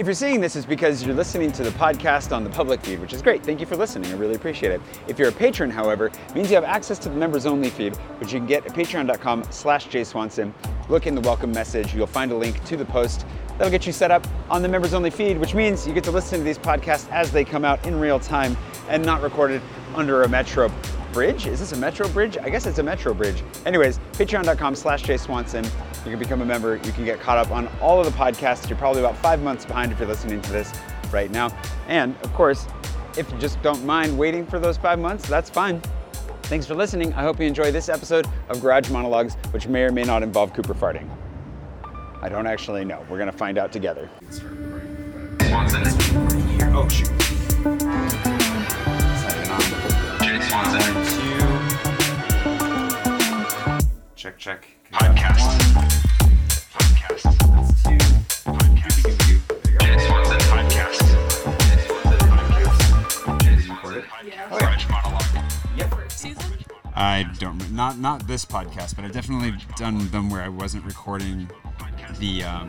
If 0.00 0.06
you're 0.06 0.14
seeing 0.14 0.40
this, 0.40 0.56
it's 0.56 0.64
because 0.64 1.04
you're 1.04 1.14
listening 1.14 1.52
to 1.52 1.62
the 1.62 1.72
podcast 1.72 2.34
on 2.34 2.42
the 2.42 2.48
public 2.48 2.80
feed, 2.80 3.00
which 3.00 3.12
is 3.12 3.20
great. 3.20 3.44
Thank 3.44 3.60
you 3.60 3.66
for 3.66 3.76
listening. 3.76 4.10
I 4.10 4.16
really 4.16 4.34
appreciate 4.34 4.72
it. 4.72 4.80
If 5.06 5.18
you're 5.18 5.28
a 5.28 5.32
patron, 5.32 5.68
however, 5.68 6.06
it 6.06 6.34
means 6.34 6.48
you 6.48 6.54
have 6.54 6.64
access 6.64 6.98
to 7.00 7.10
the 7.10 7.16
members 7.16 7.44
only 7.44 7.68
feed, 7.68 7.94
which 8.18 8.32
you 8.32 8.38
can 8.38 8.46
get 8.46 8.64
at 8.64 8.72
patreon.com 8.72 9.44
slash 9.50 9.88
jayswanson. 9.88 10.54
Look 10.88 11.06
in 11.06 11.14
the 11.14 11.20
welcome 11.20 11.52
message. 11.52 11.94
You'll 11.94 12.06
find 12.06 12.32
a 12.32 12.34
link 12.34 12.64
to 12.64 12.78
the 12.78 12.84
post. 12.86 13.26
That'll 13.58 13.70
get 13.70 13.86
you 13.86 13.92
set 13.92 14.10
up 14.10 14.26
on 14.48 14.62
the 14.62 14.68
members 14.68 14.94
only 14.94 15.10
feed, 15.10 15.36
which 15.36 15.54
means 15.54 15.86
you 15.86 15.92
get 15.92 16.04
to 16.04 16.10
listen 16.10 16.38
to 16.38 16.44
these 16.44 16.56
podcasts 16.56 17.06
as 17.10 17.30
they 17.30 17.44
come 17.44 17.66
out 17.66 17.86
in 17.86 18.00
real 18.00 18.18
time 18.18 18.56
and 18.88 19.04
not 19.04 19.20
recorded 19.20 19.60
under 19.94 20.22
a 20.22 20.28
Metro 20.30 20.72
bridge. 21.12 21.46
Is 21.46 21.60
this 21.60 21.72
a 21.72 21.76
Metro 21.76 22.08
bridge? 22.08 22.38
I 22.38 22.48
guess 22.48 22.66
it's 22.66 22.78
a 22.78 22.82
Metro 22.82 23.14
bridge. 23.14 23.42
Anyways, 23.66 23.98
patreon.com 24.12 24.74
slash 24.74 25.02
jayswanson. 25.02 25.64
You 26.04 26.10
can 26.10 26.18
become 26.18 26.40
a 26.40 26.46
member. 26.46 26.76
You 26.76 26.92
can 26.92 27.04
get 27.04 27.20
caught 27.20 27.38
up 27.38 27.50
on 27.50 27.68
all 27.80 28.00
of 28.00 28.06
the 28.06 28.12
podcasts. 28.12 28.68
You're 28.68 28.78
probably 28.78 29.00
about 29.00 29.16
five 29.18 29.42
months 29.42 29.64
behind 29.64 29.92
if 29.92 29.98
you're 29.98 30.08
listening 30.08 30.40
to 30.42 30.52
this 30.52 30.72
right 31.12 31.30
now. 31.30 31.56
And 31.88 32.16
of 32.22 32.32
course, 32.34 32.66
if 33.16 33.30
you 33.30 33.38
just 33.38 33.60
don't 33.62 33.84
mind 33.84 34.16
waiting 34.18 34.46
for 34.46 34.58
those 34.58 34.76
five 34.76 34.98
months, 34.98 35.28
that's 35.28 35.50
fine. 35.50 35.82
Thanks 36.44 36.66
for 36.66 36.74
listening. 36.74 37.12
I 37.14 37.22
hope 37.22 37.38
you 37.38 37.46
enjoy 37.46 37.70
this 37.70 37.88
episode 37.88 38.26
of 38.48 38.60
Garage 38.60 38.90
Monologues, 38.90 39.34
which 39.52 39.68
may 39.68 39.82
or 39.82 39.92
may 39.92 40.02
not 40.02 40.22
involve 40.22 40.52
Cooper 40.52 40.74
farting. 40.74 41.08
I 42.22 42.28
don't 42.28 42.46
actually 42.46 42.84
know. 42.84 43.04
We're 43.08 43.18
gonna 43.18 43.32
find 43.32 43.56
out 43.56 43.72
together. 43.72 44.10
Swanson. 44.30 45.82
Oh 46.74 46.88
shoot. 46.88 47.08
Swanson. 50.42 51.09
Check, 54.20 54.36
check. 54.36 54.66
Podcast. 54.92 55.38
Podcast. 56.74 57.24
I 66.94 67.24
don't 67.38 67.72
not 67.72 67.98
not 67.98 68.26
this 68.26 68.44
podcast, 68.44 68.94
but 68.94 69.06
I've 69.06 69.12
definitely 69.12 69.54
done 69.78 70.06
them 70.10 70.28
where 70.28 70.42
I 70.42 70.50
wasn't 70.50 70.84
recording 70.84 71.50
the 72.18 72.44
um 72.44 72.68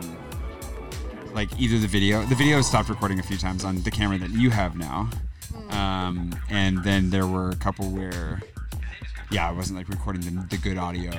like 1.34 1.50
either 1.60 1.78
the 1.78 1.86
video. 1.86 2.22
The 2.22 2.34
video 2.34 2.62
stopped 2.62 2.88
recording 2.88 3.18
a 3.18 3.22
few 3.22 3.36
times 3.36 3.62
on 3.62 3.82
the 3.82 3.90
camera 3.90 4.16
that 4.16 4.30
you 4.30 4.48
have 4.48 4.74
now. 4.74 5.10
Um, 5.68 6.34
and 6.48 6.82
then 6.82 7.10
there 7.10 7.26
were 7.26 7.50
a 7.50 7.56
couple 7.56 7.90
where 7.90 8.40
yeah, 9.32 9.48
I 9.48 9.52
wasn't 9.52 9.78
like 9.78 9.88
recording 9.88 10.20
the, 10.22 10.46
the 10.48 10.58
good 10.58 10.76
audio. 10.76 11.10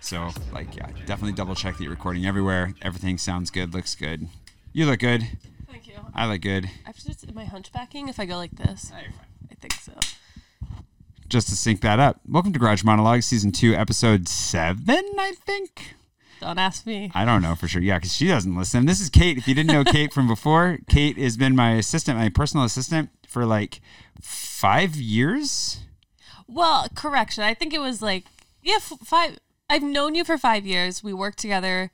So 0.00 0.30
like 0.52 0.74
yeah, 0.74 0.86
definitely 1.04 1.32
double 1.32 1.54
check 1.54 1.76
that 1.76 1.82
you're 1.82 1.92
recording 1.92 2.24
everywhere. 2.24 2.72
Everything 2.80 3.18
sounds 3.18 3.50
good, 3.50 3.74
looks 3.74 3.94
good. 3.94 4.26
You 4.72 4.86
look 4.86 5.00
good. 5.00 5.22
Thank 5.70 5.86
you. 5.86 5.94
I 6.14 6.26
look 6.26 6.40
good. 6.40 6.64
I 6.64 6.86
have 6.86 6.96
just, 6.96 7.28
am 7.28 7.36
I 7.36 7.44
hunchbacking 7.44 8.08
if 8.08 8.18
I 8.18 8.24
go 8.24 8.36
like 8.36 8.52
this? 8.52 8.90
Oh, 8.94 8.98
I 9.50 9.54
think 9.54 9.74
so. 9.74 9.92
Just 11.28 11.48
to 11.48 11.56
sync 11.56 11.82
that 11.82 11.98
up. 11.98 12.20
Welcome 12.26 12.54
to 12.54 12.58
Garage 12.58 12.84
Monologue, 12.84 13.22
season 13.22 13.52
two, 13.52 13.74
episode 13.74 14.28
seven, 14.28 15.04
I 15.18 15.34
think. 15.44 15.94
Don't 16.40 16.58
ask 16.58 16.86
me. 16.86 17.10
I 17.14 17.26
don't 17.26 17.42
know 17.42 17.54
for 17.54 17.68
sure. 17.68 17.82
Yeah, 17.82 17.98
because 17.98 18.14
she 18.14 18.28
doesn't 18.28 18.56
listen. 18.56 18.86
This 18.86 19.00
is 19.00 19.10
Kate. 19.10 19.36
If 19.36 19.46
you 19.46 19.54
didn't 19.54 19.72
know 19.72 19.84
Kate 19.92 20.12
from 20.12 20.26
before, 20.26 20.78
Kate 20.88 21.18
has 21.18 21.36
been 21.36 21.54
my 21.54 21.72
assistant, 21.72 22.18
my 22.18 22.30
personal 22.30 22.64
assistant 22.64 23.10
for 23.26 23.44
like 23.44 23.80
five 24.22 24.96
years. 24.96 25.80
Well, 26.48 26.88
correction. 26.94 27.42
I 27.44 27.54
think 27.54 27.72
it 27.74 27.80
was 27.80 28.00
like, 28.02 28.24
yeah, 28.62 28.76
f- 28.76 28.98
five. 29.04 29.38
I've 29.68 29.82
known 29.82 30.14
you 30.14 30.24
for 30.24 30.38
five 30.38 30.64
years. 30.66 31.02
We 31.02 31.12
worked 31.12 31.38
together 31.38 31.90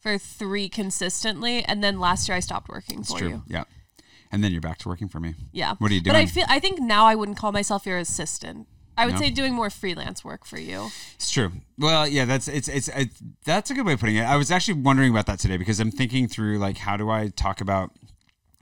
for 0.00 0.16
three 0.18 0.68
consistently. 0.68 1.64
And 1.64 1.82
then 1.82 1.98
last 1.98 2.28
year 2.28 2.36
I 2.36 2.40
stopped 2.40 2.68
working 2.68 3.00
It's 3.00 3.12
for 3.12 3.18
true. 3.18 3.28
you. 3.28 3.42
Yeah. 3.48 3.64
And 4.30 4.42
then 4.44 4.52
you're 4.52 4.60
back 4.60 4.78
to 4.78 4.88
working 4.88 5.08
for 5.08 5.18
me. 5.20 5.34
Yeah. 5.52 5.74
What 5.78 5.90
are 5.90 5.94
you 5.94 6.00
doing? 6.00 6.12
But 6.14 6.18
I 6.18 6.26
feel, 6.26 6.44
I 6.48 6.58
think 6.60 6.80
now 6.80 7.06
I 7.06 7.14
wouldn't 7.14 7.38
call 7.38 7.52
myself 7.52 7.86
your 7.86 7.98
assistant. 7.98 8.66
I 8.96 9.06
would 9.06 9.14
No? 9.14 9.20
say 9.22 9.30
doing 9.30 9.54
more 9.54 9.70
freelance 9.70 10.24
work 10.24 10.44
for 10.44 10.58
you. 10.58 10.90
It's 11.16 11.30
true. 11.30 11.50
Well, 11.76 12.06
yeah, 12.06 12.26
that's 12.26 12.46
it's, 12.46 12.68
it's 12.68 12.86
it's 12.88 13.20
that's 13.44 13.68
a 13.72 13.74
good 13.74 13.84
way 13.86 13.94
of 13.94 13.98
putting 14.00 14.14
it. 14.14 14.22
I 14.22 14.36
was 14.36 14.52
actually 14.52 14.80
wondering 14.82 15.10
about 15.10 15.26
that 15.26 15.40
today 15.40 15.56
because 15.56 15.80
I'm 15.80 15.90
thinking 15.90 16.28
through 16.28 16.58
like 16.58 16.78
how 16.78 16.96
do 16.96 17.10
I 17.10 17.26
talk 17.28 17.60
about 17.60 17.90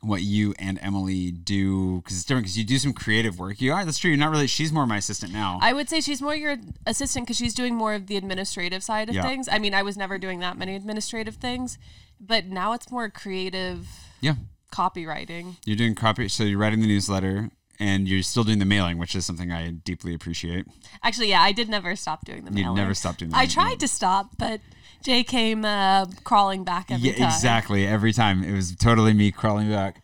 what 0.03 0.23
you 0.23 0.53
and 0.59 0.79
Emily 0.83 1.31
do 1.31 1.99
because 2.01 2.17
it's 2.17 2.25
different 2.27 2.45
because 2.45 2.59
you 2.59 2.65
do 2.65 2.77
some 2.79 2.93
creative 2.93 3.39
work. 3.39 3.61
You 3.61 3.73
are 3.73 3.85
that's 3.85 3.99
true. 3.99 4.11
You're 4.11 4.19
not 4.19 4.31
really. 4.33 4.47
She's 4.49 4.73
more 4.73 4.87
my 4.87 4.97
assistant 4.97 5.33
now. 5.33 5.59
I 5.63 5.73
would 5.73 5.89
say 5.89 6.01
she's 6.01 6.21
more 6.21 6.35
your 6.35 6.57
assistant 6.87 7.25
because 7.27 7.37
she's 7.37 7.55
doing 7.55 7.75
more 7.77 7.95
of 7.95 8.09
the 8.09 8.17
administrative 8.17 8.83
side 8.83 9.09
of 9.09 9.15
Yeah. 9.15 9.23
things. 9.23 9.49
I 9.51 9.59
mean, 9.59 9.75
I 9.75 9.83
was 9.83 9.97
never 9.97 10.19
doing 10.19 10.41
that 10.41 10.59
many 10.59 10.75
administrative 10.75 11.37
things, 11.37 11.79
but 12.21 12.47
now 12.47 12.73
it's 12.73 12.91
more 12.91 13.09
creative 13.11 13.87
yeah, 14.21 14.35
copywriting. 14.73 15.57
you're 15.65 15.77
doing 15.77 15.95
copy. 15.95 16.29
So 16.29 16.45
you're 16.45 16.59
writing 16.59 16.81
the 16.81 16.87
newsletter 16.89 17.51
and 17.79 18.09
you're 18.09 18.23
still 18.23 18.45
doing 18.45 18.59
the 18.59 18.65
mailing, 18.65 18.99
which 18.99 19.15
is 19.15 19.25
something 19.25 19.53
I 19.53 19.71
deeply 19.71 20.15
appreciate. 20.15 20.67
Actually, 21.03 21.29
yeah, 21.31 21.43
I 21.43 21.53
did 21.53 21.69
never 21.69 21.95
stop 21.97 22.25
doing 22.25 22.45
the 22.45 22.51
You 22.51 22.65
mailing. 22.65 22.77
never 22.77 22.95
stopped 22.95 23.21
doing 23.21 23.31
the 23.31 23.37
I 23.37 23.41
mailing. 23.41 23.51
tried 23.51 23.81
to 23.81 23.89
stop, 23.89 24.31
but 24.39 24.61
Jay 25.03 25.25
came 25.25 25.65
uh, 25.65 26.07
crawling 26.25 26.65
back 26.65 26.91
every 26.91 27.11
yeah, 27.11 27.17
time. 27.17 27.29
exactly. 27.29 27.87
Every 27.87 28.13
time 28.13 28.43
it 28.43 28.53
was 28.53 28.75
totally 28.77 29.13
me 29.13 29.31
crawling 29.31 29.69
back. 29.69 30.03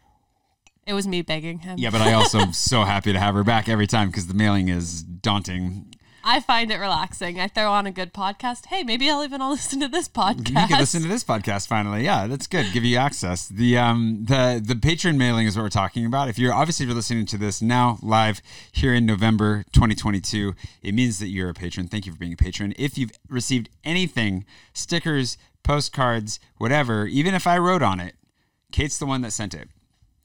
It 0.86 0.94
was 0.94 1.06
me 1.06 1.22
begging 1.22 1.59
him. 1.59 1.78
Yeah, 1.78 1.91
but 1.91 2.00
I 2.00 2.14
also 2.14 2.38
am 2.38 2.53
so 2.54 2.84
happy 2.84 3.12
to 3.12 3.19
have 3.19 3.34
her 3.34 3.44
back 3.44 3.69
every 3.69 3.86
time 3.86 4.09
because 4.09 4.26
the 4.26 4.34
mailing 4.34 4.69
is 4.69 5.03
daunting. 5.03 5.94
I 6.25 6.41
find 6.41 6.71
it 6.71 6.77
relaxing. 6.77 7.41
I 7.41 7.49
throw 7.49 7.71
on 7.71 7.87
a 7.87 7.91
good 7.91 8.12
podcast. 8.12 8.67
Hey, 8.67 8.83
maybe 8.83 9.11
I'll 9.11 9.25
even 9.25 9.41
I'll 9.41 9.51
listen 9.59 9.81
to 9.81 9.89
this 9.89 10.09
podcast. 10.09 10.49
You 10.49 10.67
can 10.67 10.79
listen 10.79 11.03
to 11.03 11.09
this 11.09 11.25
podcast 11.25 11.67
finally. 11.69 12.05
Yeah, 12.05 12.27
that's 12.27 12.47
good. 12.47 12.67
Give 12.73 12.84
you 12.84 12.97
access. 12.97 13.49
The 13.49 13.79
um 13.79 14.25
the 14.27 14.61
the 14.65 14.77
patron 14.77 15.17
mailing 15.17 15.47
is 15.47 15.57
what 15.57 15.62
we're 15.62 15.69
talking 15.71 16.05
about. 16.05 16.28
If 16.28 16.39
you're 16.39 16.53
obviously 16.53 16.84
if 16.84 16.89
you're 16.89 16.97
listening 16.97 17.27
to 17.27 17.39
this 17.39 17.62
now 17.62 17.99
live 18.03 18.43
here 18.73 18.95
in 18.95 19.07
November 19.07 19.65
2022, 19.73 20.55
it 20.83 20.95
means 20.95 21.19
that 21.19 21.28
you're 21.28 21.51
a 21.51 21.55
patron. 21.55 21.89
Thank 21.89 22.07
you 22.07 22.12
for 22.12 22.19
being 22.19 22.33
a 22.33 22.37
patron. 22.37 22.75
If 22.78 22.99
you've 22.99 23.12
received 23.28 23.69
anything, 23.84 24.45
stickers, 24.73 25.39
postcards, 25.62 26.41
whatever, 26.57 27.07
even 27.07 27.34
if 27.34 27.47
I 27.47 27.59
wrote 27.59 27.83
on 27.83 28.01
it, 28.01 28.15
Kate's 28.73 28.99
the 28.99 29.07
one 29.07 29.23
that 29.23 29.33
sent 29.33 29.55
it. 29.55 29.69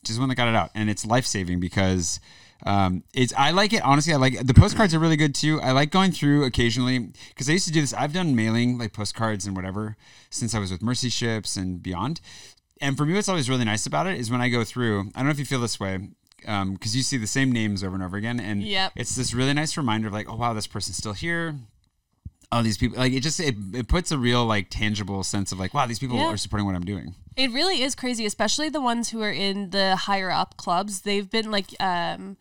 She's 0.06 0.18
the 0.18 0.22
one 0.22 0.30
that 0.30 0.36
got 0.36 0.50
it 0.50 0.56
out, 0.56 0.70
and 0.76 0.90
it's 0.90 1.06
life 1.06 1.26
saving 1.26 1.62
because 1.62 2.20
um, 2.66 3.03
it's. 3.13 3.34
I 3.38 3.51
like 3.51 3.74
it 3.74 3.84
honestly. 3.84 4.13
I 4.13 4.18
like 4.18 4.46
the 4.46 4.53
postcards 4.53 4.94
are 4.94 5.00
really 5.00 5.18
good 5.18 5.35
too. 5.35 5.59
I 5.62 5.72
like 5.72 5.91
going 5.91 6.12
through 6.12 6.46
occasionally 6.46 7.12
because 7.29 7.50
I 7.50 7.53
used 7.53 7.68
to 7.68 7.74
do 7.74 7.81
this. 7.81 7.94
I've 7.94 8.13
done 8.13 8.35
mailing 8.35 8.78
like 8.78 8.94
postcards 8.94 9.46
and 9.46 9.56
whatever 9.56 9.97
since 10.29 10.53
I 10.56 10.59
was 10.59 10.72
with 10.72 10.81
Mercy 10.81 11.09
Ships 11.09 11.56
and 11.57 11.81
beyond. 11.84 12.22
And 12.81 12.97
for 12.97 13.06
me, 13.06 13.13
what's 13.13 13.29
always 13.29 13.50
really 13.50 13.66
nice 13.66 13.85
about 13.85 14.07
it 14.07 14.19
is 14.19 14.29
when 14.31 14.41
I 14.41 14.50
go 14.50 14.63
through. 14.63 15.12
I 15.16 15.19
don't 15.19 15.25
know 15.25 15.31
if 15.31 15.40
you 15.40 15.46
feel 15.46 15.62
this 15.62 15.79
way 15.79 16.09
because 16.40 16.94
you 16.96 17.02
see 17.03 17.16
the 17.18 17.28
same 17.28 17.52
names 17.52 17.84
over 17.84 17.96
and 17.96 18.03
over 18.03 18.18
again, 18.18 18.40
and 18.40 18.62
Yep. 18.63 18.94
it's 18.97 19.16
this 19.16 19.34
really 19.34 19.53
nice 19.53 19.78
reminder 19.78 20.07
of 20.07 20.13
like, 20.13 20.29
oh 20.29 20.35
wow, 20.35 20.53
this 20.53 20.68
person's 20.68 20.97
still 20.97 21.13
here. 21.13 21.56
Oh, 22.52 22.62
these 22.62 22.78
people 22.78 22.97
like 23.00 23.13
it 23.13 23.22
just 23.22 23.40
it, 23.40 23.56
it 23.73 23.88
puts 23.88 24.12
a 24.12 24.18
real 24.18 24.46
like 24.46 24.68
tangible 24.69 25.23
sense 25.23 25.52
of 25.52 25.59
like 25.59 25.73
wow 25.73 25.88
these 25.88 25.97
people 26.00 26.18
Yeah. 26.18 26.28
are 26.28 26.38
supporting 26.38 26.66
what 26.68 26.75
I'm 26.75 26.85
doing. 26.85 27.16
It 27.35 27.50
really 27.52 27.81
is 27.81 27.96
crazy, 27.96 28.25
especially 28.28 28.69
the 28.69 28.81
ones 28.81 29.09
who 29.09 29.22
are 29.23 29.31
in 29.31 29.72
the 29.72 29.96
higher 29.96 30.29
up 30.29 30.56
clubs. 30.57 31.02
They've 31.02 31.28
been 31.28 31.50
like, 31.50 31.73
um, 31.79 32.38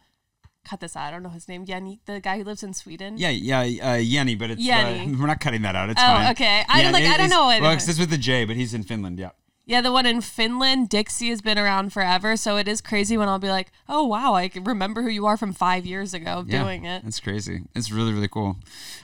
cut 0.64 0.80
this 0.80 0.96
out. 0.96 1.04
I 1.04 1.10
don't 1.10 1.22
know 1.22 1.28
his 1.30 1.48
name. 1.48 1.64
Yanni, 1.66 2.00
the 2.06 2.20
guy 2.20 2.38
who 2.38 2.44
lives 2.44 2.62
in 2.62 2.72
Sweden. 2.74 3.16
Yeah, 3.18 3.30
yeah, 3.30 3.60
uh, 3.60 3.96
Yenny, 3.98 4.38
but 4.38 4.50
it's 4.50 4.62
Yenny. 4.62 5.14
Uh, 5.14 5.18
we're 5.20 5.26
not 5.26 5.40
cutting 5.40 5.62
that 5.62 5.74
out. 5.76 5.90
It's 5.90 6.00
Oh, 6.00 6.04
fine. 6.06 6.30
okay. 6.32 6.64
I 6.68 6.82
don't- 6.82 6.92
like, 6.92 7.04
I 7.04 7.16
don't 7.16 7.30
know 7.30 7.44
what- 7.46 7.60
Well, 7.62 7.72
'cause 7.74 7.88
it's 7.88 7.98
with 7.98 8.10
the 8.10 8.18
J, 8.18 8.44
but 8.44 8.56
he's 8.56 8.72
in 8.74 8.82
Finland. 8.82 9.18
Yeah. 9.18 9.30
Yeah, 9.64 9.80
the 9.80 9.92
one 9.92 10.06
in 10.06 10.20
Finland, 10.20 10.88
Dixie 10.88 11.28
has 11.28 11.40
been 11.40 11.56
around 11.58 11.92
forever. 11.92 12.36
So 12.36 12.56
it 12.56 12.66
is 12.66 12.80
crazy 12.80 13.16
when 13.16 13.28
I'll 13.28 13.38
be 13.38 13.48
like, 13.48 13.70
oh, 13.88 14.04
wow, 14.04 14.34
I 14.34 14.48
can 14.48 14.64
remember 14.64 15.02
who 15.02 15.08
you 15.08 15.24
are 15.26 15.36
from 15.36 15.52
five 15.52 15.86
years 15.86 16.12
ago 16.14 16.44
Yeah, 16.46 16.62
doing 16.62 16.84
it. 16.84 17.04
It's 17.06 17.20
crazy. 17.20 17.62
It's 17.74 17.92
really, 17.92 18.12
really 18.12 18.28
cool. 18.28 18.56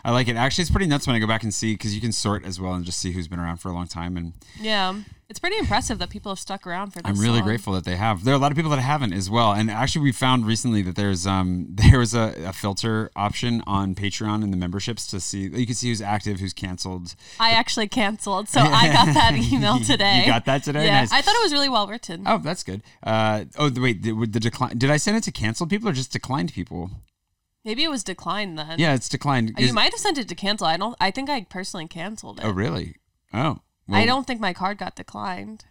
I 0.05 0.11
like 0.11 0.27
it. 0.29 0.35
Actually, 0.37 0.63
it's 0.63 0.71
pretty 0.71 0.87
nuts 0.87 1.07
when 1.07 1.15
I 1.15 1.21
go 1.21 1.27
back 1.29 1.45
and 1.45 1.55
see 1.55 1.75
because 1.75 1.95
you 1.95 2.01
can 2.01 2.13
sort 2.13 2.45
as 2.45 2.61
well 2.61 2.73
and 2.75 2.85
just 2.85 2.99
see 2.99 3.13
who's 3.13 3.29
been 3.29 3.39
around 3.39 3.59
for 3.59 3.69
a 3.69 3.73
long 3.73 3.87
time. 3.87 4.17
And 4.17 4.33
Yeah. 4.61 4.95
It's 5.31 5.39
pretty 5.39 5.59
impressive 5.59 5.99
that 5.99 6.09
people 6.09 6.33
have 6.33 6.39
stuck 6.39 6.67
around 6.67 6.95
for 6.95 7.03
this 7.03 7.11
I'm 7.11 7.23
really 7.23 7.41
long. 7.41 7.47
grateful 7.49 7.75
that 7.75 7.85
they 7.85 7.97
have. 7.97 8.25
There 8.25 8.33
are 8.33 8.37
a 8.37 8.41
lot 8.41 8.51
of 8.51 8.57
people 8.57 8.71
that 8.71 8.79
haven't 8.81 9.13
as 9.13 9.29
well. 9.29 9.53
And 9.53 9.71
actually, 9.71 10.05
we 10.05 10.11
found 10.13 10.47
recently 10.47 10.81
that 10.81 10.97
there's 10.97 11.27
um 11.27 11.67
there 11.75 11.99
was 11.99 12.15
a, 12.15 12.33
a 12.47 12.53
filter 12.55 13.11
option 13.15 13.63
on 13.67 13.95
Patreon 13.95 14.43
in 14.43 14.51
the 14.53 14.57
memberships 14.57 15.07
to 15.09 15.21
see 15.21 15.41
you 15.43 15.67
can 15.67 15.75
see 15.75 15.89
who's 15.91 16.01
active, 16.01 16.41
who's 16.41 16.55
canceled. 16.55 17.15
I 17.39 17.51
actually 17.51 17.89
canceled. 17.89 18.49
So 18.49 18.61
I 18.63 18.89
got 18.91 19.13
that 19.13 19.35
email 19.53 19.79
today. 19.81 20.21
You 20.21 20.33
got 20.33 20.47
that 20.49 20.65
today? 20.65 20.87
Yeah. 20.87 21.01
Nice. 21.01 21.13
I 21.13 21.23
thought 21.23 21.35
it 21.37 21.43
was 21.43 21.53
really 21.53 21.69
well 21.69 21.87
written. 21.87 22.25
Oh, 22.27 22.39
that's 22.39 22.63
good. 22.63 22.83
Uh, 23.03 23.45
oh, 23.57 23.69
the, 23.69 23.81
wait, 23.81 24.03
the, 24.03 24.13
the 24.13 24.41
decline. 24.41 24.77
Did 24.77 24.91
I 24.91 24.97
send 24.97 25.17
it 25.17 25.23
to 25.25 25.33
canceled 25.33 25.71
people 25.71 25.89
or 25.89 25.93
just 25.93 26.13
declined 26.13 26.53
people? 26.53 26.91
Maybe 27.65 27.85
it 27.85 27.91
was 27.91 28.03
declined 28.03 28.59
then. 28.59 28.79
Yeah, 28.79 28.95
it's 28.95 29.09
declined. 29.09 29.55
You 29.59 29.67
Is- 29.67 29.73
might 29.73 29.93
have 29.93 30.01
sent 30.01 30.19
it 30.19 30.29
to 30.29 30.35
cancel. 30.35 30.67
I 30.67 30.77
don't. 30.77 30.97
I 31.01 31.11
think 31.11 31.31
I 31.31 31.43
personally 31.43 31.87
canceled 31.87 32.41
it. 32.41 32.45
oh, 32.45 32.51
really? 32.51 32.97
Oh, 33.33 33.61
I 33.91 34.05
don't 34.05 34.27
think 34.27 34.41
my 34.41 34.53
card 34.53 34.79
got 34.79 34.97
declined. 34.97 35.65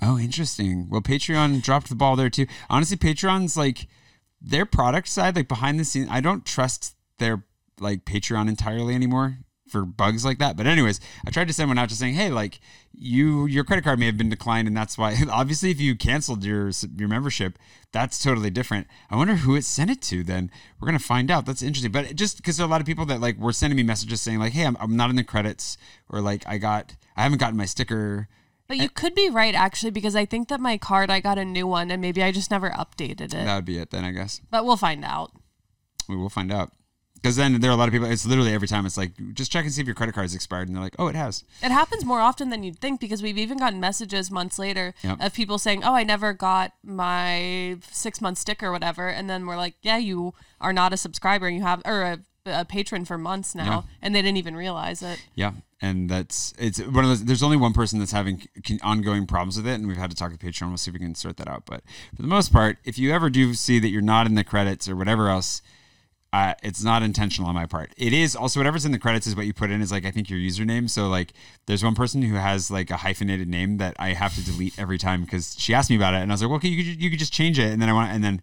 Oh, 0.00 0.18
interesting. 0.18 0.88
Well, 0.88 1.00
Patreon 1.00 1.62
dropped 1.62 1.88
the 1.88 1.94
ball 1.94 2.16
there 2.16 2.30
too. 2.30 2.46
Honestly, 2.68 2.96
Patreon's 2.96 3.56
like 3.56 3.88
their 4.40 4.66
product 4.66 5.08
side, 5.08 5.36
like 5.36 5.48
behind 5.48 5.78
the 5.78 5.84
scenes. 5.84 6.08
I 6.10 6.20
don't 6.20 6.44
trust 6.44 6.96
their 7.18 7.44
like 7.78 8.04
Patreon 8.04 8.48
entirely 8.48 8.94
anymore 8.94 9.38
for 9.72 9.84
bugs 9.84 10.24
like 10.24 10.38
that. 10.38 10.56
But 10.56 10.66
anyways, 10.66 11.00
I 11.26 11.30
tried 11.30 11.48
to 11.48 11.54
send 11.54 11.68
one 11.70 11.78
out 11.78 11.88
just 11.88 12.00
saying, 12.00 12.14
hey, 12.14 12.30
like 12.30 12.60
you 12.92 13.46
your 13.46 13.64
credit 13.64 13.82
card 13.82 13.98
may 13.98 14.06
have 14.06 14.18
been 14.18 14.28
declined, 14.28 14.68
and 14.68 14.76
that's 14.76 14.96
why. 14.96 15.16
Obviously, 15.30 15.70
if 15.70 15.80
you 15.80 15.96
canceled 15.96 16.44
your 16.44 16.70
your 16.96 17.08
membership, 17.08 17.58
that's 17.90 18.22
totally 18.22 18.50
different. 18.50 18.86
I 19.10 19.16
wonder 19.16 19.34
who 19.34 19.56
it 19.56 19.64
sent 19.64 19.90
it 19.90 20.02
to. 20.02 20.22
Then 20.22 20.50
we're 20.78 20.86
gonna 20.86 20.98
find 20.98 21.30
out. 21.30 21.46
That's 21.46 21.62
interesting. 21.62 21.90
But 21.90 22.14
just 22.14 22.36
because 22.36 22.58
there 22.58 22.64
are 22.64 22.68
a 22.68 22.70
lot 22.70 22.80
of 22.80 22.86
people 22.86 23.06
that 23.06 23.20
like 23.20 23.38
were 23.38 23.52
sending 23.52 23.76
me 23.76 23.82
messages 23.82 24.20
saying 24.20 24.38
like, 24.38 24.52
hey, 24.52 24.64
I'm, 24.64 24.76
I'm 24.78 24.96
not 24.96 25.10
in 25.10 25.16
the 25.16 25.24
credits, 25.24 25.78
or 26.08 26.20
like 26.20 26.46
I 26.46 26.58
got 26.58 26.94
I 27.16 27.22
haven't 27.22 27.38
gotten 27.38 27.56
my 27.56 27.66
sticker. 27.66 28.28
But 28.68 28.78
you 28.78 28.88
could 28.88 29.14
be 29.14 29.28
right 29.28 29.54
actually 29.54 29.90
because 29.90 30.16
I 30.16 30.24
think 30.24 30.48
that 30.48 30.60
my 30.60 30.78
card 30.78 31.10
I 31.10 31.20
got 31.20 31.36
a 31.36 31.44
new 31.44 31.66
one 31.66 31.90
and 31.90 32.00
maybe 32.00 32.22
I 32.22 32.32
just 32.32 32.50
never 32.50 32.70
updated 32.70 33.20
it. 33.20 33.32
That 33.32 33.56
would 33.56 33.64
be 33.64 33.78
it 33.78 33.90
then, 33.90 34.04
I 34.04 34.12
guess. 34.12 34.40
But 34.50 34.64
we'll 34.64 34.78
find 34.78 35.04
out. 35.04 35.32
We 36.08 36.16
will 36.16 36.30
find 36.30 36.52
out. 36.52 36.72
Because 37.22 37.36
then 37.36 37.60
there 37.60 37.70
are 37.70 37.74
a 37.74 37.76
lot 37.76 37.86
of 37.88 37.92
people. 37.92 38.10
It's 38.10 38.26
literally 38.26 38.52
every 38.52 38.66
time. 38.66 38.84
It's 38.84 38.96
like 38.98 39.12
just 39.32 39.52
check 39.52 39.64
and 39.64 39.72
see 39.72 39.80
if 39.80 39.86
your 39.86 39.94
credit 39.94 40.12
card 40.12 40.26
is 40.26 40.34
expired, 40.34 40.66
and 40.66 40.76
they're 40.76 40.82
like, 40.82 40.96
"Oh, 40.98 41.06
it 41.06 41.14
has." 41.14 41.44
It 41.62 41.70
happens 41.70 42.04
more 42.04 42.20
often 42.20 42.50
than 42.50 42.64
you'd 42.64 42.80
think 42.80 42.98
because 43.00 43.22
we've 43.22 43.38
even 43.38 43.58
gotten 43.58 43.78
messages 43.78 44.28
months 44.30 44.58
later 44.58 44.92
Yep. 45.04 45.18
of 45.20 45.32
people 45.32 45.58
saying, 45.58 45.84
"Oh, 45.84 45.94
I 45.94 46.02
never 46.02 46.32
got 46.32 46.72
my 46.82 47.76
six 47.90 48.20
month 48.20 48.38
sticker 48.38 48.66
or 48.66 48.72
whatever," 48.72 49.08
and 49.08 49.30
then 49.30 49.46
we're 49.46 49.56
like, 49.56 49.74
"Yeah, 49.82 49.98
you 49.98 50.34
are 50.60 50.72
not 50.72 50.92
a 50.92 50.96
subscriber. 50.96 51.48
You 51.48 51.62
have 51.62 51.80
or 51.84 52.02
a, 52.02 52.18
a 52.46 52.64
patron 52.64 53.04
for 53.04 53.16
months 53.18 53.54
now, 53.54 53.64
Yeah. 53.64 53.82
and 54.02 54.14
they 54.14 54.22
didn't 54.22 54.38
even 54.38 54.56
realize 54.56 55.00
it." 55.00 55.24
Yeah, 55.36 55.52
and 55.80 56.10
that's 56.10 56.54
it's 56.58 56.80
one 56.80 57.04
of 57.04 57.10
those. 57.10 57.24
There's 57.24 57.42
only 57.44 57.56
one 57.56 57.72
person 57.72 58.00
that's 58.00 58.10
having 58.12 58.48
ongoing 58.82 59.26
problems 59.28 59.56
with 59.56 59.68
it, 59.68 59.74
and 59.74 59.86
we've 59.86 59.96
had 59.96 60.10
to 60.10 60.16
talk 60.16 60.32
to 60.32 60.38
Patreon. 60.38 60.68
We'll 60.68 60.76
see 60.76 60.90
if 60.90 60.94
we 60.94 60.98
can 60.98 61.14
sort 61.14 61.36
that 61.36 61.46
out. 61.46 61.66
But 61.66 61.84
for 62.16 62.22
the 62.22 62.26
most 62.28 62.52
part, 62.52 62.78
if 62.84 62.98
you 62.98 63.12
ever 63.12 63.30
do 63.30 63.54
see 63.54 63.78
that 63.78 63.90
you're 63.90 64.02
not 64.02 64.26
in 64.26 64.34
the 64.34 64.42
credits 64.44 64.88
or 64.88 64.96
whatever 64.96 65.28
else. 65.28 65.62
Uh, 66.32 66.54
it's 66.62 66.82
not 66.82 67.02
intentional 67.02 67.46
on 67.48 67.54
my 67.54 67.66
part. 67.66 67.92
It 67.98 68.14
is 68.14 68.34
also 68.34 68.58
whatever's 68.58 68.86
in 68.86 68.92
the 68.92 68.98
credits 68.98 69.26
is 69.26 69.36
what 69.36 69.44
you 69.44 69.52
put 69.52 69.70
in 69.70 69.82
is 69.82 69.92
like 69.92 70.06
I 70.06 70.10
think 70.10 70.30
your 70.30 70.38
username. 70.38 70.88
So 70.88 71.08
like 71.08 71.34
there's 71.66 71.84
one 71.84 71.94
person 71.94 72.22
who 72.22 72.36
has 72.36 72.70
like 72.70 72.90
a 72.90 72.96
hyphenated 72.96 73.48
name 73.48 73.76
that 73.76 73.94
I 73.98 74.14
have 74.14 74.34
to 74.36 74.44
delete 74.44 74.78
every 74.78 74.96
time 74.96 75.22
because 75.22 75.54
she 75.58 75.74
asked 75.74 75.90
me 75.90 75.96
about 75.96 76.14
it 76.14 76.22
and 76.22 76.32
I 76.32 76.34
was 76.34 76.40
like, 76.40 76.48
well, 76.48 76.56
okay, 76.56 76.68
you 76.68 76.82
could 76.82 77.02
you 77.02 77.10
could 77.10 77.18
just 77.18 77.34
change 77.34 77.58
it 77.58 77.70
and 77.70 77.82
then 77.82 77.90
I 77.90 77.92
want 77.92 78.12
and 78.12 78.24
then 78.24 78.40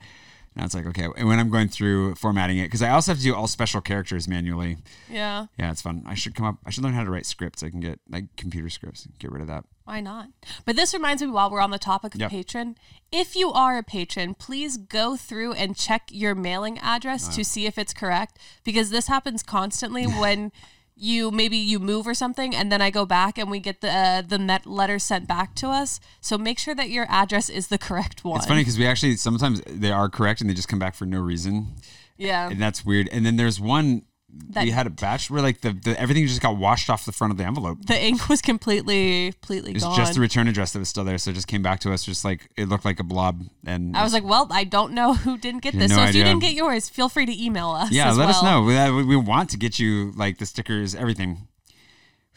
now 0.55 0.65
it's 0.65 0.73
like 0.73 0.85
okay. 0.87 1.07
And 1.17 1.27
when 1.27 1.39
I'm 1.39 1.49
going 1.49 1.67
through 1.69 2.15
formatting 2.15 2.57
it 2.57 2.63
because 2.65 2.81
I 2.81 2.89
also 2.89 3.11
have 3.11 3.17
to 3.19 3.23
do 3.23 3.35
all 3.35 3.47
special 3.47 3.81
characters 3.81 4.27
manually. 4.27 4.77
Yeah, 5.09 5.45
Yeah, 5.57 5.71
it's 5.71 5.81
fun. 5.81 6.03
I 6.05 6.15
should 6.15 6.35
come 6.35 6.45
up. 6.45 6.57
I 6.65 6.69
should 6.69 6.83
learn 6.83 6.93
how 6.93 7.03
to 7.03 7.11
write 7.11 7.25
scripts. 7.25 7.63
I 7.63 7.69
can 7.69 7.79
get 7.79 7.99
like 8.09 8.35
computer 8.35 8.69
scripts. 8.69 9.07
Get 9.19 9.31
rid 9.31 9.41
of 9.41 9.47
that. 9.47 9.65
why 9.85 10.01
not? 10.01 10.27
But 10.65 10.75
this 10.75 10.93
reminds 10.93 11.21
me 11.23 11.29
while 11.29 11.49
we're 11.49 11.61
on 11.61 11.71
the 11.71 11.79
topic 11.79 12.13
of 12.15 12.21
Yep. 12.21 12.29
patron, 12.31 12.75
if 13.11 13.35
you 13.35 13.51
are 13.51 13.77
a 13.77 13.83
patron, 13.83 14.35
please 14.35 14.77
go 14.77 15.15
through 15.17 15.53
and 15.53 15.75
check 15.75 16.03
your 16.11 16.35
mailing 16.35 16.77
address 16.79 17.27
Uh. 17.27 17.31
to 17.31 17.43
see 17.45 17.65
if 17.65 17.77
it's 17.77 17.93
correct 17.93 18.37
because 18.63 18.89
this 18.91 19.07
happens 19.07 19.41
constantly 19.43 20.05
when 20.21 20.51
you 21.01 21.31
maybe 21.31 21.57
you 21.57 21.79
move 21.79 22.07
or 22.07 22.13
something 22.13 22.55
and 22.55 22.71
then 22.71 22.81
I 22.81 22.89
go 22.89 23.05
back 23.05 23.37
and 23.37 23.49
we 23.49 23.59
get 23.59 23.81
the 23.81 23.91
uh, 23.91 24.21
the 24.21 24.37
met 24.39 24.65
letter 24.65 24.99
sent 24.99 25.27
back 25.27 25.55
to 25.55 25.67
us. 25.69 25.99
So 26.21 26.37
make 26.37 26.59
sure 26.59 26.75
that 26.75 26.89
your 26.89 27.05
address 27.09 27.49
is 27.49 27.67
the 27.67 27.77
correct 27.77 28.23
one. 28.23 28.37
It's 28.37 28.45
funny 28.47 28.61
because 28.61 28.77
we 28.77 28.85
actually 28.85 29.15
sometimes 29.15 29.61
they 29.67 29.91
are 29.91 30.09
correct 30.09 30.41
and 30.41 30.49
they 30.49 30.53
just 30.53 30.67
come 30.67 30.79
back 30.79 30.95
for 30.95 31.05
no 31.05 31.19
reason, 31.21 31.75
Yeah. 32.17 32.49
and 32.49 32.61
that's 32.61 32.85
weird. 32.85 33.07
And 33.11 33.25
then 33.25 33.37
there's 33.37 33.59
one 33.59 34.03
That- 34.51 34.63
we 34.63 34.71
had 34.71 34.87
a 34.87 34.89
batch 34.89 35.29
where 35.29 35.41
like 35.41 35.61
the, 35.61 35.73
the 35.73 35.99
everything 35.99 36.25
just 36.25 36.41
got 36.41 36.57
washed 36.57 36.89
off 36.89 37.05
the 37.05 37.11
front 37.11 37.31
of 37.31 37.37
the 37.37 37.43
envelope. 37.43 37.85
The 37.85 38.01
ink 38.01 38.29
was 38.29 38.41
completely 38.41 39.31
completely 39.33 39.71
It 39.71 39.75
was 39.75 39.83
gone. 39.83 39.95
just 39.97 40.13
the 40.15 40.21
return 40.21 40.47
address 40.47 40.73
that 40.73 40.79
was 40.79 40.89
still 40.89 41.03
there, 41.03 41.17
so 41.17 41.31
it 41.31 41.35
just 41.35 41.47
came 41.47 41.61
back 41.61 41.79
to 41.81 41.93
us 41.93 42.03
just 42.03 42.25
like 42.25 42.49
it 42.57 42.67
looked 42.67 42.85
like 42.85 42.99
a 42.99 43.03
blob. 43.03 43.43
And 43.65 43.95
I 43.95 44.03
was 44.03 44.13
like, 44.13 44.23
well, 44.23 44.47
I 44.51 44.63
don't 44.63 44.93
know 44.93 45.13
who 45.13 45.37
didn't 45.37 45.61
get 45.61 45.73
this. 45.75 45.89
no 45.91 45.97
so 45.97 46.03
if 46.03 46.15
you 46.15 46.23
didn't 46.23 46.41
get 46.41 46.53
yours, 46.53 46.89
feel 46.89 47.09
free 47.09 47.25
to 47.27 47.43
email 47.43 47.69
us. 47.69 47.91
yeah, 47.91 48.11
let 48.11 48.29
us 48.29 48.41
know. 48.41 48.67
Uh, 48.69 48.95
we, 48.95 49.03
we 49.03 49.15
want 49.15 49.49
to 49.51 49.57
get 49.57 49.77
you 49.77 50.13
like 50.15 50.37
the 50.39 50.45
stickers, 50.45 50.95
everything. 50.95 51.47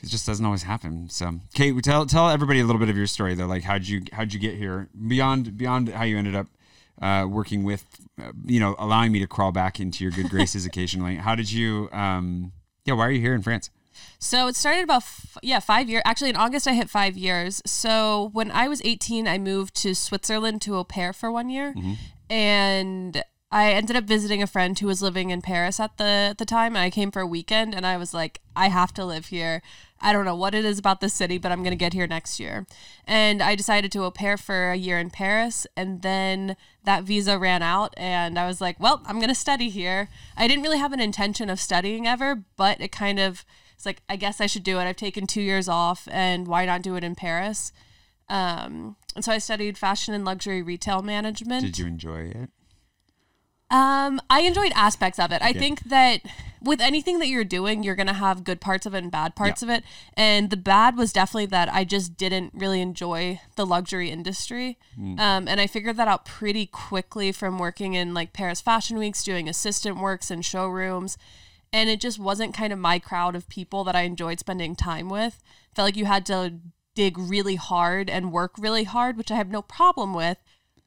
It 0.02 0.08
just 0.08 0.26
doesn't 0.26 0.44
always 0.44 0.64
happen. 0.64 1.08
So, 1.08 1.38
Kate, 1.54 1.72
we 1.72 1.80
tell 1.80 2.04
tell 2.06 2.28
everybody 2.28 2.58
a 2.60 2.64
little 2.64 2.80
bit 2.80 2.88
of 2.88 2.96
your 2.96 3.06
story 3.06 3.34
though. 3.34 3.46
Like, 3.46 3.62
how'd 3.62 3.86
you 3.86 4.02
how'd 4.12 4.32
you 4.34 4.40
get 4.40 4.56
here? 4.56 4.88
Beyond 5.08 5.56
beyond 5.56 5.88
how 5.90 6.02
you 6.04 6.18
ended 6.18 6.34
up 6.34 6.48
uh, 7.02 7.26
working 7.28 7.64
with, 7.64 7.84
uh, 8.22 8.32
you 8.46 8.60
know, 8.60 8.74
allowing 8.78 9.12
me 9.12 9.18
to 9.18 9.26
crawl 9.26 9.52
back 9.52 9.80
into 9.80 10.04
your 10.04 10.12
good 10.12 10.30
graces 10.30 10.64
occasionally. 10.70 11.16
How 11.16 11.34
did 11.34 11.50
you? 11.52 11.88
Um, 11.92 12.52
yeah, 12.86 12.94
why 12.94 13.06
are 13.06 13.10
you 13.10 13.20
here 13.20 13.34
in 13.34 13.42
France? 13.42 13.68
So 14.18 14.46
it 14.46 14.56
started 14.56 14.84
about 14.84 15.02
f- 15.02 15.36
yeah 15.42 15.60
five 15.60 15.88
years. 15.88 16.02
Actually, 16.06 16.30
in 16.30 16.36
August 16.36 16.66
I 16.66 16.72
hit 16.72 16.88
five 16.88 17.16
years. 17.16 17.60
So 17.66 18.30
when 18.32 18.50
I 18.50 18.68
was 18.68 18.80
eighteen, 18.84 19.28
I 19.28 19.36
moved 19.38 19.74
to 19.82 19.94
Switzerland 19.94 20.62
to 20.62 20.76
au 20.76 20.84
pair 20.84 21.12
for 21.12 21.30
one 21.30 21.50
year, 21.50 21.74
and 22.30 23.22
I 23.50 23.72
ended 23.72 23.96
up 23.96 24.04
visiting 24.04 24.42
a 24.42 24.46
friend 24.46 24.78
who 24.78 24.86
was 24.86 25.02
living 25.02 25.30
in 25.30 25.42
Paris 25.42 25.78
at 25.78 25.98
the 25.98 26.34
the 26.38 26.46
time. 26.46 26.74
And 26.76 26.82
I 26.82 26.90
came 26.90 27.10
for 27.10 27.20
a 27.20 27.26
weekend, 27.26 27.74
and 27.74 27.84
I 27.86 27.96
was 27.96 28.14
like, 28.14 28.40
I 28.56 28.68
have 28.68 28.94
to 28.94 29.04
live 29.04 29.26
here. 29.26 29.60
I 30.02 30.12
don't 30.12 30.24
know 30.24 30.34
what 30.34 30.54
it 30.54 30.64
is 30.64 30.78
about 30.78 31.00
this 31.00 31.14
city, 31.14 31.38
but 31.38 31.52
I'm 31.52 31.62
gonna 31.62 31.76
get 31.76 31.92
here 31.92 32.06
next 32.06 32.40
year. 32.40 32.66
And 33.06 33.42
I 33.42 33.54
decided 33.54 33.92
to 33.92 34.04
au 34.04 34.10
pair 34.10 34.36
for 34.36 34.72
a 34.72 34.76
year 34.76 34.98
in 34.98 35.10
Paris, 35.10 35.66
and 35.76 36.02
then 36.02 36.56
that 36.84 37.04
visa 37.04 37.38
ran 37.38 37.62
out, 37.62 37.94
and 37.96 38.38
I 38.38 38.46
was 38.46 38.60
like, 38.60 38.78
well, 38.80 39.02
I'm 39.06 39.20
gonna 39.20 39.34
study 39.34 39.70
here. 39.70 40.08
I 40.36 40.48
didn't 40.48 40.64
really 40.64 40.78
have 40.78 40.92
an 40.92 41.00
intention 41.00 41.48
of 41.48 41.60
studying 41.60 42.06
ever, 42.06 42.44
but 42.56 42.80
it 42.80 42.92
kind 42.92 43.18
of 43.18 43.44
it's 43.74 43.86
like 43.86 44.02
I 44.08 44.16
guess 44.16 44.40
I 44.40 44.46
should 44.46 44.64
do 44.64 44.78
it. 44.78 44.84
I've 44.84 44.96
taken 44.96 45.26
two 45.26 45.42
years 45.42 45.68
off, 45.68 46.08
and 46.10 46.46
why 46.46 46.66
not 46.66 46.82
do 46.82 46.96
it 46.96 47.04
in 47.04 47.14
Paris? 47.14 47.72
Um, 48.28 48.96
and 49.14 49.24
so 49.24 49.32
I 49.32 49.38
studied 49.38 49.76
fashion 49.76 50.14
and 50.14 50.24
luxury 50.24 50.62
retail 50.62 51.02
management. 51.02 51.66
Did 51.66 51.78
you 51.78 51.86
enjoy 51.86 52.20
it? 52.34 52.50
Um, 53.72 54.20
I 54.30 54.42
enjoyed 54.42 54.72
aspects 54.74 55.18
of 55.18 55.32
it. 55.32 55.40
I 55.42 55.52
think 55.52 55.84
that 55.84 56.20
with 56.62 56.80
anything 56.80 57.18
that 57.18 57.26
you're 57.28 57.42
doing, 57.42 57.82
you're 57.82 57.96
gonna 57.96 58.12
have 58.12 58.44
good 58.44 58.60
parts 58.60 58.86
of 58.86 58.94
it 58.94 58.98
and 58.98 59.10
bad 59.10 59.34
parts 59.34 59.62
Yeah. 59.62 59.66
of 59.66 59.70
it. 59.78 59.84
And 60.14 60.50
the 60.50 60.56
bad 60.56 60.96
was 60.96 61.12
definitely 61.12 61.46
that 61.46 61.72
I 61.72 61.84
just 61.84 62.16
didn't 62.16 62.52
really 62.54 62.80
enjoy 62.80 63.40
the 63.56 63.66
luxury 63.66 64.10
industry. 64.10 64.78
Um, 64.98 65.48
and 65.48 65.58
I 65.60 65.66
figured 65.66 65.96
that 65.96 66.06
out 66.06 66.24
pretty 66.24 66.66
quickly 66.66 67.32
from 67.32 67.58
working 67.58 67.94
in 67.94 68.14
like 68.14 68.32
Paris 68.32 68.60
Fashion 68.60 68.98
Weeks, 68.98 69.24
doing 69.24 69.48
assistant 69.48 69.98
works 69.98 70.30
and 70.30 70.44
showrooms. 70.44 71.16
And 71.72 71.88
it 71.88 72.00
just 72.00 72.18
wasn't 72.18 72.54
kind 72.54 72.72
of 72.72 72.78
my 72.78 72.98
crowd 72.98 73.34
of 73.34 73.48
people 73.48 73.82
that 73.84 73.96
I 73.96 74.02
enjoyed 74.02 74.38
spending 74.38 74.76
time 74.76 75.08
with. 75.08 75.42
Felt 75.74 75.86
like 75.86 75.96
you 75.96 76.04
had 76.04 76.26
to 76.26 76.58
dig 76.94 77.16
really 77.16 77.56
hard 77.56 78.10
and 78.10 78.30
work 78.30 78.52
really 78.58 78.84
hard, 78.84 79.16
which 79.16 79.30
I 79.30 79.36
have 79.36 79.48
no 79.48 79.62
problem 79.62 80.12
with, 80.12 80.36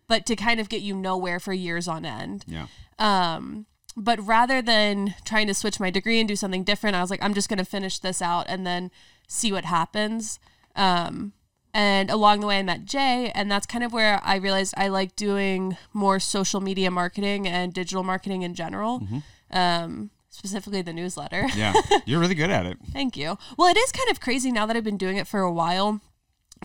but 0.08 0.26
to 0.28 0.36
kind 0.36 0.60
of 0.60 0.70
get 0.70 0.82
you 0.82 0.96
nowhere 0.96 1.40
for 1.40 1.54
years 1.54 1.88
on 1.88 2.06
end. 2.06 2.46
Yeah. 2.48 2.68
Um, 3.00 3.66
but 3.98 4.20
rather 4.26 4.62
than 4.62 5.16
trying 5.24 5.48
to 5.48 5.54
switch 5.54 5.80
my 5.80 5.90
degree 5.90 6.20
and 6.20 6.28
do 6.28 6.36
something 6.36 6.64
different, 6.64 6.96
I 6.96 7.02
was 7.02 7.10
like, 7.10 7.24
I'm 7.24 7.34
just 7.34 7.50
going 7.50 7.60
to 7.60 7.66
finish 7.66 8.00
this 8.00 8.22
out 8.22 8.46
and 8.50 8.66
then 8.68 8.92
see 9.28 9.52
what 9.52 9.66
happens. 9.66 10.40
Um, 10.76 11.34
and 11.74 12.10
along 12.10 12.40
the 12.40 12.48
way, 12.48 12.60
I 12.60 12.64
met 12.64 12.86
Jay, 12.86 13.32
and 13.36 13.52
that's 13.52 13.66
kind 13.66 13.84
of 13.84 13.92
where 13.92 14.22
I 14.24 14.38
realized 14.38 14.74
I 14.78 14.88
like 14.88 15.16
doing 15.18 15.76
more 15.94 16.22
social 16.22 16.62
media 16.62 16.90
marketing 16.90 17.48
and 17.48 17.74
digital 17.74 18.02
marketing 18.02 18.44
in 18.44 18.54
general, 18.54 19.06
um, 19.52 20.10
specifically 20.30 20.82
the 20.82 20.94
newsletter. 20.94 21.48
Yeah, 21.54 21.74
you're 22.06 22.22
really 22.22 22.36
good 22.36 22.50
at 22.50 22.66
it. 22.66 22.78
Thank 22.94 23.18
you. 23.18 23.38
Well, 23.58 23.70
it 23.70 23.78
is 23.78 23.92
kind 23.92 24.10
of 24.10 24.22
crazy 24.22 24.54
now 24.54 24.66
that 24.66 24.78
I've 24.78 24.86
been 24.86 24.98
doing 24.98 25.18
it 25.18 25.28
for 25.28 25.42
a 25.42 25.52
while 25.52 26.00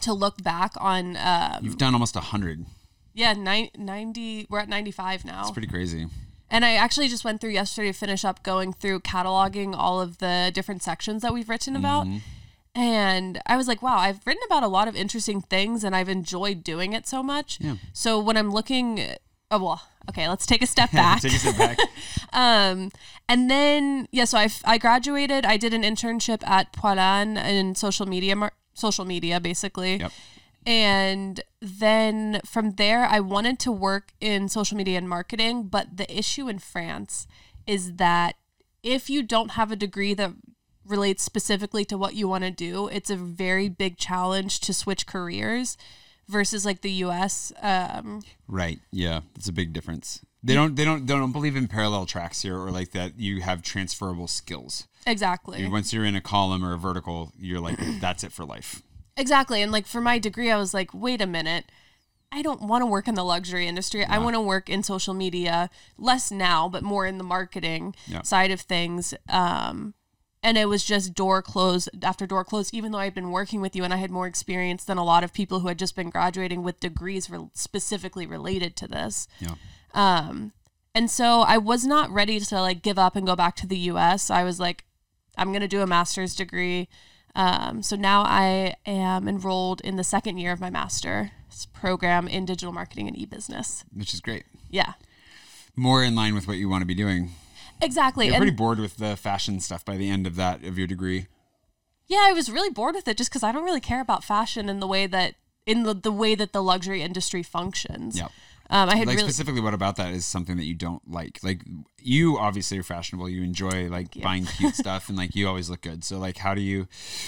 to 0.02 0.12
look 0.12 0.44
back 0.44 0.72
on, 0.76 1.16
um, 1.16 1.64
You've 1.64 1.78
done 1.78 1.92
almost 1.92 2.14
a 2.14 2.20
hundred. 2.20 2.64
Yeah, 3.14 3.32
nine, 3.32 3.70
90, 3.76 4.46
we're 4.48 4.58
at 4.60 4.68
95 4.68 5.24
now. 5.24 5.42
It's 5.42 5.50
pretty 5.50 5.68
crazy. 5.68 6.06
And 6.50 6.64
I 6.64 6.74
actually 6.74 7.08
just 7.08 7.24
went 7.24 7.40
through 7.40 7.50
yesterday 7.50 7.92
to 7.92 7.98
finish 7.98 8.24
up 8.24 8.42
going 8.42 8.72
through 8.72 9.00
cataloging 9.00 9.74
all 9.76 10.00
of 10.00 10.18
the 10.18 10.50
different 10.52 10.82
sections 10.82 11.22
that 11.22 11.32
we've 11.32 11.48
written 11.48 11.76
about. 11.76 12.08
And 12.74 13.40
I 13.46 13.56
was 13.56 13.68
like, 13.68 13.82
wow, 13.82 13.98
I've 13.98 14.24
written 14.26 14.42
about 14.46 14.62
a 14.62 14.68
lot 14.68 14.88
of 14.88 14.96
interesting 14.96 15.42
things 15.42 15.84
and 15.84 15.94
I've 15.94 16.08
enjoyed 16.08 16.62
doing 16.64 16.92
it 16.92 17.06
so 17.06 17.22
much. 17.22 17.58
Yeah. 17.60 17.76
So 17.92 18.20
when 18.20 18.36
I'm 18.36 18.50
looking, 18.50 19.00
oh, 19.50 19.62
well, 19.62 19.82
okay, 20.08 20.28
let's 20.28 20.46
take 20.46 20.62
a 20.62 20.66
step 20.66 20.90
back. 20.92 21.20
Take 21.22 21.32
a 21.32 21.38
step 21.38 21.58
back. 21.58 21.78
Um, 22.32 22.92
and 23.28 23.50
then 23.50 24.06
yeah, 24.12 24.24
so 24.24 24.38
I 24.38 24.48
I 24.64 24.78
graduated. 24.78 25.44
I 25.44 25.56
did 25.56 25.74
an 25.74 25.82
internship 25.82 26.46
at 26.46 26.72
Poilin 26.72 27.36
in 27.36 27.74
social 27.74 28.06
media, 28.06 28.36
mar- 28.36 28.52
social 28.72 29.04
media 29.04 29.40
basically. 29.40 29.96
Yep. 29.96 30.12
And 30.66 31.40
then 31.60 32.40
from 32.44 32.72
there, 32.72 33.04
I 33.04 33.20
wanted 33.20 33.58
to 33.60 33.72
work 33.72 34.12
in 34.20 34.48
social 34.48 34.76
media 34.76 34.98
and 34.98 35.08
marketing. 35.08 35.64
But 35.64 35.96
the 35.96 36.16
issue 36.16 36.48
in 36.48 36.58
France 36.58 37.26
is 37.66 37.94
that 37.94 38.36
if 38.82 39.08
you 39.10 39.22
don't 39.22 39.52
have 39.52 39.70
a 39.72 39.76
degree 39.76 40.14
that 40.14 40.32
relates 40.86 41.22
specifically 41.22 41.84
to 41.86 41.96
what 41.96 42.14
you 42.14 42.28
want 42.28 42.44
to 42.44 42.50
do, 42.50 42.88
it's 42.88 43.10
a 43.10 43.16
very 43.16 43.68
big 43.68 43.96
challenge 43.96 44.60
to 44.60 44.74
switch 44.74 45.06
careers 45.06 45.76
versus 46.28 46.64
like 46.64 46.80
the 46.80 46.92
US. 47.04 47.52
Um, 47.62 48.22
Right. 48.48 48.80
Yeah, 48.90 49.20
that's 49.34 49.48
a 49.48 49.52
big 49.52 49.72
difference. 49.72 50.20
They 50.42 50.54
don't. 50.54 50.74
They 50.74 50.86
don't. 50.86 51.06
They 51.06 51.12
don't 51.12 51.32
believe 51.32 51.54
in 51.54 51.68
parallel 51.68 52.06
tracks 52.06 52.40
here, 52.40 52.56
or 52.56 52.70
like 52.70 52.92
that. 52.92 53.18
You 53.18 53.42
have 53.42 53.60
transferable 53.60 54.26
skills. 54.26 54.88
exactly. 55.06 55.68
Once 55.68 55.92
you're 55.92 56.06
in 56.06 56.16
a 56.16 56.20
column 56.22 56.64
or 56.64 56.72
a 56.72 56.78
vertical, 56.78 57.32
you're 57.38 57.60
like, 57.60 57.78
that's 58.00 58.24
it 58.24 58.32
for 58.32 58.46
life. 58.46 58.82
Exactly. 59.20 59.62
And 59.62 59.70
like 59.70 59.86
for 59.86 60.00
my 60.00 60.18
degree, 60.18 60.50
I 60.50 60.56
was 60.56 60.72
like, 60.74 60.90
wait 60.94 61.20
a 61.20 61.26
minute. 61.26 61.66
I 62.32 62.42
don't 62.42 62.62
want 62.62 62.82
to 62.82 62.86
work 62.86 63.08
in 63.08 63.14
the 63.16 63.24
luxury 63.24 63.66
industry. 63.66 64.04
I 64.04 64.18
want 64.18 64.34
to 64.34 64.40
work 64.40 64.68
in 64.70 64.82
social 64.84 65.14
media, 65.14 65.68
less 65.98 66.30
now, 66.30 66.68
but 66.68 66.82
more 66.84 67.04
in 67.06 67.18
the 67.18 67.24
marketing 67.24 67.94
Yeah. 68.06 68.22
side 68.22 68.50
of 68.52 68.60
things. 68.60 69.14
Um, 69.28 69.94
and 70.42 70.56
it 70.56 70.68
was 70.68 70.84
just 70.84 71.12
door 71.12 71.42
close 71.42 71.88
after 72.02 72.26
door 72.26 72.44
close 72.44 72.72
even 72.72 72.92
though 72.92 72.98
i'd 72.98 73.14
been 73.14 73.30
working 73.30 73.60
with 73.60 73.76
you 73.76 73.84
and 73.84 73.92
i 73.92 73.98
had 73.98 74.10
more 74.10 74.26
experience 74.26 74.84
than 74.84 74.96
a 74.96 75.04
lot 75.04 75.22
of 75.22 75.34
people 75.34 75.60
who 75.60 75.68
had 75.68 75.78
just 75.78 75.94
been 75.94 76.08
graduating 76.08 76.62
with 76.62 76.80
degrees 76.80 77.28
re- 77.28 77.50
specifically 77.52 78.24
related 78.26 78.74
to 78.76 78.88
this 78.88 79.28
Yeah. 79.38 79.56
um 79.92 80.52
and 80.94 81.10
so 81.10 81.40
i 81.42 81.58
was 81.58 81.84
not 81.84 82.08
ready 82.08 82.40
to 82.40 82.60
like 82.60 82.80
give 82.80 82.98
up 82.98 83.16
and 83.16 83.26
go 83.26 83.36
back 83.36 83.54
to 83.56 83.66
the 83.66 83.76
us 83.76 84.30
i 84.30 84.42
was 84.42 84.58
like 84.58 84.84
i'm 85.36 85.48
going 85.48 85.60
to 85.60 85.68
do 85.68 85.82
a 85.82 85.86
master's 85.86 86.34
degree 86.34 86.88
um, 87.34 87.82
so 87.82 87.96
now 87.96 88.22
i 88.22 88.74
am 88.86 89.28
enrolled 89.28 89.80
in 89.82 89.96
the 89.96 90.04
second 90.04 90.38
year 90.38 90.52
of 90.52 90.60
my 90.60 90.70
master's 90.70 91.30
program 91.72 92.26
in 92.28 92.44
digital 92.44 92.72
marketing 92.72 93.06
and 93.08 93.16
e-business 93.16 93.84
Which 93.94 94.14
is 94.14 94.20
great. 94.20 94.44
yeah 94.70 94.94
More 95.76 96.02
in 96.04 96.14
line 96.14 96.34
with 96.34 96.46
what 96.48 96.56
you 96.58 96.68
want 96.68 96.82
to 96.82 96.86
be 96.86 96.94
doing. 96.94 97.30
exactly 97.82 98.26
You're 98.26 98.34
and 98.36 98.42
pretty 98.42 98.56
bored 98.56 98.78
with 98.78 98.96
the 98.98 99.16
fashion 99.16 99.60
stuff 99.60 99.84
by 99.84 99.96
the 99.96 100.08
end 100.10 100.26
of 100.26 100.36
that 100.36 100.64
of 100.64 100.78
your 100.78 100.86
degree. 100.86 101.26
yeah 102.06 102.24
i 102.28 102.32
was 102.32 102.50
really 102.50 102.70
bored 102.70 102.94
with 102.94 103.08
it 103.08 103.16
just 103.16 103.30
because 103.30 103.42
i 103.42 103.52
don't 103.52 103.64
really 103.64 103.80
care 103.80 104.00
about 104.00 104.24
fashion 104.24 104.68
in 104.68 104.80
the 104.80 104.86
way 104.86 105.06
that 105.06 105.34
in 105.66 105.82
the, 105.84 105.94
the 105.94 106.10
way 106.12 106.34
that 106.34 106.52
the 106.52 106.62
luxury 106.62 107.02
industry 107.02 107.42
functions 107.42 108.16
Yep. 108.18 108.30
Um, 108.70 108.88
i 108.88 108.96
had 108.96 109.06
Like 109.06 109.16
really 109.16 109.28
specifically, 109.28 109.60
what 109.60 109.74
about 109.74 109.96
that 109.96 110.14
is 110.14 110.24
something 110.24 110.56
that 110.56 110.64
you 110.64 110.74
don't 110.74 111.02
like? 111.10 111.40
Like 111.42 111.62
you 111.98 112.38
obviously 112.38 112.78
are 112.78 112.82
fashionable. 112.82 113.28
You 113.28 113.42
enjoy 113.42 113.88
like 113.88 114.20
buying 114.22 114.44
cute 114.46 114.74
stuff, 114.84 115.08
and 115.08 115.18
like 115.18 115.34
you 115.34 115.46
always 115.48 115.68
look 115.68 115.82
good. 115.82 116.04
So 116.04 116.18
like, 116.18 116.38
how 116.38 116.54
do 116.54 116.60
you? 116.60 116.86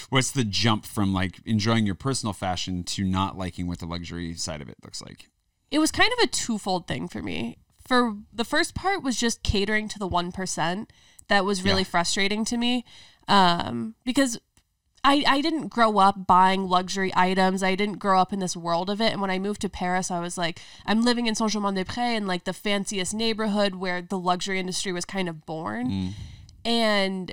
What's 0.09 0.31
the 0.31 0.45
jump 0.45 0.87
from 0.87 1.13
like 1.13 1.41
enjoying 1.45 1.85
your 1.85 1.95
personal 1.97 2.33
fashion 2.33 2.85
to 2.85 3.05
not 3.05 3.37
liking 3.37 3.67
what 3.67 3.81
the 3.81 3.87
luxury 3.87 4.35
side 4.35 4.63
of 4.63 4.69
it 4.69 4.77
looks 4.83 5.03
like? 5.03 5.29
it 5.71 5.79
was 5.79 5.91
kind 5.91 6.13
of 6.19 6.25
a 6.25 6.27
twofold 6.27 6.87
thing 6.87 7.09
for 7.09 7.23
me. 7.23 7.57
For 7.89 8.17
the 8.33 8.45
first 8.45 8.75
part 8.75 9.03
was 9.03 9.17
just 9.19 9.43
catering 9.43 9.89
to 9.89 9.99
the 9.99 10.07
1% 10.09 10.87
that 11.29 11.45
was 11.47 11.65
really 11.65 11.81
Yeah. 11.81 11.89
frustrating 11.89 12.45
to 12.45 12.59
me 12.59 12.85
um, 13.27 13.95
because 14.05 14.39
I, 15.05 15.25
I 15.27 15.41
didn't 15.41 15.69
grow 15.69 15.99
up 15.99 16.27
buying 16.27 16.69
luxury 16.69 17.13
items. 17.17 17.63
I 17.63 17.75
didn't 17.75 17.99
grow 17.99 18.21
up 18.21 18.33
in 18.33 18.39
this 18.39 18.57
world 18.57 18.89
of 18.89 19.01
it. 19.01 19.13
And 19.13 19.21
when 19.21 19.31
I 19.31 19.39
moved 19.39 19.61
to 19.63 19.69
Paris, 19.69 20.13
I 20.13 20.21
was 20.21 20.39
like, 20.39 20.61
I'm 20.87 21.03
living 21.03 21.27
in 21.27 21.35
Saint 21.35 21.51
Germain 21.51 21.75
des 21.75 21.85
Prés 21.85 22.17
in 22.17 22.27
like 22.27 22.45
the 22.45 22.53
fanciest 22.53 23.13
neighborhood 23.13 23.75
where 23.75 24.01
the 24.01 24.19
luxury 24.19 24.61
industry 24.61 24.93
was 24.93 25.05
kind 25.05 25.29
of 25.29 25.45
born. 25.45 25.91
Mm. 25.91 26.13
And 26.65 27.33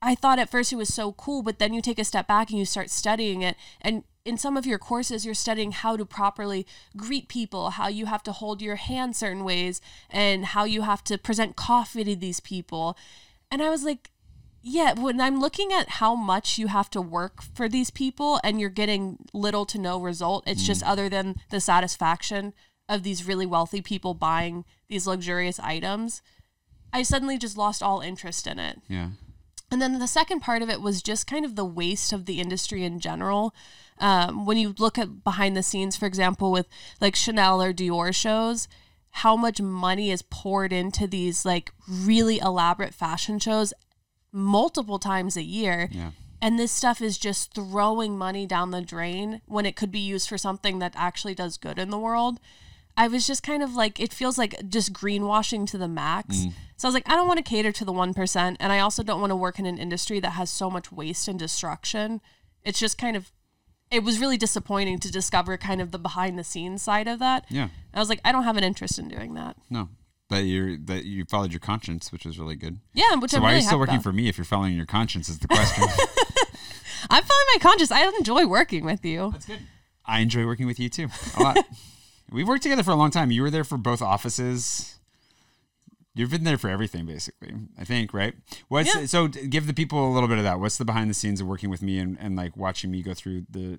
I 0.00 0.14
thought 0.14 0.38
at 0.38 0.50
first 0.50 0.72
it 0.72 0.76
was 0.76 0.94
so 0.94 1.12
cool, 1.12 1.42
but 1.42 1.58
then 1.58 1.74
you 1.74 1.82
take 1.82 1.98
a 1.98 2.04
step 2.04 2.28
back 2.28 2.50
and 2.50 2.58
you 2.58 2.64
start 2.64 2.88
studying 2.88 3.42
it. 3.42 3.56
And 3.80 4.04
in 4.24 4.38
some 4.38 4.56
of 4.56 4.64
your 4.64 4.78
courses, 4.78 5.26
you're 5.26 5.34
studying 5.34 5.72
how 5.72 5.96
to 5.96 6.04
properly 6.04 6.64
greet 6.96 7.26
people, 7.26 7.70
how 7.70 7.88
you 7.88 8.06
have 8.06 8.22
to 8.22 8.32
hold 8.32 8.62
your 8.62 8.76
hand 8.76 9.16
certain 9.16 9.42
ways, 9.42 9.80
and 10.08 10.44
how 10.44 10.62
you 10.62 10.82
have 10.82 11.02
to 11.04 11.18
present 11.18 11.56
coffee 11.56 12.04
to 12.04 12.14
these 12.14 12.38
people. 12.38 12.96
And 13.50 13.60
I 13.60 13.70
was 13.70 13.82
like, 13.82 14.11
yeah, 14.62 14.92
when 14.92 15.20
I'm 15.20 15.40
looking 15.40 15.72
at 15.72 15.88
how 15.88 16.14
much 16.14 16.56
you 16.56 16.68
have 16.68 16.88
to 16.90 17.00
work 17.00 17.42
for 17.42 17.68
these 17.68 17.90
people 17.90 18.40
and 18.44 18.60
you're 18.60 18.70
getting 18.70 19.18
little 19.32 19.66
to 19.66 19.78
no 19.78 20.00
result, 20.00 20.44
it's 20.46 20.62
just 20.62 20.84
other 20.84 21.08
than 21.08 21.36
the 21.50 21.60
satisfaction 21.60 22.54
of 22.88 23.02
these 23.02 23.26
really 23.26 23.46
wealthy 23.46 23.82
people 23.82 24.14
buying 24.14 24.64
these 24.88 25.06
luxurious 25.06 25.58
items. 25.60 26.22
I 26.92 27.02
suddenly 27.02 27.38
just 27.38 27.56
lost 27.56 27.82
all 27.82 28.00
interest 28.00 28.46
in 28.46 28.58
it. 28.58 28.80
Yeah. 28.88 29.08
And 29.70 29.80
then 29.80 29.98
the 29.98 30.06
second 30.06 30.40
part 30.40 30.62
of 30.62 30.68
it 30.68 30.80
was 30.80 31.02
just 31.02 31.26
kind 31.26 31.44
of 31.44 31.56
the 31.56 31.64
waste 31.64 32.12
of 32.12 32.26
the 32.26 32.40
industry 32.40 32.84
in 32.84 33.00
general. 33.00 33.54
Um, 33.98 34.46
when 34.46 34.58
you 34.58 34.74
look 34.78 34.98
at 34.98 35.24
behind 35.24 35.56
the 35.56 35.62
scenes, 35.62 35.96
for 35.96 36.06
example, 36.06 36.52
with 36.52 36.68
like 37.00 37.16
Chanel 37.16 37.62
or 37.62 37.72
Dior 37.72 38.14
shows, 38.14 38.68
how 39.16 39.34
much 39.34 39.60
money 39.60 40.10
is 40.10 40.22
poured 40.22 40.72
into 40.72 41.06
these 41.06 41.44
like 41.44 41.72
really 41.88 42.38
elaborate 42.38 42.94
fashion 42.94 43.38
shows 43.38 43.72
multiple 44.32 44.98
times 44.98 45.36
a 45.36 45.42
year. 45.42 45.88
Yeah. 45.90 46.10
And 46.40 46.58
this 46.58 46.72
stuff 46.72 47.00
is 47.00 47.18
just 47.18 47.54
throwing 47.54 48.18
money 48.18 48.46
down 48.46 48.72
the 48.72 48.80
drain 48.80 49.42
when 49.46 49.64
it 49.64 49.76
could 49.76 49.92
be 49.92 50.00
used 50.00 50.28
for 50.28 50.36
something 50.36 50.80
that 50.80 50.92
actually 50.96 51.36
does 51.36 51.56
good 51.56 51.78
in 51.78 51.90
the 51.90 51.98
world. 51.98 52.40
I 52.96 53.08
was 53.08 53.26
just 53.26 53.42
kind 53.42 53.62
of 53.62 53.74
like, 53.74 54.00
it 54.00 54.12
feels 54.12 54.36
like 54.36 54.68
just 54.68 54.92
greenwashing 54.92 55.66
to 55.70 55.78
the 55.78 55.88
max. 55.88 56.38
Mm. 56.38 56.52
So 56.76 56.86
I 56.86 56.88
was 56.88 56.94
like, 56.94 57.08
I 57.08 57.14
don't 57.14 57.28
want 57.28 57.38
to 57.38 57.44
cater 57.44 57.70
to 57.72 57.84
the 57.84 57.92
1%. 57.92 58.56
And 58.58 58.72
I 58.72 58.80
also 58.80 59.02
don't 59.04 59.20
want 59.20 59.30
to 59.30 59.36
work 59.36 59.58
in 59.58 59.66
an 59.66 59.78
industry 59.78 60.18
that 60.20 60.30
has 60.30 60.50
so 60.50 60.68
much 60.68 60.90
waste 60.90 61.28
and 61.28 61.38
destruction. 61.38 62.20
It's 62.64 62.80
just 62.80 62.98
kind 62.98 63.16
of, 63.16 63.30
it 63.90 64.02
was 64.02 64.18
really 64.18 64.36
disappointing 64.36 64.98
to 64.98 65.12
discover 65.12 65.56
kind 65.56 65.80
of 65.80 65.92
the 65.92 65.98
behind 65.98 66.38
the 66.38 66.44
scenes 66.44 66.82
side 66.82 67.06
of 67.06 67.18
that. 67.20 67.44
Yeah. 67.48 67.68
I 67.94 68.00
was 68.00 68.08
like, 68.08 68.20
I 68.24 68.32
don't 68.32 68.44
have 68.44 68.56
an 68.56 68.64
interest 68.64 68.98
in 68.98 69.08
doing 69.08 69.34
that. 69.34 69.56
No. 69.70 69.88
That 70.32 70.44
you're 70.44 70.76
that 70.78 71.04
you 71.04 71.24
followed 71.26 71.52
your 71.52 71.60
conscience, 71.60 72.10
which 72.10 72.24
was 72.26 72.38
really 72.38 72.56
good. 72.56 72.78
Yeah, 72.94 73.14
which 73.16 73.30
So 73.30 73.36
I'm 73.36 73.42
why 73.42 73.50
really 73.50 73.58
are 73.58 73.60
you 73.62 73.66
still 73.66 73.78
working 73.78 73.94
about. 73.96 74.02
for 74.02 74.12
me 74.12 74.28
if 74.28 74.36
you're 74.38 74.44
following 74.44 74.74
your 74.74 74.86
conscience? 74.86 75.28
Is 75.28 75.38
the 75.38 75.48
question. 75.48 75.84
I'm 77.10 77.22
following 77.24 77.46
my 77.54 77.58
conscience. 77.60 77.90
I 77.90 78.06
enjoy 78.18 78.46
working 78.46 78.84
with 78.84 79.04
you. 79.04 79.30
That's 79.32 79.44
good. 79.46 79.60
I 80.06 80.20
enjoy 80.20 80.44
working 80.46 80.66
with 80.66 80.80
you 80.80 80.88
too 80.88 81.08
a 81.38 81.42
lot. 81.42 81.58
We've 82.32 82.48
worked 82.48 82.62
together 82.62 82.82
for 82.82 82.92
a 82.92 82.96
long 82.96 83.10
time. 83.10 83.30
You 83.30 83.42
were 83.42 83.50
there 83.50 83.64
for 83.64 83.76
both 83.76 84.00
offices. 84.00 84.98
You've 86.14 86.30
been 86.30 86.44
there 86.44 86.58
for 86.58 86.68
everything, 86.70 87.06
basically. 87.06 87.54
I 87.78 87.84
think, 87.84 88.12
right? 88.12 88.34
What's 88.68 88.94
Yeah. 88.94 89.06
so? 89.06 89.28
Give 89.28 89.66
the 89.66 89.74
people 89.74 90.10
a 90.10 90.12
little 90.12 90.28
bit 90.28 90.38
of 90.38 90.44
that. 90.44 90.60
What's 90.60 90.76
the 90.76 90.84
behind 90.84 91.08
the 91.10 91.14
scenes 91.14 91.40
of 91.40 91.46
working 91.46 91.70
with 91.70 91.82
me 91.82 91.98
and, 91.98 92.18
and 92.20 92.36
like 92.36 92.56
watching 92.56 92.90
me 92.90 93.02
go 93.02 93.14
through 93.14 93.46
the 93.50 93.78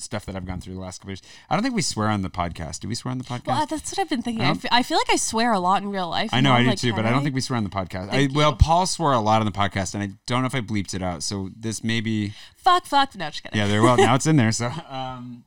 stuff 0.00 0.26
that 0.26 0.34
I've 0.36 0.46
gone 0.46 0.60
through 0.60 0.74
the 0.74 0.80
last 0.80 0.98
couple 1.00 1.10
years? 1.10 1.22
I 1.48 1.54
don't 1.54 1.62
think 1.62 1.74
we 1.74 1.82
swear 1.82 2.08
on 2.08 2.22
the 2.22 2.30
podcast. 2.30 2.80
Do 2.80 2.88
we 2.88 2.94
swear 2.94 3.12
on 3.12 3.18
the 3.18 3.24
podcast? 3.24 3.46
Well, 3.46 3.66
that's 3.66 3.90
what 3.92 3.98
I've 3.98 4.08
been 4.08 4.22
thinking. 4.22 4.42
I, 4.42 4.48
don't- 4.48 4.60
fe- 4.62 4.68
I 4.72 4.82
feel 4.82 4.98
like 4.98 5.10
I 5.10 5.16
swear 5.16 5.52
a 5.52 5.58
lot 5.60 5.82
in 5.82 5.90
real 5.90 6.08
life. 6.08 6.30
I 6.32 6.40
know 6.40 6.52
I 6.52 6.62
do 6.62 6.68
like, 6.70 6.78
too, 6.78 6.92
but 6.94 7.04
I 7.06 7.10
don't 7.10 7.22
think 7.22 7.34
we 7.34 7.40
swear 7.40 7.56
on 7.56 7.64
the 7.64 7.70
podcast. 7.70 8.10
I, 8.12 8.28
well. 8.34 8.54
Paul 8.54 8.86
swore 8.86 9.12
a 9.12 9.20
lot 9.20 9.40
on 9.40 9.46
the 9.46 9.52
podcast, 9.52 9.94
and 9.94 10.02
I 10.02 10.10
don't 10.26 10.42
know 10.42 10.46
if 10.46 10.54
I 10.54 10.60
bleeped 10.60 10.94
it 10.94 11.02
out. 11.02 11.22
So 11.22 11.50
this 11.56 11.82
may 11.84 12.00
be 12.00 12.32
Fuck, 12.56 12.86
fuck. 12.86 13.14
No, 13.16 13.26
just 13.30 13.42
kidding. 13.42 13.58
yeah, 13.58 13.66
there. 13.66 13.82
Well, 13.82 13.96
now 13.96 14.14
it's 14.14 14.26
in 14.26 14.36
there. 14.36 14.52
So, 14.52 14.66
um, 14.88 15.44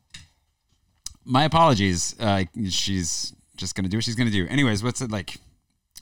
my 1.25 1.43
apologies. 1.43 2.15
Uh, 2.19 2.43
she's 2.69 3.33
just 3.55 3.75
gonna 3.75 3.87
do 3.87 3.97
what 3.97 4.03
she's 4.03 4.15
gonna 4.15 4.29
do. 4.31 4.47
Anyways, 4.47 4.83
what's 4.83 5.01
it 5.01 5.11
like? 5.11 5.37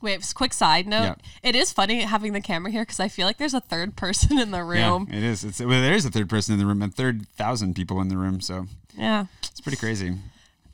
Wait, 0.02 0.34
quick 0.36 0.54
side 0.54 0.88
note. 0.88 1.04
Yeah. 1.04 1.16
It 1.44 1.56
is 1.56 1.72
funny 1.72 2.02
having 2.02 2.34
the 2.34 2.42
camera 2.42 2.72
here 2.72 2.82
because 2.84 3.00
I 3.00 3.08
feel 3.08 3.28
like 3.28 3.38
there's 3.38 3.54
a 3.54 3.62
third 3.62 3.96
person 3.98 4.40
in 4.40 4.52
the 4.52 4.64
room. 4.64 5.08
Yeah, 5.10 5.18
it 5.18 5.24
is. 5.24 5.44
It's 5.44 5.60
well, 5.60 5.70
there 5.82 5.94
is 5.94 6.06
a 6.06 6.10
third 6.12 6.30
person 6.30 6.54
in 6.54 6.60
the 6.60 6.66
room, 6.66 6.82
and 6.82 6.94
third 6.94 7.28
thousand 7.30 7.76
people 7.76 8.02
in 8.02 8.08
the 8.10 8.18
room. 8.18 8.42
So 8.42 8.66
Yeah. 8.98 9.26
it's 9.44 9.62
pretty 9.62 9.78
crazy. 9.78 10.16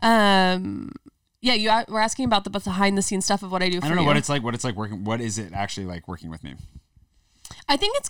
Um. 0.02 0.92
Yeah, 1.40 1.54
you 1.54 1.70
were 1.88 2.00
asking 2.00 2.26
about 2.26 2.44
the 2.46 2.50
behind 2.50 2.98
the 2.98 3.02
scenes 3.02 3.26
stuff 3.26 3.44
of 3.44 3.52
what 3.52 3.62
I 3.62 3.70
do. 3.70 3.80
For 3.80 3.86
I 3.86 3.90
don't 3.90 3.96
know 3.98 4.02
you. 4.02 4.08
what 4.08 4.18
it's 4.18 4.28
like. 4.30 4.44
What 4.44 4.56
it's 4.56 4.64
like 4.64 4.76
working. 4.76 5.04
What 5.04 5.22
is 5.22 5.38
it 5.38 5.54
actually 5.54 5.86
like 5.86 6.08
working 6.08 6.30
with 6.30 6.44
me? 6.44 6.56
I 7.70 7.78
think 7.78 7.96
it's. 7.98 8.10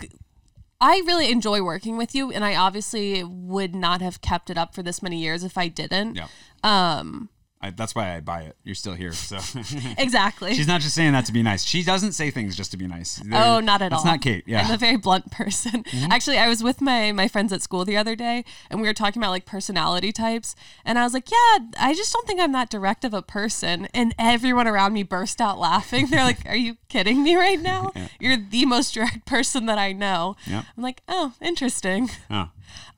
I 0.80 1.02
really 1.06 1.32
enjoy 1.32 1.62
working 1.64 1.98
with 1.98 2.14
you, 2.16 2.32
and 2.32 2.46
I 2.46 2.56
obviously 2.56 3.24
would 3.24 3.76
not 3.76 4.02
have 4.02 4.22
kept 4.22 4.50
it 4.50 4.58
up 4.58 4.74
for 4.76 4.82
this 4.84 5.02
many 5.02 5.20
years 5.20 5.44
if 5.44 5.58
I 5.58 5.68
didn't. 5.68 6.16
Yeah. 6.16 6.28
Um. 6.64 7.30
I, 7.60 7.72
that's 7.72 7.96
why 7.96 8.16
I 8.16 8.20
buy 8.20 8.42
it. 8.42 8.56
You're 8.64 8.76
still 8.76 8.94
here, 8.94 9.14
so 9.14 9.38
Exactly. 9.98 10.54
she's 10.54 10.68
not 10.68 10.82
just 10.82 10.94
saying 10.94 11.14
that 11.14 11.26
to 11.26 11.34
be 11.34 11.42
nice. 11.42 11.64
She 11.64 11.84
doesn't 11.84 12.12
say 12.14 12.30
things 12.30 12.56
just 12.56 12.70
to 12.72 12.78
be 12.78 12.86
nice. 12.86 13.20
Oh, 13.34 13.60
not 13.60 13.82
at 13.82 13.90
That's 13.90 14.02
all. 14.02 14.06
not 14.06 14.22
Kate. 14.22 14.44
Yeah. 14.46 14.62
Mm-hmm. 14.62 14.68
I'm 14.70 14.76
a 14.76 14.78
very 14.78 14.98
blunt 14.98 15.32
person. 15.32 15.84
Actually, 16.12 16.38
I 16.38 16.48
was 16.48 16.62
with 16.64 16.82
my 16.82 17.12
my 17.12 17.28
friends 17.28 17.52
at 17.52 17.62
school 17.64 17.84
the 17.84 17.98
other 17.98 18.16
day, 18.16 18.46
and 18.70 18.80
we 18.80 18.88
were 18.88 18.94
talking 18.94 19.22
about 19.22 19.32
like 19.32 19.46
personality 19.46 20.12
types, 20.12 20.56
and 20.86 21.00
I 21.00 21.04
was 21.04 21.14
like, 21.14 21.32
"Yeah, 21.32 21.58
I 21.80 21.94
just 21.96 22.14
don't 22.14 22.28
think 22.28 22.40
I'm 22.40 22.52
that 22.52 22.70
direct 22.70 23.04
of 23.04 23.14
a 23.14 23.22
person." 23.24 23.88
And 23.94 24.14
everyone 24.20 24.68
around 24.68 24.94
me 24.94 25.02
burst 25.04 25.42
out 25.42 25.58
laughing. 25.58 26.08
They're 26.08 26.24
like, 26.24 26.48
"Are 26.48 26.56
you 26.56 26.78
kidding 26.90 27.24
me 27.24 27.36
right 27.36 27.60
now? 27.60 27.92
You're 28.20 28.38
the 28.38 28.66
most 28.66 28.94
direct 28.94 29.26
person 29.26 29.66
that 29.66 29.80
I 29.80 29.94
know." 29.94 30.36
Yeah. 30.46 30.64
I'm 30.78 30.84
like, 30.84 31.02
"Oh, 31.08 31.34
interesting." 31.42 32.10
Oh. 32.30 32.50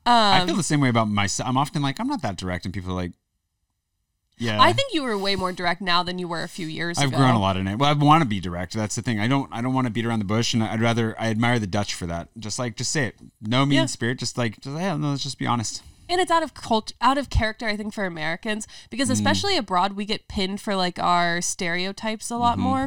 I 0.06 0.44
feel 0.46 0.56
the 0.56 0.62
same 0.62 0.80
way 0.80 0.88
about 0.88 1.08
myself. 1.08 1.48
I'm 1.48 1.56
often 1.56 1.82
like, 1.82 2.00
I'm 2.00 2.08
not 2.08 2.22
that 2.22 2.36
direct, 2.36 2.64
and 2.64 2.74
people 2.74 2.90
are 2.90 2.94
like, 2.94 3.12
yeah. 4.40 4.60
I 4.60 4.72
think 4.72 4.92
you 4.92 5.02
were 5.04 5.16
way 5.16 5.36
more 5.36 5.52
direct 5.52 5.80
now 5.80 6.02
than 6.02 6.18
you 6.18 6.26
were 6.26 6.42
a 6.42 6.48
few 6.48 6.66
years 6.66 6.98
ago. 6.98 7.04
I've 7.04 7.10
ago. 7.10 7.18
grown 7.18 7.34
a 7.36 7.40
lot 7.40 7.56
in 7.56 7.68
it. 7.68 7.76
Well, 7.78 7.88
I 7.90 7.92
want 7.92 8.22
to 8.22 8.28
be 8.28 8.40
direct. 8.40 8.72
That's 8.72 8.96
the 8.96 9.02
thing. 9.02 9.20
I 9.20 9.28
don't. 9.28 9.48
I 9.52 9.60
don't 9.60 9.74
want 9.74 9.86
to 9.86 9.92
beat 9.92 10.04
around 10.06 10.18
the 10.18 10.24
bush, 10.24 10.52
and 10.54 10.62
I'd 10.64 10.80
rather. 10.80 11.14
I 11.20 11.28
admire 11.28 11.58
the 11.60 11.66
Dutch 11.68 11.94
for 11.94 12.06
that. 12.06 12.28
Just 12.38 12.58
like, 12.58 12.74
just 12.76 12.90
say 12.90 13.06
it. 13.06 13.14
No 13.40 13.64
mean 13.64 13.76
Yeah. 13.78 13.86
spirit. 13.86 14.18
Just 14.18 14.36
like, 14.36 14.58
just 14.60 14.76
yeah. 14.76 14.96
No, 14.96 15.10
let's 15.10 15.22
just 15.22 15.38
be 15.38 15.46
honest. 15.46 15.82
and 16.08 16.20
it's 16.20 16.30
out 16.32 16.42
of 16.42 16.54
cult 16.54 16.92
out 17.00 17.16
of 17.18 17.30
character 17.30 17.68
i 17.68 17.76
think 17.76 17.94
for 17.94 18.04
americans 18.04 18.66
because 18.90 19.08
Mm. 19.08 19.12
especially 19.12 19.56
abroad 19.56 19.92
we 19.92 20.04
get 20.04 20.26
pinned 20.26 20.60
for 20.60 20.74
like 20.74 20.98
our 20.98 21.40
stereotypes 21.40 22.30
a 22.32 22.36
lot 22.36 22.54
Mm-hmm. 22.58 22.62
more 22.62 22.86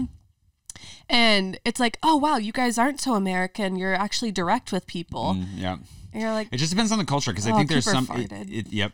and 1.09 1.57
it's 1.63 1.79
like 1.79 1.97
oh 2.03 2.17
wow 2.17 2.35
you 2.37 2.51
guys 2.51 2.77
aren't 2.77 2.99
so 2.99 3.13
american 3.15 3.75
you're 3.77 3.93
actually 3.93 4.31
direct 4.31 4.71
with 4.73 4.85
people 4.87 5.35
Mm, 5.35 5.45
yeah. 5.55 5.77
and 6.11 6.21
you're 6.21 6.31
like 6.33 6.49
It 6.51 6.57
just 6.57 6.71
depends 6.71 6.91
on 6.91 6.97
the 6.99 7.05
culture 7.05 7.31
because 7.31 7.47
I 7.47 7.51
Oh, 7.51 7.57
think 7.57 7.69
there's 7.69 7.85
some. 7.89 8.07
It, 8.11 8.31
it, 8.31 8.73
yep. 8.73 8.91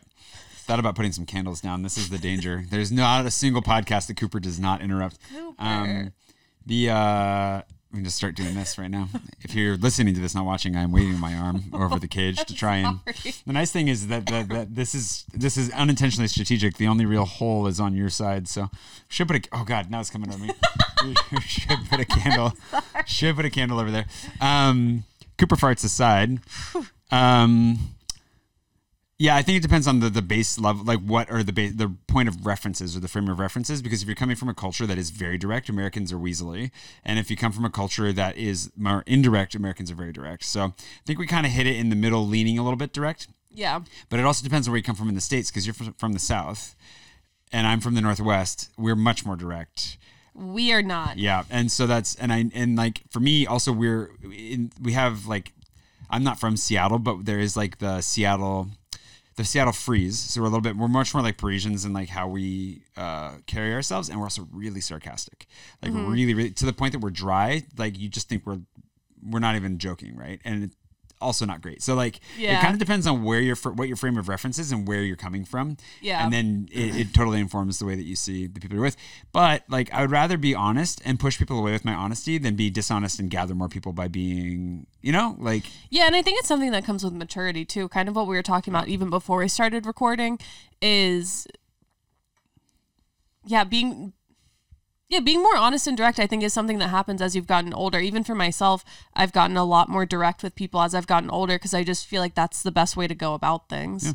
Thought 0.70 0.78
about 0.78 0.94
putting 0.94 1.10
some 1.10 1.26
candles 1.26 1.60
down. 1.60 1.82
This 1.82 1.98
is 1.98 2.10
the 2.10 2.18
danger. 2.18 2.62
There's 2.70 2.92
not 2.92 3.26
a 3.26 3.30
single 3.32 3.60
podcast 3.60 4.06
that 4.06 4.16
Cooper 4.16 4.38
does 4.38 4.60
not 4.60 4.80
interrupt. 4.80 5.18
Um, 5.58 5.86
Cooper. 5.86 6.12
the 6.64 6.90
uh, 6.90 7.62
we 7.90 7.96
can 7.96 8.04
just 8.04 8.16
start 8.16 8.36
doing 8.36 8.54
this 8.54 8.78
right 8.78 8.88
now. 8.88 9.08
If 9.42 9.52
you're 9.56 9.76
listening 9.76 10.14
to 10.14 10.20
this, 10.20 10.32
not 10.32 10.44
watching, 10.44 10.76
I'm 10.76 10.92
waving 10.92 11.18
my 11.18 11.34
arm 11.34 11.64
over 11.72 11.98
the 11.98 12.06
cage 12.06 12.44
to 12.44 12.54
try 12.64 12.76
and. 12.76 13.00
The 13.04 13.52
nice 13.52 13.72
thing 13.72 13.88
is 13.88 14.06
that, 14.06 14.26
that, 14.26 14.48
that 14.50 14.76
this 14.76 14.94
is 14.94 15.24
this 15.34 15.56
is 15.56 15.72
unintentionally 15.72 16.28
strategic. 16.28 16.76
The 16.76 16.86
only 16.86 17.04
real 17.04 17.24
hole 17.24 17.66
is 17.66 17.80
on 17.80 17.96
your 17.96 18.08
side. 18.08 18.46
So 18.46 18.70
should 19.08 19.26
put 19.26 19.44
a 19.44 19.48
oh 19.50 19.64
god 19.64 19.90
now 19.90 19.98
it's 19.98 20.10
coming 20.10 20.32
on 20.32 20.40
me. 20.40 20.52
should 21.48 21.80
put 21.90 21.98
a 21.98 22.04
candle. 22.04 22.52
Should 23.06 23.34
put 23.34 23.44
a 23.44 23.50
candle 23.50 23.80
over 23.80 23.90
there. 23.90 24.06
Um, 24.40 25.02
Cooper 25.36 25.56
farts 25.56 25.84
aside, 25.84 26.38
um, 27.10 27.76
yeah, 29.20 29.36
I 29.36 29.42
think 29.42 29.58
it 29.58 29.60
depends 29.60 29.86
on 29.86 30.00
the, 30.00 30.08
the 30.08 30.22
base 30.22 30.58
level, 30.58 30.82
like 30.82 31.00
what 31.00 31.30
are 31.30 31.42
the 31.42 31.52
base, 31.52 31.74
the 31.74 31.94
point 32.06 32.26
of 32.26 32.46
references 32.46 32.96
or 32.96 33.00
the 33.00 33.06
frame 33.06 33.28
of 33.28 33.38
references. 33.38 33.82
Because 33.82 34.00
if 34.00 34.08
you're 34.08 34.14
coming 34.14 34.34
from 34.34 34.48
a 34.48 34.54
culture 34.54 34.86
that 34.86 34.96
is 34.96 35.10
very 35.10 35.36
direct, 35.36 35.68
Americans 35.68 36.10
are 36.10 36.16
weaselly, 36.16 36.70
and 37.04 37.18
if 37.18 37.30
you 37.30 37.36
come 37.36 37.52
from 37.52 37.66
a 37.66 37.70
culture 37.70 38.14
that 38.14 38.38
is 38.38 38.72
more 38.78 39.04
indirect, 39.06 39.54
Americans 39.54 39.90
are 39.90 39.94
very 39.94 40.10
direct. 40.10 40.44
So 40.44 40.62
I 40.62 40.72
think 41.04 41.18
we 41.18 41.26
kind 41.26 41.44
of 41.44 41.52
hit 41.52 41.66
it 41.66 41.76
in 41.76 41.90
the 41.90 41.96
middle, 41.96 42.26
leaning 42.26 42.58
a 42.58 42.62
little 42.62 42.78
bit 42.78 42.94
direct. 42.94 43.28
Yeah. 43.52 43.82
But 44.08 44.20
it 44.20 44.24
also 44.24 44.42
depends 44.42 44.66
on 44.66 44.72
where 44.72 44.78
you 44.78 44.82
come 44.82 44.96
from 44.96 45.10
in 45.10 45.14
the 45.14 45.20
states, 45.20 45.50
because 45.50 45.66
you're 45.66 45.74
from, 45.74 45.92
from 45.92 46.14
the 46.14 46.18
south, 46.18 46.74
and 47.52 47.66
I'm 47.66 47.80
from 47.80 47.96
the 47.96 48.00
northwest. 48.00 48.70
We're 48.78 48.96
much 48.96 49.26
more 49.26 49.36
direct. 49.36 49.98
We 50.34 50.72
are 50.72 50.82
not. 50.82 51.18
Yeah, 51.18 51.42
and 51.50 51.70
so 51.70 51.86
that's 51.86 52.14
and 52.14 52.32
I 52.32 52.46
and 52.54 52.74
like 52.74 53.02
for 53.10 53.20
me 53.20 53.46
also 53.46 53.70
we're 53.70 54.12
in, 54.22 54.72
we 54.80 54.92
have 54.92 55.26
like 55.26 55.52
I'm 56.08 56.24
not 56.24 56.40
from 56.40 56.56
Seattle, 56.56 56.98
but 56.98 57.26
there 57.26 57.38
is 57.38 57.54
like 57.54 57.80
the 57.80 58.00
Seattle 58.00 58.68
the 59.40 59.46
Seattle 59.46 59.72
freeze. 59.72 60.18
So 60.18 60.40
we're 60.40 60.46
a 60.46 60.50
little 60.50 60.60
bit 60.60 60.76
we're 60.76 60.88
much 60.88 61.14
more 61.14 61.22
like 61.22 61.38
Parisians 61.38 61.84
in 61.84 61.92
like 61.92 62.08
how 62.08 62.28
we 62.28 62.82
uh, 62.96 63.36
carry 63.46 63.72
ourselves, 63.72 64.08
and 64.08 64.18
we're 64.18 64.26
also 64.26 64.46
really 64.52 64.80
sarcastic, 64.80 65.46
like 65.82 65.92
really 65.92 66.34
really 66.34 66.50
to 66.50 66.66
the 66.66 66.72
point 66.72 66.92
that 66.92 66.98
we're 66.98 67.10
dry. 67.10 67.64
Like 67.76 67.98
you 67.98 68.08
just 68.08 68.28
think 68.28 68.46
we're 68.46 68.60
we're 69.22 69.40
not 69.40 69.56
even 69.56 69.78
joking, 69.78 70.16
right? 70.16 70.40
And 70.44 70.64
it, 70.64 70.70
also 71.20 71.44
not 71.44 71.60
great. 71.60 71.82
So 71.82 71.94
like 71.94 72.20
it 72.38 72.60
kind 72.60 72.72
of 72.72 72.78
depends 72.78 73.06
on 73.06 73.22
where 73.22 73.40
your 73.40 73.56
what 73.56 73.88
your 73.88 73.96
frame 73.96 74.16
of 74.16 74.28
reference 74.28 74.58
is 74.58 74.72
and 74.72 74.86
where 74.86 75.02
you're 75.02 75.16
coming 75.16 75.44
from. 75.44 75.76
Yeah. 76.00 76.24
And 76.24 76.32
then 76.32 76.68
it, 76.72 76.96
it 76.96 77.14
totally 77.14 77.40
informs 77.40 77.78
the 77.78 77.86
way 77.86 77.94
that 77.94 78.04
you 78.04 78.16
see 78.16 78.46
the 78.46 78.60
people 78.60 78.76
you're 78.76 78.84
with. 78.84 78.96
But 79.32 79.64
like 79.68 79.92
I 79.92 80.00
would 80.00 80.10
rather 80.10 80.36
be 80.36 80.54
honest 80.54 81.00
and 81.04 81.20
push 81.20 81.38
people 81.38 81.58
away 81.58 81.72
with 81.72 81.84
my 81.84 81.94
honesty 81.94 82.38
than 82.38 82.56
be 82.56 82.70
dishonest 82.70 83.20
and 83.20 83.30
gather 83.30 83.54
more 83.54 83.68
people 83.68 83.92
by 83.92 84.08
being, 84.08 84.86
you 85.02 85.12
know, 85.12 85.36
like 85.38 85.64
Yeah, 85.90 86.06
and 86.06 86.16
I 86.16 86.22
think 86.22 86.38
it's 86.38 86.48
something 86.48 86.72
that 86.72 86.84
comes 86.84 87.04
with 87.04 87.12
maturity 87.12 87.64
too. 87.64 87.88
Kind 87.88 88.08
of 88.08 88.16
what 88.16 88.26
we 88.26 88.36
were 88.36 88.42
talking 88.42 88.72
about 88.72 88.88
even 88.88 89.10
before 89.10 89.38
we 89.38 89.48
started 89.48 89.86
recording 89.86 90.38
is 90.80 91.46
yeah, 93.44 93.64
being 93.64 94.12
yeah, 95.10 95.18
being 95.18 95.42
more 95.42 95.56
honest 95.56 95.88
and 95.88 95.96
direct 95.96 96.20
I 96.20 96.26
think 96.28 96.44
is 96.44 96.54
something 96.54 96.78
that 96.78 96.88
happens 96.88 97.20
as 97.20 97.34
you've 97.34 97.48
gotten 97.48 97.74
older. 97.74 97.98
Even 97.98 98.22
for 98.22 98.36
myself, 98.36 98.84
I've 99.12 99.32
gotten 99.32 99.56
a 99.56 99.64
lot 99.64 99.88
more 99.88 100.06
direct 100.06 100.42
with 100.44 100.54
people 100.54 100.80
as 100.80 100.94
I've 100.94 101.08
gotten 101.08 101.28
older 101.30 101.56
because 101.56 101.74
I 101.74 101.82
just 101.82 102.06
feel 102.06 102.22
like 102.22 102.36
that's 102.36 102.62
the 102.62 102.70
best 102.70 102.96
way 102.96 103.08
to 103.08 103.14
go 103.14 103.34
about 103.34 103.68
things. 103.68 104.14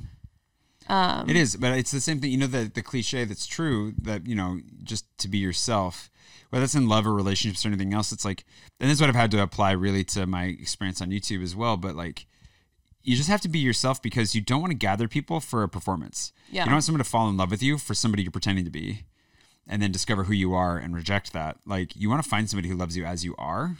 Um, 0.88 1.30
it 1.30 1.36
is, 1.36 1.58
but 1.58 1.78
it's 1.78 1.92
the 1.92 2.00
same 2.00 2.22
thing. 2.22 2.32
You 2.32 2.38
know, 2.38 2.48
the 2.48 2.72
the 2.74 2.82
cliche 2.82 3.26
that's 3.26 3.46
true 3.46 3.94
that 4.02 4.26
you 4.26 4.36
know 4.36 4.62
just 4.84 5.06
to 5.18 5.28
be 5.28 5.38
yourself, 5.38 6.10
whether 6.50 6.64
that's 6.64 6.76
in 6.76 6.88
love 6.88 7.06
or 7.06 7.14
relationships 7.14 7.66
or 7.66 7.70
anything 7.70 7.94
else. 7.94 8.14
It's 8.14 8.24
like, 8.24 8.46
and 8.80 8.90
this 8.90 8.96
is 8.96 9.02
what 9.02 9.10
I've 9.10 9.16
had 9.16 9.32
to 9.32 9.42
apply 9.42 9.72
really 9.72 10.06
to 10.06 10.26
my 10.26 10.46
experience 10.46 11.02
on 11.02 11.10
YouTube 11.10 11.44
as 11.44 11.56
well. 11.56 11.76
But 11.76 11.96
like, 11.96 12.26
you 13.04 13.18
just 13.18 13.30
have 13.30 13.42
to 13.42 13.50
be 13.50 13.60
yourself 13.60 14.02
because 14.02 14.34
you 14.34 14.42
don't 14.42 14.62
want 14.62 14.72
to 14.72 14.78
gather 14.78 15.08
people 15.10 15.42
for 15.42 15.64
a 15.64 15.68
performance. 15.68 16.32
Yeah. 16.50 16.62
You 16.62 16.66
don't 16.66 16.76
want 16.76 16.84
someone 16.86 17.04
to 17.04 17.10
fall 17.10 17.28
in 17.28 17.36
love 17.36 17.52
with 17.52 17.64
you 17.64 17.78
for 17.78 17.94
somebody 17.94 18.24
you're 18.24 18.32
pretending 18.32 18.64
to 18.64 18.72
be, 18.72 19.04
and 19.68 19.82
then 19.82 19.92
discover 19.92 20.26
who 20.26 20.34
you 20.34 20.54
are 20.54 20.78
and 20.78 20.96
reject 20.96 21.34
that. 21.34 21.58
Like, 21.66 21.96
you 21.96 22.10
want 22.10 22.24
to 22.24 22.30
find 22.30 22.50
somebody 22.50 22.70
who 22.70 22.76
loves 22.76 22.96
you 22.96 23.06
as 23.06 23.26
you 23.26 23.36
are. 23.38 23.78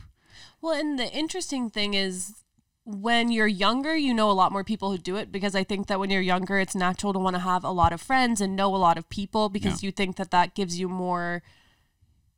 Well, 0.62 0.74
and 0.74 0.98
the 0.98 1.12
interesting 1.12 1.70
thing 1.70 1.94
is 1.94 2.44
when 2.86 3.32
you're 3.32 3.48
younger, 3.48 3.96
you 3.96 4.14
know 4.14 4.30
a 4.30 4.34
lot 4.34 4.52
more 4.52 4.64
people 4.64 4.92
who 4.92 4.98
do 4.98 5.16
it 5.16 5.32
because 5.32 5.56
I 5.56 5.64
think 5.64 5.88
that 5.88 6.00
when 6.00 6.10
you're 6.10 6.22
younger, 6.22 6.60
it's 6.60 6.76
natural 6.76 7.14
to 7.14 7.20
want 7.20 7.36
to 7.36 7.42
have 7.42 7.64
a 7.64 7.72
lot 7.72 7.94
of 7.94 8.02
friends 8.02 8.42
and 8.42 8.56
know 8.56 8.76
a 8.76 8.78
lot 8.78 8.98
of 8.98 9.10
people 9.10 9.50
because 9.50 9.84
you 9.84 9.92
think 9.92 10.18
that 10.18 10.32
that 10.32 10.56
gives 10.56 10.80
you 10.80 10.88
more 10.88 11.42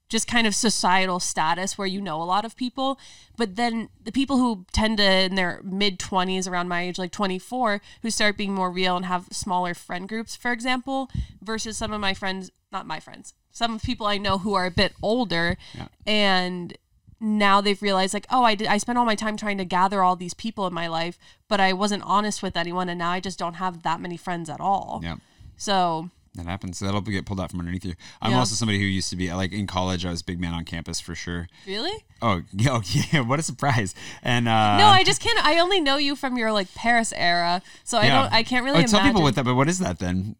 just 0.09 0.27
kind 0.27 0.47
of 0.47 0.55
societal 0.55 1.19
status 1.19 1.77
where 1.77 1.87
you 1.87 1.99
know 1.99 2.21
a 2.21 2.23
lot 2.23 2.45
of 2.45 2.55
people. 2.55 2.97
But 3.35 3.55
then 3.55 3.89
the 4.01 4.11
people 4.11 4.37
who 4.37 4.65
tend 4.71 4.97
to, 4.97 5.03
in 5.03 5.35
their 5.35 5.61
mid 5.63 5.99
20s, 5.99 6.49
around 6.49 6.69
my 6.69 6.83
age, 6.83 6.97
like 6.97 7.11
24, 7.11 7.81
who 8.01 8.09
start 8.09 8.37
being 8.37 8.53
more 8.53 8.71
real 8.71 8.95
and 8.95 9.05
have 9.05 9.27
smaller 9.31 9.73
friend 9.73 10.07
groups, 10.07 10.35
for 10.35 10.51
example, 10.51 11.09
versus 11.41 11.77
some 11.77 11.91
of 11.91 11.99
my 11.99 12.13
friends, 12.13 12.51
not 12.71 12.85
my 12.85 12.99
friends, 12.99 13.33
some 13.51 13.73
of 13.75 13.81
the 13.81 13.85
people 13.85 14.05
I 14.07 14.17
know 14.17 14.37
who 14.39 14.53
are 14.53 14.65
a 14.65 14.71
bit 14.71 14.93
older 15.01 15.57
and 16.05 16.77
now 17.19 17.61
they've 17.61 17.81
realized 17.81 18.13
like 18.13 18.27
oh 18.29 18.43
I 18.43 18.53
did 18.53 18.67
I 18.67 18.77
spent 18.77 18.97
all 18.99 19.05
my 19.05 19.15
time 19.15 19.37
trying 19.37 19.57
to 19.57 19.65
gather 19.65 20.03
all 20.03 20.15
these 20.15 20.35
people 20.35 20.67
in 20.67 20.73
my 20.73 20.87
life 20.87 21.17
but 21.47 21.59
I 21.59 21.73
wasn't 21.73 22.03
honest 22.03 22.43
with 22.43 22.55
anyone 22.55 22.89
and 22.89 22.99
now 22.99 23.09
I 23.09 23.19
just 23.19 23.39
don't 23.39 23.55
have 23.55 23.81
that 23.83 23.99
many 23.99 24.17
friends 24.17 24.49
at 24.49 24.59
all. 24.59 24.99
Yeah. 25.03 25.15
So 25.55 26.11
That 26.35 26.45
happens. 26.45 26.77
That'll 26.77 27.01
get 27.01 27.25
pulled 27.25 27.39
out 27.39 27.49
from 27.49 27.59
underneath 27.61 27.85
you. 27.85 27.95
I'm 28.21 28.31
Yeah. 28.31 28.37
also 28.37 28.53
somebody 28.53 28.77
who 28.77 28.85
used 28.85 29.09
to 29.09 29.15
be 29.15 29.33
like 29.33 29.51
in 29.51 29.65
college. 29.65 30.05
I 30.05 30.11
was 30.11 30.21
big 30.21 30.39
man 30.39 30.53
on 30.53 30.63
campus 30.65 30.99
for 30.99 31.15
sure. 31.15 31.47
really? 31.65 32.05
Oh, 32.21 32.43
yeah, 32.53 32.73
oh, 32.73 32.81
yeah. 33.11 33.21
What 33.21 33.39
a 33.39 33.43
surprise. 33.43 33.95
And 34.21 34.47
uh, 34.47 34.77
No, 34.77 34.85
I 34.85 35.03
just 35.03 35.19
can't 35.19 35.43
I 35.43 35.59
only 35.59 35.79
know 35.79 35.97
you 35.97 36.15
from 36.15 36.37
your 36.37 36.51
like 36.51 36.71
Paris 36.75 37.11
era. 37.15 37.63
So 37.83 37.97
I 37.97 38.09
don't 38.09 38.31
I 38.31 38.43
can't 38.43 38.63
really 38.63 38.83
oh, 38.83 38.87
tell 38.87 39.01
people 39.01 39.23
what 39.23 39.33
that. 39.35 39.45
But 39.45 39.55
what 39.55 39.67
is 39.67 39.79
that 39.79 39.97
then? 39.97 40.35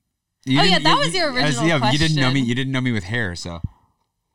You 0.48 0.60
Oh, 0.62 0.64
yeah, 0.64 0.80
that 0.80 0.92
you- 0.94 0.98
was 1.00 1.14
your 1.14 1.32
original 1.32 1.68
yeah, 1.68 1.92
you 1.92 1.98
didn't 1.98 2.16
know 2.18 2.32
me. 2.32 2.40
You 2.40 2.56
didn't 2.56 2.72
know 2.72 2.82
me 2.82 2.92
with 2.92 3.04
hair, 3.06 3.36
so 3.36 3.62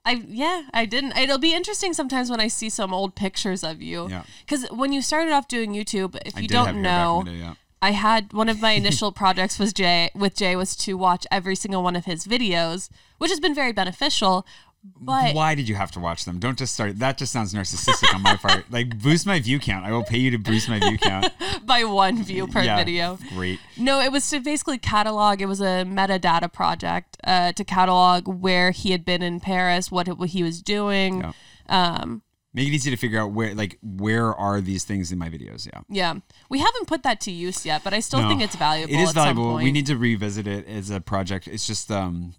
I 0.04 0.22
yeah, 0.28 0.62
I 0.74 0.84
didn't. 0.84 1.16
It'll 1.16 1.38
be 1.38 1.54
interesting 1.54 1.92
sometimes 1.94 2.28
when 2.30 2.40
I 2.40 2.48
see 2.48 2.68
some 2.68 2.92
old 2.92 3.14
pictures 3.14 3.62
of 3.64 3.80
you. 3.80 4.08
Yeah. 4.08 4.24
Cuz 4.48 4.66
when 4.70 4.92
you 4.92 5.00
started 5.02 5.32
off 5.32 5.48
doing 5.48 5.72
YouTube, 5.72 6.18
if 6.26 6.40
you 6.40 6.48
don't 6.48 6.82
know, 6.82 7.22
day, 7.24 7.36
yeah. 7.36 7.54
I 7.80 7.92
had 7.92 8.32
one 8.32 8.48
of 8.48 8.60
my 8.60 8.72
initial 8.82 9.12
projects 9.12 9.58
was 9.58 9.72
Jay 9.72 10.10
with 10.14 10.36
Jay 10.36 10.54
was 10.56 10.76
to 10.76 10.94
watch 10.94 11.26
every 11.30 11.56
single 11.56 11.82
one 11.82 11.96
of 11.96 12.04
his 12.04 12.26
videos, 12.26 12.90
which 13.18 13.30
has 13.30 13.40
been 13.40 13.54
very 13.54 13.72
beneficial. 13.72 14.44
But 14.84 15.34
Why 15.34 15.54
did 15.54 15.68
you 15.68 15.76
have 15.76 15.92
to 15.92 16.00
watch 16.00 16.24
them? 16.24 16.40
Don't 16.40 16.58
just 16.58 16.74
start. 16.74 16.98
That 16.98 17.16
just 17.16 17.32
sounds 17.32 17.54
narcissistic 17.54 18.12
on 18.14 18.22
my 18.22 18.36
part. 18.36 18.64
Like 18.70 19.00
boost 19.00 19.26
my 19.26 19.38
view 19.38 19.60
count. 19.60 19.86
I 19.86 19.92
will 19.92 20.02
pay 20.02 20.18
you 20.18 20.30
to 20.32 20.38
boost 20.38 20.68
my 20.68 20.80
view 20.80 20.98
count. 20.98 21.32
by 21.64 21.84
one 21.84 22.22
view 22.24 22.48
per 22.48 22.62
Yeah, 22.62 22.76
video. 22.76 23.18
Great. 23.30 23.60
No, 23.76 24.00
it 24.00 24.10
was 24.10 24.28
to 24.30 24.40
basically 24.40 24.78
catalog. 24.78 25.40
It 25.40 25.46
was 25.46 25.60
a 25.60 25.84
metadata 25.86 26.52
project 26.52 27.16
uh, 27.22 27.52
to 27.52 27.64
catalog 27.64 28.26
where 28.26 28.72
he 28.72 28.90
had 28.90 29.04
been 29.04 29.22
in 29.22 29.38
Paris, 29.38 29.90
what, 29.90 30.08
what 30.18 30.30
he 30.30 30.42
was 30.42 30.60
doing. 30.60 31.20
Yeah. 31.20 31.32
Um, 31.68 32.22
Make 32.54 32.68
it 32.68 32.72
easy 32.72 32.90
to 32.90 32.96
figure 32.98 33.18
out 33.18 33.32
where, 33.32 33.54
like, 33.54 33.78
where 33.82 34.34
are 34.34 34.60
these 34.60 34.84
things 34.84 35.10
in 35.10 35.18
my 35.18 35.30
videos? 35.30 35.66
Yeah. 35.66 35.80
yeah, 35.88 36.14
we 36.50 36.58
haven't 36.58 36.86
put 36.86 37.02
that 37.02 37.18
to 37.22 37.30
use 37.30 37.64
yet, 37.64 37.82
but 37.82 37.94
I 37.94 38.00
still 38.00 38.20
No. 38.20 38.28
think 38.28 38.42
it's 38.42 38.56
valuable. 38.56 38.92
It 38.92 38.98
is 39.00 39.12
valuable. 39.12 39.54
We 39.54 39.72
need 39.72 39.86
to 39.86 39.96
revisit 39.96 40.46
it 40.46 40.66
as 40.68 40.90
a 40.90 41.00
project. 41.00 41.48
It's 41.48 41.66
just 41.66 41.90
um, 41.90 42.34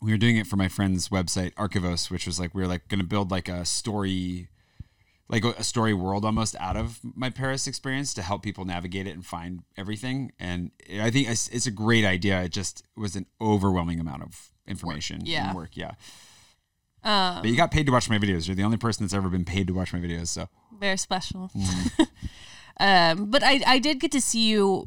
we 0.00 0.10
were 0.12 0.18
doing 0.18 0.36
it 0.36 0.46
for 0.46 0.56
my 0.56 0.68
friend's 0.68 1.08
website 1.08 1.52
Archivos, 1.54 2.10
which 2.10 2.26
was 2.26 2.38
like 2.38 2.54
we 2.54 2.62
were 2.62 2.68
like 2.68 2.88
going 2.88 3.00
to 3.00 3.06
build 3.06 3.30
like 3.30 3.48
a 3.48 3.64
story, 3.64 4.48
like 5.28 5.44
a 5.44 5.64
story 5.64 5.92
world 5.92 6.24
almost 6.24 6.54
out 6.60 6.76
of 6.76 7.00
my 7.02 7.30
Paris 7.30 7.66
experience 7.66 8.14
to 8.14 8.22
help 8.22 8.42
people 8.42 8.64
navigate 8.64 9.06
it 9.06 9.10
and 9.14 9.26
find 9.26 9.62
everything. 9.76 10.32
And 10.38 10.70
I 11.00 11.10
think 11.10 11.28
it's, 11.28 11.48
it's 11.48 11.66
a 11.66 11.70
great 11.72 12.04
idea. 12.04 12.40
It 12.42 12.52
just 12.52 12.84
was 12.96 13.16
an 13.16 13.26
overwhelming 13.40 13.98
amount 14.00 14.22
of 14.22 14.50
information 14.66 15.22
Yeah. 15.24 15.48
and 15.48 15.56
work. 15.56 15.70
Yeah. 15.76 15.92
Um, 17.04 17.42
But 17.42 17.46
you 17.50 17.56
got 17.56 17.70
paid 17.70 17.86
to 17.86 17.92
watch 17.92 18.08
my 18.08 18.18
videos. 18.18 18.46
You're 18.46 18.56
the 18.56 18.64
only 18.64 18.76
person 18.76 19.04
that's 19.04 19.14
ever 19.14 19.28
been 19.28 19.44
paid 19.44 19.66
to 19.68 19.72
watch 19.74 19.92
my 19.92 19.98
videos. 19.98 20.28
So 20.28 20.48
very 20.78 20.96
special. 20.96 21.50
Mm-hmm. 21.56 22.02
um, 22.80 23.30
but 23.30 23.42
I, 23.42 23.60
I 23.66 23.78
did 23.78 23.98
get 24.00 24.12
to 24.12 24.20
see 24.20 24.48
you, 24.48 24.86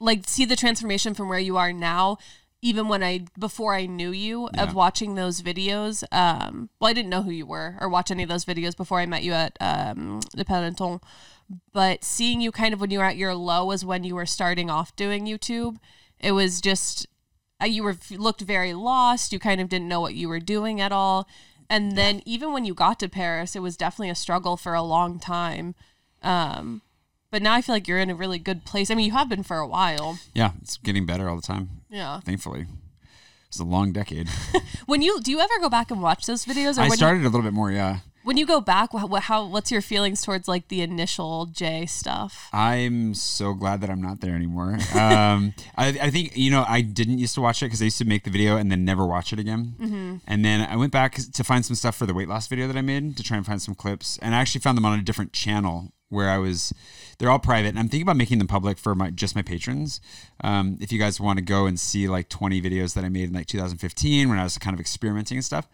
like, 0.00 0.28
see 0.28 0.44
the 0.44 0.56
transformation 0.56 1.14
from 1.14 1.28
where 1.28 1.38
you 1.38 1.56
are 1.56 1.72
now, 1.72 2.18
even 2.62 2.88
when 2.88 3.02
I 3.02 3.26
before 3.38 3.74
I 3.74 3.86
knew 3.86 4.12
you 4.12 4.48
Yeah. 4.54 4.62
of 4.62 4.74
watching 4.74 5.14
those 5.16 5.42
videos. 5.42 6.04
Um, 6.12 6.70
well, 6.80 6.90
I 6.90 6.92
didn't 6.94 7.10
know 7.10 7.22
who 7.22 7.30
you 7.32 7.44
were 7.44 7.76
or 7.80 7.88
watch 7.88 8.10
any 8.10 8.22
of 8.22 8.28
those 8.28 8.44
videos 8.44 8.76
before 8.76 9.00
I 9.00 9.06
met 9.06 9.24
you 9.24 9.32
at 9.32 9.56
um, 9.60 10.20
Le 10.34 10.44
Peloton. 10.44 11.00
But 11.72 12.04
seeing 12.04 12.40
you 12.40 12.52
kind 12.52 12.72
of 12.72 12.80
when 12.80 12.90
you 12.90 13.00
were 13.00 13.04
at 13.04 13.16
your 13.16 13.34
low 13.34 13.66
was 13.66 13.84
when 13.84 14.04
you 14.04 14.14
were 14.14 14.26
starting 14.26 14.70
off 14.70 14.96
doing 14.96 15.26
YouTube. 15.26 15.76
It 16.18 16.32
was 16.32 16.60
just 16.60 17.06
uh, 17.60 17.66
you 17.66 17.82
were 17.82 17.96
looked 18.12 18.40
very 18.40 18.72
lost. 18.72 19.32
You 19.32 19.38
kind 19.40 19.60
of 19.60 19.68
didn't 19.68 19.88
know 19.88 20.00
what 20.00 20.14
you 20.14 20.28
were 20.28 20.40
doing 20.40 20.80
at 20.80 20.92
all. 20.92 21.28
And 21.68 21.96
then 21.96 22.22
even 22.26 22.52
when 22.52 22.64
you 22.64 22.74
got 22.74 23.00
to 23.00 23.08
Paris, 23.08 23.56
it 23.56 23.60
was 23.62 23.76
definitely 23.76 24.10
a 24.10 24.14
struggle 24.14 24.56
for 24.56 24.74
a 24.74 24.82
long 24.82 25.18
time. 25.18 25.74
Um, 26.22 26.82
but 27.32 27.42
now 27.42 27.54
I 27.54 27.62
feel 27.62 27.74
like 27.74 27.88
you're 27.88 27.98
in 27.98 28.10
a 28.10 28.14
really 28.14 28.38
good 28.38 28.64
place. 28.64 28.90
I 28.90 28.94
mean, 28.94 29.06
you 29.06 29.12
have 29.12 29.28
been 29.28 29.42
for 29.42 29.56
a 29.56 29.66
while. 29.66 30.20
yeah, 30.34 30.52
it's 30.60 30.76
getting 30.76 31.06
better 31.06 31.28
all 31.28 31.34
the 31.34 31.42
time. 31.42 31.70
Yeah. 31.90 32.20
Thankfully, 32.20 32.66
it's 33.48 33.58
a 33.58 33.64
long 33.64 33.92
decade. 33.92 34.28
When 34.86 35.00
you 35.00 35.20
do 35.20 35.30
you 35.30 35.40
ever 35.40 35.58
go 35.60 35.68
back 35.68 35.90
and 35.90 36.02
watch 36.02 36.26
those 36.26 36.44
videos, 36.44 36.76
or 36.76 36.82
I 36.82 36.88
started 36.88 37.22
a 37.22 37.24
little 37.24 37.42
bit 37.42 37.52
more. 37.54 37.70
Yeah. 37.70 37.98
when 38.24 38.36
you 38.36 38.44
go 38.44 38.60
back, 38.60 38.92
what 38.92 39.22
how 39.22 39.46
what's 39.46 39.70
your 39.70 39.80
feelings 39.80 40.22
towards 40.22 40.48
like 40.48 40.68
the 40.68 40.82
initial 40.82 41.46
J 41.46 41.86
stuff? 41.86 42.48
I'm 42.52 43.14
so 43.14 43.54
glad 43.54 43.80
that 43.80 43.88
I'm 43.90 44.02
not 44.02 44.20
there 44.20 44.34
anymore. 44.34 44.78
Um, 44.94 45.54
I, 45.76 45.88
I 46.06 46.10
think 46.10 46.36
you 46.36 46.50
know 46.50 46.64
I 46.68 46.82
didn't 46.82 47.18
used 47.18 47.34
to 47.36 47.40
watch 47.40 47.62
it 47.62 47.66
because 47.66 47.80
I 47.80 47.86
used 47.86 47.98
to 47.98 48.04
make 48.04 48.24
the 48.24 48.30
video 48.30 48.56
and 48.56 48.70
then 48.70 48.84
never 48.84 49.06
watch 49.06 49.32
it 49.32 49.38
again. 49.38 49.74
Mm-hmm. 49.80 50.16
And 50.26 50.44
then 50.44 50.68
I 50.68 50.76
went 50.76 50.92
back 50.92 51.14
to 51.14 51.44
find 51.44 51.64
some 51.64 51.76
stuff 51.76 51.96
for 51.96 52.04
the 52.04 52.14
weight 52.14 52.28
loss 52.28 52.48
video 52.48 52.66
that 52.66 52.76
I 52.76 52.82
made 52.82 53.16
to 53.16 53.22
try 53.22 53.36
and 53.36 53.46
find 53.46 53.62
some 53.62 53.74
clips, 53.74 54.18
and 54.18 54.34
I 54.34 54.40
actually 54.40 54.60
found 54.60 54.76
them 54.76 54.84
on 54.84 54.98
a 54.98 55.02
different 55.02 55.32
channel 55.32 55.92
where 56.12 56.30
I 56.30 56.38
was. 56.38 56.72
They're 57.18 57.30
all 57.30 57.38
private, 57.38 57.68
and 57.68 57.78
I'm 57.78 57.88
thinking 57.88 58.02
about 58.02 58.16
making 58.16 58.38
them 58.38 58.48
public 58.48 58.78
for 58.78 58.94
my 58.94 59.10
just 59.10 59.34
my 59.36 59.42
patrons. 59.42 60.00
Um, 60.42 60.76
if 60.80 60.90
you 60.92 60.98
guys 60.98 61.20
want 61.20 61.38
to 61.38 61.44
go 61.44 61.66
and 61.66 61.78
see 61.78 62.08
like 62.08 62.28
20 62.28 62.60
videos 62.60 62.94
that 62.94 63.04
I 63.04 63.08
made 63.08 63.28
in 63.28 63.32
like 63.34 63.46
2015 63.46 64.28
when 64.28 64.38
I 64.38 64.42
was 64.44 64.58
kind 64.58 64.74
of 64.74 64.80
experimenting 64.80 65.36
and 65.38 65.44
stuff. 65.44 65.66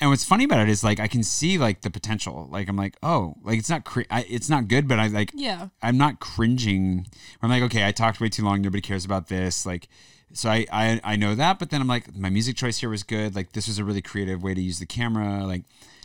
and 0.00 0.08
what's 0.10 0.24
funny 0.24 0.44
about 0.44 0.60
it 0.60 0.68
is 0.68 0.82
like 0.84 1.00
I 1.00 1.08
can 1.08 1.22
see 1.22 1.58
like 1.58 1.82
the 1.82 1.90
potential. 1.90 2.48
Like 2.50 2.68
I'm 2.68 2.76
like, 2.76 2.96
oh, 3.02 3.34
like 3.42 3.58
it's 3.58 3.68
not 3.68 3.84
cr- 3.84 4.08
I, 4.10 4.24
it's 4.30 4.48
not 4.48 4.68
good, 4.68 4.88
but 4.88 4.98
I 4.98 5.08
like 5.08 5.32
Yeah. 5.34 5.68
I'm 5.82 5.98
not 5.98 6.20
cringing. 6.20 7.06
I'm 7.42 7.50
like, 7.50 7.62
okay, 7.64 7.86
I 7.86 7.92
talked 7.92 8.20
way 8.20 8.28
too 8.30 8.44
long. 8.44 8.62
Nobody 8.62 8.80
cares 8.80 9.04
about 9.04 9.28
this. 9.28 9.66
Like, 9.66 9.88
so 10.32 10.48
I, 10.48 10.66
I 10.72 11.00
I 11.04 11.16
know 11.16 11.34
that, 11.34 11.58
but 11.58 11.68
then 11.70 11.80
I'm 11.82 11.88
like, 11.88 12.16
my 12.16 12.30
music 12.30 12.56
choice 12.56 12.78
here 12.78 12.88
was 12.90 13.02
good. 13.02 13.34
Like, 13.34 13.52
this 13.52 13.66
was 13.66 13.78
a 13.78 13.84
really 13.84 14.02
creative 14.02 14.42
way 14.42 14.54
to 14.54 14.60
use 14.60 14.78
the 14.78 14.86
camera. 14.86 15.44
Like, 15.44 15.64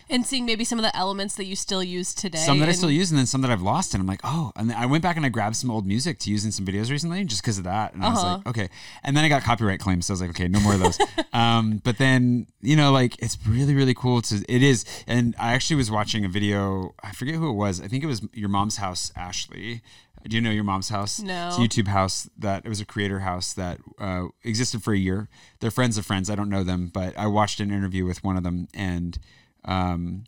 And 0.10 0.26
seeing 0.26 0.46
maybe 0.46 0.64
some 0.64 0.80
of 0.80 0.84
the 0.84 0.96
elements 0.96 1.36
that 1.36 1.46
you 1.46 1.56
still 1.56 1.84
use 1.84 2.14
today. 2.14 2.38
some 2.40 2.60
that 2.60 2.70
I 2.70 2.74
still 2.74 2.92
use, 2.92 3.12
and 3.12 3.18
then 3.18 3.26
some 3.26 3.42
that 3.42 3.52
I've 3.52 3.62
lost. 3.62 3.94
And 3.94 4.02
I'm 4.02 4.08
like, 4.08 4.22
oh. 4.24 4.52
And 4.56 4.70
then 4.70 4.78
I 4.78 4.86
went 4.86 5.02
back 5.04 5.16
and 5.18 5.26
I 5.26 5.30
grabbed 5.30 5.56
some 5.56 5.72
old 5.72 5.86
music 5.86 6.20
to 6.20 6.30
use 6.32 6.46
in 6.46 6.52
some 6.52 6.66
videos 6.66 6.90
recently, 6.92 7.24
just 7.26 7.42
because 7.42 7.58
of 7.58 7.64
that. 7.64 7.94
And 7.94 8.04
I 8.04 8.10
was 8.10 8.20
Uh-huh. 8.24 8.38
like, 8.38 8.48
okay. 8.48 8.70
And 9.04 9.16
then 9.16 9.24
I 9.24 9.30
got 9.30 9.44
copyright 9.44 9.80
claims, 9.80 10.06
so 10.06 10.12
I 10.12 10.16
was 10.16 10.22
like, 10.22 10.30
okay, 10.32 10.48
no 10.48 10.60
more 10.60 10.74
of 10.74 10.80
those. 10.80 11.00
um, 11.34 11.82
but 11.84 11.98
then 11.98 12.48
you 12.62 12.76
know, 12.76 12.92
like, 12.92 13.18
it's 13.22 13.38
really 13.48 13.76
really 13.76 13.94
cool 13.94 14.22
to. 14.24 14.44
It 14.48 14.64
is, 14.64 14.86
and 15.08 15.36
I 15.40 15.54
actually 15.54 15.78
was 15.78 15.90
watching 15.92 16.26
a 16.26 16.30
video. 16.30 16.94
I 17.04 17.12
forget 17.12 17.36
who 17.36 17.50
it 17.50 17.54
was. 17.54 17.82
I 17.82 17.88
think 17.88 18.04
it 18.04 18.08
was 18.08 18.26
your 18.34 18.50
mom's 18.50 18.78
house, 18.78 19.12
Ashley. 19.16 19.82
Do 20.26 20.38
you 20.38 20.42
know 20.42 20.52
your 20.52 20.64
mom's 20.64 20.88
house? 20.88 21.20
No. 21.20 21.50
It's 21.50 21.58
a 21.58 21.60
YouTube 21.60 21.90
house 21.90 22.30
that 22.38 22.66
it 22.66 22.70
was 22.70 22.80
a 22.80 22.86
creator 22.86 23.20
house 23.20 23.52
that 23.54 23.80
uh, 24.00 24.28
existed 24.44 24.82
for 24.82 24.94
a 24.94 24.98
year. 24.98 25.28
They're 25.60 25.70
friends 25.72 25.98
of 25.98 26.06
friends. 26.06 26.30
I 26.30 26.36
don't 26.36 26.50
know 26.50 26.64
them, 26.64 26.90
but 26.94 27.18
I 27.18 27.28
watched 27.28 27.60
an 27.60 27.72
interview 27.72 28.06
with 28.06 28.24
one 28.24 28.38
of 28.38 28.44
them, 28.44 28.70
and 28.74 29.20
um, 29.66 30.26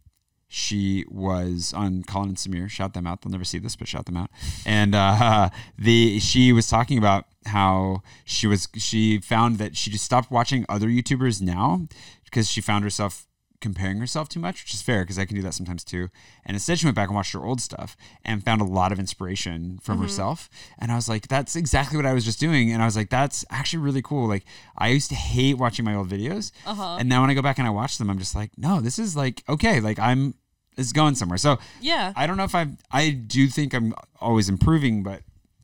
she 0.47 1.05
was 1.09 1.73
on 1.73 2.03
Colin 2.03 2.29
and 2.29 2.37
Samir. 2.37 2.69
Shout 2.69 2.93
them 2.93 3.05
out. 3.05 3.21
They'll 3.21 3.31
never 3.31 3.43
see 3.43 3.57
this, 3.57 3.75
but 3.75 3.87
shout 3.87 4.05
them 4.05 4.15
out. 4.15 4.29
And 4.65 4.95
uh, 4.95 5.49
the 5.77 6.19
she 6.19 6.53
was 6.53 6.67
talking 6.67 6.97
about 6.97 7.25
how 7.45 8.01
she 8.23 8.47
was 8.47 8.67
she 8.75 9.19
found 9.19 9.57
that 9.57 9.75
she 9.75 9.89
just 9.89 10.05
stopped 10.05 10.31
watching 10.31 10.65
other 10.69 10.87
YouTubers 10.87 11.41
now 11.41 11.87
because 12.23 12.49
she 12.49 12.61
found 12.61 12.83
herself 12.83 13.27
comparing 13.65 13.97
herself 13.97 14.29
too 14.29 14.39
much, 14.39 14.63
which 14.63 14.75
is 14.75 14.83
fair 14.83 15.01
because 15.01 15.17
I 15.17 15.25
can 15.25 15.35
do 15.35 15.41
that 15.41 15.55
sometimes 15.55 15.83
too. 15.83 16.09
And 16.45 16.55
instead, 16.55 16.77
she 16.77 16.85
went 16.85 16.95
back 16.95 17.09
and 17.09 17.15
watched 17.15 17.33
her 17.33 17.43
old 17.43 17.59
stuff 17.59 17.97
and 18.23 18.45
found 18.45 18.61
a 18.61 18.65
lot 18.65 18.91
of 18.91 18.99
inspiration 18.99 19.79
from 19.81 19.95
mm-hmm. 19.95 20.03
herself. 20.03 20.49
And 20.77 20.91
I 20.91 20.95
was 20.95 21.09
like, 21.09 21.27
that's 21.27 21.55
exactly 21.55 21.97
what 21.97 22.05
I 22.05 22.13
was 22.13 22.23
just 22.23 22.39
doing. 22.39 22.71
And 22.71 22.83
I 22.83 22.85
was 22.85 22.95
like, 22.95 23.09
that's 23.09 23.43
actually 23.49 23.79
really 23.79 24.03
cool. 24.03 24.27
Like, 24.27 24.45
I 24.77 24.89
used 24.89 25.09
to 25.09 25.15
hate 25.15 25.57
watching 25.57 25.83
my 25.83 25.95
old 25.95 26.09
videos, 26.09 26.51
uh-huh. 26.63 26.97
and 26.99 27.09
now 27.09 27.21
when 27.21 27.31
I 27.31 27.33
go 27.33 27.41
back 27.41 27.57
and 27.57 27.67
I 27.67 27.71
watch 27.71 27.97
them, 27.97 28.11
I'm 28.11 28.19
just 28.19 28.35
like, 28.35 28.51
no, 28.55 28.81
this 28.81 28.99
is 28.99 29.15
like 29.15 29.43
okay. 29.49 29.79
Like 29.79 29.97
I'm 29.97 30.35
it's 30.77 30.91
going 30.91 31.15
somewhere. 31.15 31.39
So 31.39 31.57
Yeah. 31.81 32.13
I 32.15 32.27
don't 32.27 32.37
know 32.37 32.43
if 32.43 32.53
I 32.53 32.67
I 32.91 33.09
do 33.09 33.47
think 33.47 33.73
I'm 33.73 33.93
always 34.21 34.47
improving, 34.47 35.01
but 35.01 35.21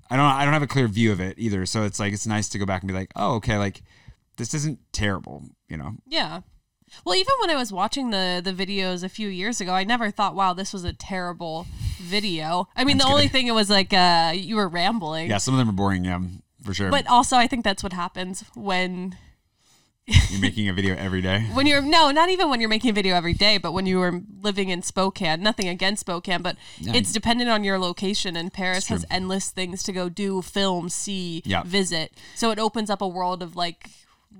I 0.09 0.15
don't 0.15 0.25
I 0.25 0.43
don't 0.43 0.53
have 0.53 0.63
a 0.63 0.67
clear 0.67 0.87
view 0.87 1.11
of 1.11 1.19
it 1.21 1.37
either. 1.37 1.67
So 1.67 1.83
it's 1.83 1.99
like 1.99 2.13
it's 2.13 2.25
nice 2.25 2.49
to 2.49 2.57
go 2.57 2.65
back 2.65 2.81
and 2.81 2.87
be 2.87 2.95
like, 2.95 3.11
oh, 3.15 3.35
okay, 3.35 3.57
like 3.57 3.83
this 4.37 4.53
isn't 4.53 4.79
terrible, 4.91 5.43
you 5.69 5.77
know. 5.77 5.93
Yeah. 6.07 6.41
Well, 7.05 7.15
even 7.15 7.33
when 7.41 7.49
I 7.49 7.55
was 7.55 7.71
watching 7.71 8.11
the 8.11 8.41
the 8.43 8.53
videos 8.53 9.03
a 9.03 9.09
few 9.09 9.27
years 9.27 9.61
ago, 9.61 9.73
I 9.73 9.83
never 9.83 10.11
thought, 10.11 10.35
"Wow, 10.35 10.53
this 10.53 10.73
was 10.73 10.83
a 10.83 10.93
terrible 10.93 11.67
video." 11.99 12.67
I 12.75 12.83
mean, 12.83 12.97
That's 12.97 13.07
the 13.09 13.13
only 13.13 13.27
thing 13.27 13.47
it 13.47 13.53
was 13.53 13.69
like 13.69 13.93
uh, 13.93 14.33
you 14.35 14.55
were 14.55 14.67
rambling. 14.67 15.29
Yeah, 15.29 15.37
some 15.37 15.53
of 15.53 15.57
them 15.59 15.69
are 15.69 15.73
boring, 15.73 16.05
yeah, 16.05 16.19
for 16.63 16.73
sure. 16.73 16.89
But 16.91 17.07
also, 17.07 17.37
I 17.37 17.47
think 17.47 17.63
that's 17.63 17.83
what 17.83 17.93
happens 17.93 18.43
when 18.55 19.15
you're 20.29 20.41
making 20.41 20.67
a 20.67 20.73
video 20.73 20.95
every 20.95 21.21
day. 21.21 21.41
when 21.53 21.65
you're 21.65 21.81
no, 21.81 22.11
not 22.11 22.29
even 22.29 22.49
when 22.49 22.59
you're 22.59 22.69
making 22.69 22.89
a 22.89 22.93
video 22.93 23.15
every 23.15 23.33
day, 23.33 23.57
but 23.57 23.71
when 23.71 23.85
you 23.85 23.97
were 23.99 24.21
living 24.41 24.69
in 24.69 24.81
Spokane. 24.81 25.41
Nothing 25.41 25.67
against 25.69 26.01
Spokane, 26.01 26.41
but 26.41 26.57
Yeah. 26.79 26.93
it's 26.95 27.13
dependent 27.13 27.49
on 27.49 27.63
your 27.63 27.79
location. 27.79 28.35
And 28.35 28.51
Paris 28.51 28.87
has 28.87 29.05
endless 29.09 29.49
things 29.49 29.83
to 29.83 29.91
go 29.93 30.09
do, 30.09 30.41
film, 30.41 30.89
see, 30.89 31.41
Yeah. 31.45 31.63
visit. 31.63 32.13
So 32.35 32.51
it 32.51 32.59
opens 32.59 32.89
up 32.89 33.01
a 33.01 33.07
world 33.07 33.41
of 33.41 33.55
like 33.55 33.89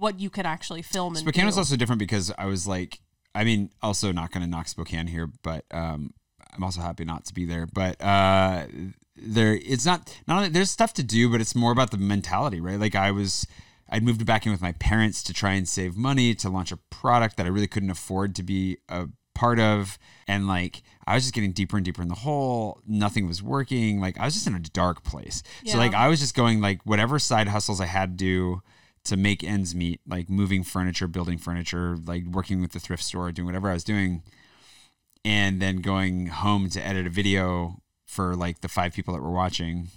what 0.02 0.20
you 0.20 0.32
can 0.32 0.48
actually 0.48 0.82
film 0.82 1.14
and 1.14 1.20
Spokane 1.20 1.44
do. 1.44 1.46
was 1.46 1.58
also 1.60 1.76
different 1.76 2.00
because 2.00 2.34
I 2.36 2.48
was 2.48 2.68
like, 2.68 3.00
I 3.36 3.44
mean, 3.44 3.70
also 3.84 4.12
not 4.12 4.32
going 4.32 4.44
to 4.44 4.50
knock 4.50 4.68
Spokane 4.68 5.06
here, 5.06 5.30
but 5.44 5.64
um, 5.70 6.14
I'm 6.54 6.64
also 6.64 6.82
happy 6.82 7.06
not 7.06 7.26
to 7.26 7.34
be 7.34 7.46
there. 7.46 7.68
But 7.68 8.02
uh, 8.02 8.66
there, 9.16 9.54
it's 9.54 9.86
not 9.86 10.20
not 10.28 10.38
only 10.38 10.50
there's 10.50 10.72
stuff 10.72 10.94
to 10.96 11.04
do, 11.04 11.30
but 11.30 11.40
it's 11.40 11.56
more 11.56 11.72
about 11.72 11.92
the 11.92 11.98
mentality, 11.98 12.60
right? 12.60 12.80
Like 12.80 12.96
I 12.96 13.12
was, 13.12 13.46
I'd 13.90 14.04
moved 14.04 14.26
back 14.26 14.46
in 14.46 14.52
with 14.52 14.62
my 14.62 14.72
parents 14.74 15.22
to 15.24 15.34
try 15.34 15.54
and 15.54 15.70
save 15.70 15.96
money 15.96 16.34
to 16.36 16.50
launch 16.50 16.72
a 16.72 16.78
product 16.78 17.38
that 17.38 17.46
I 17.46 17.50
really 17.50 17.68
couldn't 17.68 17.92
afford 17.92 18.36
to 18.38 18.44
be 18.44 18.80
a 18.90 19.08
part 19.36 19.60
of, 19.60 20.00
and 20.28 20.48
like 20.48 20.82
I 21.06 21.14
was 21.14 21.26
just 21.26 21.36
getting 21.36 21.52
deeper 21.52 21.78
and 21.78 21.86
deeper 21.86 22.02
in 22.02 22.08
the 22.08 22.16
hole. 22.16 22.82
Nothing 22.88 23.28
was 23.28 23.44
working. 23.44 24.02
Like 24.02 24.20
I 24.20 24.26
was 24.26 24.34
just 24.34 24.48
in 24.48 24.56
a 24.56 24.60
dark 24.60 25.04
place. 25.04 25.44
So 25.64 25.78
like 25.78 25.94
I 25.94 26.08
was 26.08 26.20
just 26.20 26.36
going 26.36 26.60
like 26.60 26.84
whatever 26.88 27.20
side 27.20 27.48
hustles 27.48 27.80
I 27.80 27.86
had 27.86 28.18
to 28.18 28.26
do 28.26 28.62
to 29.06 29.18
make 29.18 29.44
ends 29.44 29.74
meet, 29.74 30.02
like 30.08 30.30
moving 30.30 30.64
furniture, 30.64 31.08
building 31.08 31.38
furniture, 31.38 31.98
like 32.06 32.26
working 32.26 32.62
with 32.62 32.72
the 32.72 32.80
thrift 32.80 33.04
store, 33.04 33.32
doing 33.32 33.46
whatever 33.46 33.70
I 33.70 33.74
was 33.74 33.84
doing, 33.84 34.24
and 35.26 35.62
then 35.62 35.78
going 35.78 36.28
home 36.28 36.70
to 36.70 36.86
edit 36.86 37.08
a 37.08 37.10
video 37.10 37.82
for 38.06 38.36
like 38.36 38.62
the 38.62 38.68
five 38.68 38.94
people 38.94 39.14
that 39.14 39.22
were 39.22 39.32
watching. 39.32 39.88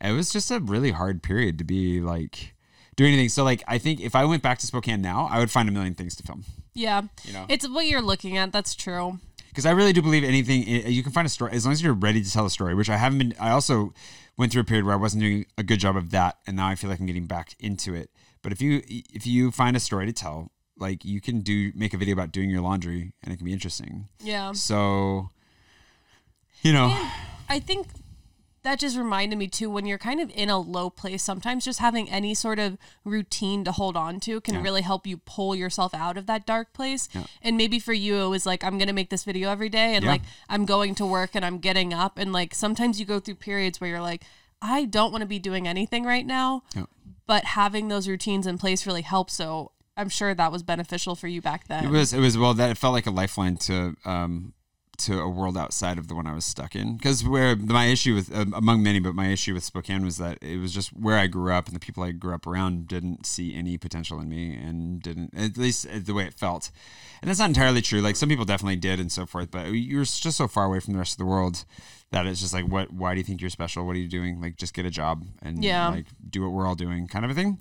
It 0.00 0.12
was 0.12 0.32
just 0.32 0.50
a 0.50 0.60
really 0.60 0.92
hard 0.92 1.22
period 1.22 1.58
to 1.58 1.64
be 1.64 2.00
like 2.00 2.54
doing 2.96 3.12
anything. 3.12 3.28
So 3.28 3.42
like 3.42 3.64
I 3.66 3.78
think 3.78 4.00
if 4.00 4.14
I 4.14 4.24
went 4.24 4.42
back 4.42 4.58
to 4.58 4.66
Spokane 4.66 5.02
now, 5.02 5.28
I 5.30 5.38
would 5.38 5.50
find 5.50 5.68
a 5.68 5.72
million 5.72 5.94
things 5.94 6.14
to 6.16 6.22
film 6.22 6.44
yeah, 6.74 7.02
You 7.24 7.32
know? 7.32 7.46
it's 7.48 7.68
what 7.68 7.86
you're 7.86 8.02
looking 8.02 8.36
at. 8.36 8.52
That's 8.52 8.74
true. 8.74 9.18
because 9.48 9.66
I 9.66 9.72
really 9.72 9.92
do 9.92 10.00
believe 10.00 10.22
anything 10.22 10.62
eh, 10.68 10.88
you 10.88 11.02
can 11.02 11.10
find 11.10 11.26
a 11.26 11.30
story 11.30 11.52
as 11.52 11.64
long 11.64 11.72
as 11.72 11.82
you're 11.82 11.92
ready 11.92 12.22
to 12.22 12.30
tell 12.30 12.46
a 12.46 12.50
story. 12.50 12.74
Which 12.74 12.88
I 12.88 12.96
haven't 12.96 13.18
been. 13.18 13.34
I 13.40 13.50
also 13.50 13.92
went 14.36 14.52
through 14.52 14.62
a 14.62 14.64
period 14.64 14.84
where 14.84 14.94
I 14.94 14.98
wasn't 14.98 15.22
doing 15.22 15.46
a 15.56 15.64
good 15.64 15.80
job 15.80 15.96
of 15.96 16.10
that, 16.10 16.36
and 16.46 16.56
now 16.56 16.68
I 16.68 16.76
feel 16.76 16.88
like 16.88 17.00
I'm 17.00 17.06
getting 17.06 17.26
back 17.26 17.56
into 17.58 17.94
it. 17.94 18.10
But 18.42 18.52
if 18.52 18.60
you 18.60 18.82
if 18.86 19.26
you 19.26 19.50
find 19.50 19.76
a 19.76 19.80
story 19.80 20.06
to 20.06 20.12
tell, 20.12 20.50
like 20.78 21.04
you 21.04 21.20
can 21.20 21.40
do 21.40 21.72
make 21.74 21.92
a 21.94 21.98
video 21.98 22.12
about 22.14 22.32
doing 22.32 22.50
your 22.50 22.60
laundry, 22.60 23.12
and 23.22 23.32
it 23.32 23.36
can 23.36 23.44
be 23.44 23.52
interesting. 23.52 24.08
Yeah. 24.20 24.52
So, 24.52 25.30
you 26.62 26.72
know, 26.72 26.88
I 27.48 27.58
think 27.60 27.88
that 28.62 28.80
just 28.80 28.96
reminded 28.98 29.38
me 29.38 29.46
too 29.48 29.70
when 29.70 29.86
you're 29.86 29.98
kind 29.98 30.20
of 30.20 30.30
in 30.34 30.50
a 30.50 30.58
low 30.58 30.90
place 30.90 31.22
sometimes 31.22 31.64
just 31.64 31.78
having 31.78 32.10
any 32.10 32.34
sort 32.34 32.58
of 32.58 32.76
routine 33.04 33.64
to 33.64 33.72
hold 33.72 33.96
on 33.96 34.18
to 34.20 34.40
can 34.42 34.56
Yeah. 34.56 34.62
really 34.62 34.82
help 34.82 35.06
you 35.06 35.16
pull 35.16 35.54
yourself 35.54 35.94
out 35.94 36.18
of 36.18 36.26
that 36.26 36.44
dark 36.44 36.72
place 36.74 37.08
and 37.40 37.56
maybe 37.56 37.78
for 37.78 37.92
you 37.94 38.16
it 38.16 38.28
was 38.28 38.44
like 38.44 38.64
i'm 38.64 38.76
gonna 38.76 38.92
make 38.92 39.08
this 39.10 39.24
video 39.24 39.48
every 39.50 39.68
day 39.70 39.94
and 39.94 40.04
Yeah. 40.04 40.10
like 40.10 40.22
i'm 40.50 40.66
going 40.66 40.94
to 40.96 41.06
work 41.06 41.30
and 41.34 41.44
i'm 41.46 41.58
getting 41.60 41.94
up 41.94 42.18
and 42.18 42.32
like 42.32 42.52
sometimes 42.54 42.98
you 43.00 43.06
go 43.06 43.20
through 43.20 43.36
periods 43.36 43.80
where 43.80 43.88
you're 43.88 44.02
like 44.02 44.24
i 44.60 44.84
don't 44.84 45.12
want 45.12 45.22
to 45.22 45.26
be 45.26 45.38
doing 45.38 45.66
anything 45.68 46.04
right 46.04 46.26
now 46.26 46.62
Yeah. 46.74 46.84
But 47.28 47.44
having 47.44 47.86
those 47.86 48.08
routines 48.08 48.48
in 48.48 48.58
place 48.58 48.84
really 48.84 49.02
helps 49.02 49.34
so 49.34 49.70
i'm 49.96 50.08
sure 50.08 50.34
that 50.34 50.50
was 50.50 50.64
beneficial 50.64 51.14
for 51.14 51.28
you 51.28 51.40
back 51.40 51.68
then. 51.68 51.84
It 51.84 51.90
was 51.90 52.12
it 52.12 52.18
was 52.18 52.36
well 52.36 52.54
that 52.54 52.70
it 52.70 52.78
felt 52.78 52.92
like 52.92 53.06
a 53.06 53.12
lifeline 53.12 53.56
to 53.58 53.94
um 54.04 54.54
to 54.98 55.20
a 55.20 55.28
world 55.28 55.56
outside 55.56 55.96
of 55.98 56.08
the 56.08 56.14
one 56.14 56.26
I 56.26 56.34
was 56.34 56.44
stuck 56.44 56.74
in. 56.76 56.96
Because 56.96 57.24
where 57.24 57.54
my 57.56 57.86
issue 57.86 58.14
with 58.14 58.34
um, 58.36 58.52
among 58.54 58.82
many 58.82 58.98
but 59.00 59.14
my 59.14 59.28
issue 59.28 59.54
with 59.54 59.64
Spokane 59.64 60.04
was 60.04 60.18
that 60.18 60.38
it 60.42 60.58
was 60.58 60.72
just 60.72 60.90
where 60.90 61.16
I 61.16 61.26
grew 61.26 61.52
up 61.52 61.66
and 61.66 61.74
the 61.76 61.80
people 61.80 62.02
I 62.02 62.10
grew 62.12 62.34
up 62.34 62.46
around 62.46 62.88
didn't 62.88 63.24
see 63.26 63.54
any 63.54 63.78
potential 63.78 64.20
in 64.20 64.28
me 64.28 64.54
and 64.54 65.00
didn't 65.00 65.32
at 65.36 65.56
least 65.56 65.86
uh, 65.86 65.98
the 66.04 66.14
way 66.14 66.24
it 66.24 66.34
felt. 66.34 66.70
And 67.22 67.28
that's 67.28 67.38
not 67.40 67.48
entirely 67.50 67.80
true. 67.82 68.00
Like 68.00 68.16
some 68.16 68.28
people 68.28 68.44
definitely 68.44 68.76
did 68.76 69.00
and 69.00 69.10
so 69.10 69.24
forth 69.26 69.50
but 69.50 69.66
you're 69.72 70.04
just 70.04 70.36
so 70.36 70.48
far 70.48 70.64
away 70.64 70.80
from 70.80 70.92
the 70.94 70.98
rest 70.98 71.12
of 71.14 71.18
the 71.18 71.26
world 71.26 71.64
that 72.10 72.26
it's 72.26 72.40
just 72.40 72.54
like 72.54 72.66
what 72.66 72.92
why 72.92 73.14
do 73.14 73.18
you 73.20 73.24
think 73.24 73.40
you're 73.40 73.50
special? 73.50 73.86
What 73.86 73.94
are 73.96 74.00
you 74.00 74.08
doing? 74.08 74.40
Like 74.40 74.56
just 74.56 74.74
get 74.74 74.86
a 74.86 74.90
job 74.90 75.24
and 75.42 75.62
Yeah. 75.64 75.88
like 75.90 76.06
do 76.28 76.42
what 76.42 76.52
we're 76.52 76.66
all 76.66 76.74
doing 76.74 77.06
kind 77.06 77.24
of 77.24 77.30
a 77.30 77.34
thing. 77.34 77.60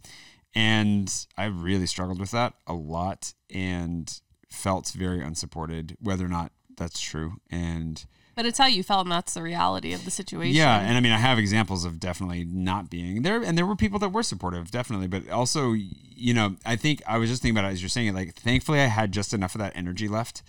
And 0.55 1.13
I 1.37 1.45
really 1.45 1.85
struggled 1.85 2.19
with 2.19 2.31
that 2.31 2.53
a 2.65 2.73
lot 2.73 3.33
and 3.53 4.11
felt 4.49 4.89
very 4.95 5.21
unsupported, 5.21 5.97
whether 5.99 6.25
or 6.25 6.29
not 6.29 6.51
that's 6.77 6.99
true. 6.99 7.33
And 7.49 8.05
but 8.35 8.45
it's 8.45 8.59
how 8.59 8.67
you 8.67 8.83
felt 8.83 9.05
and 9.05 9.11
that's 9.11 9.33
the 9.33 9.41
reality 9.41 9.93
of 9.93 10.05
the 10.05 10.11
situation 10.11 10.55
yeah, 10.55 10.79
and 10.79 10.95
I 10.95 10.99
mean, 10.99 11.11
I 11.11 11.17
have 11.17 11.39
examples 11.39 11.85
of 11.85 11.99
definitely 11.99 12.45
not 12.45 12.89
being 12.89 13.23
there, 13.23 13.41
and 13.41 13.57
there 13.57 13.65
were 13.65 13.75
people 13.75 13.97
that 13.99 14.09
were 14.09 14.23
supportive, 14.23 14.69
definitely. 14.69 15.07
But 15.07 15.29
also, 15.29 15.73
you 15.73 16.33
know, 16.35 16.55
I 16.63 16.75
think 16.75 17.01
I 17.07 17.17
was 17.17 17.31
just 17.31 17.41
thinking 17.41 17.57
about 17.57 17.67
it 17.69 17.73
as 17.73 17.81
you're 17.81 17.89
saying 17.89 18.07
it. 18.07 18.13
Like, 18.13 18.35
thankfully, 18.35 18.79
I 18.79 18.85
had 18.85 19.11
just 19.11 19.33
enough 19.33 19.55
of 19.55 19.59
that 19.59 19.75
energy 19.75 20.07
left 20.07 20.43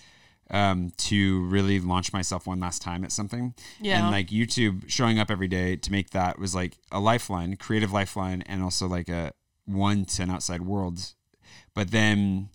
um, 0.51 0.93
to 0.97 1.45
really 1.47 1.81
launch 1.81 2.13
myself 2.13 2.47
one 2.47 2.61
last 2.61 2.83
time 2.83 3.05
at 3.05 3.13
something. 3.13 3.55
Yeah. 3.81 4.01
And 4.01 4.11
like 4.11 4.29
YouTube 4.29 4.89
showing 4.89 5.19
up 5.19 5.31
every 5.31 5.49
day 5.49 5.77
to 5.77 5.93
make 5.93 6.11
that 6.11 6.39
was 6.39 6.55
like 6.55 6.77
a 6.91 7.01
lifeline, 7.01 7.57
creative 7.57 7.93
lifeline, 7.93 8.43
and 8.43 8.63
also 8.63 8.87
like 8.87 9.09
a 9.09 9.33
one 9.67 10.05
to 10.05 10.23
an 10.23 10.31
outside 10.31 10.63
world. 10.63 11.15
But 11.75 11.91
then, 11.91 12.49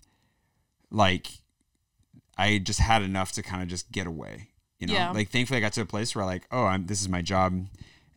like, 0.90 1.28
I 2.36 2.58
just 2.58 2.80
had 2.80 3.02
enough 3.02 3.32
to 3.32 3.42
kind 3.42 3.62
of 3.62 3.68
just 3.68 3.90
get 3.92 4.06
away. 4.06 4.48
You 4.80 4.88
know, 4.88 4.94
Yeah. 4.94 5.10
like 5.12 5.30
thankfully 5.30 5.58
I 5.58 5.60
got 5.60 5.72
to 5.74 5.80
a 5.82 5.86
place 5.86 6.14
where 6.14 6.24
like, 6.24 6.46
oh, 6.50 6.64
I'm 6.64 6.86
this 6.86 7.00
is 7.00 7.08
my 7.08 7.22
job. 7.22 7.66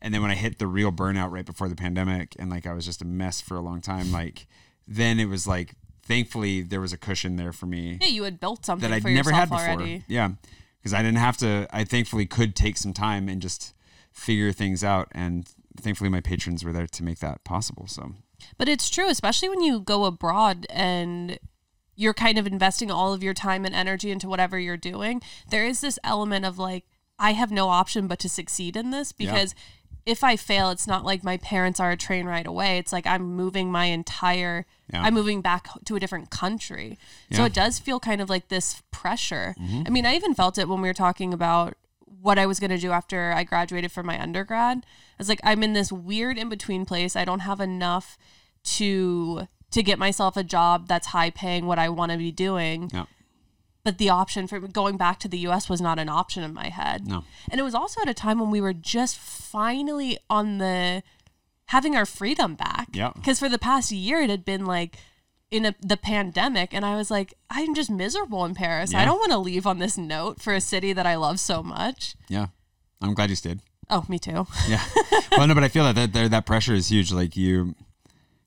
And 0.02 0.14
then 0.14 0.22
when 0.22 0.32
I 0.32 0.36
hit 0.36 0.60
the 0.60 0.68
real 0.68 0.92
burnout 0.92 1.32
right 1.32 1.46
before 1.46 1.70
the 1.70 1.76
pandemic, 1.76 2.36
and 2.38 2.50
like 2.50 2.66
I 2.68 2.74
was 2.74 2.86
just 2.86 3.02
a 3.02 3.06
mess 3.06 3.42
for 3.42 3.56
a 3.56 3.62
long 3.62 3.82
time, 3.82 4.12
like 4.12 4.48
then 4.88 5.20
it 5.20 5.26
was 5.26 5.48
like 5.48 5.74
thankfully 6.04 6.62
there 6.62 6.80
was 6.82 6.94
a 6.94 6.98
cushion 6.98 7.36
there 7.36 7.52
for 7.52 7.66
me 7.66 7.98
yeah 8.00 8.08
you 8.08 8.24
had 8.24 8.40
built 8.40 8.66
something 8.66 8.90
that 8.90 8.96
I'd 8.96 9.02
for 9.02 9.10
never 9.10 9.32
had 9.32 9.50
before. 9.50 9.66
already 9.68 10.04
Yeah, 10.08 10.32
because 10.80 10.94
I 10.94 11.02
didn't 11.04 11.18
have 11.18 11.38
to. 11.38 11.68
I 11.72 11.84
thankfully 11.84 12.26
could 12.26 12.56
take 12.56 12.78
some 12.78 12.94
time 12.94 13.28
and 13.30 13.42
just 13.42 13.74
figure 14.12 14.52
things 14.52 14.84
out, 14.84 15.10
and 15.12 15.48
thankfully 15.80 16.10
my 16.10 16.22
patrons 16.22 16.64
were 16.64 16.74
there 16.74 16.88
to 16.88 17.04
make 17.04 17.20
that 17.20 17.44
possible. 17.44 17.88
So 17.88 18.14
But 18.58 18.68
it's 18.70 18.90
true, 18.90 19.10
especially 19.10 19.50
when 19.50 19.62
you 19.62 19.80
go 19.80 20.06
abroad 20.06 20.66
and 20.70 21.38
you're 21.98 22.14
kind 22.14 22.38
of 22.38 22.48
investing 22.48 22.90
all 22.90 23.12
of 23.14 23.22
your 23.24 23.34
time 23.34 23.66
and 23.66 23.76
energy 23.76 24.12
into 24.12 24.30
whatever 24.30 24.58
you're 24.58 24.78
doing, 24.78 25.22
there 25.50 25.66
is 25.66 25.82
this 25.82 26.00
element 26.04 26.46
of 26.46 26.58
like, 26.58 26.86
I 27.20 27.32
have 27.34 27.52
no 27.52 27.68
option 27.70 28.08
but 28.08 28.20
to 28.20 28.30
succeed 28.30 28.78
in 28.78 28.92
this 28.92 29.12
because 29.12 29.56
if 30.06 30.24
I 30.24 30.38
fail, 30.38 30.70
it's 30.70 30.88
not 30.88 31.04
like 31.04 31.24
my 31.24 31.36
parents 31.38 31.80
are 31.82 31.92
a 31.92 31.98
train 31.98 32.28
right 32.28 32.46
away. 32.48 32.78
It's 32.78 32.94
like 32.94 33.06
I'm 33.06 33.24
moving 33.36 33.72
my 33.72 33.86
entire, 33.86 34.66
Yeah. 34.94 35.02
I'm 35.02 35.16
moving 35.16 35.42
back 35.42 35.68
to 35.86 35.96
a 35.96 36.00
different 36.00 36.30
country. 36.30 36.98
So 37.34 37.42
Yeah. 37.42 37.48
it 37.48 37.54
does 37.54 37.80
feel 37.80 38.00
kind 38.00 38.22
of 38.22 38.30
like 38.30 38.48
this 38.48 38.82
pressure. 38.92 39.56
Mm-hmm. 39.60 39.84
I 39.88 39.90
mean, 39.90 40.06
I 40.06 40.16
even 40.16 40.34
felt 40.36 40.58
it 40.58 40.70
when 40.70 40.80
we 40.82 40.88
were 40.88 40.94
talking 40.94 41.34
about 41.34 41.74
what 42.22 42.38
I 42.40 42.46
was 42.46 42.60
going 42.60 42.70
to 42.70 42.78
do 42.78 42.92
after 42.92 43.34
I 43.36 43.44
graduated 43.44 43.92
from 43.92 44.06
my 44.06 44.22
undergrad. 44.22 44.78
I 44.78 45.16
was 45.18 45.30
like, 45.30 45.42
I'm 45.44 45.62
in 45.64 45.74
this 45.74 45.92
weird 45.92 46.38
in 46.38 46.48
between 46.48 46.86
place. 46.86 47.16
I 47.16 47.26
don't 47.26 47.42
have 47.42 47.60
enough 47.60 48.18
to 48.76 49.48
to 49.72 49.84
get 49.84 50.00
myself 50.00 50.38
a 50.38 50.44
job 50.44 50.88
that's 50.88 51.08
high 51.08 51.30
paying 51.30 51.66
what 51.66 51.80
I 51.80 51.90
want 51.90 52.12
to 52.12 52.18
be 52.18 52.32
doing. 52.32 52.90
Yeah. 52.94 53.06
But 53.84 53.98
the 53.98 54.10
option 54.10 54.48
for 54.48 54.60
going 54.60 54.98
back 54.98 55.20
to 55.22 55.28
the 55.28 55.38
US 55.40 55.70
was 55.70 55.80
not 55.80 56.00
an 56.00 56.10
option 56.10 56.44
in 56.44 56.54
my 56.54 56.70
head. 56.70 57.08
No. 57.08 57.24
And 57.50 57.60
it 57.60 57.64
was 57.64 57.76
also 57.76 58.02
at 58.02 58.10
a 58.10 58.14
time 58.14 58.40
when 58.40 58.52
we 58.52 58.62
were 58.62 58.74
just 58.74 59.18
finally 59.18 60.18
on 60.30 60.58
the 60.58 61.04
having 61.68 61.96
our 61.96 62.06
freedom 62.06 62.56
back. 62.56 62.90
Yeah. 62.92 63.12
Because 63.16 63.40
for 63.40 63.50
the 63.50 63.60
past 63.60 63.92
year, 63.92 64.20
it 64.20 64.30
had 64.30 64.44
been 64.44 64.66
like 64.66 64.98
in 65.50 65.66
a, 65.66 65.76
the 65.82 65.98
pandemic, 65.98 66.74
and 66.74 66.86
I 66.86 66.96
was 66.96 67.10
like, 67.10 67.34
I'm 67.50 67.74
just 67.74 67.90
miserable 67.90 68.44
in 68.44 68.56
Paris. 68.56 68.94
I 68.94 69.06
don't 69.06 69.20
want 69.20 69.32
to 69.32 69.38
leave 69.38 69.66
on 69.66 69.80
this 69.80 69.98
note 69.98 70.42
for 70.42 70.54
a 70.54 70.62
city 70.62 70.92
that 70.92 71.06
I 71.06 71.16
love 71.16 71.40
so 71.40 71.64
much. 71.64 72.16
Yeah. 72.28 72.48
I'm 73.02 73.14
glad 73.14 73.30
you 73.30 73.36
stayed. 73.36 73.62
Oh, 73.90 74.06
me 74.10 74.20
too. 74.20 74.48
Yeah. 74.68 74.84
well, 75.32 75.48
no, 75.48 75.54
but 75.54 75.64
I 75.64 75.70
feel 75.70 75.86
that 75.86 76.12
that, 76.12 76.32
that 76.32 76.46
pressure 76.46 76.74
is 76.74 76.90
huge. 76.90 77.14
Like 77.14 77.38
you, 77.38 77.76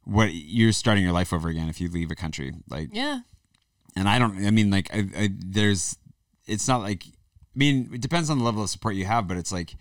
what 0.04 0.32
you're 0.32 0.72
starting 0.72 1.04
your 1.04 1.12
life 1.12 1.32
over 1.32 1.48
again 1.48 1.68
if 1.68 1.80
you 1.80 1.88
leave 1.88 2.10
a 2.10 2.14
country. 2.14 2.52
Like, 2.68 2.90
yeah. 2.92 3.20
and 3.96 4.08
I 4.08 4.18
don't. 4.18 4.44
I 4.44 4.50
mean, 4.50 4.70
like, 4.70 4.92
I, 4.94 5.06
I, 5.16 5.28
there's. 5.38 5.96
It's 6.46 6.66
not 6.66 6.80
like. 6.80 7.04
I 7.06 7.58
mean, 7.58 7.90
it 7.92 8.00
depends 8.00 8.30
on 8.30 8.38
the 8.38 8.44
level 8.44 8.62
of 8.62 8.70
support 8.70 8.94
you 8.94 9.04
have, 9.06 9.26
but 9.26 9.36
it's 9.36 9.50
like, 9.50 9.74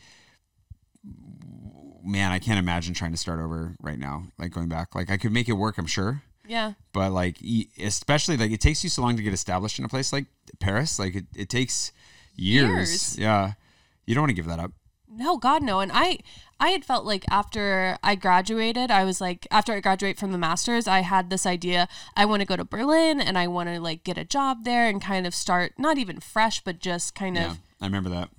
man, 2.04 2.32
I 2.32 2.40
can't 2.40 2.58
imagine 2.58 2.94
trying 2.94 3.12
to 3.12 3.18
start 3.18 3.40
over 3.40 3.76
right 3.80 4.00
now. 4.00 4.24
Like 4.38 4.52
going 4.52 4.70
back. 4.70 4.96
Like 4.96 5.10
I 5.10 5.18
could 5.18 5.32
make 5.32 5.48
it 5.48 5.54
work, 5.54 5.78
I'm 5.78 5.86
sure. 5.86 6.24
Yeah. 6.48 6.74
but 6.94 7.12
like 7.12 7.38
especially 7.80 8.36
like 8.36 8.50
it 8.50 8.60
takes 8.60 8.84
you 8.84 8.90
so 8.90 9.04
long 9.04 9.16
to 9.16 9.22
get 9.22 9.34
established 9.34 9.78
in 9.78 9.86
a 9.86 9.88
place 9.88 10.12
like 10.12 10.26
paris 10.60 10.98
like 10.98 11.14
it, 11.14 11.26
it 11.36 11.48
takes 11.48 11.92
years. 12.36 12.90
Years. 12.90 13.20
yeah 13.20 13.54
you 14.08 14.16
don't 14.16 14.24
want 14.24 14.32
to 14.32 14.36
give 14.36 14.48
that 14.48 14.58
up 14.58 14.72
No, 15.12 15.38
God, 15.38 15.64
no. 15.64 15.80
And 15.80 15.92
I, 15.94 16.20
I 16.60 16.70
had 16.70 16.86
felt 16.86 17.04
like 17.04 17.26
after 17.32 17.98
I 18.04 18.16
graduated, 18.16 18.92
I 18.92 19.04
was 19.04 19.20
like, 19.20 19.48
after 19.50 19.74
I 19.74 19.80
graduate 19.80 20.20
from 20.20 20.32
the 20.32 20.38
masters, 20.38 20.88
I 20.88 21.00
had 21.00 21.30
this 21.30 21.46
idea. 21.46 21.88
I 22.16 22.26
want 22.26 22.42
to 22.42 22.46
go 22.46 22.56
to 22.56 22.64
Berlin 22.64 23.20
and 23.20 23.38
I 23.38 23.48
want 23.48 23.70
to 23.70 23.80
like 23.80 24.04
get 24.04 24.18
a 24.18 24.26
job 24.26 24.66
there 24.66 24.88
and 24.88 25.02
kind 25.02 25.26
of 25.26 25.34
start 25.34 25.74
not 25.78 25.98
even 25.98 26.20
fresh, 26.20 26.62
but 26.62 26.80
just 26.80 27.16
kind 27.16 27.36
yeah 27.38 27.52
of. 27.52 27.60
i 27.82 27.86
remember 27.86 28.10
that 28.10 28.30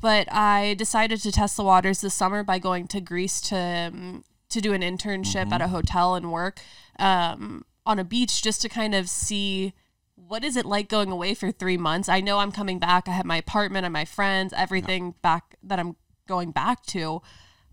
But 0.00 0.32
I 0.32 0.74
decided 0.74 1.20
to 1.22 1.32
test 1.32 1.56
the 1.56 1.64
waters 1.64 2.00
this 2.00 2.14
summer 2.14 2.44
by 2.44 2.58
going 2.58 2.86
to 2.88 3.00
Greece 3.00 3.40
to 3.42 3.90
um, 3.92 4.24
to 4.50 4.60
do 4.60 4.72
an 4.72 4.82
internship 4.82 5.52
at 5.52 5.60
a 5.60 5.68
hotel 5.68 6.14
and 6.16 6.32
work 6.32 6.60
um, 6.98 7.64
on 7.86 7.98
a 7.98 8.04
beach 8.04 8.42
just 8.42 8.60
to 8.62 8.68
kind 8.68 8.94
of 8.94 9.08
see 9.08 9.72
what 10.16 10.44
is 10.44 10.56
it 10.56 10.66
like 10.66 10.88
going 10.88 11.10
away 11.10 11.34
for 11.34 11.50
three 11.50 11.76
months. 11.76 12.08
I 12.08 12.20
know 12.20 12.38
I'm 12.38 12.52
coming 12.52 12.78
back. 12.78 13.08
I 13.08 13.12
have 13.12 13.24
my 13.26 13.36
apartment 13.36 13.84
and 13.84 13.92
my 13.92 14.04
friends, 14.04 14.52
everything 14.56 15.14
back 15.22 15.56
that 15.62 15.78
I'm 15.78 15.96
going 16.34 16.50
back 16.52 16.78
to. 16.94 17.20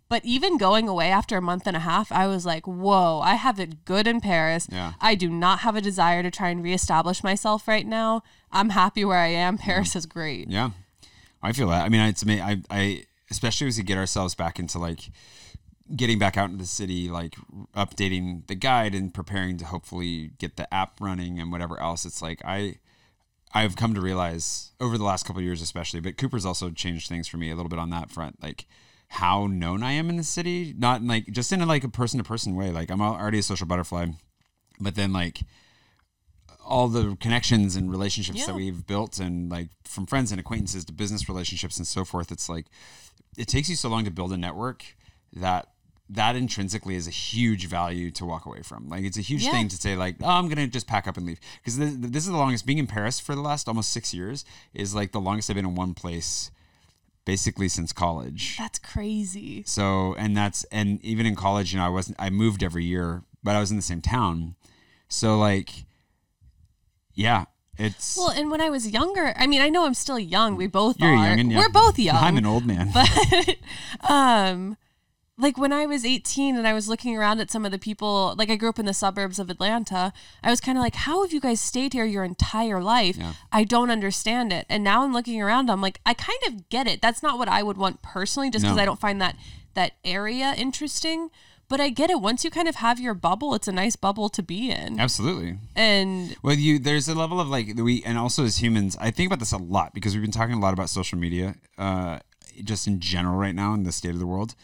But 0.10 0.24
even 0.24 0.58
going 0.58 0.88
away 0.88 1.10
after 1.12 1.36
a 1.38 1.42
month 1.42 1.68
and 1.68 1.76
a 1.76 1.82
half, 1.92 2.12
I 2.14 2.28
was 2.28 2.46
like, 2.46 2.66
whoa, 2.66 3.20
I 3.20 3.36
have 3.36 3.60
it 3.60 3.84
good 3.84 4.08
in 4.08 4.22
Paris. 4.22 4.68
Yeah. 4.72 4.94
I 5.02 5.16
do 5.16 5.30
not 5.30 5.60
have 5.60 5.76
a 5.76 5.82
desire 5.82 6.24
to 6.24 6.32
try 6.32 6.50
and 6.50 6.64
reestablish 6.64 7.24
myself 7.24 7.68
right 7.68 7.86
now. 7.86 8.24
I'm 8.52 8.70
happy 8.70 9.04
where 9.04 9.20
I 9.20 9.32
am. 9.48 9.58
Paris 9.58 9.96
is 9.96 10.06
great. 10.06 10.50
yeah 10.50 10.70
i 11.44 11.52
feel 11.54 11.68
that 11.70 11.86
i 11.86 11.90
mean 11.90 12.02
it's 12.02 12.26
me 12.26 12.42
i 12.42 12.58
i 12.72 13.04
especially 13.30 13.68
as 13.68 13.78
we 13.78 13.84
get 13.84 13.98
ourselves 13.98 14.34
back 14.34 14.58
into 14.58 14.80
like 14.80 15.02
getting 15.96 16.18
back 16.18 16.36
out 16.36 16.50
into 16.50 16.58
the 16.64 16.66
city 16.82 17.10
like 17.10 17.36
updating 17.76 18.46
the 18.48 18.56
guide 18.56 18.96
and 18.96 19.14
preparing 19.14 19.56
to 19.56 19.66
hopefully 19.66 20.32
get 20.40 20.58
the 20.58 20.66
app 20.74 21.00
running 21.00 21.40
and 21.40 21.52
whatever 21.52 21.80
else 21.80 22.06
it's 22.06 22.22
like 22.22 22.42
i 22.44 22.76
I've 23.58 23.76
come 23.76 23.96
to 23.96 24.02
realize 24.02 24.72
over 24.80 25.00
the 25.00 25.04
last 25.04 25.26
couple 25.26 25.40
of 25.40 25.44
years, 25.46 25.64
especially, 25.64 26.00
but 26.00 26.16
Cooper's 26.16 26.46
also 26.46 26.70
changed 26.70 27.10
things 27.10 27.28
for 27.28 27.38
me 27.38 27.50
a 27.50 27.56
little 27.56 27.70
bit 27.70 27.80
on 27.80 27.90
that 27.90 28.12
front. 28.12 28.42
Like 28.42 28.68
how 29.08 29.48
known 29.48 29.82
I 29.82 29.94
am 29.94 30.10
in 30.10 30.18
the 30.18 30.24
city, 30.24 30.76
not 30.78 31.02
in 31.02 31.08
like 31.08 31.26
just 31.32 31.52
in 31.52 31.62
a, 31.62 31.66
like 31.66 31.84
a 31.84 31.90
person 31.90 32.20
to 32.20 32.24
person 32.24 32.56
way. 32.56 32.70
Like 32.70 32.92
I'm 32.92 33.02
already 33.02 33.40
a 33.40 33.44
social 33.44 33.66
butterfly, 33.66 34.08
but 34.80 34.94
then 34.94 35.12
like 35.12 35.40
all 36.64 36.88
the 36.88 37.18
connections 37.20 37.76
and 37.76 37.90
relationships 37.90 38.46
that 38.46 38.54
we've 38.54 38.86
built 38.86 39.18
and 39.18 39.50
like 39.50 39.70
from 39.86 40.06
friends 40.06 40.32
and 40.32 40.40
acquaintances 40.40 40.86
to 40.86 40.94
business 40.94 41.28
relationships 41.28 41.78
and 41.78 41.88
so 41.88 42.06
forth. 42.06 42.32
It's 42.32 42.50
like 42.50 42.68
it 43.40 43.48
takes 43.48 43.70
you 43.70 43.76
so 43.76 43.90
long 43.90 44.06
to 44.06 44.12
build 44.12 44.34
a 44.34 44.38
network 44.38 44.86
that 45.34 45.70
that 46.10 46.36
intrinsically 46.36 46.96
is 46.96 47.06
a 47.08 47.12
huge 47.12 47.68
value 47.68 48.12
to 48.12 48.26
walk 48.26 48.46
away 48.46 48.62
from. 48.62 48.88
Like 48.90 49.04
it's 49.04 49.18
a 49.18 49.22
huge 49.22 49.44
Yeah. 49.44 49.52
thing 49.52 49.68
to 49.68 49.76
say 49.76 49.96
like, 49.96 50.16
oh, 50.22 50.30
I'm 50.30 50.48
gonna 50.48 50.68
just 50.68 50.88
pack 50.88 51.08
up 51.08 51.18
and 51.18 51.26
leave 51.26 51.40
because 51.58 51.78
this, 51.78 51.94
this 51.98 52.24
is 52.26 52.32
the 52.32 52.38
longest. 52.38 52.66
Being 52.66 52.78
in 52.80 52.88
Paris 52.88 53.20
for 53.20 53.36
the 53.36 53.42
last 53.42 53.68
almost 53.68 53.92
six 53.92 54.14
years 54.14 54.46
is 54.74 54.96
like 54.96 55.12
the 55.12 55.20
longest 55.22 55.50
I've 55.50 55.56
been 55.58 55.66
in 55.66 55.76
one 55.76 55.94
place, 55.94 56.50
basically 57.26 57.68
since 57.68 57.92
college. 57.92 58.56
That's 58.58 58.80
crazy. 58.80 59.64
So 59.66 60.16
and 60.18 60.36
that's 60.38 60.64
and 60.66 61.04
even 61.04 61.26
in 61.26 61.36
college, 61.36 61.74
you 61.74 61.80
know, 61.80 61.86
I 61.86 61.90
wasn't. 61.90 62.16
I 62.20 62.30
moved 62.30 62.64
every 62.64 62.86
year, 62.86 63.24
but 63.44 63.56
I 63.56 63.60
was 63.60 63.70
in 63.72 63.76
the 63.78 63.84
same 63.84 64.02
town. 64.02 64.56
So 65.10 65.38
like, 65.38 65.86
yeah, 67.14 67.46
it's 67.78 68.16
Well, 68.18 68.30
and 68.30 68.50
when 68.50 68.62
I 68.62 68.70
was 68.70 68.88
younger, 68.90 69.34
I 69.38 69.46
mean, 69.48 69.62
I 69.62 69.70
know 69.70 69.86
I'm 69.86 69.94
still 69.94 70.20
young. 70.20 70.56
We 70.56 70.68
both 70.68 71.00
you're 71.00 71.10
are. 71.12 71.28
young 71.30 71.40
and 71.40 71.52
yeah. 71.52 71.60
We're 71.60 71.70
both 71.70 72.00
young. 72.10 72.16
I'm 72.16 72.38
an 72.38 72.46
old 72.46 72.66
man. 72.66 72.92
but 72.94 73.58
um 74.10 74.78
like 75.40 75.58
when 75.58 75.72
I 75.72 75.86
was 75.86 76.04
18 76.04 76.56
and 76.56 76.68
I 76.68 76.74
was 76.74 76.88
looking 76.90 77.16
around 77.16 77.40
at 77.40 77.52
some 77.52 77.64
of 77.66 77.72
the 77.72 77.78
people, 77.78 78.34
like 78.38 78.50
I 78.50 78.56
grew 78.56 78.70
up 78.70 78.80
in 78.80 78.86
the 78.86 78.94
suburbs 78.94 79.38
of 79.38 79.50
Atlanta, 79.50 80.12
I 80.44 80.50
was 80.50 80.60
kind 80.60 80.78
of 80.78 80.84
like, 80.84 80.96
how 80.96 81.22
have 81.22 81.32
you 81.32 81.40
guys 81.40 81.62
stayed 81.62 81.94
here 81.94 82.06
your 82.06 82.24
entire 82.24 82.82
life? 82.82 83.18
Yeah. 83.18 83.34
I 83.52 83.64
don't 83.64 83.92
understand 83.92 84.52
it. 84.52 84.66
And 84.68 84.84
now 84.84 85.04
I'm 85.04 85.14
looking 85.14 85.42
around, 85.42 85.70
I'm 85.70 85.82
like, 85.82 86.00
I 86.06 86.14
kind 86.16 86.40
of 86.48 86.70
get 86.70 86.88
it. 86.88 87.02
That's 87.02 87.22
not 87.22 87.38
what 87.38 87.48
I 87.48 87.62
would 87.62 87.78
want 87.78 88.02
personally, 88.02 88.50
just 88.50 88.64
because 88.64 88.78
No. 88.78 88.82
I 88.82 88.86
don't 88.86 89.00
find 89.00 89.22
that 89.22 89.36
that 89.76 89.94
area 90.04 90.54
interesting. 90.58 91.30
But 91.70 91.82
I 91.82 91.90
get 91.90 92.10
it. 92.10 92.22
Once 92.22 92.46
you 92.46 92.50
kind 92.50 92.70
of 92.70 92.76
have 92.78 92.98
your 92.98 93.14
bubble, 93.14 93.54
it's 93.54 93.68
a 93.68 93.74
nice 93.74 93.98
bubble 93.98 94.30
to 94.30 94.42
be 94.42 94.72
in. 94.72 95.02
Absolutely. 95.02 95.58
And 95.76 96.36
Well, 96.42 96.56
you 96.56 96.80
there's 96.80 97.10
a 97.10 97.14
level 97.14 97.42
of 97.42 97.50
like 97.50 97.74
we 97.76 98.02
and 98.06 98.18
also 98.18 98.46
as 98.46 98.58
humans, 98.58 98.96
I 99.02 99.12
think 99.12 99.28
about 99.28 99.40
this 99.40 99.52
a 99.52 99.58
lot 99.58 99.94
because 99.94 100.14
we've 100.14 100.22
been 100.24 100.32
talking 100.32 100.56
a 100.56 100.60
lot 100.62 100.74
about 100.74 100.90
social 100.90 101.20
media, 101.20 101.56
uh, 101.78 102.20
just 102.64 102.88
in 102.88 103.02
general 103.02 103.36
right 103.36 103.54
now 103.54 103.74
in 103.74 103.84
the 103.84 103.92
state 103.92 104.12
of 104.12 104.20
the 104.20 104.26
world. 104.26 104.56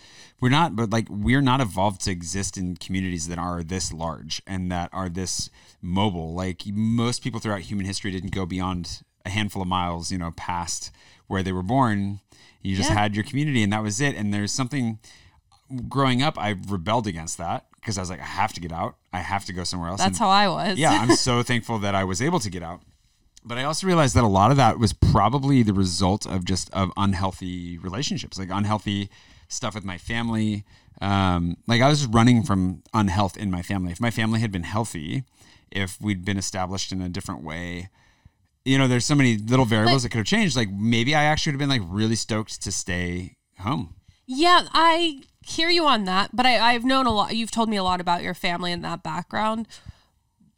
We're 0.44 0.50
not, 0.50 0.76
but 0.76 0.90
like 0.90 1.08
we're 1.10 1.42
not 1.42 1.62
evolved 1.62 2.02
to 2.02 2.12
exist 2.12 2.58
in 2.58 2.76
communities 2.76 3.30
that 3.30 3.38
are 3.38 3.64
this 3.64 3.94
large 3.94 4.42
and 4.46 4.70
that 4.74 4.90
are 4.92 5.08
this 5.08 5.50
mobile. 5.82 6.34
Like 6.34 6.64
most 6.68 7.24
people 7.24 7.40
throughout 7.40 7.62
human 7.62 7.86
history 7.86 8.12
didn't 8.12 8.32
go 8.34 8.46
beyond 8.46 9.04
a 9.26 9.30
handful 9.30 9.62
of 9.62 9.70
miles, 9.70 10.12
you 10.12 10.18
know, 10.18 10.32
past 10.36 10.92
where 11.28 11.44
they 11.44 11.54
were 11.54 11.64
born. 11.64 12.20
You 12.62 12.76
just 12.76 12.90
Yeah. 12.90 12.98
had 12.98 13.16
your 13.16 13.24
community 13.24 13.64
and 13.64 13.72
that 13.72 13.84
was 13.84 14.02
it. 14.02 14.18
And 14.18 14.34
there's 14.34 14.52
something 14.52 15.00
growing 15.88 16.22
up, 16.22 16.38
I 16.38 16.56
rebelled 16.68 17.08
against 17.08 17.38
that 17.38 17.66
because 17.80 17.98
I 17.98 18.02
was 18.02 18.10
like, 18.10 18.20
I 18.20 18.26
have 18.26 18.52
to 18.54 18.60
get 18.60 18.74
out. 18.74 18.98
I 19.14 19.20
have 19.20 19.46
to 19.46 19.54
go 19.54 19.64
somewhere 19.64 19.90
else. 19.92 20.00
that's 20.00 20.10
And- 20.10 20.18
how 20.18 20.30
I 20.30 20.50
was. 20.50 20.78
yeah, 20.78 20.92
I'm 20.92 21.16
so 21.30 21.42
thankful 21.42 21.80
that 21.80 21.96
I 21.96 22.04
was 22.04 22.22
able 22.22 22.42
to 22.42 22.50
get 22.50 22.64
out. 22.64 22.82
But 23.46 23.58
I 23.58 23.64
also 23.64 23.88
realized 23.88 24.14
that 24.16 24.24
a 24.26 24.28
lot 24.28 24.52
of 24.52 24.58
that 24.58 24.78
was 24.78 24.92
probably 24.94 25.64
the 25.64 25.74
result 25.74 26.26
of 26.26 26.44
just 26.44 26.70
of 26.72 26.92
unhealthy 26.98 27.78
relationships, 27.78 28.38
like 28.38 28.50
unhealthy 28.52 29.10
stuff 29.54 29.76
with 29.76 29.86
my 29.86 29.98
family. 29.98 30.64
Um, 31.02 31.58
like 31.68 31.82
I 31.82 31.90
was 31.90 32.06
running 32.06 32.44
from 32.44 32.84
unhealth 32.94 33.38
in 33.38 33.52
my 33.52 33.62
family. 33.62 33.92
If 33.92 34.00
my 34.00 34.12
family 34.12 34.40
had 34.40 34.52
been 34.52 34.64
healthy, 34.64 35.24
if 35.72 36.00
we'd 36.02 36.24
been 36.24 36.38
established 36.38 36.92
in 36.92 37.02
a 37.02 37.10
different 37.10 37.44
way, 37.44 37.90
you 38.66 38.78
know, 38.78 38.88
there's 38.88 39.06
so 39.06 39.16
many 39.16 39.38
little 39.38 39.66
variables 39.66 40.04
that 40.04 40.10
could 40.10 40.20
have 40.20 40.28
changed. 40.28 40.56
Like 40.56 40.70
maybe 40.72 41.16
I 41.16 41.24
actually 41.24 41.52
would 41.52 41.62
have 41.62 41.70
been 41.70 41.82
like 41.82 41.90
really 41.92 42.16
stoked 42.16 42.62
to 42.62 42.72
stay 42.72 43.38
home. 43.60 43.96
Yeah, 44.26 44.68
I 44.72 45.24
hear 45.46 45.70
you 45.70 45.86
on 45.86 46.06
that, 46.06 46.30
but 46.34 46.46
I, 46.46 46.60
I've 46.60 46.86
known 46.86 47.06
a 47.06 47.12
lot. 47.12 47.36
You've 47.36 47.52
told 47.52 47.70
me 47.70 47.76
a 47.76 47.84
lot 47.84 48.00
about 48.00 48.24
your 48.24 48.34
family 48.34 48.72
and 48.72 48.84
that 48.84 49.04
background. 49.04 49.68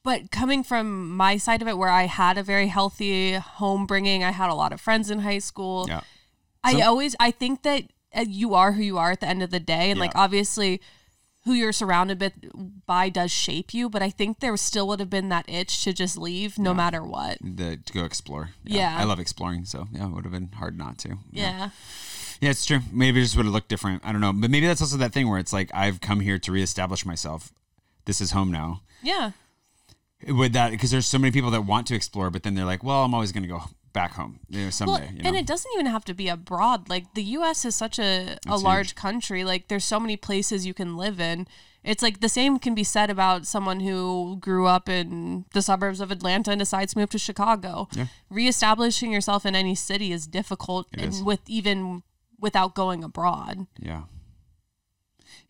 But 0.03 0.29
coming 0.29 0.63
from 0.63 1.17
my 1.17 1.37
side 1.37 1.63
of 1.63 1.67
it, 1.67 1.79
where 1.79 1.89
I 1.89 2.03
had 2.03 2.37
a 2.37 2.43
very 2.43 2.67
healthy 2.67 3.33
home 3.33 3.87
bringing, 3.87 4.23
I 4.23 4.29
had 4.31 4.51
a 4.51 4.53
lot 4.53 4.71
of 4.71 4.79
friends 4.79 5.09
in 5.09 5.19
high 5.19 5.39
school. 5.39 5.87
Yeah. 5.87 6.01
I 6.63 6.81
always, 6.81 7.15
I 7.19 7.31
think 7.31 7.63
that 7.63 7.85
you 8.23 8.53
are 8.53 8.73
who 8.73 8.81
you 8.81 8.97
are 8.97 9.11
at 9.11 9.19
the 9.19 9.27
end 9.27 9.43
of 9.43 9.51
the 9.51 9.59
day, 9.59 9.91
and 9.91 9.99
like 9.99 10.11
obviously, 10.15 10.81
who 11.43 11.53
you're 11.53 11.71
surrounded 11.71 12.19
with 12.19 12.33
by 12.87 13.09
does 13.09 13.31
shape 13.31 13.73
you. 13.73 13.89
But 13.89 14.01
I 14.01 14.09
think 14.09 14.39
there 14.39 14.55
still 14.57 14.87
would 14.87 14.99
have 14.99 15.09
been 15.09 15.29
that 15.29 15.47
itch 15.47 15.83
to 15.83 15.93
just 15.93 16.17
leave, 16.17 16.57
no 16.57 16.73
matter 16.73 17.03
what. 17.03 17.37
The, 17.41 17.77
to 17.77 17.93
go 17.93 18.03
explore. 18.03 18.49
Yeah. 18.63 18.95
I 18.97 19.03
love 19.03 19.19
exploring. 19.19 19.65
So 19.65 19.87
yeah, 19.91 20.07
it 20.07 20.11
would 20.11 20.23
have 20.23 20.33
been 20.33 20.51
hard 20.53 20.77
not 20.77 20.97
to. 20.99 21.17
Yeah. 21.31 21.69
Yeah, 22.41 22.49
it's 22.49 22.65
true. 22.65 22.79
Maybe 22.91 23.19
it 23.19 23.23
just 23.23 23.37
would 23.37 23.45
have 23.45 23.53
looked 23.53 23.69
different. 23.69 24.03
I 24.05 24.11
don't 24.11 24.21
know. 24.21 24.33
But 24.33 24.49
maybe 24.49 24.67
that's 24.67 24.81
also 24.81 24.97
that 24.97 25.13
thing 25.13 25.29
where 25.29 25.39
it's 25.39 25.53
like 25.53 25.69
I've 25.73 26.01
come 26.01 26.19
here 26.19 26.37
to 26.39 26.51
reestablish 26.51 27.05
myself. 27.05 27.53
This 28.05 28.19
is 28.19 28.31
home 28.31 28.51
now. 28.51 28.81
Yeah. 29.01 29.31
with 30.27 30.53
that 30.53 30.71
because 30.71 30.91
there's 30.91 31.05
so 31.05 31.17
many 31.17 31.31
people 31.31 31.51
that 31.51 31.61
want 31.61 31.87
to 31.87 31.95
explore, 31.95 32.29
but 32.29 32.43
then 32.43 32.55
they're 32.55 32.65
like, 32.65 32.83
well, 32.83 33.03
I'm 33.03 33.13
always 33.13 33.31
going 33.31 33.43
to 33.43 33.49
go 33.49 33.63
back 33.95 34.11
home 34.11 34.39
you 34.49 34.65
know, 34.65 34.69
someday. 34.69 34.91
Well, 34.91 35.11
you 35.13 35.23
know? 35.23 35.29
and 35.29 35.37
it 35.37 35.47
doesn't 35.47 35.71
even 35.73 35.87
have 35.87 36.05
to 36.05 36.13
be 36.13 36.27
abroad. 36.27 36.89
Like 36.89 37.15
the 37.15 37.23
U.S. 37.23 37.65
is 37.65 37.75
such 37.75 37.97
a, 37.97 38.37
a 38.45 38.51
huge. 38.51 38.61
large 38.63 38.95
country. 38.95 39.43
Like 39.43 39.69
there's 39.69 39.85
so 39.85 39.99
many 39.99 40.17
places 40.17 40.67
you 40.67 40.75
can 40.75 40.97
live 40.97 41.19
in. 41.19 41.47
It's 41.83 42.03
like 42.03 42.19
the 42.19 42.29
same 42.29 42.59
can 42.59 42.75
be 42.75 42.83
said 42.83 43.09
about 43.09 43.47
someone 43.47 43.79
who 43.79 44.37
grew 44.39 44.67
up 44.67 44.89
in 44.89 45.45
the 45.53 45.61
suburbs 45.61 46.01
of 46.01 46.11
Atlanta 46.11 46.51
and 46.51 46.59
decides 46.59 46.93
to 46.93 46.99
move 46.99 47.09
to 47.11 47.19
Chicago. 47.19 47.87
Yeah. 47.93 48.07
Reestablishing 48.29 49.11
yourself 49.11 49.45
in 49.45 49.55
any 49.55 49.75
city 49.75 50.11
is 50.11 50.27
difficult, 50.27 50.87
and 50.93 51.13
is. 51.13 51.23
with 51.23 51.41
even 51.47 52.03
without 52.39 52.75
going 52.75 53.03
abroad. 53.03 53.65
yeah. 53.79 54.03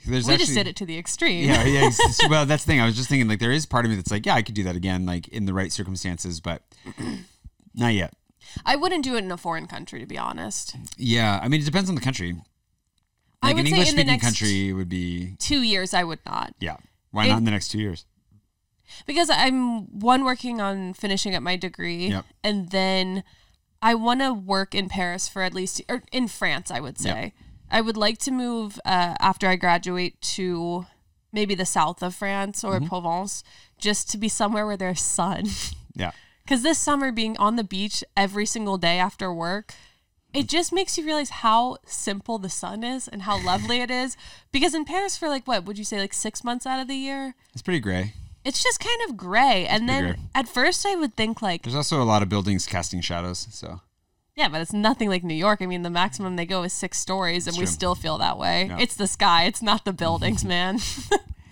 There's 0.08 0.28
we 0.28 0.34
actually, 0.34 0.46
just 0.46 0.56
did 0.56 0.68
it 0.68 0.76
to 0.76 0.86
the 0.86 1.00
extreme. 1.00 1.46
Yeah, 1.46 1.64
yeah. 1.64 1.90
well, 2.30 2.46
that's 2.46 2.64
the 2.64 2.68
thing. 2.68 2.80
I 2.80 2.86
was 2.86 2.96
just 2.96 3.10
thinking, 3.10 3.28
like, 3.28 3.40
there 3.40 3.52
is 3.52 3.66
part 3.66 3.86
of 3.86 3.90
me 3.90 3.96
that's 3.96 4.12
like, 4.12 4.26
yeah, 4.26 4.36
I 4.36 4.44
could 4.44 4.54
do 4.54 4.64
that 4.64 4.76
again, 4.76 5.06
like 5.06 5.28
in 5.30 5.46
the 5.46 5.54
right 5.54 5.72
circumstances, 5.72 6.40
but 6.40 6.62
not 7.76 7.94
yet. 7.94 8.14
I 8.66 8.76
wouldn't 8.76 9.04
do 9.04 9.16
it 9.16 9.24
in 9.24 9.32
a 9.32 9.38
foreign 9.38 9.66
country, 9.68 10.00
to 10.00 10.06
be 10.06 10.18
honest. 10.18 10.76
Yeah, 10.98 11.40
I 11.42 11.48
mean, 11.48 11.62
it 11.62 11.66
depends 11.66 11.90
on 11.90 11.96
the 11.96 12.02
country. 12.02 12.36
I 13.42 13.48
Like 13.48 13.56
would 13.58 13.66
an 13.66 13.72
say 13.72 13.72
English 13.78 13.90
in 13.90 13.96
the 13.96 14.02
speaking 14.02 14.08
next 14.14 14.24
country 14.26 14.74
would 14.74 14.90
be, 14.90 15.36
two 15.40 15.62
years, 15.62 15.94
I 15.94 16.04
would 16.04 16.20
not. 16.26 16.54
yeah. 16.60 16.78
Why 17.12 17.28
not 17.28 17.38
in 17.40 17.46
the 17.46 17.52
next 17.52 17.70
two 17.70 17.80
years? 17.80 18.06
because 19.08 19.30
I'm 19.32 20.00
one 20.00 20.24
working 20.24 20.62
on 20.62 20.94
finishing 20.94 21.34
up 21.36 21.42
my 21.42 21.56
degree, 21.56 22.10
Yep. 22.10 22.26
and 22.44 22.70
then 22.70 23.24
I 23.82 23.96
want 23.96 24.20
to 24.22 24.32
work 24.34 24.74
in 24.76 24.90
Paris 24.90 25.28
for 25.28 25.42
at 25.42 25.54
least, 25.54 25.82
or 25.90 26.04
in 26.12 26.28
France, 26.28 26.70
I 26.72 26.80
would 26.80 26.98
say. 27.00 27.34
I 27.70 27.82
would 27.82 27.98
like 27.98 28.20
to 28.20 28.32
move 28.32 28.80
uh, 28.86 29.16
after 29.20 29.48
I 29.48 29.56
graduate 29.56 30.22
to 30.38 30.86
maybe 31.34 31.56
the 31.56 31.66
south 31.66 32.02
of 32.04 32.14
France 32.16 32.64
or 32.64 32.76
Mm-hmm. 32.80 32.88
Provence, 32.88 33.44
just 33.80 34.10
to 34.12 34.18
be 34.18 34.30
somewhere 34.30 34.66
where 34.66 34.78
there's 34.78 35.02
sun. 35.02 35.46
Yeah. 35.96 36.12
Because 36.46 36.62
this 36.62 36.78
summer, 36.78 37.12
being 37.12 37.36
on 37.38 37.56
the 37.56 37.64
beach 37.64 38.04
every 38.16 38.46
single 38.46 38.78
day 38.78 39.00
after 39.00 39.34
work, 39.34 39.74
it 40.34 40.48
just 40.48 40.72
makes 40.72 40.98
you 40.98 41.04
realize 41.06 41.30
how 41.42 41.78
simple 41.86 42.38
the 42.38 42.50
sun 42.50 42.84
is 42.84 43.08
and 43.08 43.24
how 43.24 43.44
lovely 43.44 43.82
it 43.82 43.90
is. 43.92 44.16
Because 44.52 44.74
in 44.76 44.86
Paris, 44.86 45.18
for 45.18 45.28
like 45.28 45.46
what 45.48 45.66
would 45.66 45.78
you 45.78 45.84
say, 45.84 46.00
like 46.00 46.14
six 46.14 46.44
months 46.44 46.66
out 46.66 46.80
of 46.80 46.88
the 46.88 46.96
year, 46.96 47.36
It's 47.54 47.62
pretty 47.62 47.80
gray. 47.82 48.14
it's 48.46 48.64
just 48.64 48.80
kind 48.80 49.02
of 49.10 49.18
gray. 49.18 49.66
And 49.68 49.90
then 49.90 50.04
gray. 50.04 50.16
at 50.34 50.48
first, 50.48 50.86
I 50.86 50.96
would 50.96 51.16
think 51.16 51.42
like, 51.42 51.64
There's 51.64 51.76
also 51.76 52.02
a 52.02 52.06
lot 52.06 52.22
of 52.22 52.30
buildings 52.30 52.66
casting 52.68 53.02
shadows. 53.02 53.48
So, 53.52 53.82
yeah, 54.36 54.48
but 54.50 54.62
it's 54.62 54.72
nothing 54.72 55.10
like 55.10 55.24
New 55.24 55.34
York. 55.36 55.62
I 55.62 55.66
mean, 55.66 55.82
the 55.82 55.90
maximum 55.90 56.36
they 56.36 56.46
go 56.46 56.64
is 56.64 56.72
six 56.74 57.00
stories, 57.00 57.48
and 57.48 57.56
we 57.58 57.64
true. 57.66 57.74
still 57.74 57.96
feel 57.96 58.18
that 58.20 58.38
way. 58.38 58.66
Yeah. 58.68 58.78
It's 58.80 58.96
the 58.96 59.08
sky, 59.08 59.44
it's 59.46 59.62
not 59.62 59.84
the 59.84 59.94
buildings, 59.94 60.46
man. 60.54 60.80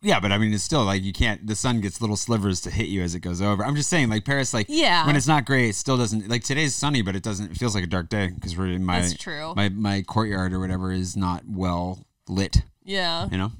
yeah, 0.00 0.20
but 0.20 0.30
I 0.32 0.38
mean, 0.38 0.52
it's 0.52 0.62
still 0.62 0.84
like 0.84 1.02
you 1.02 1.12
can't, 1.12 1.46
the 1.46 1.56
sun 1.56 1.80
gets 1.80 2.00
little 2.00 2.16
slivers 2.16 2.60
to 2.62 2.70
hit 2.70 2.88
you 2.88 3.02
as 3.02 3.14
it 3.14 3.20
goes 3.20 3.42
over. 3.42 3.64
I'm 3.64 3.74
just 3.76 3.90
saying, 3.90 4.08
like, 4.10 4.24
Paris, 4.24 4.54
like, 4.54 4.66
Yeah. 4.68 5.06
when 5.06 5.16
it's 5.16 5.26
not 5.26 5.44
gray, 5.44 5.68
it 5.68 5.74
still 5.74 5.96
doesn't, 5.96 6.28
like, 6.28 6.44
today's 6.44 6.74
sunny, 6.74 7.02
but 7.02 7.16
it 7.16 7.22
doesn't, 7.22 7.50
it 7.52 7.56
feels 7.56 7.74
like 7.74 7.84
a 7.84 7.88
dark 7.88 8.08
day 8.08 8.28
because 8.28 8.56
we're 8.56 8.68
in 8.68 8.84
my, 8.84 9.00
That's 9.00 9.14
true. 9.14 9.54
my, 9.56 9.68
my 9.68 10.02
courtyard 10.02 10.52
or 10.52 10.60
whatever 10.60 10.92
is 10.92 11.16
not 11.16 11.42
well 11.48 12.06
lit, 12.28 12.62
yeah. 12.84 13.28
you 13.30 13.38
know? 13.38 13.52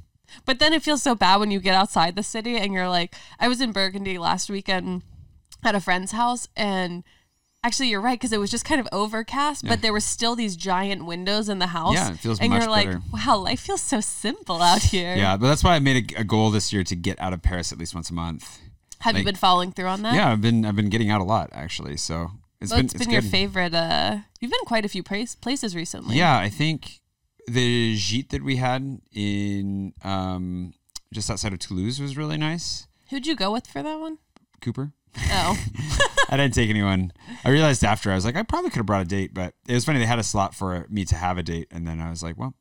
But 0.44 0.59
then 0.59 0.72
it 0.72 0.83
feels 0.83 1.03
so 1.03 1.14
bad 1.14 1.40
when 1.40 1.51
you 1.51 1.59
get 1.59 1.74
outside 1.74 2.14
the 2.14 2.22
city 2.22 2.57
and 2.57 2.72
you're 2.72 2.88
like, 2.88 3.14
I 3.40 3.48
was 3.48 3.61
in 3.61 3.72
Burgundy 3.72 4.18
last 4.18 4.51
weekend 4.51 5.03
at 5.64 5.74
a 5.74 5.81
friend's 5.81 6.12
house 6.12 6.46
and 6.55 7.03
actually 7.64 7.88
you're 7.88 8.00
right 8.00 8.18
because 8.18 8.32
it 8.32 8.38
was 8.38 8.50
just 8.50 8.64
kind 8.64 8.80
of 8.80 8.88
overcast, 8.92 9.66
but 9.66 9.82
there 9.82 9.92
were 9.92 10.00
still 10.00 10.34
these 10.36 10.56
giant 10.56 11.04
windows 11.04 11.48
in 11.48 11.58
the 11.58 11.68
house. 11.68 11.94
Yeah, 11.94 12.12
it 12.12 12.18
feels 12.18 12.40
and 12.40 12.50
much 12.50 12.62
you're 12.62 12.70
like, 12.70 12.86
better. 12.86 13.02
wow, 13.12 13.36
life 13.38 13.60
feels 13.60 13.82
so 13.82 14.00
simple 14.00 14.62
out 14.62 14.82
here. 14.82 15.14
Yeah, 15.16 15.36
but 15.36 15.48
that's 15.48 15.64
why 15.64 15.74
I 15.74 15.78
made 15.78 16.12
a, 16.12 16.20
a 16.20 16.24
goal 16.24 16.50
this 16.50 16.72
year 16.72 16.84
to 16.84 16.96
get 16.96 17.20
out 17.20 17.32
of 17.32 17.42
Paris 17.42 17.72
at 17.72 17.78
least 17.78 17.94
once 17.94 18.10
a 18.10 18.14
month. 18.14 18.58
Have 19.00 19.16
you 19.16 19.24
been 19.24 19.36
following 19.36 19.72
through 19.72 19.86
on 19.86 20.02
that? 20.02 20.14
Yeah, 20.14 20.32
I've 20.32 20.40
been 20.40 20.64
I've 20.64 20.74
been 20.76 20.88
getting 20.88 21.10
out 21.10 21.20
a 21.20 21.24
lot 21.24 21.50
actually. 21.52 21.96
So 21.96 22.32
it's 22.60 22.72
What's 22.72 22.72
been 22.72 22.86
been, 22.86 23.02
it's 23.02 23.12
your 23.12 23.20
good. 23.22 23.30
favorite? 23.30 23.74
Uh, 23.74 24.18
you've 24.40 24.50
been 24.50 24.64
quite 24.66 24.84
a 24.84 24.88
few 24.88 25.02
place, 25.04 25.34
places 25.36 25.76
recently. 25.76 26.16
Yeah, 26.16 26.36
I 26.36 26.48
think 26.48 27.00
the 27.46 27.96
gîte 27.96 28.30
that 28.30 28.42
we 28.42 28.56
had 28.56 29.00
in 29.12 29.92
um, 30.02 30.74
just 31.12 31.30
outside 31.30 31.52
of 31.52 31.60
Toulouse 31.60 32.00
was 32.00 32.16
really 32.16 32.36
nice. 32.36 32.88
Who'd 33.10 33.26
you 33.26 33.36
go 33.36 33.52
with 33.52 33.66
for 33.68 33.82
that 33.82 34.00
one? 34.00 34.18
Cooper. 34.60 34.92
Oh, 35.31 35.59
I 36.31 36.37
didn't 36.37 36.54
take 36.54 36.70
anyone. 36.70 37.12
I 37.44 37.50
realized 37.50 37.85
after 37.85 38.11
I 38.11 38.14
was 38.14 38.24
like, 38.24 38.37
I 38.37 38.42
probably 38.42 38.70
could 38.70 38.78
have 38.78 38.87
brought 38.87 39.02
a 39.02 39.09
date, 39.09 39.33
but 39.35 39.54
it 39.66 39.74
was 39.74 39.85
funny. 39.85 39.98
They 39.98 40.07
had 40.07 40.18
a 40.18 40.22
slot 40.24 40.54
for 40.54 40.87
me 40.88 41.04
to 41.07 41.14
have 41.16 41.38
a 41.38 41.42
date, 41.42 41.68
and 41.70 41.87
then 41.87 42.00
I 42.00 42.11
was 42.11 42.22
like, 42.22 42.37
well, 42.38 42.54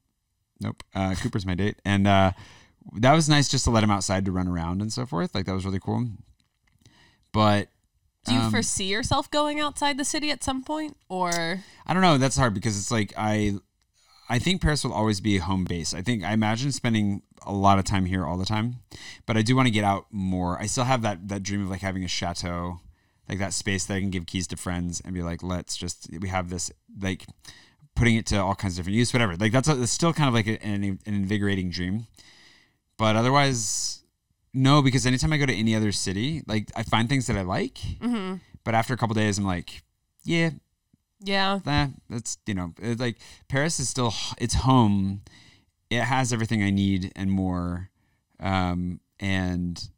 nope. 0.62 0.84
Uh, 0.96 1.16
Cooper's 1.16 1.46
my 1.46 1.56
date, 1.56 1.76
and 1.86 2.08
uh, 2.08 2.32
that 2.94 3.14
was 3.14 3.28
nice 3.30 3.50
just 3.50 3.64
to 3.66 3.72
let 3.72 3.84
him 3.84 3.92
outside 3.92 4.26
to 4.26 4.32
run 4.32 4.48
around 4.48 4.82
and 4.82 4.92
so 4.94 5.06
forth. 5.06 5.34
Like 5.36 5.46
that 5.46 5.54
was 5.54 5.66
really 5.66 5.80
cool. 5.80 6.08
But 7.34 7.68
do 8.26 8.34
you 8.34 8.40
Um, 8.40 8.52
foresee 8.52 8.86
yourself 8.86 9.30
going 9.32 9.60
outside 9.60 9.98
the 9.98 10.06
city 10.06 10.32
at 10.32 10.44
some 10.44 10.64
point, 10.64 10.98
or 11.10 11.64
I 11.86 11.94
don't 11.94 12.02
know. 12.02 12.18
That's 12.18 12.38
hard 12.38 12.54
because 12.54 12.78
it's 12.78 12.92
like 12.92 13.14
I, 13.18 13.56
I 14.30 14.40
think 14.40 14.62
Paris 14.62 14.84
will 14.84 14.94
always 14.94 15.22
be 15.22 15.38
a 15.38 15.42
home 15.42 15.64
base. 15.64 15.94
I 15.94 16.02
think 16.02 16.24
I 16.24 16.34
imagine 16.34 16.72
spending 16.72 17.22
a 17.46 17.54
lot 17.54 17.80
of 17.80 17.86
time 17.86 18.06
here 18.06 18.26
all 18.26 18.38
the 18.38 18.46
time, 18.46 18.78
but 19.26 19.38
I 19.38 19.42
do 19.42 19.56
want 19.56 19.68
to 19.68 19.72
get 19.72 19.84
out 19.86 20.08
more. 20.12 20.60
I 20.60 20.66
still 20.66 20.84
have 20.84 21.02
that 21.04 21.28
that 21.30 21.44
dream 21.44 21.62
of 21.64 21.70
like 21.70 21.82
having 21.82 22.04
a 22.04 22.08
chateau, 22.10 22.80
like 23.30 23.40
that 23.40 23.54
space 23.54 23.86
that 23.86 23.96
I 23.96 24.00
can 24.02 24.10
give 24.10 24.26
keys 24.26 24.48
to 24.48 24.58
friends 24.58 25.02
and 25.04 25.14
be 25.14 25.22
like, 25.24 25.44
let's 25.44 25.78
just 25.78 26.10
we 26.20 26.28
have 26.30 26.50
this 26.50 26.72
like 27.02 27.26
putting 27.96 28.16
it 28.16 28.26
to 28.28 28.38
all 28.38 28.54
kinds 28.56 28.74
of 28.74 28.78
different 28.84 28.98
use, 28.98 29.14
whatever. 29.14 29.36
Like 29.38 29.52
that's, 29.54 29.68
a, 29.70 29.82
it's 29.82 29.92
still 29.92 30.14
kind 30.14 30.28
of 30.28 30.34
like 30.34 30.46
a- 30.48 30.62
an, 30.64 30.84
an 30.84 31.00
invigorating 31.06 31.70
dream, 31.72 32.06
but 32.98 33.16
otherwise, 33.16 34.04
no. 34.54 34.82
Because 34.82 35.06
anytime 35.06 35.32
I 35.34 35.38
go 35.38 35.46
to 35.46 35.54
any 35.56 35.74
other 35.76 35.92
city, 35.92 36.44
like 36.48 36.70
I 36.76 36.84
find 36.84 37.08
things 37.08 37.28
that 37.28 37.38
I 37.38 37.42
like, 37.44 37.76
Mm-hmm. 37.76 38.36
but 38.64 38.76
after 38.76 38.94
a 38.94 38.98
couple 38.98 39.14
days, 39.16 39.38
I'm 39.38 39.46
like, 39.46 39.82
yeah, 40.24 40.50
yeah, 41.22 41.60
that 41.66 41.90
that's 42.10 42.38
you 42.46 42.54
know 42.54 42.74
it's 42.82 43.02
like 43.02 43.18
Paris 43.48 43.80
is 43.80 43.90
still 43.90 44.14
it's 44.38 44.56
home. 44.56 45.22
It 45.90 46.02
has 46.02 46.34
everything 46.34 46.62
I 46.64 46.70
need 46.70 47.12
and 47.16 47.32
more, 47.32 47.90
um, 48.40 49.00
and 49.20 49.90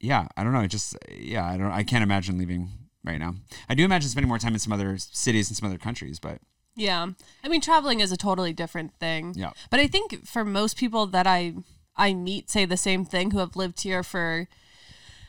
yeah, 0.00 0.28
I 0.36 0.44
don't 0.44 0.52
know. 0.52 0.60
It 0.60 0.68
just 0.68 0.96
yeah, 1.10 1.46
I 1.46 1.56
don't. 1.56 1.72
I 1.72 1.82
can't 1.82 2.02
imagine 2.02 2.38
leaving 2.38 2.68
right 3.04 3.18
now. 3.18 3.34
I 3.68 3.74
do 3.74 3.84
imagine 3.84 4.08
spending 4.10 4.28
more 4.28 4.38
time 4.38 4.52
in 4.54 4.58
some 4.58 4.72
other 4.72 4.96
cities 4.98 5.48
and 5.48 5.56
some 5.56 5.68
other 5.68 5.78
countries, 5.78 6.18
but 6.18 6.38
yeah? 6.76 7.06
I 7.42 7.48
mean, 7.48 7.60
traveling 7.60 8.00
is 8.00 8.12
a 8.12 8.16
totally 8.16 8.52
different 8.52 8.94
thing. 8.98 9.34
yeah, 9.36 9.50
But 9.70 9.80
I 9.80 9.86
think 9.86 10.26
for 10.26 10.44
most 10.44 10.76
people 10.76 11.06
that 11.06 11.26
I 11.26 11.54
I 11.96 12.14
meet 12.14 12.50
say 12.50 12.64
the 12.64 12.76
same 12.76 13.04
thing 13.04 13.30
who 13.30 13.38
have 13.38 13.56
lived 13.56 13.82
here 13.82 14.02
for 14.02 14.48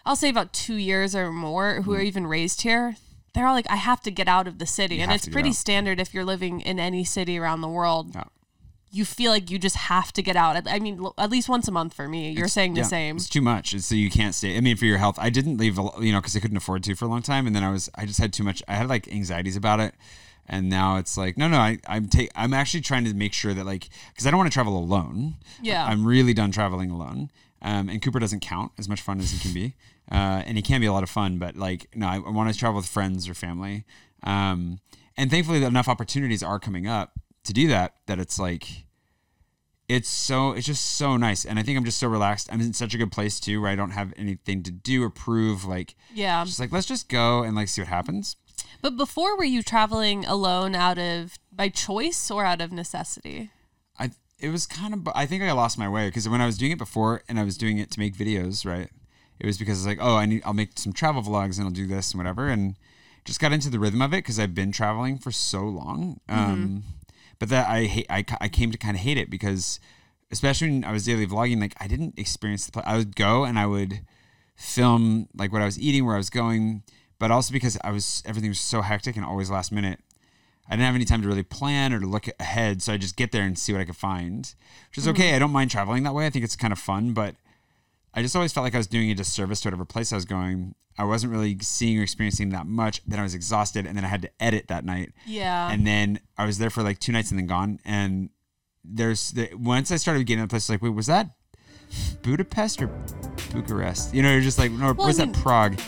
I'll 0.05 0.15
say 0.15 0.29
about 0.29 0.53
2 0.53 0.75
years 0.75 1.15
or 1.15 1.31
more 1.31 1.81
who 1.81 1.93
are 1.93 2.01
even 2.01 2.27
raised 2.27 2.61
here. 2.61 2.95
They're 3.35 3.45
all 3.45 3.53
like 3.53 3.69
I 3.69 3.75
have 3.75 4.01
to 4.01 4.11
get 4.11 4.27
out 4.27 4.47
of 4.47 4.57
the 4.57 4.65
city. 4.65 4.95
You 4.95 5.03
and 5.03 5.11
it's 5.11 5.27
pretty 5.27 5.51
standard 5.51 5.99
if 5.99 6.13
you're 6.13 6.25
living 6.25 6.61
in 6.61 6.79
any 6.79 7.03
city 7.03 7.37
around 7.37 7.61
the 7.61 7.67
world. 7.67 8.15
Yeah. 8.15 8.23
You 8.91 9.03
feel 9.03 9.29
like 9.29 9.51
you 9.51 9.59
just 9.59 9.75
have 9.75 10.13
to 10.13 10.21
get 10.21 10.37
out. 10.37 10.65
I 10.69 10.79
mean, 10.79 11.05
at 11.17 11.29
least 11.29 11.49
once 11.49 11.67
a 11.67 11.71
month 11.71 11.93
for 11.93 12.07
me. 12.07 12.31
You're 12.31 12.47
saying 12.47 12.75
the 12.75 12.79
Yeah, 12.79 12.85
same. 12.87 13.17
It's 13.17 13.27
too 13.27 13.41
much. 13.41 13.73
It's, 13.73 13.85
so 13.85 13.93
you 13.93 14.09
can't 14.09 14.33
stay. 14.33 14.55
I 14.55 14.61
mean, 14.61 14.77
for 14.77 14.85
your 14.85 14.99
health, 14.99 15.17
I 15.19 15.29
didn't 15.29 15.57
leave, 15.57 15.77
you 15.99 16.13
know, 16.13 16.21
because 16.21 16.33
I 16.37 16.39
couldn't 16.39 16.55
afford 16.55 16.81
to 16.83 16.95
for 16.95 17.03
a 17.03 17.09
long 17.09 17.21
time, 17.21 17.45
and 17.45 17.53
then 17.53 17.61
I 17.61 17.71
was, 17.71 17.89
I 17.95 18.05
just 18.05 18.19
had 18.19 18.31
too 18.31 18.43
much. 18.43 18.63
I 18.69 18.75
had 18.75 18.87
like 18.87 19.09
anxieties 19.09 19.57
about 19.57 19.81
it, 19.81 19.95
and 20.47 20.69
now 20.69 20.95
it's 20.95 21.17
like, 21.17 21.37
no, 21.37 21.49
no, 21.49 21.57
I, 21.57 21.79
I'm 21.89 22.07
take, 22.07 22.31
I'm 22.35 22.53
actually 22.53 22.81
trying 22.81 23.03
to 23.03 23.13
make 23.13 23.33
sure 23.33 23.53
that 23.53 23.65
like, 23.65 23.89
because 24.13 24.25
I 24.25 24.31
don't 24.31 24.37
want 24.37 24.49
to 24.49 24.53
travel 24.53 24.77
alone. 24.77 25.35
Yeah. 25.61 25.83
I'm 25.83 26.05
really 26.07 26.33
done 26.33 26.51
traveling 26.51 26.89
alone. 26.89 27.31
Um, 27.61 27.89
and 27.89 28.01
Cooper 28.01 28.19
doesn't 28.19 28.41
count 28.41 28.71
as 28.77 28.87
much 28.87 29.01
fun 29.01 29.19
as 29.19 29.31
he 29.31 29.39
can 29.39 29.53
be, 29.53 29.73
uh, 30.11 30.43
and 30.45 30.57
it 30.57 30.65
can 30.65 30.81
be 30.81 30.87
a 30.87 30.93
lot 30.93 31.03
of 31.03 31.09
fun, 31.09 31.37
but 31.37 31.55
like, 31.55 31.87
no, 31.95 32.07
I, 32.07 32.15
I 32.15 32.29
want 32.29 32.51
to 32.51 32.57
travel 32.57 32.77
with 32.77 32.85
friends 32.87 33.27
or 33.27 33.33
family. 33.33 33.85
Um, 34.23 34.79
and 35.17 35.31
thankfully, 35.31 35.63
enough 35.63 35.87
opportunities 35.87 36.43
are 36.43 36.59
coming 36.59 36.87
up 36.87 37.13
to 37.43 37.53
do 37.53 37.67
that 37.67 37.95
that 38.07 38.19
it's 38.19 38.39
like 38.39 38.85
it's 39.87 40.09
so 40.09 40.51
it's 40.53 40.65
just 40.65 40.97
so 40.97 41.15
nice 41.15 41.45
and 41.45 41.59
i 41.59 41.63
think 41.63 41.77
i'm 41.77 41.85
just 41.85 41.99
so 41.99 42.07
relaxed 42.07 42.49
i'm 42.51 42.59
in 42.59 42.73
such 42.73 42.93
a 42.93 42.97
good 42.97 43.11
place 43.11 43.39
too 43.39 43.61
where 43.61 43.69
i 43.69 43.75
don't 43.75 43.91
have 43.91 44.11
anything 44.17 44.63
to 44.63 44.71
do 44.71 45.03
or 45.03 45.09
prove 45.11 45.63
like 45.63 45.95
yeah. 46.13 46.43
just 46.43 46.59
like 46.59 46.71
let's 46.71 46.87
just 46.87 47.07
go 47.07 47.43
and 47.43 47.55
like 47.55 47.67
see 47.67 47.81
what 47.81 47.87
happens 47.87 48.35
But 48.81 48.97
before 48.97 49.37
were 49.37 49.43
you 49.43 49.61
traveling 49.61 50.25
alone 50.25 50.75
out 50.75 50.97
of 50.97 51.37
by 51.51 51.69
choice 51.69 52.31
or 52.31 52.45
out 52.45 52.61
of 52.61 52.71
necessity? 52.71 53.51
i 53.99 54.09
it 54.39 54.49
was 54.49 54.65
kind 54.65 54.93
of 54.93 55.07
i 55.13 55.27
think 55.27 55.43
i 55.43 55.51
lost 55.51 55.77
my 55.77 55.87
way 55.87 56.07
because 56.07 56.27
when 56.27 56.41
i 56.41 56.47
was 56.47 56.57
doing 56.57 56.71
it 56.71 56.79
before 56.79 57.21
and 57.29 57.39
i 57.39 57.43
was 57.43 57.55
doing 57.57 57.77
it 57.77 57.91
to 57.91 57.99
make 57.99 58.15
videos 58.15 58.65
right 58.65 58.89
it 59.39 59.45
was 59.45 59.57
because 59.57 59.79
it's 59.79 59.87
like 59.87 59.99
oh 60.01 60.15
i 60.15 60.25
need 60.25 60.41
i'll 60.45 60.53
make 60.53 60.77
some 60.77 60.93
travel 60.93 61.21
vlogs 61.21 61.57
and 61.57 61.65
i'll 61.65 61.73
do 61.73 61.87
this 61.87 62.11
and 62.11 62.19
whatever. 62.19 62.47
And 62.47 62.75
just 63.25 63.39
got 63.39 63.51
into 63.51 63.69
the 63.69 63.79
rhythm 63.79 64.01
of 64.01 64.13
it 64.13 64.17
because 64.17 64.39
i've 64.39 64.53
been 64.55 64.71
traveling 64.71 65.17
for 65.17 65.31
so 65.31 65.63
long. 65.63 66.19
Um 66.29 66.83
but 67.39 67.49
that 67.49 67.67
i 67.67 67.83
hate 67.85 68.05
I, 68.09 68.23
I 68.39 68.47
came 68.47 68.71
to 68.71 68.77
kind 68.77 68.95
of 68.95 69.01
hate 69.01 69.17
it 69.17 69.29
because 69.29 69.79
especially 70.31 70.69
when 70.69 70.83
i 70.85 70.91
was 70.91 71.05
daily 71.05 71.27
vlogging 71.27 71.59
like 71.59 71.75
i 71.79 71.87
didn't 71.87 72.17
experience 72.17 72.65
the 72.65 72.71
pla- 72.71 72.83
i 72.85 72.97
would 72.97 73.15
go 73.15 73.43
and 73.43 73.59
i 73.59 73.65
would 73.65 74.01
film 74.55 75.27
like 75.35 75.51
what 75.51 75.61
i 75.61 75.65
was 75.65 75.79
eating 75.79 76.05
where 76.05 76.15
i 76.15 76.17
was 76.17 76.29
going 76.29 76.81
but 77.19 77.31
also 77.31 77.51
because 77.51 77.77
i 77.83 77.91
was 77.91 78.23
everything 78.25 78.49
was 78.49 78.59
so 78.59 78.81
hectic 78.81 79.15
and 79.15 79.25
always 79.25 79.49
last 79.49 79.71
minute. 79.71 79.99
I 80.67 80.71
didn't 80.73 80.85
have 80.85 80.95
any 80.95 81.05
time 81.05 81.21
to 81.21 81.27
really 81.27 81.43
plan 81.43 81.93
or 81.93 81.99
to 81.99 82.07
look 82.07 82.27
ahead, 82.39 82.81
so 82.81 82.91
I 82.91 82.97
just 82.97 83.15
get 83.15 83.31
there 83.31 83.43
and 83.43 83.57
see 83.57 83.71
what 83.71 83.81
I 83.81 83.85
could 83.85 83.95
find, 83.95 84.51
which 84.89 84.97
is 84.97 85.07
okay. 85.09 85.35
I 85.35 85.39
don't 85.39 85.51
mind 85.51 85.69
traveling 85.69 86.01
that 86.03 86.13
way. 86.15 86.25
I 86.25 86.31
think 86.31 86.43
it's 86.43 86.55
kind 86.55 86.73
of 86.73 86.79
fun, 86.79 87.13
but 87.13 87.35
I 88.15 88.21
just 88.21 88.35
always 88.35 88.53
felt 88.53 88.63
like 88.63 88.73
I 88.73 88.77
was 88.77 88.87
doing 88.87 89.11
a 89.11 89.15
disservice 89.15 89.59
to 89.61 89.67
whatever 89.67 89.83
place 89.85 90.13
I 90.13 90.15
was 90.15 90.25
going. 90.25 90.73
I 90.97 91.03
wasn't 91.03 91.33
really 91.33 91.57
seeing 91.59 91.99
or 91.99 92.03
experiencing 92.03 92.49
that 92.49 92.65
much. 92.65 93.01
Then 93.05 93.19
I 93.19 93.23
was 93.23 93.35
exhausted, 93.35 93.85
and 93.85 93.97
then 93.97 94.05
I 94.05 94.07
had 94.07 94.21
to 94.21 94.29
edit 94.39 94.69
that 94.69 94.85
night. 94.85 95.11
Yeah. 95.25 95.69
And 95.69 95.85
then 95.85 96.19
I 96.37 96.45
was 96.45 96.57
there 96.57 96.69
for 96.69 96.81
like 96.83 96.99
two 96.99 97.11
nights 97.11 97.29
and 97.31 97.37
then 97.39 97.47
gone. 97.47 97.79
And 97.83 98.29
there's 98.85 99.31
the, 99.31 99.49
once 99.55 99.91
I 99.91 99.97
started 99.97 100.25
getting 100.25 100.43
to 100.43 100.47
the 100.47 100.49
place, 100.49 100.69
like, 100.69 100.81
wait, 100.81 100.89
was 100.93 101.07
that 101.07 101.31
Budapest 102.21 102.81
or 102.81 102.87
Bucharest? 103.51 104.13
You 104.13 104.23
know, 104.23 104.31
you're 104.31 104.41
just 104.41 104.57
like, 104.59 104.71
no, 104.71 104.93
Well, 104.93 105.07
was 105.07 105.19
I 105.19 105.25
mean- 105.25 105.33
that 105.33 105.41
Prague? 105.41 105.79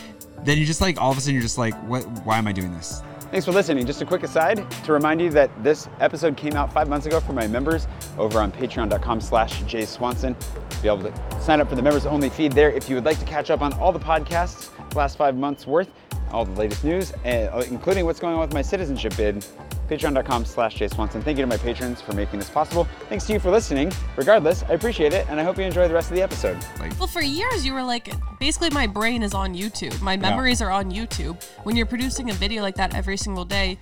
Then 0.44 0.56
you 0.58 0.66
just 0.66 0.80
like 0.80 1.00
all 1.00 1.10
of 1.10 1.18
a 1.18 1.20
sudden 1.20 1.34
you're 1.34 1.42
just 1.42 1.58
like, 1.58 1.74
what? 1.88 2.04
Why 2.24 2.38
am 2.38 2.46
I 2.46 2.52
doing 2.52 2.72
this? 2.72 3.02
Thanks 3.32 3.44
for 3.44 3.52
listening. 3.52 3.84
Just 3.86 4.00
a 4.00 4.06
quick 4.06 4.22
aside 4.22 4.64
to 4.84 4.92
remind 4.92 5.20
you 5.20 5.30
that 5.30 5.50
this 5.64 5.88
episode 6.00 6.36
came 6.36 6.54
out 6.54 6.72
five 6.72 6.88
months 6.88 7.06
ago 7.06 7.18
for 7.20 7.32
my 7.32 7.46
members 7.48 7.86
over 8.16 8.40
on 8.40 8.52
patreon.com 8.52 9.20
slash 9.20 9.62
Jay 9.64 9.84
Swanson. 9.84 10.36
Be 10.82 10.88
able 10.88 11.10
to 11.10 11.40
sign 11.40 11.60
up 11.60 11.68
for 11.68 11.74
the 11.74 11.82
members 11.82 12.06
only 12.06 12.28
feed 12.28 12.52
there 12.52 12.70
if 12.70 12.88
you 12.88 12.94
would 12.94 13.04
like 13.04 13.18
to 13.18 13.24
catch 13.24 13.50
up 13.50 13.62
on 13.62 13.72
all 13.74 13.92
the 13.92 13.98
podcasts 13.98 14.70
last 14.94 15.16
five 15.16 15.36
months 15.36 15.66
worth, 15.66 15.90
all 16.30 16.44
the 16.44 16.58
latest 16.58 16.84
news, 16.84 17.12
uh, 17.24 17.64
including 17.70 18.04
what's 18.04 18.20
going 18.20 18.34
on 18.34 18.40
with 18.40 18.52
my 18.52 18.62
citizenship 18.62 19.16
bid. 19.16 19.44
Patreon.com 19.88 20.44
slash 20.44 20.74
Jay 20.74 20.86
Swanson. 20.86 21.22
Thank 21.22 21.38
you 21.38 21.44
to 21.44 21.46
my 21.46 21.56
patrons 21.56 22.02
for 22.02 22.12
making 22.12 22.38
this 22.40 22.50
possible. 22.50 22.86
Thanks 23.08 23.24
to 23.26 23.32
you 23.32 23.40
for 23.40 23.50
listening. 23.50 23.90
Regardless, 24.16 24.62
I 24.64 24.74
appreciate 24.74 25.14
it, 25.14 25.26
and 25.30 25.40
I 25.40 25.42
hope 25.42 25.56
you 25.56 25.64
enjoy 25.64 25.88
the 25.88 25.94
rest 25.94 26.10
of 26.10 26.16
the 26.16 26.22
episode. 26.22 26.58
Well, 26.98 27.06
for 27.06 27.22
years 27.22 27.64
you 27.64 27.72
were 27.72 27.82
like, 27.82 28.12
basically 28.38 28.68
my 28.68 28.86
brain 28.86 29.22
is 29.22 29.32
on 29.32 29.54
YouTube. 29.54 29.98
My 30.02 30.14
memories 30.18 30.60
are 30.60 30.70
on 30.70 30.90
YouTube. 30.90 31.42
When 31.62 31.74
you're 31.74 31.86
producing 31.86 32.28
a 32.28 32.34
video 32.34 32.60
like 32.60 32.74
that 32.74 32.94
every 32.94 33.16
single 33.16 33.46
day, 33.46 33.78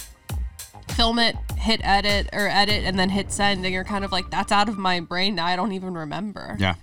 film 0.90 1.18
it, 1.18 1.34
hit 1.56 1.80
edit 1.82 2.28
or 2.32 2.46
edit, 2.46 2.84
and 2.84 2.96
then 2.96 3.08
hit 3.08 3.32
send, 3.32 3.64
and 3.64 3.74
you're 3.74 3.82
kind 3.82 4.04
of 4.04 4.12
like, 4.12 4.30
that's 4.30 4.52
out 4.52 4.68
of 4.68 4.78
my 4.78 5.00
brain 5.00 5.34
now. 5.34 5.46
I 5.46 5.56
don't 5.56 5.72
even 5.72 5.94
remember. 5.94 6.56
yeah, 6.60 6.76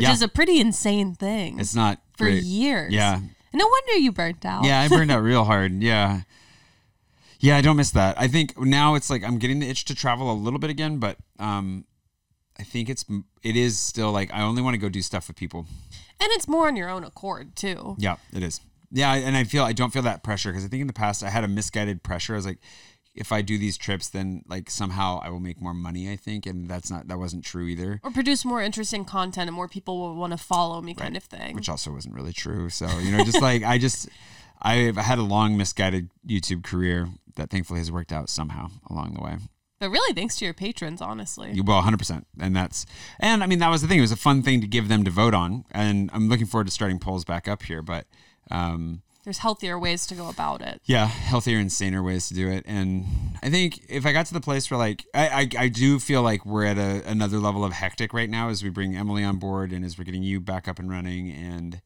Which 0.00 0.08
Yeah. 0.08 0.12
is 0.14 0.22
a 0.22 0.28
pretty 0.28 0.58
insane 0.60 1.14
thing 1.14 1.60
it's 1.60 1.74
not 1.74 2.00
for 2.16 2.24
great. 2.24 2.42
years. 2.42 2.92
Yeah, 2.92 3.20
No 3.52 3.66
wonder 3.66 3.92
you 3.98 4.12
burnt 4.12 4.44
out. 4.46 4.64
Yeah, 4.64 4.80
I 4.80 4.88
burned 4.96 5.10
out 5.10 5.22
real 5.22 5.44
hard. 5.44 5.82
Yeah. 5.82 6.22
Yeah, 7.38 7.56
I 7.56 7.60
don't 7.62 7.76
miss 7.76 7.90
that. 7.92 8.20
I 8.20 8.28
think 8.28 8.58
now 8.58 8.94
it's 8.96 9.08
like 9.10 9.22
I'm 9.24 9.38
getting 9.38 9.60
the 9.60 9.68
itch 9.68 9.84
to 9.86 9.94
travel 9.94 10.30
a 10.30 10.34
little 10.34 10.58
bit 10.58 10.70
again, 10.70 10.98
but 10.98 11.16
um 11.38 11.84
I 12.58 12.62
think 12.62 12.88
it's 12.90 13.04
it 13.42 13.56
is 13.56 13.78
still 13.78 14.12
like 14.12 14.30
I 14.32 14.42
only 14.42 14.60
want 14.62 14.74
to 14.74 14.78
go 14.78 14.88
do 14.90 15.00
stuff 15.02 15.28
with 15.28 15.36
people. 15.36 15.66
And 16.20 16.28
it's 16.32 16.46
more 16.46 16.66
on 16.66 16.76
your 16.76 16.90
own 16.90 17.02
accord, 17.04 17.56
too. 17.56 17.96
Yeah, 17.98 18.16
it 18.34 18.42
is. 18.42 18.60
Yeah, 18.92 19.14
and 19.14 19.34
I 19.36 19.44
feel 19.44 19.64
I 19.64 19.72
don't 19.72 19.90
feel 19.92 20.02
that 20.02 20.22
pressure 20.22 20.50
because 20.50 20.64
I 20.64 20.68
think 20.68 20.82
in 20.82 20.86
the 20.86 20.92
past 20.92 21.22
I 21.22 21.30
had 21.30 21.44
a 21.44 21.48
misguided 21.48 22.02
pressure. 22.02 22.34
I 22.34 22.36
was 22.36 22.44
like 22.44 22.58
if 23.14 23.32
I 23.32 23.42
do 23.42 23.58
these 23.58 23.76
trips 23.76 24.08
then 24.08 24.42
like 24.48 24.70
somehow 24.70 25.18
I 25.22 25.30
will 25.30 25.40
make 25.40 25.60
more 25.60 25.74
money, 25.74 26.10
I 26.12 26.16
think, 26.16 26.46
and 26.46 26.68
that's 26.68 26.90
not 26.90 27.08
that 27.08 27.18
wasn't 27.18 27.44
true 27.44 27.66
either. 27.66 28.00
Or 28.04 28.10
produce 28.10 28.44
more 28.44 28.62
interesting 28.62 29.04
content 29.04 29.48
and 29.48 29.54
more 29.54 29.68
people 29.68 29.98
will 29.98 30.14
want 30.14 30.32
to 30.32 30.36
follow 30.38 30.80
me, 30.80 30.94
kind 30.94 31.16
of 31.16 31.24
thing. 31.24 31.54
Which 31.56 31.68
also 31.68 31.90
wasn't 31.92 32.14
really 32.14 32.32
true. 32.32 32.68
So, 32.70 32.86
you 33.00 33.10
know, 33.16 33.24
just 33.24 33.42
like 33.42 33.62
I 33.62 33.78
just 33.78 34.08
I've 34.62 34.96
had 34.96 35.18
a 35.18 35.22
long 35.22 35.56
misguided 35.56 36.10
YouTube 36.26 36.62
career 36.64 37.08
that 37.36 37.50
thankfully 37.50 37.78
has 37.80 37.90
worked 37.90 38.12
out 38.12 38.28
somehow 38.28 38.68
along 38.90 39.14
the 39.14 39.22
way. 39.22 39.36
but 39.78 39.88
really, 39.90 40.12
thanks 40.12 40.36
to 40.36 40.44
your 40.44 40.52
patrons, 40.52 41.00
honestly. 41.00 41.50
You- 41.52 41.62
Well, 41.64 41.80
100%. 41.82 42.24
And 42.38 42.54
that's, 42.54 42.84
and 43.18 43.42
I 43.42 43.46
mean, 43.46 43.60
that 43.60 43.70
was 43.70 43.80
the 43.80 43.88
thing. 43.88 43.96
It 43.98 44.02
was 44.02 44.12
a 44.12 44.16
fun 44.16 44.42
thing 44.42 44.60
to 44.60 44.66
give 44.66 44.88
them 44.88 45.04
to 45.04 45.10
vote 45.10 45.32
on. 45.32 45.64
And 45.70 46.10
I'm 46.12 46.28
looking 46.28 46.44
forward 46.46 46.66
to 46.66 46.70
starting 46.72 46.98
polls 46.98 47.24
back 47.24 47.48
up 47.48 47.62
here. 47.62 47.80
But 47.80 48.06
um, 48.50 49.00
There's 49.24 49.38
healthier 49.38 49.78
ways 49.78 50.06
to 50.06 50.14
go 50.14 50.28
about 50.28 50.62
it. 50.62 50.80
yeah, 50.84 51.06
healthier 51.06 51.58
and 51.58 51.70
saner 51.70 52.02
ways 52.02 52.28
to 52.28 52.34
do 52.34 52.48
it. 52.48 52.64
And 52.66 53.04
I 53.42 53.50
think 53.50 53.80
if 53.88 54.06
I 54.06 54.12
got 54.12 54.26
to 54.26 54.34
the 54.34 54.40
place 54.40 54.70
where, 54.70 54.78
like, 54.78 55.04
I, 55.14 55.28
I, 55.28 55.64
I 55.64 55.68
do 55.68 55.98
feel 55.98 56.22
like 56.22 56.46
we're 56.46 56.64
at 56.64 56.78
a, 56.78 57.06
another 57.08 57.38
level 57.38 57.64
of 57.64 57.72
hectic 57.72 58.14
right 58.14 58.30
now 58.30 58.48
as 58.48 58.62
we 58.62 58.70
bring 58.70 58.96
Emily 58.96 59.22
on 59.22 59.36
board 59.36 59.72
and 59.72 59.84
as 59.84 59.98
we're 59.98 60.04
getting 60.04 60.22
you 60.22 60.40
back 60.40 60.68
up 60.68 60.78
and 60.78 60.90
running. 60.90 61.30
And 61.30 61.80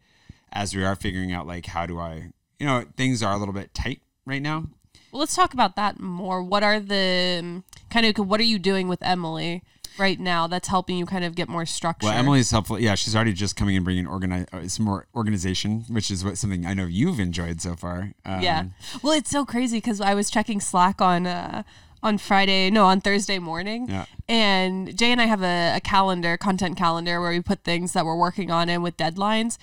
as 0.52 0.74
we 0.74 0.84
are 0.84 0.94
figuring 0.94 1.32
out, 1.32 1.46
like, 1.46 1.66
how 1.66 1.86
do 1.86 1.98
I, 1.98 2.30
you 2.58 2.66
know, 2.66 2.84
things 2.96 3.22
are 3.22 3.32
a 3.32 3.38
little 3.38 3.54
bit 3.54 3.74
tight 3.74 4.00
right 4.24 4.42
now. 4.42 4.66
Well, 5.12 5.20
let's 5.20 5.36
talk 5.36 5.54
about 5.54 5.76
that 5.76 6.00
more. 6.00 6.42
What 6.42 6.62
are 6.62 6.80
the 6.80 7.38
um, 7.40 7.64
kind 7.90 8.06
of 8.06 8.28
what 8.28 8.40
are 8.40 8.44
you 8.44 8.58
doing 8.58 8.88
with 8.88 9.02
Emily 9.02 9.62
right 9.98 10.18
now 10.18 10.46
that's 10.46 10.68
helping 10.68 10.96
you 10.96 11.06
kind 11.06 11.24
of 11.24 11.34
get 11.34 11.48
more 11.48 11.66
structure? 11.66 12.06
Well, 12.06 12.16
Emily's 12.16 12.50
helpful. 12.50 12.78
Yeah, 12.78 12.94
she's 12.94 13.14
already 13.14 13.32
just 13.32 13.56
coming 13.56 13.76
and 13.76 13.84
bringing 13.84 14.06
organize 14.06 14.46
uh, 14.52 14.66
some 14.68 14.84
more 14.86 15.06
organization, 15.14 15.84
which 15.88 16.10
is 16.10 16.24
what 16.24 16.38
something 16.38 16.66
I 16.66 16.74
know 16.74 16.86
you've 16.86 17.20
enjoyed 17.20 17.60
so 17.60 17.74
far. 17.76 18.12
Um, 18.24 18.40
Yeah. 18.40 18.64
Well, 19.02 19.12
it's 19.12 19.30
so 19.30 19.44
crazy 19.44 19.78
because 19.78 20.00
I 20.00 20.14
was 20.14 20.30
checking 20.30 20.60
Slack 20.60 21.00
on 21.00 21.26
uh, 21.26 21.62
on 22.02 22.18
Friday, 22.18 22.68
no, 22.70 22.84
on 22.84 23.00
Thursday 23.00 23.38
morning, 23.38 23.86
Yeah. 23.88 24.04
and 24.28 24.94
Jay 24.94 25.10
and 25.10 25.22
I 25.22 25.24
have 25.24 25.42
a, 25.42 25.76
a 25.76 25.80
calendar, 25.80 26.36
content 26.36 26.76
calendar, 26.76 27.18
where 27.18 27.30
we 27.30 27.40
put 27.40 27.64
things 27.64 27.94
that 27.94 28.04
we're 28.04 28.14
working 28.16 28.50
on 28.50 28.68
in 28.68 28.82
with 28.82 28.98
deadlines. 28.98 29.56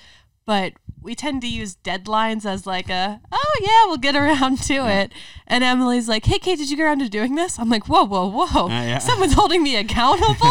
But 0.46 0.74
we 1.02 1.16
tend 1.16 1.42
to 1.42 1.48
use 1.48 1.76
deadlines 1.84 2.46
as 2.46 2.68
like 2.68 2.90
a, 2.90 3.20
oh 3.32 3.60
yeah, 3.62 3.86
we'll 3.88 3.98
get 3.98 4.16
around 4.16 4.60
to 4.64 4.88
it. 4.88 5.12
And 5.48 5.64
Emily's 5.64 6.08
like, 6.08 6.26
hey 6.26 6.38
Kate, 6.38 6.58
did 6.58 6.70
you 6.70 6.78
get 6.78 6.84
around 6.84 7.00
to 7.00 7.10
doing 7.10 7.36
this? 7.36 7.58
I'm 7.58 7.70
like, 7.70 7.88
whoa, 7.88 8.04
whoa, 8.04 8.30
whoa, 8.30 8.66
uh, 8.66 8.70
yeah. 8.70 8.98
someone's 9.00 9.34
holding 9.34 9.64
me 9.64 9.76
accountable. 9.76 10.36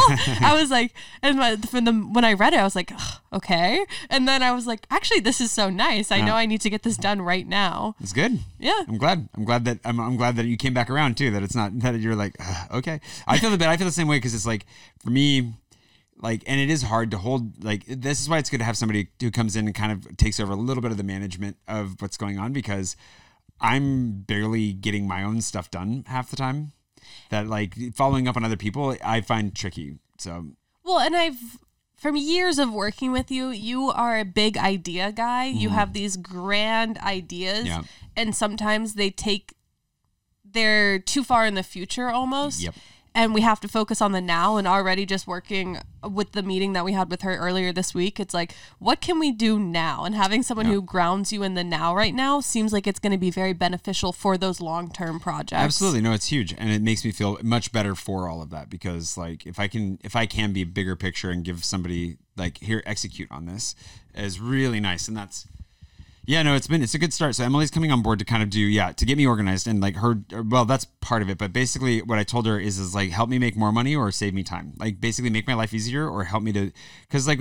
I 0.40 0.56
was 0.60 0.70
like, 0.70 0.92
and 1.22 1.38
my, 1.38 1.56
from 1.56 1.84
the 1.84 1.92
when 1.92 2.24
I 2.24 2.32
read 2.32 2.52
it, 2.52 2.58
I 2.58 2.64
was 2.64 2.74
like, 2.74 2.92
"Ugh, 2.92 3.20
okay. 3.34 3.84
And 4.08 4.26
then 4.26 4.42
I 4.42 4.52
was 4.52 4.66
like, 4.66 4.86
actually, 4.90 5.20
this 5.20 5.40
is 5.40 5.52
so 5.52 5.70
nice. 5.70 6.10
I 6.10 6.20
know 6.20 6.34
I 6.34 6.46
need 6.46 6.60
to 6.62 6.70
get 6.70 6.82
this 6.82 6.96
done 6.96 7.22
right 7.22 7.46
now. 7.46 7.94
It's 8.00 8.12
good. 8.12 8.40
Yeah. 8.58 8.80
I'm 8.88 8.98
glad. 8.98 9.28
I'm 9.36 9.44
glad 9.44 9.64
that 9.66 9.78
I'm, 9.84 10.00
I'm 10.00 10.16
glad 10.16 10.36
that 10.36 10.46
you 10.46 10.56
came 10.56 10.74
back 10.74 10.90
around 10.90 11.16
too. 11.16 11.30
That 11.30 11.42
it's 11.42 11.54
not 11.54 11.78
that 11.80 12.00
you're 12.00 12.16
like 12.16 12.36
okay. 12.72 13.00
I 13.26 13.38
feel 13.38 13.50
the 13.50 13.58
bit. 13.58 13.68
I 13.68 13.76
feel 13.76 13.86
the 13.86 13.92
same 13.92 14.08
way 14.08 14.16
because 14.16 14.34
it's 14.34 14.46
like 14.46 14.66
for 14.98 15.10
me, 15.10 15.52
like, 16.22 16.42
and 16.46 16.60
it 16.60 16.70
is 16.70 16.82
hard 16.82 17.10
to 17.12 17.18
hold. 17.18 17.62
Like, 17.64 17.84
this 17.86 18.20
is 18.20 18.28
why 18.28 18.38
it's 18.38 18.50
good 18.50 18.58
to 18.58 18.64
have 18.64 18.76
somebody 18.76 19.08
who 19.20 19.30
comes 19.30 19.56
in 19.56 19.66
and 19.66 19.74
kind 19.74 19.92
of 19.92 20.16
takes 20.16 20.38
over 20.40 20.52
a 20.52 20.56
little 20.56 20.82
bit 20.82 20.90
of 20.90 20.96
the 20.96 21.02
management 21.04 21.56
of 21.66 22.00
what's 22.00 22.16
going 22.16 22.38
on 22.38 22.52
because 22.52 22.96
I'm 23.60 24.20
barely 24.22 24.72
getting 24.72 25.06
my 25.08 25.22
own 25.22 25.40
stuff 25.40 25.70
done 25.70 26.04
half 26.06 26.30
the 26.30 26.36
time. 26.36 26.72
That 27.30 27.46
like 27.48 27.74
following 27.94 28.28
up 28.28 28.36
on 28.36 28.44
other 28.44 28.56
people, 28.56 28.96
I 29.04 29.20
find 29.22 29.54
tricky. 29.54 29.98
So 30.18 30.48
Well, 30.84 30.98
and 31.00 31.16
I've 31.16 31.58
from 31.96 32.16
years 32.16 32.58
of 32.58 32.72
working 32.72 33.12
with 33.12 33.30
you, 33.30 33.48
you 33.50 33.90
are 33.90 34.18
a 34.18 34.24
big 34.24 34.56
idea 34.56 35.12
guy. 35.12 35.44
You 35.46 35.70
have 35.70 35.92
these 35.92 36.16
grand 36.16 36.98
ideas, 36.98 37.58
Mm-hmm. 37.66 37.66
Yeah. 37.66 37.82
and 38.16 38.34
sometimes 38.36 38.94
they 38.94 39.10
take 39.10 39.54
they're 40.44 40.98
too 40.98 41.22
far 41.24 41.46
in 41.46 41.54
the 41.54 41.62
future 41.62 42.08
almost. 42.08 42.60
Yep. 42.62 42.74
And 43.14 43.34
we 43.34 43.40
have 43.40 43.60
to 43.60 43.68
focus 43.68 44.00
on 44.00 44.12
the 44.12 44.20
now 44.20 44.56
and 44.56 44.68
already 44.68 45.04
just 45.04 45.26
working 45.26 45.78
with 46.08 46.32
the 46.32 46.42
meeting 46.42 46.74
that 46.74 46.84
we 46.84 46.92
had 46.92 47.10
with 47.10 47.22
her 47.22 47.36
earlier 47.36 47.72
this 47.72 47.92
week. 47.92 48.20
It's 48.20 48.32
like, 48.32 48.54
what 48.78 49.00
can 49.00 49.18
we 49.18 49.32
do 49.32 49.58
now? 49.58 50.04
And 50.04 50.14
having 50.14 50.42
someone 50.42 50.66
who 50.66 50.80
grounds 50.80 51.32
you 51.32 51.42
in 51.42 51.54
the 51.54 51.64
now 51.64 51.94
right 51.94 52.14
now 52.14 52.40
seems 52.40 52.72
like 52.72 52.86
it's 52.86 53.00
going 53.00 53.12
to 53.12 53.18
be 53.18 53.30
very 53.30 53.52
beneficial 53.52 54.12
for 54.12 54.38
those 54.38 54.60
long 54.60 54.90
term 54.90 55.18
projects. 55.18 55.60
Absolutely, 55.60 56.00
no, 56.00 56.12
it's 56.12 56.28
huge, 56.28 56.54
and 56.56 56.70
it 56.70 56.82
makes 56.82 57.04
me 57.04 57.10
feel 57.10 57.38
much 57.42 57.72
better 57.72 57.94
for 57.94 58.28
all 58.28 58.42
of 58.42 58.50
that 58.50 58.70
because, 58.70 59.18
like, 59.18 59.44
if 59.44 59.58
I 59.58 59.66
can, 59.66 59.98
if 60.04 60.14
I 60.14 60.26
can 60.26 60.52
be 60.52 60.62
a 60.62 60.66
bigger 60.66 60.94
picture 60.94 61.30
and 61.30 61.44
give 61.44 61.64
somebody 61.64 62.16
like 62.36 62.58
here 62.58 62.82
execute 62.86 63.30
on 63.30 63.46
this 63.46 63.74
is 64.14 64.40
really 64.40 64.80
nice, 64.80 65.08
and 65.08 65.16
that's 65.16 65.46
yeah, 66.30 66.44
no, 66.44 66.54
it's 66.54 66.68
been 66.68 66.80
it's 66.80 66.94
a 66.94 66.98
good 66.98 67.12
start. 67.12 67.34
So 67.34 67.42
Emily's 67.42 67.72
coming 67.72 67.90
on 67.90 68.02
board 68.02 68.20
to 68.20 68.24
kind 68.24 68.40
of 68.40 68.50
do 68.50 68.60
yeah 68.60 68.92
to 68.92 69.04
get 69.04 69.18
me 69.18 69.26
organized 69.26 69.66
and 69.66 69.80
like 69.80 69.96
her. 69.96 70.14
Well, 70.48 70.64
that's 70.64 70.84
part 71.00 71.22
of 71.22 71.28
it, 71.28 71.38
but 71.38 71.52
basically 71.52 72.02
what 72.02 72.20
I 72.20 72.22
told 72.22 72.46
her 72.46 72.56
is 72.56 72.78
is 72.78 72.94
like 72.94 73.10
help 73.10 73.28
me 73.28 73.40
make 73.40 73.56
more 73.56 73.72
money 73.72 73.96
or 73.96 74.12
save 74.12 74.32
me 74.32 74.44
time. 74.44 74.74
Like 74.78 75.00
basically 75.00 75.30
make 75.30 75.48
my 75.48 75.54
life 75.54 75.74
easier 75.74 76.08
or 76.08 76.22
help 76.22 76.44
me 76.44 76.52
to 76.52 76.70
because 77.02 77.26
like 77.26 77.40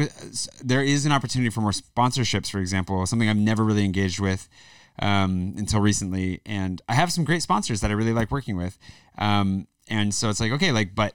there 0.64 0.82
is 0.82 1.06
an 1.06 1.12
opportunity 1.12 1.52
for 1.52 1.62
more 1.62 1.70
sponsorships, 1.70 2.50
for 2.50 2.58
example, 2.58 3.06
something 3.06 3.30
I've 3.30 3.38
never 3.38 3.64
really 3.64 3.86
engaged 3.86 4.20
with 4.20 4.50
um, 4.98 5.54
until 5.56 5.82
recently, 5.82 6.42
and 6.44 6.82
I 6.90 6.96
have 6.96 7.12
some 7.12 7.26
great 7.26 7.44
sponsors 7.44 7.82
that 7.82 7.92
I 7.92 7.94
really 7.94 8.14
like 8.14 8.32
working 8.32 8.58
with. 8.58 8.80
Um, 9.20 9.68
and 9.88 10.16
so 10.16 10.32
it's 10.32 10.40
like 10.40 10.52
okay, 10.54 10.72
like 10.72 10.96
but 10.96 11.14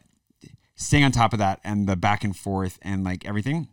staying 0.76 1.02
on 1.02 1.10
top 1.10 1.32
of 1.32 1.40
that 1.40 1.58
and 1.64 1.88
the 1.88 1.96
back 1.96 2.22
and 2.22 2.36
forth 2.36 2.78
and 2.82 3.02
like 3.02 3.26
everything 3.26 3.66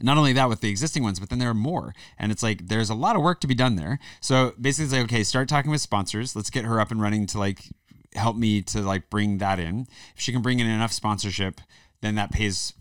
not 0.00 0.18
only 0.18 0.32
that 0.34 0.48
with 0.48 0.60
the 0.60 0.68
existing 0.68 1.02
ones, 1.02 1.18
but 1.18 1.30
then 1.30 1.38
there 1.38 1.50
are 1.50 1.54
more. 1.54 1.94
And 2.18 2.30
it's 2.30 2.42
like 2.42 2.68
there's 2.68 2.90
a 2.90 2.94
lot 2.94 3.16
of 3.16 3.22
work 3.22 3.40
to 3.40 3.46
be 3.46 3.54
done 3.54 3.76
there. 3.76 3.98
So 4.20 4.52
basically 4.60 4.84
it's 4.84 4.92
like, 4.92 5.04
okay, 5.04 5.22
start 5.22 5.48
talking 5.48 5.70
with 5.70 5.80
sponsors. 5.80 6.36
Let's 6.36 6.50
get 6.50 6.64
her 6.64 6.80
up 6.80 6.90
and 6.90 7.00
running 7.00 7.26
to 7.28 7.38
like 7.38 7.70
help 8.14 8.36
me 8.36 8.62
to 8.62 8.82
like 8.82 9.08
bring 9.10 9.38
that 9.38 9.58
in. 9.58 9.86
If 10.14 10.20
she 10.20 10.32
can 10.32 10.42
bring 10.42 10.60
in 10.60 10.66
enough 10.66 10.92
sponsorship, 10.92 11.60
then 12.02 12.14
that 12.16 12.30
pays 12.30 12.74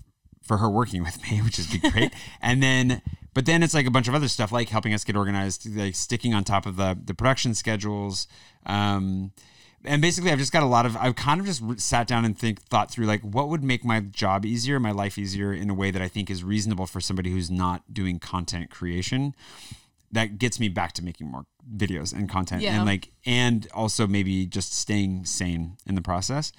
for 0.43 0.57
her 0.57 0.69
working 0.69 1.03
with 1.03 1.21
me, 1.23 1.41
which 1.43 1.59
is 1.59 1.67
great. 1.67 2.13
and 2.41 2.61
then 2.61 3.01
but 3.33 3.45
then 3.45 3.63
it's 3.63 3.73
like 3.73 3.85
a 3.85 3.91
bunch 3.91 4.07
of 4.07 4.15
other 4.15 4.29
stuff 4.29 4.51
like 4.51 4.69
helping 4.69 4.93
us 4.93 5.03
get 5.03 5.15
organized, 5.15 5.73
like 5.75 5.95
sticking 5.95 6.33
on 6.33 6.43
top 6.43 6.65
of 6.65 6.75
the 6.75 6.97
the 7.01 7.13
production 7.13 7.53
schedules. 7.53 8.27
Um 8.65 9.31
and 9.87 10.01
basically 10.01 10.31
i've 10.31 10.37
just 10.39 10.51
got 10.51 10.63
a 10.63 10.65
lot 10.65 10.85
of 10.85 10.95
i've 10.97 11.15
kind 11.15 11.39
of 11.39 11.45
just 11.45 11.79
sat 11.79 12.07
down 12.07 12.25
and 12.25 12.37
think 12.37 12.61
thought 12.61 12.91
through 12.91 13.05
like 13.05 13.21
what 13.21 13.49
would 13.49 13.63
make 13.63 13.83
my 13.85 13.99
job 13.99 14.45
easier 14.45 14.79
my 14.79 14.91
life 14.91 15.17
easier 15.17 15.53
in 15.53 15.69
a 15.69 15.73
way 15.73 15.91
that 15.91 16.01
i 16.01 16.07
think 16.07 16.29
is 16.29 16.43
reasonable 16.43 16.85
for 16.85 16.99
somebody 17.01 17.29
who's 17.31 17.49
not 17.51 17.93
doing 17.93 18.19
content 18.19 18.69
creation. 18.69 19.33
That 20.11 20.37
gets 20.37 20.59
me 20.59 20.69
back 20.69 20.93
to 20.93 21.03
making 21.03 21.27
more 21.29 21.45
videos 21.75 22.13
and 22.13 22.29
content 22.29 22.61
Yeah. 22.61 22.75
and 22.77 22.85
like 22.85 23.09
and 23.25 23.67
also 23.73 24.07
maybe 24.07 24.45
just 24.45 24.73
staying 24.73 25.25
sane 25.25 25.75
in 25.85 25.95
the 25.95 26.01
process. 26.01 26.53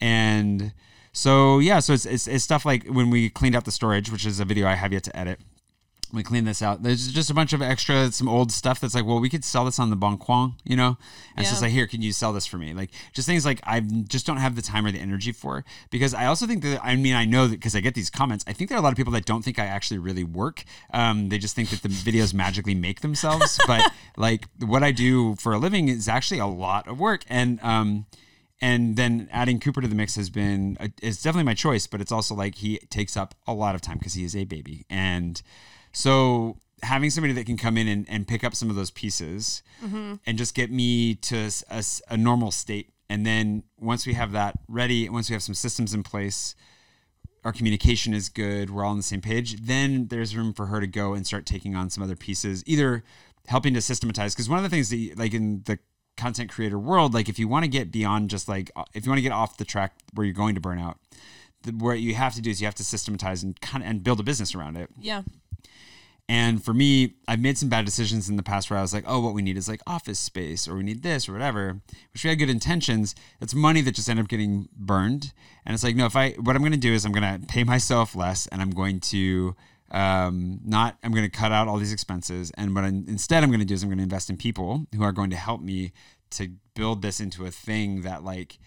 And 0.00 0.72
so 1.12 1.58
yeah 1.58 1.78
so 1.78 1.92
it's, 1.92 2.06
it's, 2.06 2.26
it's 2.26 2.42
stuff 2.44 2.64
like 2.64 2.86
when 2.86 3.10
we 3.10 3.28
cleaned 3.28 3.54
out 3.54 3.66
the 3.66 3.70
storage 3.70 4.10
which 4.10 4.24
is 4.24 4.40
a 4.40 4.46
video 4.46 4.66
i 4.66 4.74
have 4.74 4.94
yet 4.94 5.02
to 5.02 5.14
edit 5.14 5.38
we 6.12 6.22
clean 6.22 6.44
this 6.44 6.60
out. 6.60 6.82
There's 6.82 7.10
just 7.10 7.30
a 7.30 7.34
bunch 7.34 7.52
of 7.52 7.62
extra, 7.62 8.12
some 8.12 8.28
old 8.28 8.52
stuff 8.52 8.80
that's 8.80 8.94
like, 8.94 9.06
well, 9.06 9.18
we 9.18 9.30
could 9.30 9.44
sell 9.44 9.64
this 9.64 9.78
on 9.78 9.88
the 9.90 9.96
Bon 9.96 10.18
Coin, 10.18 10.54
you 10.64 10.76
know? 10.76 10.98
And 11.36 11.46
so 11.46 11.52
it's 11.52 11.60
Yeah. 11.62 11.66
like, 11.66 11.72
here, 11.72 11.86
can 11.86 12.02
you 12.02 12.12
sell 12.12 12.32
this 12.34 12.44
for 12.46 12.58
me? 12.58 12.74
Like, 12.74 12.90
just 13.14 13.26
things 13.26 13.46
like 13.46 13.60
I 13.64 13.80
just 13.80 14.26
don't 14.26 14.36
have 14.36 14.54
the 14.54 14.62
time 14.62 14.84
or 14.84 14.92
the 14.92 14.98
energy 14.98 15.32
for. 15.32 15.64
Because 15.90 16.12
I 16.12 16.26
also 16.26 16.46
think 16.46 16.62
that, 16.64 16.84
I 16.84 16.96
mean, 16.96 17.14
I 17.14 17.24
know 17.24 17.46
that 17.48 17.56
because 17.56 17.74
I 17.74 17.80
get 17.80 17.94
these 17.94 18.10
comments, 18.10 18.44
I 18.46 18.52
think 18.52 18.68
there 18.68 18.76
are 18.76 18.80
a 18.80 18.82
lot 18.82 18.92
of 18.92 18.96
people 18.96 19.12
that 19.14 19.24
don't 19.24 19.42
think 19.42 19.58
I 19.58 19.64
actually 19.66 19.98
really 19.98 20.24
work. 20.24 20.64
Um, 20.92 21.30
they 21.30 21.38
just 21.38 21.56
think 21.56 21.70
that 21.70 21.82
the 21.82 21.88
videos 21.88 22.34
magically 22.34 22.74
make 22.74 23.00
themselves. 23.00 23.58
but 23.66 23.90
like, 24.16 24.46
what 24.60 24.82
I 24.82 24.92
do 24.92 25.34
for 25.36 25.52
a 25.54 25.58
living 25.58 25.88
is 25.88 26.08
actually 26.08 26.40
a 26.40 26.46
lot 26.46 26.86
of 26.88 27.00
work. 27.00 27.24
And, 27.28 27.58
um, 27.62 28.04
and 28.60 28.94
then 28.94 29.28
adding 29.32 29.58
Cooper 29.58 29.80
to 29.80 29.88
the 29.88 29.94
mix 29.96 30.14
has 30.14 30.30
been 30.30 30.76
is 31.02 31.20
definitely 31.20 31.46
my 31.46 31.54
choice, 31.54 31.88
but 31.88 32.00
it's 32.00 32.12
also 32.12 32.32
like 32.36 32.54
he 32.54 32.78
takes 32.90 33.16
up 33.16 33.34
a 33.44 33.52
lot 33.52 33.74
of 33.74 33.80
time 33.80 33.98
because 33.98 34.14
he 34.14 34.22
is 34.22 34.36
a 34.36 34.44
baby, 34.44 34.86
and 34.88 35.42
so 35.92 36.56
having 36.82 37.10
somebody 37.10 37.32
that 37.34 37.46
can 37.46 37.56
come 37.56 37.76
in 37.76 37.86
and, 37.86 38.08
and 38.08 38.26
pick 38.26 38.42
up 38.42 38.54
some 38.54 38.68
of 38.68 38.74
those 38.76 38.90
pieces 38.90 39.62
mm-hmm. 39.84 40.14
and 40.26 40.36
just 40.36 40.54
get 40.54 40.70
me 40.70 41.14
to 41.14 41.50
a 42.08 42.16
normal 42.16 42.50
state, 42.50 42.90
and 43.08 43.24
then 43.26 43.62
once 43.78 44.06
we 44.06 44.14
have 44.14 44.32
that 44.32 44.58
ready, 44.68 45.08
once 45.08 45.28
we 45.28 45.34
have 45.34 45.42
some 45.42 45.54
systems 45.54 45.94
in 45.94 46.02
place, 46.02 46.54
our 47.44 47.52
communication 47.52 48.14
is 48.14 48.28
good, 48.28 48.70
we're 48.70 48.84
all 48.84 48.92
on 48.92 48.96
the 48.96 49.02
same 49.02 49.20
page, 49.20 49.60
then 49.60 50.08
there's 50.08 50.36
room 50.36 50.52
for 50.52 50.66
her 50.66 50.80
to 50.80 50.86
go 50.86 51.12
and 51.14 51.26
start 51.26 51.44
taking 51.44 51.74
on 51.74 51.90
some 51.90 52.02
other 52.02 52.16
pieces, 52.16 52.62
either 52.66 53.04
helping 53.46 53.74
to 53.74 53.80
systematize. 53.80 54.34
Because 54.34 54.48
one 54.48 54.58
of 54.58 54.62
the 54.62 54.70
things 54.70 54.90
that, 54.90 54.96
you- 54.96 55.14
like 55.14 55.34
in 55.34 55.62
the 55.64 55.78
content 56.16 56.50
creator 56.50 56.78
world, 56.78 57.14
like 57.14 57.28
if 57.28 57.38
you 57.38 57.48
want 57.48 57.64
to 57.64 57.68
get 57.68 57.90
beyond 57.90 58.30
just 58.30 58.48
like, 58.48 58.70
if 58.94 59.04
you 59.04 59.10
want 59.10 59.18
to 59.18 59.22
get 59.22 59.32
off 59.32 59.56
the 59.56 59.64
track 59.64 59.94
where 60.14 60.24
you're 60.24 60.34
going 60.34 60.54
to 60.54 60.60
burn 60.60 60.78
out, 60.78 60.98
the, 61.62 61.72
what 61.72 62.00
you 62.00 62.14
have 62.14 62.34
to 62.34 62.40
do 62.40 62.50
is 62.50 62.60
you 62.60 62.66
have 62.66 62.74
to 62.76 62.84
systematize 62.84 63.42
and 63.42 63.60
kind 63.60 63.82
of 63.82 63.90
and 63.90 64.04
build 64.04 64.20
a 64.20 64.22
business 64.22 64.54
around 64.54 64.76
it. 64.76 64.88
Yeah. 65.00 65.22
And 66.28 66.64
for 66.64 66.72
me, 66.72 67.14
I've 67.26 67.40
made 67.40 67.58
some 67.58 67.68
bad 67.68 67.84
decisions 67.84 68.28
in 68.28 68.36
the 68.36 68.42
past 68.42 68.70
where 68.70 68.78
I 68.78 68.82
was 68.82 68.94
like, 68.94 69.04
oh, 69.06 69.20
what 69.20 69.34
we 69.34 69.42
need 69.42 69.56
is 69.56 69.68
like 69.68 69.82
office 69.86 70.18
space 70.18 70.68
or 70.68 70.76
we 70.76 70.82
need 70.82 71.02
this 71.02 71.28
or 71.28 71.32
whatever, 71.32 71.80
which 72.12 72.24
we 72.24 72.30
had 72.30 72.38
good 72.38 72.48
intentions. 72.48 73.14
It's 73.40 73.54
money 73.54 73.80
that 73.82 73.94
just 73.94 74.08
ended 74.08 74.24
up 74.24 74.30
getting 74.30 74.68
burned. 74.74 75.32
And 75.66 75.74
it's 75.74 75.84
like, 75.84 75.96
no, 75.96 76.06
if 76.06 76.16
I, 76.16 76.30
what 76.32 76.54
I'm 76.56 76.62
going 76.62 76.72
to 76.72 76.78
do 76.78 76.92
is 76.92 77.04
I'm 77.04 77.12
going 77.12 77.40
to 77.40 77.46
pay 77.46 77.64
myself 77.64 78.14
less 78.14 78.46
and 78.46 78.62
I'm 78.62 78.70
going 78.70 79.00
to, 79.00 79.56
um, 79.90 80.60
not, 80.64 80.96
I'm 81.02 81.12
going 81.12 81.28
to 81.28 81.36
cut 81.36 81.52
out 81.52 81.68
all 81.68 81.76
these 81.76 81.92
expenses. 81.92 82.52
And 82.56 82.74
what 82.74 82.84
I, 82.84 82.88
instead 82.88 83.42
I'm 83.42 83.50
going 83.50 83.60
to 83.60 83.66
do 83.66 83.74
is 83.74 83.82
I'm 83.82 83.88
going 83.88 83.98
to 83.98 84.04
invest 84.04 84.30
in 84.30 84.36
people 84.36 84.86
who 84.94 85.02
are 85.02 85.12
going 85.12 85.30
to 85.30 85.36
help 85.36 85.60
me 85.60 85.92
to 86.30 86.52
build 86.74 87.02
this 87.02 87.20
into 87.20 87.44
a 87.44 87.50
thing 87.50 88.02
that 88.02 88.24
like 88.24 88.58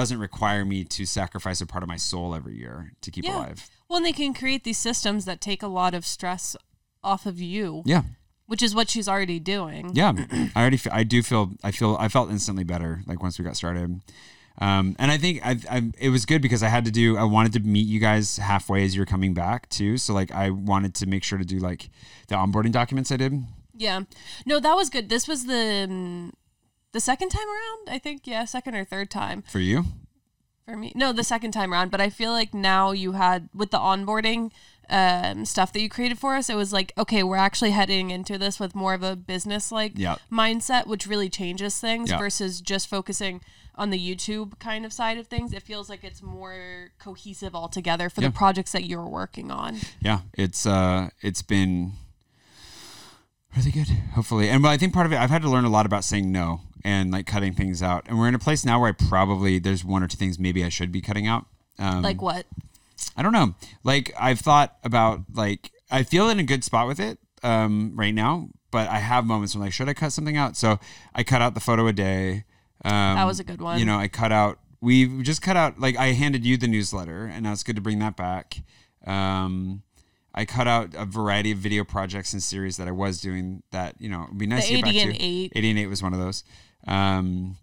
doesn't 0.00 0.18
require 0.28 0.64
me 0.64 0.84
to 0.84 1.02
sacrifice 1.06 1.60
a 1.60 1.66
part 1.66 1.82
of 1.82 1.88
my 1.88 1.96
soul 1.96 2.34
every 2.34 2.54
year 2.56 2.92
to 3.00 3.10
keep 3.10 3.24
Yeah. 3.24 3.36
alive. 3.36 3.68
Well, 3.88 3.96
and 3.98 4.06
they 4.06 4.12
can 4.12 4.32
create 4.34 4.62
these 4.64 4.78
systems 4.88 5.24
that 5.24 5.40
take 5.40 5.62
a 5.62 5.68
lot 5.80 5.92
of 5.94 6.04
stress 6.06 6.54
off 7.02 7.24
of 7.26 7.40
you, 7.40 7.82
Yeah. 7.86 8.02
which 8.46 8.62
is 8.62 8.74
what 8.74 8.88
she's 8.90 9.08
already 9.08 9.40
doing. 9.40 9.90
yeah 9.94 10.12
i 10.54 10.60
already 10.60 10.76
feel, 10.76 10.92
i 10.92 11.02
do 11.14 11.22
feel 11.22 11.42
i 11.64 11.70
feel 11.78 11.96
i 11.98 12.08
felt 12.08 12.30
instantly 12.30 12.64
better 12.64 12.92
like 13.06 13.20
once 13.22 13.38
we 13.38 13.44
got 13.44 13.56
started 13.56 14.00
um, 14.66 14.94
and 14.98 15.10
i 15.10 15.18
think 15.18 15.34
I, 15.44 15.52
I 15.76 15.78
it 16.06 16.10
was 16.10 16.24
good 16.26 16.40
because 16.42 16.62
i 16.62 16.68
had 16.68 16.84
to 16.84 16.90
do 17.02 17.16
i 17.16 17.24
wanted 17.36 17.52
to 17.54 17.60
meet 17.60 17.86
you 17.94 18.00
guys 18.00 18.36
halfway 18.38 18.84
as 18.86 18.94
you're 18.96 19.06
coming 19.14 19.34
back 19.34 19.68
too 19.68 19.96
so 19.98 20.14
like 20.20 20.30
i 20.32 20.46
wanted 20.50 20.94
to 21.00 21.06
make 21.06 21.24
sure 21.24 21.38
to 21.38 21.44
do 21.54 21.58
like 21.58 21.90
the 22.28 22.34
onboarding 22.36 22.72
documents 22.80 23.10
i 23.12 23.16
did 23.24 23.32
Yeah. 23.86 24.00
No, 24.50 24.56
that 24.60 24.74
was 24.80 24.88
good. 24.94 25.06
This 25.10 25.28
was 25.28 25.40
the 25.52 25.84
um, 25.88 26.32
the 26.96 27.00
second 27.00 27.28
time 27.28 27.46
around, 27.46 27.94
I 27.94 27.98
think. 27.98 28.26
Yeah, 28.26 28.46
second 28.46 28.74
or 28.74 28.84
third 28.84 29.10
time 29.10 29.42
for 29.42 29.60
you 29.60 29.84
for 30.64 30.76
me. 30.78 30.92
No, 30.94 31.12
the 31.12 31.22
second 31.24 31.52
time 31.52 31.72
around. 31.74 31.90
But 31.90 32.00
I 32.00 32.08
feel 32.10 32.32
like 32.32 32.54
now 32.54 32.92
you 32.92 33.12
had 33.12 33.50
with 33.54 33.70
the 33.70 33.78
onboarding 33.78 34.50
um, 34.88 35.44
stuff 35.44 35.72
that 35.74 35.80
you 35.80 35.88
created 35.90 36.18
for 36.18 36.34
us, 36.36 36.48
it 36.48 36.54
was 36.56 36.72
like, 36.72 36.92
okay, 36.96 37.22
we're 37.22 37.36
actually 37.36 37.72
heading 37.72 38.10
into 38.10 38.38
this 38.38 38.58
with 38.58 38.74
more 38.74 38.94
of 38.94 39.02
a 39.02 39.14
business 39.14 39.70
like 39.70 39.92
Yeah. 39.94 40.16
mindset, 40.32 40.86
which 40.86 41.06
really 41.06 41.28
changes 41.28 41.78
things 41.78 42.10
Yeah. 42.10 42.18
versus 42.18 42.60
just 42.62 42.88
focusing 42.88 43.42
on 43.74 43.90
the 43.90 43.98
YouTube 43.98 44.58
kind 44.58 44.86
of 44.86 44.92
side 44.92 45.18
of 45.18 45.26
things. 45.26 45.52
It 45.52 45.62
feels 45.62 45.90
like 45.90 46.02
it's 46.02 46.22
more 46.22 46.92
cohesive 46.98 47.54
altogether 47.54 48.08
for 48.08 48.22
Yeah. 48.22 48.28
the 48.28 48.32
projects 48.34 48.72
that 48.72 48.84
you're 48.84 49.06
working 49.20 49.50
on. 49.50 49.80
yeah 50.00 50.20
it's 50.32 50.64
uh 50.64 51.10
it's 51.20 51.42
been 51.42 51.92
really 53.56 53.70
good 53.70 53.88
hopefully 54.14 54.48
and 54.50 54.62
but 54.62 54.68
i 54.68 54.76
think 54.76 54.92
part 54.92 55.06
of 55.06 55.12
it 55.12 55.16
i've 55.18 55.30
had 55.30 55.42
to 55.42 55.48
learn 55.50 55.64
a 55.64 55.68
lot 55.70 55.86
about 55.86 56.04
saying 56.04 56.30
no 56.30 56.60
and 56.84 57.10
like 57.10 57.26
cutting 57.26 57.52
things 57.54 57.82
out 57.82 58.04
and 58.06 58.18
we're 58.18 58.28
in 58.28 58.34
a 58.34 58.38
place 58.38 58.64
now 58.64 58.80
where 58.80 58.88
i 58.90 58.92
probably 58.92 59.58
there's 59.58 59.84
one 59.84 60.02
or 60.02 60.06
two 60.08 60.16
things 60.16 60.38
maybe 60.38 60.64
i 60.64 60.68
should 60.68 60.92
be 60.92 61.00
cutting 61.00 61.26
out 61.26 61.46
um, 61.78 62.02
Like 62.02 62.22
what? 62.22 62.46
I 63.16 63.22
don't 63.22 63.32
know. 63.32 63.54
Like 63.84 64.14
I've 64.18 64.38
thought 64.40 64.76
about 64.82 65.20
like 65.34 65.70
I 65.90 66.02
feel 66.02 66.30
in 66.30 66.38
a 66.38 66.42
good 66.42 66.64
spot 66.64 66.86
with 66.86 66.98
it 66.98 67.18
um, 67.42 67.92
right 67.94 68.14
now, 68.14 68.48
but 68.70 68.88
I 68.88 68.98
have 68.98 69.26
moments 69.26 69.54
where 69.54 69.64
like 69.64 69.72
should 69.74 69.88
I 69.88 69.92
cut 69.94 70.12
something 70.12 70.36
out? 70.38 70.56
So 70.56 70.78
I 71.14 71.22
cut 71.22 71.42
out 71.42 71.52
the 71.54 71.60
photo 71.60 71.86
a 71.86 71.92
day. 71.92 72.44
Um, 72.84 73.16
That 73.16 73.26
was 73.26 73.40
a 73.40 73.44
good 73.44 73.60
one. 73.60 73.78
You 73.78 73.84
know, 73.84 73.98
I 73.98 74.08
cut 74.08 74.32
out. 74.32 74.58
We 74.80 75.22
just 75.22 75.42
cut 75.42 75.56
out 75.56 75.78
like 75.78 75.96
I 75.98 76.08
handed 76.12 76.46
you 76.46 76.56
the 76.56 76.68
newsletter, 76.68 77.26
and 77.26 77.42
now 77.44 77.52
it's 77.52 77.62
good 77.62 77.76
to 77.76 77.82
bring 77.82 77.98
that 77.98 78.16
back. 78.16 78.62
Um, 79.06 79.82
I 80.34 80.44
cut 80.44 80.66
out 80.68 80.94
a 80.94 81.06
variety 81.06 81.50
of 81.52 81.58
video 81.58 81.84
projects 81.84 82.32
and 82.32 82.42
series 82.42 82.76
that 82.76 82.88
I 82.88 82.90
was 82.92 83.20
doing. 83.20 83.62
That 83.70 83.96
you 83.98 84.08
know, 84.08 84.24
it'd 84.24 84.38
be 84.38 84.46
nice 84.46 84.68
The 84.68 84.76
to 84.76 84.82
get 84.82 84.84
back 84.84 84.94
80 84.94 85.00
and 85.02 85.14
to. 85.14 85.22
8. 85.22 85.52
80 85.56 85.70
and 85.70 85.78
8 85.78 85.86
was 85.86 86.02
one 86.02 86.12
of 86.12 86.20
those. 86.20 86.44
Um, 86.86 87.56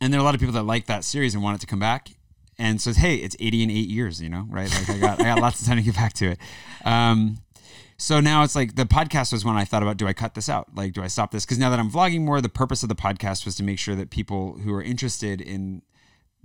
and 0.00 0.12
there 0.12 0.20
are 0.20 0.22
a 0.22 0.24
lot 0.24 0.34
of 0.34 0.40
people 0.40 0.54
that 0.54 0.62
like 0.62 0.86
that 0.86 1.04
series 1.04 1.34
and 1.34 1.42
want 1.42 1.56
it 1.56 1.60
to 1.60 1.66
come 1.66 1.80
back. 1.80 2.10
And 2.58 2.80
so, 2.80 2.92
hey, 2.92 3.16
it's 3.16 3.36
80 3.38 3.62
and 3.64 3.72
eight 3.72 3.88
years, 3.88 4.20
you 4.20 4.28
know, 4.28 4.46
right? 4.48 4.68
Like 4.70 4.90
I 4.90 4.98
got, 4.98 5.20
I 5.20 5.24
got 5.24 5.40
lots 5.40 5.60
of 5.60 5.66
time 5.66 5.76
to 5.76 5.82
get 5.82 5.94
back 5.94 6.12
to 6.14 6.30
it. 6.32 6.38
Um, 6.84 7.38
so 7.98 8.20
now 8.20 8.44
it's 8.44 8.54
like 8.54 8.76
the 8.76 8.84
podcast 8.84 9.32
was 9.32 9.44
when 9.44 9.56
I 9.56 9.64
thought 9.64 9.82
about, 9.82 9.96
do 9.96 10.06
I 10.06 10.12
cut 10.12 10.34
this 10.34 10.48
out? 10.48 10.74
Like, 10.74 10.92
do 10.92 11.02
I 11.02 11.08
stop 11.08 11.32
this? 11.32 11.44
Because 11.44 11.58
now 11.58 11.70
that 11.70 11.80
I'm 11.80 11.90
vlogging 11.90 12.22
more, 12.22 12.40
the 12.40 12.48
purpose 12.48 12.82
of 12.84 12.88
the 12.88 12.94
podcast 12.94 13.44
was 13.44 13.56
to 13.56 13.64
make 13.64 13.78
sure 13.78 13.96
that 13.96 14.10
people 14.10 14.58
who 14.58 14.72
are 14.72 14.82
interested 14.82 15.40
in 15.40 15.82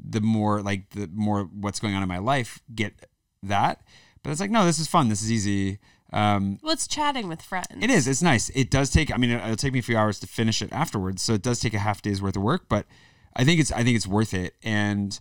the 0.04 0.22
more, 0.22 0.62
like 0.62 0.90
the 0.92 1.08
more 1.14 1.44
what's 1.44 1.80
going 1.80 1.94
on 1.94 2.02
in 2.02 2.10
my 2.10 2.18
life 2.18 2.62
get 2.74 3.08
that. 3.44 3.82
But 4.24 4.32
it's 4.32 4.42
like, 4.42 4.52
no, 4.52 4.66
this 4.66 4.80
is 4.80 4.88
fun. 4.88 5.10
This 5.10 5.22
is 5.22 5.32
easy. 5.32 5.80
Um, 6.14 6.60
Well, 6.62 6.72
it's 6.74 6.88
chatting 6.88 7.28
with 7.28 7.42
friends. 7.42 7.68
it 7.82 7.90
is. 7.90 8.08
It's 8.08 8.22
nice. 8.22 8.50
It 8.50 8.70
does 8.70 8.90
take. 8.92 9.12
I 9.12 9.18
mean, 9.18 9.32
it'll 9.32 9.56
take 9.56 9.74
me 9.74 9.80
a 9.80 9.84
few 9.84 9.98
hours 9.98 10.20
to 10.20 10.28
finish 10.28 10.62
it 10.62 10.72
afterwards, 10.72 11.22
so 11.22 11.34
it 11.34 11.42
does 11.42 11.60
take 11.60 11.74
a 11.74 11.80
half 11.80 12.02
day's 12.02 12.22
worth 12.22 12.36
of 12.36 12.44
work. 12.44 12.66
But 12.70 12.86
I 13.36 13.44
think 13.44 13.60
it's. 13.60 13.72
I 13.72 13.84
think 13.84 13.96
it's 13.96 14.08
worth 14.08 14.34
it. 14.34 14.54
And, 14.64 15.20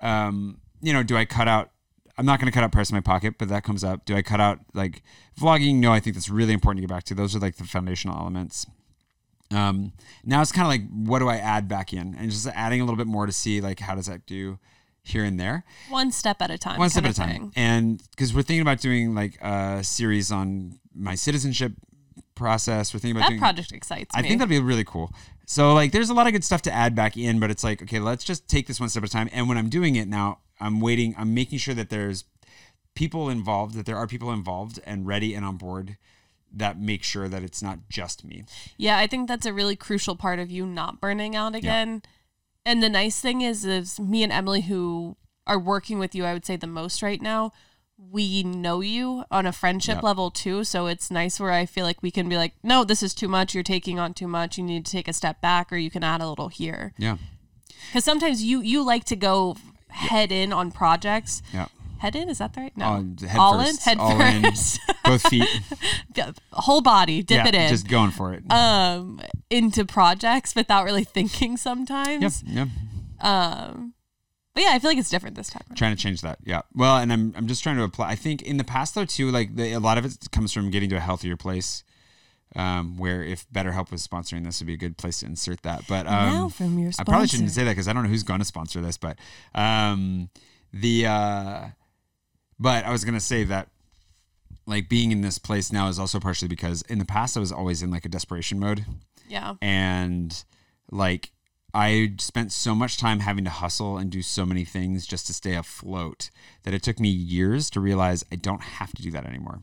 um, 0.00 0.58
you 0.80 0.92
know, 0.92 1.02
do 1.02 1.16
I 1.16 1.26
cut 1.26 1.46
out? 1.46 1.70
I'm 2.16 2.26
not 2.26 2.40
going 2.40 2.50
to 2.50 2.54
cut 2.54 2.64
out 2.64 2.72
price 2.72 2.90
in 2.90 2.96
my 2.96 3.00
pocket, 3.00 3.34
but 3.38 3.48
that 3.48 3.64
comes 3.64 3.84
up. 3.84 4.04
Do 4.06 4.16
I 4.16 4.22
cut 4.22 4.40
out 4.40 4.60
like 4.74 5.02
vlogging? 5.38 5.76
No, 5.76 5.92
I 5.92 6.00
think 6.00 6.16
that's 6.16 6.28
really 6.30 6.52
important 6.54 6.78
to 6.78 6.86
get 6.88 6.94
back 6.94 7.04
to. 7.04 7.14
Those 7.14 7.36
are 7.36 7.38
like 7.38 7.56
the 7.56 7.64
foundational 7.64 8.16
elements. 8.18 8.66
Um, 9.52 9.92
now 10.24 10.40
it's 10.42 10.52
kind 10.52 10.64
of 10.64 10.68
like 10.68 10.88
what 11.06 11.18
do 11.18 11.28
I 11.28 11.36
add 11.36 11.66
back 11.68 11.92
in, 11.92 12.14
and 12.14 12.30
just 12.30 12.46
adding 12.46 12.80
a 12.80 12.84
little 12.84 12.96
bit 12.96 13.06
more 13.06 13.26
to 13.26 13.32
see 13.32 13.60
like 13.60 13.80
how 13.80 13.94
does 13.94 14.06
that 14.06 14.24
do 14.26 14.58
here 15.02 15.24
and 15.24 15.40
there 15.40 15.64
One 15.88 16.12
step 16.12 16.40
at 16.42 16.50
a 16.50 16.58
time. 16.58 16.78
one 16.78 16.90
step 16.90 17.04
at 17.04 17.10
a 17.12 17.14
time. 17.14 17.28
thing. 17.30 17.52
And 17.56 18.02
because 18.10 18.34
we're 18.34 18.42
thinking 18.42 18.62
about 18.62 18.80
doing 18.80 19.14
like 19.14 19.38
a 19.42 19.82
series 19.82 20.30
on 20.30 20.78
my 20.94 21.14
citizenship 21.14 21.72
process, 22.34 22.92
we're 22.94 23.00
thinking 23.00 23.16
about 23.16 23.26
That 23.26 23.30
doing. 23.30 23.40
project 23.40 23.72
excites 23.72 24.10
I 24.14 24.22
me. 24.22 24.28
think 24.28 24.38
that'd 24.40 24.50
be 24.50 24.60
really 24.60 24.84
cool. 24.84 25.12
So 25.46 25.74
like, 25.74 25.92
there's 25.92 26.10
a 26.10 26.14
lot 26.14 26.26
of 26.26 26.32
good 26.32 26.44
stuff 26.44 26.62
to 26.62 26.72
add 26.72 26.94
back 26.94 27.16
in, 27.16 27.40
but 27.40 27.50
it's 27.50 27.64
like, 27.64 27.82
okay, 27.82 27.98
let's 27.98 28.24
just 28.24 28.46
take 28.48 28.66
this 28.66 28.78
one 28.78 28.88
step 28.88 29.02
at 29.02 29.08
a 29.08 29.12
time. 29.12 29.28
And 29.32 29.48
when 29.48 29.58
I'm 29.58 29.68
doing 29.68 29.96
it 29.96 30.06
now, 30.06 30.38
I'm 30.60 30.80
waiting. 30.80 31.14
I'm 31.18 31.34
making 31.34 31.58
sure 31.58 31.74
that 31.74 31.90
there's 31.90 32.24
people 32.94 33.28
involved, 33.30 33.74
that 33.74 33.86
there 33.86 33.96
are 33.96 34.06
people 34.06 34.30
involved 34.32 34.78
and 34.84 35.06
ready 35.06 35.34
and 35.34 35.44
on 35.44 35.56
board 35.56 35.96
that 36.52 36.78
make 36.80 37.02
sure 37.02 37.28
that 37.28 37.42
it's 37.42 37.62
not 37.62 37.78
just 37.88 38.24
me. 38.24 38.44
Yeah, 38.76 38.98
I 38.98 39.06
think 39.06 39.28
that's 39.28 39.46
a 39.46 39.52
really 39.52 39.76
crucial 39.76 40.16
part 40.16 40.38
of 40.38 40.50
you 40.50 40.66
not 40.66 41.00
burning 41.00 41.34
out 41.36 41.54
again. 41.54 42.02
And 42.64 42.82
the 42.82 42.88
nice 42.90 43.20
thing 43.20 43.40
is, 43.40 43.64
is 43.64 43.98
me 43.98 44.22
and 44.22 44.32
Emily, 44.32 44.62
who 44.62 45.16
are 45.46 45.58
working 45.58 45.98
with 45.98 46.14
you, 46.14 46.24
I 46.24 46.32
would 46.32 46.44
say 46.46 46.56
the 46.56 46.66
most 46.66 47.02
right 47.02 47.20
now, 47.20 47.52
we 47.98 48.42
know 48.42 48.80
you 48.80 49.24
on 49.30 49.46
a 49.46 49.52
friendship 49.52 49.96
Yep. 49.96 50.02
level 50.04 50.30
too. 50.30 50.64
So 50.64 50.86
it's 50.86 51.10
nice 51.10 51.38
where 51.40 51.50
I 51.52 51.66
feel 51.66 51.84
like 51.84 52.02
we 52.02 52.10
can 52.10 52.28
be 52.28 52.36
like, 52.36 52.54
no, 52.62 52.84
this 52.84 53.02
is 53.02 53.12
too 53.14 53.28
much. 53.28 53.54
You're 53.54 53.62
taking 53.62 53.98
on 53.98 54.14
too 54.14 54.28
much. 54.28 54.56
You 54.56 54.64
need 54.64 54.86
to 54.86 54.92
take 54.92 55.08
a 55.08 55.12
step 55.12 55.40
back, 55.40 55.72
or 55.72 55.76
you 55.76 55.90
can 55.90 56.04
add 56.04 56.20
a 56.20 56.28
little 56.28 56.48
here. 56.48 56.92
Yeah. 56.96 57.16
Because 57.88 58.04
sometimes 58.04 58.42
you 58.42 58.60
you 58.60 58.82
like 58.84 59.04
to 59.04 59.16
go 59.16 59.56
head 59.88 60.30
in 60.32 60.52
on 60.52 60.70
projects. 60.70 61.42
Yeah. 61.52 61.66
Head 62.00 62.16
in 62.16 62.28
is 62.30 62.38
that 62.38 62.54
the 62.54 62.62
right? 62.62 62.76
No, 62.76 62.84
Uh, 62.86 63.26
head 63.26 63.38
all 63.38 63.58
first, 63.62 63.86
in, 63.86 63.98
head 63.98 63.98
all 63.98 64.20
in. 64.20 64.42
first, 64.42 64.80
Both 65.04 65.28
feet. 65.28 65.46
whole 66.52 66.80
body, 66.80 67.22
dip 67.22 67.44
yeah. 67.44 67.48
it 67.48 67.54
in. 67.54 67.68
Just 67.68 67.88
going 67.88 68.10
for 68.10 68.32
it. 68.34 68.42
um 68.50 69.20
into 69.50 69.84
projects 69.84 70.54
without 70.54 70.84
really 70.84 71.04
thinking 71.04 71.56
sometimes. 71.56 72.42
yeah. 72.46 72.66
Yeah. 73.22 73.68
Um 73.68 73.94
but 74.54 74.62
yeah, 74.64 74.70
I 74.72 74.78
feel 74.78 74.90
like 74.90 74.98
it's 74.98 75.10
different 75.10 75.36
this 75.36 75.50
time. 75.50 75.62
around. 75.68 75.76
trying 75.76 75.94
to 75.96 76.02
change 76.02 76.22
that 76.22 76.38
yeah 76.44 76.62
well 76.74 76.96
and 76.96 77.12
i'm, 77.12 77.32
I'm 77.36 77.46
just 77.46 77.62
trying 77.62 77.76
to 77.76 77.82
apply 77.84 78.08
i 78.10 78.14
think 78.16 78.42
in 78.42 78.56
the 78.56 78.64
past 78.64 78.94
though 78.94 79.04
too 79.04 79.30
like 79.30 79.54
the, 79.54 79.72
a 79.72 79.78
lot 79.80 79.96
of 79.98 80.04
it 80.04 80.30
comes 80.32 80.52
from 80.52 80.70
getting 80.70 80.88
to 80.90 80.96
a 80.96 81.00
healthier 81.00 81.36
place 81.36 81.84
um, 82.56 82.96
where 82.98 83.22
if 83.22 83.48
BetterHelp 83.50 83.92
was 83.92 84.04
sponsoring 84.06 84.44
this 84.44 84.58
would 84.60 84.66
be 84.66 84.72
a 84.74 84.76
good 84.76 84.96
place 84.96 85.20
to 85.20 85.26
insert 85.26 85.62
that 85.62 85.84
but 85.88 86.06
um, 86.08 86.32
Now 86.34 86.48
from 86.48 86.78
your 86.80 86.90
I 86.98 87.04
probably 87.04 87.28
shouldn't 87.28 87.52
say 87.52 87.62
that 87.62 87.70
because 87.70 87.86
I 87.86 87.92
don't 87.92 88.02
know 88.02 88.08
who's 88.08 88.24
going 88.24 88.40
to 88.40 88.44
sponsor 88.44 88.80
this 88.80 88.96
but 88.98 89.18
um, 89.54 90.30
the 90.72 91.06
uh, 91.06 91.66
but 92.60 92.84
I 92.84 92.92
was 92.92 93.04
gonna 93.04 93.20
say 93.20 93.42
that 93.44 93.68
like 94.66 94.88
being 94.88 95.10
in 95.10 95.22
this 95.22 95.38
place 95.38 95.72
now 95.72 95.88
is 95.88 95.98
also 95.98 96.20
partially 96.20 96.48
because 96.48 96.82
in 96.82 96.98
the 96.98 97.04
past 97.04 97.36
I 97.36 97.40
was 97.40 97.50
always 97.50 97.82
in 97.82 97.90
like 97.90 98.04
a 98.04 98.08
desperation 98.08 98.60
mode 98.60 98.84
Yeah. 99.28 99.54
and 99.60 100.44
like 100.92 101.32
I 101.72 102.14
spent 102.18 102.52
so 102.52 102.74
much 102.74 102.98
time 102.98 103.20
having 103.20 103.44
to 103.44 103.50
hustle 103.50 103.96
and 103.96 104.10
do 104.10 104.22
so 104.22 104.44
many 104.44 104.64
things 104.64 105.06
just 105.06 105.26
to 105.28 105.34
stay 105.34 105.54
afloat 105.54 106.30
that 106.64 106.74
it 106.74 106.82
took 106.82 107.00
me 107.00 107.08
years 107.08 107.70
to 107.70 107.80
realize 107.80 108.24
I 108.30 108.36
don't 108.36 108.62
have 108.62 108.92
to 108.92 109.02
do 109.02 109.10
that 109.12 109.24
anymore. 109.24 109.60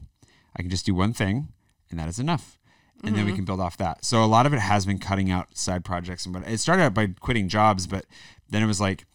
I 0.55 0.61
can 0.61 0.71
just 0.71 0.85
do 0.85 0.95
one 0.95 1.13
thing 1.13 1.49
and 1.89 1.99
that 1.99 2.09
is 2.09 2.19
enough. 2.19 2.57
And 3.03 3.15
then 3.15 3.25
we 3.25 3.29
mm-hmm. 3.31 3.35
can 3.37 3.45
build 3.45 3.59
off 3.59 3.77
that. 3.77 4.03
So 4.03 4.23
a 4.23 4.25
lot 4.25 4.47
of 4.47 4.53
it 4.53 4.59
has 4.59 4.85
been 4.87 4.97
cutting 4.97 5.29
out 5.29 5.55
side 5.55 5.85
projects 5.85 6.25
and 6.25 6.33
but 6.33 6.47
it 6.47 6.57
started 6.57 6.81
out 6.81 6.93
by 6.95 7.07
quitting 7.19 7.47
jobs, 7.47 7.85
but 7.85 8.05
then 8.49 8.63
it 8.63 8.65
was 8.65 8.81
like 8.81 9.05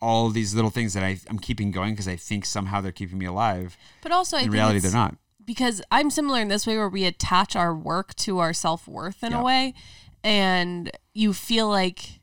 all 0.00 0.28
these 0.30 0.54
little 0.54 0.70
things 0.70 0.94
that 0.94 1.02
I, 1.02 1.18
I'm 1.28 1.38
keeping 1.38 1.70
going 1.70 1.92
because 1.94 2.08
I 2.08 2.16
think 2.16 2.44
somehow 2.44 2.80
they're 2.80 2.92
keeping 2.92 3.18
me 3.18 3.26
alive. 3.26 3.76
But 4.02 4.12
also, 4.12 4.36
I 4.36 4.42
In 4.42 4.50
reality, 4.50 4.78
they're 4.78 4.92
not. 4.92 5.16
because 5.44 5.80
I'm 5.90 6.10
similar 6.10 6.40
in 6.40 6.48
this 6.48 6.66
way 6.66 6.76
where 6.76 6.88
we 6.88 7.04
attach 7.04 7.56
our 7.56 7.74
work 7.74 8.14
to 8.16 8.38
our 8.38 8.52
self 8.52 8.86
worth 8.86 9.22
in 9.24 9.32
a 9.32 9.42
way, 9.42 9.74
and 10.22 10.90
you 11.14 11.32
feel 11.32 11.68
like, 11.68 12.20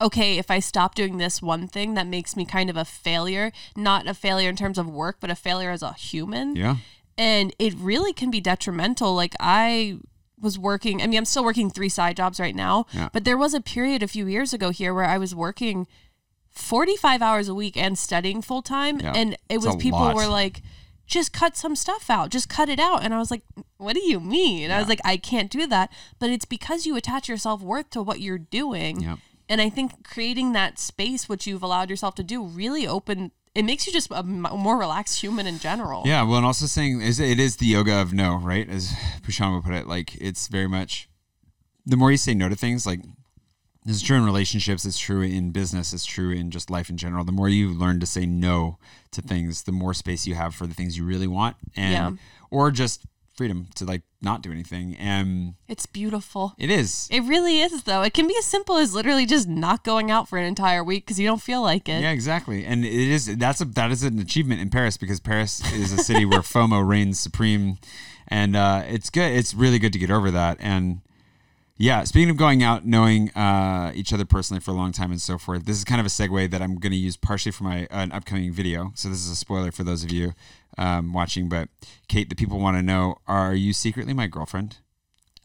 okay, 0.00 0.38
if 0.38 0.50
I 0.50 0.58
stop 0.60 0.94
doing 0.94 1.18
this 1.18 1.40
one 1.42 1.66
thing, 1.66 1.94
that 1.94 2.06
makes 2.06 2.36
me 2.36 2.44
kind 2.44 2.68
of 2.70 2.76
a 2.76 2.84
failure. 2.84 3.52
Not 3.76 4.06
a 4.06 4.14
failure 4.14 4.48
in 4.50 4.56
terms 4.56 4.78
of 4.78 4.88
work, 4.88 5.16
but 5.20 5.30
a 5.30 5.34
failure 5.34 5.70
as 5.70 5.82
a 5.82 5.92
human. 5.94 6.56
Yeah. 6.56 6.76
And 7.16 7.54
it 7.58 7.74
really 7.76 8.12
can 8.12 8.30
be 8.30 8.40
detrimental. 8.40 9.14
Like 9.14 9.34
I 9.40 9.98
was 10.40 10.56
working. 10.58 11.02
I 11.02 11.06
mean, 11.08 11.18
I'm 11.18 11.24
still 11.24 11.42
working 11.44 11.68
three 11.68 11.88
side 11.88 12.16
jobs 12.16 12.38
right 12.38 12.54
now, 12.54 12.86
Yeah. 12.92 13.08
but 13.12 13.24
there 13.24 13.36
was 13.36 13.54
a 13.54 13.60
period 13.60 14.02
a 14.04 14.08
few 14.08 14.26
years 14.28 14.52
ago 14.52 14.70
here 14.70 14.94
where 14.94 15.04
I 15.04 15.18
was 15.18 15.34
working 15.34 15.88
45 16.58 17.22
hours 17.22 17.48
a 17.48 17.54
week 17.54 17.76
and 17.76 17.98
studying 17.98 18.42
full 18.42 18.62
time. 18.62 19.00
Yeah. 19.00 19.12
And 19.14 19.36
it 19.48 19.58
was 19.58 19.76
people 19.76 20.00
lot. 20.00 20.14
were 20.14 20.26
like, 20.26 20.62
just 21.06 21.32
cut 21.32 21.56
some 21.56 21.74
stuff 21.74 22.10
out, 22.10 22.30
just 22.30 22.48
cut 22.48 22.68
it 22.68 22.78
out. 22.78 23.02
And 23.02 23.14
I 23.14 23.18
was 23.18 23.30
like, 23.30 23.42
what 23.78 23.94
do 23.94 24.00
you 24.00 24.20
mean? 24.20 24.70
I 24.70 24.78
was 24.78 24.88
like, 24.88 25.00
I 25.04 25.16
can't 25.16 25.50
do 25.50 25.66
that. 25.66 25.90
But 26.18 26.30
it's 26.30 26.44
because 26.44 26.84
you 26.84 26.96
attach 26.96 27.28
your 27.28 27.38
self 27.38 27.62
worth 27.62 27.90
to 27.90 28.02
what 28.02 28.20
you're 28.20 28.38
doing. 28.38 29.00
Yeah. 29.00 29.16
And 29.48 29.60
I 29.60 29.70
think 29.70 30.06
creating 30.06 30.52
that 30.52 30.78
space, 30.78 31.28
which 31.28 31.46
you've 31.46 31.62
allowed 31.62 31.88
yourself 31.88 32.14
to 32.16 32.22
do, 32.22 32.42
really 32.42 32.86
open. 32.86 33.30
It 33.54 33.64
makes 33.64 33.86
you 33.86 33.92
just 33.92 34.10
a 34.10 34.22
more 34.22 34.78
relaxed 34.78 35.20
human 35.22 35.46
in 35.46 35.58
general. 35.58 36.02
Yeah, 36.04 36.22
well, 36.22 36.36
and 36.36 36.46
also 36.46 36.66
saying 36.66 37.00
is 37.00 37.18
it 37.18 37.40
is 37.40 37.56
the 37.56 37.66
yoga 37.66 38.02
of 38.02 38.12
no, 38.12 38.36
right? 38.36 38.68
As 38.68 38.92
Pushan 39.22 39.54
would 39.54 39.64
put 39.64 39.74
it, 39.74 39.86
like 39.86 40.14
it's 40.20 40.48
very 40.48 40.68
much 40.68 41.08
the 41.86 41.96
more 41.96 42.10
you 42.10 42.18
say 42.18 42.34
no 42.34 42.50
to 42.50 42.54
things, 42.54 42.86
like 42.86 43.00
this 43.84 43.96
is 43.96 44.02
true 44.02 44.16
in 44.16 44.24
relationships, 44.24 44.84
it's 44.84 44.98
true 44.98 45.22
in 45.22 45.50
business, 45.50 45.92
it's 45.92 46.04
true 46.04 46.30
in 46.30 46.50
just 46.50 46.70
life 46.70 46.90
in 46.90 46.96
general. 46.96 47.24
The 47.24 47.32
more 47.32 47.48
you 47.48 47.70
learn 47.72 48.00
to 48.00 48.06
say 48.06 48.26
no 48.26 48.78
to 49.12 49.22
things, 49.22 49.62
the 49.62 49.72
more 49.72 49.94
space 49.94 50.26
you 50.26 50.34
have 50.34 50.54
for 50.54 50.66
the 50.66 50.74
things 50.74 50.98
you 50.98 51.04
really 51.04 51.26
want, 51.28 51.56
and 51.76 51.92
Yeah. 51.92 52.22
or 52.50 52.70
just 52.70 53.02
freedom 53.34 53.68
to 53.76 53.84
like 53.84 54.02
not 54.20 54.42
do 54.42 54.50
anything. 54.50 54.96
And 54.96 55.54
It's 55.68 55.86
beautiful. 55.86 56.54
it 56.58 56.70
is. 56.72 57.06
It 57.08 57.20
really 57.22 57.60
is, 57.60 57.84
though. 57.84 58.02
It 58.02 58.12
can 58.12 58.26
be 58.26 58.34
as 58.36 58.44
simple 58.44 58.76
as 58.76 58.94
literally 58.94 59.26
just 59.26 59.46
not 59.46 59.84
going 59.84 60.10
out 60.10 60.28
for 60.28 60.38
an 60.38 60.44
entire 60.44 60.82
week 60.82 61.06
because 61.06 61.20
you 61.20 61.26
don't 61.28 61.40
feel 61.40 61.62
like 61.62 61.88
it. 61.88 62.02
Yeah, 62.02 62.10
exactly. 62.10 62.64
And 62.66 62.84
it 62.84 62.92
is 62.92 63.36
that's 63.36 63.60
a 63.60 63.64
that 63.64 63.92
is 63.92 64.02
an 64.02 64.18
achievement 64.18 64.60
in 64.60 64.70
Paris 64.70 64.96
because 64.96 65.20
Paris 65.20 65.62
is 65.72 65.92
a 65.92 65.98
city 65.98 66.24
where 66.24 66.40
FOMO 66.54 66.84
reigns 66.86 67.20
supreme, 67.20 67.78
and 68.26 68.56
uh, 68.56 68.82
it's 68.88 69.08
good. 69.08 69.30
It's 69.32 69.54
really 69.54 69.78
good 69.78 69.92
to 69.92 70.00
get 70.00 70.10
over 70.10 70.32
that. 70.32 70.56
And 70.60 71.00
yeah, 71.78 72.02
speaking 72.02 72.28
of 72.28 72.36
going 72.36 72.62
out, 72.62 72.84
knowing 72.84 73.30
uh, 73.30 73.92
each 73.94 74.12
other 74.12 74.24
personally 74.24 74.60
for 74.60 74.72
a 74.72 74.74
long 74.74 74.90
time 74.90 75.12
and 75.12 75.20
so 75.20 75.38
forth, 75.38 75.64
this 75.64 75.78
is 75.78 75.84
kind 75.84 76.00
of 76.00 76.06
a 76.06 76.10
segue 76.10 76.50
that 76.50 76.60
I'm 76.60 76.74
going 76.74 76.90
to 76.90 76.98
use 76.98 77.16
partially 77.16 77.52
for 77.52 77.62
my 77.62 77.86
an 77.92 78.10
upcoming 78.10 78.52
video. 78.52 78.90
So 78.96 79.08
this 79.08 79.18
is 79.18 79.30
a 79.30 79.36
spoiler 79.36 79.70
for 79.70 79.84
those 79.84 80.02
of 80.02 80.10
you 80.10 80.32
um, 80.76 81.12
watching. 81.12 81.48
But 81.48 81.68
Kate, 82.08 82.28
the 82.28 82.34
people 82.34 82.58
want 82.58 82.76
to 82.76 82.82
know: 82.82 83.18
Are 83.28 83.54
you 83.54 83.72
secretly 83.72 84.12
my 84.12 84.26
girlfriend? 84.26 84.78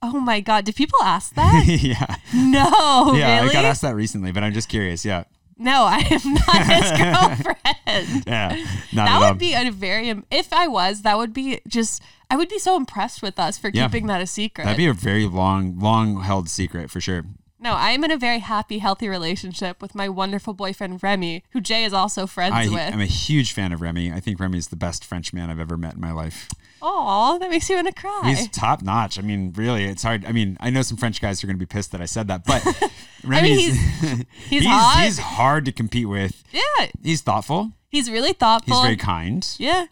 Oh 0.01 0.19
my 0.19 0.39
God. 0.39 0.65
Did 0.65 0.75
people 0.75 0.99
ask 1.03 1.35
that? 1.35 1.65
yeah, 1.67 2.15
no. 2.33 3.13
yeah. 3.15 3.37
really? 3.37 3.51
I 3.51 3.53
got 3.53 3.65
asked 3.65 3.83
that 3.83 3.95
recently, 3.95 4.31
but 4.31 4.43
I'm 4.43 4.53
just 4.53 4.69
curious. 4.69 5.05
Yeah, 5.05 5.25
No, 5.63 5.83
I 5.85 5.99
am 6.11 6.33
not 6.33 6.65
his 6.67 6.91
girlfriend. 7.47 8.23
yeah. 8.27 8.65
Not 8.93 9.05
that 9.05 9.11
at 9.15 9.19
would 9.19 9.25
all. 9.27 9.33
be 9.35 9.53
a 9.53 9.71
very, 9.71 10.13
if 10.29 10.51
I 10.53 10.67
was, 10.67 11.01
that 11.03 11.17
would 11.17 11.33
be 11.33 11.61
just, 11.67 12.01
I 12.29 12.35
would 12.35 12.49
be 12.49 12.59
so 12.59 12.75
impressed 12.75 13.21
with 13.21 13.39
us 13.39 13.57
for 13.57 13.69
Yeah. 13.73 13.87
keeping 13.87 14.07
that 14.07 14.21
a 14.21 14.27
secret. 14.27 14.65
That'd 14.65 14.77
be 14.77 14.87
a 14.87 14.93
very 14.93 15.25
long, 15.25 15.79
long 15.79 16.21
held 16.21 16.49
secret 16.49 16.91
for 16.91 16.99
sure. 17.01 17.23
No, 17.63 17.73
I 17.73 17.91
am 17.91 18.03
in 18.03 18.11
a 18.11 18.17
very 18.17 18.39
happy, 18.39 18.79
healthy 18.79 19.07
relationship 19.07 19.81
with 19.81 19.95
my 19.95 20.09
wonderful 20.09 20.53
boyfriend, 20.53 21.01
Remy, 21.01 21.43
who 21.51 21.61
Jay 21.61 21.85
is 21.85 21.93
also 21.93 22.27
friends 22.27 22.53
I, 22.55 22.67
with. 22.67 22.93
I'm 22.93 22.99
a 22.99 23.05
huge 23.05 23.53
fan 23.53 23.71
of 23.71 23.81
Remy. 23.81 24.11
I 24.11 24.19
think 24.19 24.37
Remy 24.39 24.57
is 24.57 24.67
the 24.67 24.75
best 24.75 25.05
French 25.05 25.31
man 25.31 25.49
I've 25.49 25.61
ever 25.61 25.77
met 25.77 25.93
in 25.93 26.01
my 26.01 26.11
life. 26.11 26.49
Aw, 26.81 27.37
that 27.37 27.49
makes 27.49 27.69
you 27.69 27.75
want 27.75 27.87
to 27.87 27.93
cry. 27.93 28.21
He's 28.25 28.49
top 28.49 28.81
notch. 28.81 29.17
I 29.17 29.21
mean, 29.21 29.53
really, 29.55 29.85
it's 29.85 30.03
hard. 30.03 30.25
I 30.25 30.33
mean, 30.33 30.57
I 30.59 30.69
know 30.69 30.81
some 30.81 30.97
French 30.97 31.21
guys 31.21 31.41
are 31.41 31.47
going 31.47 31.55
to 31.55 31.59
be 31.59 31.65
pissed 31.65 31.93
that 31.93 32.01
I 32.01 32.05
said 32.05 32.27
that, 32.27 32.43
but 32.43 32.61
I 32.81 32.89
Remy 33.23 33.55
mean, 33.55 33.69
is 33.69 33.77
he's, 34.01 34.25
he's 34.49 34.65
hot. 34.65 35.01
he's 35.05 35.17
hard 35.19 35.63
to 35.63 35.71
compete 35.71 36.09
with. 36.09 36.43
yeah, 36.51 36.87
He's 37.01 37.21
thoughtful. 37.21 37.71
he's 37.87 38.11
really 38.11 38.33
thoughtful. 38.33 38.75
He's 38.75 38.83
very 38.83 38.97
kind. 38.97 39.47
yeah. 39.57 39.85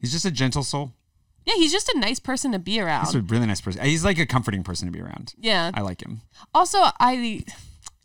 He's 0.00 0.10
just 0.10 0.24
a 0.24 0.32
gentle 0.32 0.64
soul. 0.64 0.93
Yeah, 1.46 1.54
he's 1.56 1.72
just 1.72 1.88
a 1.90 1.98
nice 1.98 2.18
person 2.18 2.52
to 2.52 2.58
be 2.58 2.80
around. 2.80 3.06
He's 3.06 3.14
a 3.14 3.20
really 3.20 3.46
nice 3.46 3.60
person. 3.60 3.84
He's 3.84 4.04
like 4.04 4.18
a 4.18 4.26
comforting 4.26 4.62
person 4.62 4.86
to 4.88 4.92
be 4.92 5.00
around. 5.00 5.34
yeah. 5.38 5.70
I 5.74 5.82
like 5.82 6.02
him. 6.02 6.22
Also, 6.54 6.78
I 7.00 7.44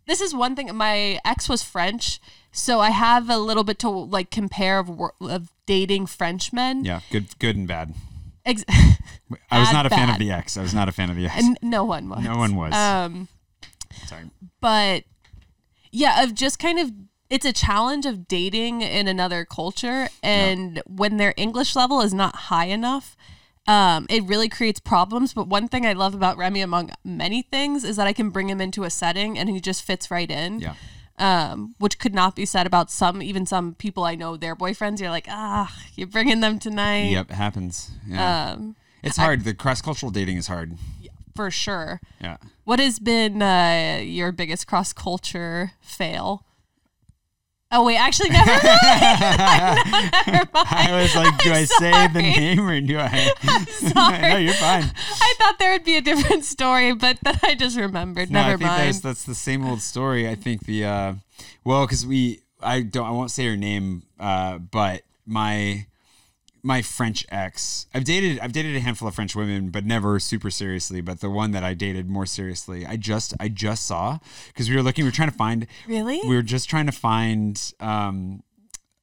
this 0.07 0.21
is 0.21 0.33
one 0.33 0.55
thing. 0.55 0.75
My 0.75 1.19
ex 1.23 1.47
was 1.47 1.61
French, 1.63 2.19
so 2.51 2.79
I 2.79 2.89
have 2.89 3.29
a 3.29 3.37
little 3.37 3.63
bit 3.63 3.79
to 3.79 3.89
like 3.89 4.31
compare 4.31 4.79
of, 4.79 4.89
of 5.21 5.51
dating 5.65 6.07
Frenchmen. 6.07 6.83
Yeah, 6.83 7.01
good, 7.11 7.37
good 7.39 7.55
and 7.55 7.67
bad. 7.67 7.93
Ex- 8.45 8.65
I 9.51 9.59
was 9.59 9.71
not 9.73 9.85
a 9.85 9.89
fan 9.89 10.09
of 10.09 10.17
the 10.17 10.31
ex. 10.31 10.57
I 10.57 10.61
was 10.61 10.73
not 10.73 10.89
a 10.89 10.91
fan 10.91 11.09
of 11.09 11.15
the 11.15 11.27
ex. 11.27 11.37
and 11.37 11.57
no 11.61 11.83
one 11.83 12.09
was. 12.09 12.23
No 12.23 12.37
one 12.37 12.55
was. 12.55 12.73
Um, 12.73 13.27
Sorry. 14.07 14.31
but 14.59 15.03
yeah, 15.91 16.23
of 16.23 16.33
just 16.33 16.57
kind 16.59 16.79
of 16.79 16.91
it's 17.29 17.45
a 17.45 17.53
challenge 17.53 18.05
of 18.05 18.27
dating 18.27 18.81
in 18.81 19.07
another 19.07 19.45
culture, 19.45 20.07
and 20.23 20.81
when 20.87 21.17
their 21.17 21.33
English 21.37 21.75
level 21.75 22.01
is 22.01 22.13
not 22.13 22.35
high 22.35 22.65
enough. 22.65 23.15
Um, 23.67 24.07
it 24.09 24.23
really 24.23 24.49
creates 24.49 24.79
problems. 24.79 25.33
But 25.35 25.47
one 25.47 25.67
thing 25.67 25.85
I 25.85 25.93
love 25.93 26.15
about 26.15 26.37
Remy, 26.37 26.61
among 26.61 26.89
many 27.03 27.43
things, 27.43 27.83
is 27.83 27.97
that 27.97 28.07
I 28.07 28.13
can 28.13 28.31
bring 28.31 28.49
him 28.49 28.59
into 28.59 28.83
a 28.83 28.89
setting 28.89 29.37
and 29.37 29.47
he 29.47 29.59
just 29.61 29.83
fits 29.83 30.09
right 30.09 30.31
in. 30.31 30.59
Yeah. 30.59 30.73
um, 31.19 31.75
which 31.77 31.99
could 31.99 32.15
not 32.15 32.35
be 32.35 32.45
said 32.47 32.65
about 32.65 32.89
some, 32.89 33.21
even 33.21 33.45
some 33.45 33.75
people 33.75 34.05
I 34.05 34.15
know, 34.15 34.37
their 34.37 34.55
boyfriends. 34.55 34.99
You're 34.99 35.11
like, 35.11 35.27
ah, 35.29 35.71
you're 35.95 36.07
bringing 36.07 36.39
them 36.39 36.57
tonight. 36.57 37.09
Yep, 37.11 37.29
it 37.29 37.33
happens. 37.35 37.91
Yeah. 38.07 38.53
Um, 38.53 38.75
it's 39.03 39.17
hard. 39.17 39.43
the 39.43 39.53
cross 39.53 39.81
cultural 39.83 40.11
dating 40.11 40.37
is 40.37 40.47
hard. 40.47 40.75
for 41.35 41.51
sure. 41.51 42.01
Yeah. 42.19 42.37
What 42.63 42.79
has 42.79 42.97
been 42.97 43.41
uh, 43.43 43.99
your 44.01 44.31
biggest 44.31 44.65
cross 44.65 44.93
culture 44.93 45.73
fail? 45.79 46.43
Oh 47.71 47.85
wait, 47.85 47.97
actually, 47.97 48.29
never 48.29 48.49
mind. 48.49 48.63
no, 48.63 48.71
never 50.33 50.49
mind. 50.53 50.67
I 50.71 51.01
was 51.01 51.15
like, 51.15 51.37
do 51.37 51.49
I'm 51.51 51.55
I 51.55 51.63
say 51.65 52.07
the 52.07 52.21
name 52.21 52.67
or 52.67 52.81
do 52.81 52.97
I? 52.97 53.31
sorry. 53.69 54.21
no, 54.21 54.37
you're 54.37 54.53
fine. 54.55 54.83
I 54.85 55.33
thought 55.37 55.59
there 55.59 55.71
would 55.73 55.83
be 55.83 55.95
a 55.95 56.01
different 56.01 56.45
story, 56.45 56.93
but 56.93 57.19
then 57.21 57.37
I 57.43 57.53
just 57.53 57.77
remembered. 57.77 58.31
No, 58.31 58.41
Never 58.41 58.53
I 58.53 58.57
think 58.57 58.67
mind. 58.69 58.87
that's 58.87 58.99
that's 59.01 59.23
the 59.23 59.35
same 59.35 59.63
old 59.65 59.81
story. 59.81 60.27
I 60.27 60.33
think 60.33 60.65
the 60.65 60.85
uh, 60.85 61.13
well, 61.63 61.85
because 61.85 62.07
we 62.07 62.39
I 62.59 62.81
don't 62.81 63.05
I 63.05 63.11
won't 63.11 63.29
say 63.29 63.45
her 63.45 63.55
name, 63.57 64.01
uh, 64.19 64.57
but 64.57 65.03
my 65.27 65.85
my 66.69 66.83
French 66.83 67.25
ex. 67.29 67.87
I've 67.95 68.03
dated 68.05 68.39
I've 68.39 68.53
dated 68.53 68.75
a 68.75 68.79
handful 68.79 69.07
of 69.07 69.15
French 69.15 69.35
women, 69.35 69.71
but 69.71 69.85
never 69.85 70.19
super 70.19 70.51
seriously. 70.51 71.01
But 71.01 71.19
the 71.19 71.29
one 71.29 71.49
that 71.51 71.63
I 71.63 71.73
dated 71.73 72.07
more 72.07 72.27
seriously, 72.27 72.85
I 72.85 72.95
just 72.95 73.33
I 73.39 73.49
just 73.49 73.87
saw 73.87 74.19
because 74.49 74.69
we 74.69 74.75
were 74.75 74.83
looking, 74.83 75.03
we 75.03 75.09
were 75.09 75.15
trying 75.15 75.31
to 75.31 75.35
find. 75.35 75.65
Really? 75.87 76.21
We 76.23 76.35
were 76.35 76.43
just 76.43 76.69
trying 76.69 76.85
to 76.85 76.93
find. 76.93 77.73
Um, 77.81 78.43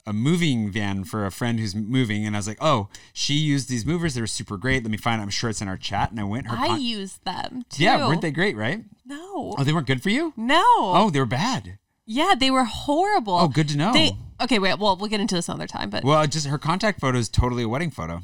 a 0.08 0.12
moving 0.12 0.70
van 0.70 1.02
for 1.02 1.26
a 1.26 1.32
friend 1.32 1.58
who's 1.58 1.74
moving, 1.74 2.24
and 2.24 2.36
I 2.36 2.38
was 2.38 2.46
like, 2.46 2.58
"Oh, 2.60 2.88
she 3.12 3.34
used 3.34 3.68
these 3.68 3.84
movers. 3.84 4.14
They 4.14 4.20
were 4.20 4.28
super 4.28 4.56
great. 4.56 4.84
Let 4.84 4.92
me 4.92 4.96
find. 4.96 5.20
it. 5.20 5.24
I'm 5.24 5.30
sure 5.30 5.50
it's 5.50 5.60
in 5.60 5.66
our 5.66 5.76
chat." 5.76 6.12
And 6.12 6.20
I 6.20 6.22
went. 6.22 6.46
Her 6.46 6.56
I 6.56 6.68
con- 6.68 6.80
used 6.80 7.24
them 7.24 7.64
too. 7.68 7.82
yeah, 7.82 8.06
weren't 8.06 8.22
they 8.22 8.30
great? 8.30 8.56
Right? 8.56 8.84
No. 9.04 9.56
Oh, 9.58 9.64
they 9.64 9.72
weren't 9.72 9.88
good 9.88 10.04
for 10.04 10.10
you. 10.10 10.32
no. 10.36 10.62
Oh, 10.64 11.10
they 11.10 11.18
were 11.18 11.26
bad. 11.26 11.78
Yeah, 12.06 12.34
they 12.38 12.50
were 12.50 12.64
horrible. 12.64 13.34
Oh, 13.36 13.48
good 13.48 13.68
to 13.70 13.76
know. 13.76 13.92
They 13.92 14.12
okay. 14.40 14.58
Wait. 14.58 14.78
Well, 14.78 14.96
we'll 14.96 15.10
get 15.10 15.20
into 15.20 15.34
this 15.34 15.48
another 15.48 15.66
time. 15.66 15.90
But 15.90 16.04
Well, 16.04 16.24
just 16.26 16.46
her 16.46 16.58
contact 16.58 17.00
photo 17.00 17.18
is 17.18 17.28
totally 17.28 17.64
a 17.64 17.68
wedding 17.68 17.90
photo. 17.90 18.22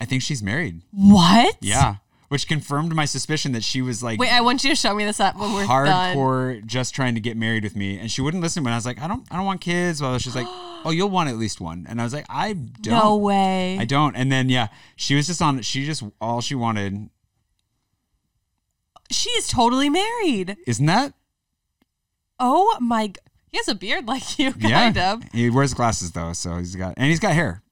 I 0.00 0.04
think 0.04 0.22
she's 0.22 0.42
married. 0.42 0.82
what? 0.92 1.56
Yeah, 1.60 1.96
which 2.28 2.46
confirmed 2.46 2.94
my 2.94 3.04
suspicion 3.06 3.52
that 3.52 3.64
she 3.64 3.82
was 3.82 4.02
like 4.02 4.20
Wait, 4.20 4.30
I 4.32 4.42
want 4.42 4.62
you 4.62 4.70
to 4.70 4.76
show 4.76 4.94
me 4.94 5.04
this 5.04 5.18
up 5.20 5.36
when 5.36 5.54
we're 5.54 5.66
done. 5.66 6.14
hardcore, 6.16 6.64
just 6.66 6.94
trying 6.94 7.14
to 7.14 7.20
get 7.20 7.36
married 7.36 7.64
with 7.64 7.74
me, 7.74 7.98
and 7.98 8.10
she 8.10 8.20
wouldn't 8.20 8.42
listen 8.42 8.62
when 8.62 8.72
I 8.72 8.76
was 8.76 8.86
like, 8.86 9.00
I 9.00 9.08
don't, 9.08 9.26
I 9.30 9.36
don't 9.36 9.46
want 9.46 9.60
kids. 9.60 10.00
Well, 10.02 10.16
she's 10.18 10.36
like, 10.36 10.46
Oh, 10.84 10.90
you'll 10.90 11.10
want 11.10 11.28
at 11.28 11.36
least 11.36 11.60
one, 11.60 11.86
and 11.88 12.00
I 12.00 12.04
was 12.04 12.14
like, 12.14 12.26
I 12.28 12.52
don't. 12.52 12.94
No 12.94 13.16
way. 13.16 13.76
I 13.80 13.84
don't. 13.84 14.14
And 14.14 14.30
then 14.30 14.48
yeah, 14.48 14.68
she 14.94 15.16
was 15.16 15.26
just 15.26 15.42
on. 15.42 15.60
She 15.62 15.84
just 15.84 16.04
all 16.20 16.40
she 16.40 16.54
wanted. 16.54 17.10
she 19.10 19.30
is 19.30 19.48
totally 19.48 19.90
married. 19.90 20.56
Isn't 20.66 20.86
that? 20.86 21.14
Oh 22.40 22.76
my! 22.80 23.12
He 23.50 23.56
has 23.56 23.68
a 23.68 23.74
beard 23.74 24.06
like 24.06 24.38
you, 24.38 24.52
kind 24.52 24.96
yeah. 24.96 25.12
of. 25.12 25.22
He 25.32 25.50
wears 25.50 25.74
glasses 25.74 26.12
though, 26.12 26.32
so 26.32 26.56
he's 26.56 26.76
got 26.76 26.94
and 26.96 27.06
he's 27.06 27.20
got 27.20 27.34
hair. 27.34 27.62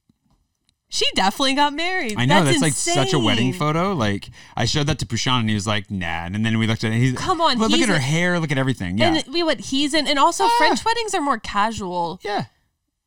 She 0.88 1.04
definitely 1.16 1.54
got 1.54 1.72
married. 1.74 2.14
I 2.16 2.26
know 2.26 2.44
that's, 2.44 2.60
that's 2.60 2.62
like 2.62 2.72
such 2.72 3.12
a 3.12 3.18
wedding 3.18 3.52
photo. 3.52 3.92
Like 3.92 4.30
I 4.56 4.66
showed 4.66 4.86
that 4.86 5.00
to 5.00 5.06
Prashant 5.06 5.40
and 5.40 5.48
he 5.48 5.54
was 5.54 5.66
like, 5.66 5.90
"Nah." 5.90 6.26
And 6.26 6.46
then 6.46 6.58
we 6.58 6.66
looked 6.66 6.84
at 6.84 6.92
it. 6.92 6.98
He's 6.98 7.14
Come 7.14 7.40
on, 7.40 7.58
But 7.58 7.70
look 7.70 7.80
he's 7.80 7.88
at 7.88 7.92
her 7.92 8.00
hair. 8.00 8.38
Look 8.38 8.52
at 8.52 8.58
everything. 8.58 8.96
Yeah, 8.98 9.14
And 9.14 9.24
we 9.32 9.42
what 9.42 9.58
he's 9.58 9.94
in, 9.94 10.06
and 10.06 10.18
also 10.18 10.44
ah. 10.44 10.54
French 10.58 10.84
weddings 10.84 11.12
are 11.14 11.20
more 11.20 11.38
casual. 11.38 12.20
yeah. 12.22 12.44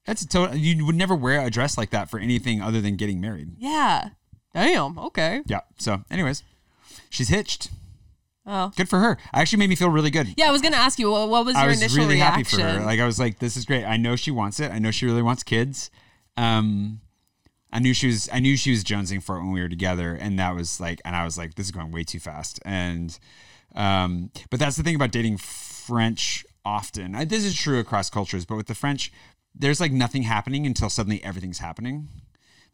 That's 0.05 0.23
a 0.23 0.27
total. 0.27 0.55
You 0.55 0.85
would 0.85 0.95
never 0.95 1.13
wear 1.13 1.45
a 1.45 1.51
dress 1.51 1.77
like 1.77 1.91
that 1.91 2.09
for 2.09 2.19
anything 2.19 2.61
other 2.61 2.81
than 2.81 2.95
getting 2.95 3.21
married. 3.21 3.51
Yeah. 3.59 4.09
Damn. 4.55 4.97
Okay. 4.97 5.41
Yeah. 5.45 5.61
So, 5.77 6.03
anyways, 6.09 6.43
she's 7.11 7.29
hitched. 7.29 7.69
Oh. 8.51 8.71
Good 8.75 8.89
for 8.89 8.99
her. 8.99 9.17
Actually, 9.31 9.59
made 9.59 9.69
me 9.69 9.75
feel 9.75 9.89
really 9.91 10.09
good. 10.09 10.33
Yeah, 10.35 10.49
I 10.49 10.51
was 10.51 10.61
gonna 10.61 10.77
ask 10.77 10.97
you 10.97 11.11
what, 11.11 11.29
what 11.29 11.45
was 11.45 11.55
I 11.55 11.61
your 11.61 11.69
was 11.69 11.81
initial 11.81 11.97
really 11.99 12.15
reaction? 12.15 12.59
happy 12.59 12.73
for 12.73 12.79
her. 12.79 12.85
Like 12.85 12.99
I 12.99 13.05
was 13.05 13.19
like, 13.19 13.37
this 13.37 13.55
is 13.55 13.65
great. 13.65 13.85
I 13.85 13.95
know 13.97 14.15
she 14.15 14.31
wants 14.31 14.59
it. 14.59 14.71
I 14.71 14.79
know 14.79 14.89
she 14.89 15.05
really 15.05 15.21
wants 15.21 15.43
kids. 15.43 15.91
Um, 16.35 17.01
I 17.71 17.77
knew 17.77 17.93
she 17.93 18.07
was. 18.07 18.27
I 18.33 18.39
knew 18.39 18.57
she 18.57 18.71
was 18.71 18.83
jonesing 18.83 19.21
for 19.21 19.35
it 19.37 19.41
when 19.41 19.51
we 19.51 19.61
were 19.61 19.69
together, 19.69 20.15
and 20.15 20.39
that 20.39 20.55
was 20.55 20.79
like, 20.79 20.99
and 21.05 21.15
I 21.15 21.23
was 21.23 21.37
like, 21.37 21.53
this 21.53 21.67
is 21.67 21.71
going 21.71 21.91
way 21.91 22.03
too 22.03 22.19
fast. 22.19 22.59
And, 22.65 23.17
um, 23.75 24.31
but 24.49 24.59
that's 24.59 24.75
the 24.75 24.81
thing 24.83 24.95
about 24.95 25.11
dating 25.11 25.37
French. 25.37 26.45
Often, 26.65 27.15
I, 27.15 27.25
this 27.25 27.45
is 27.45 27.55
true 27.55 27.79
across 27.79 28.09
cultures, 28.09 28.45
but 28.45 28.55
with 28.55 28.67
the 28.67 28.75
French, 28.75 29.11
there's 29.55 29.79
like 29.79 29.91
nothing 29.91 30.23
happening 30.23 30.65
until 30.65 30.89
suddenly 30.89 31.23
everything's 31.23 31.59
happening. 31.59 32.09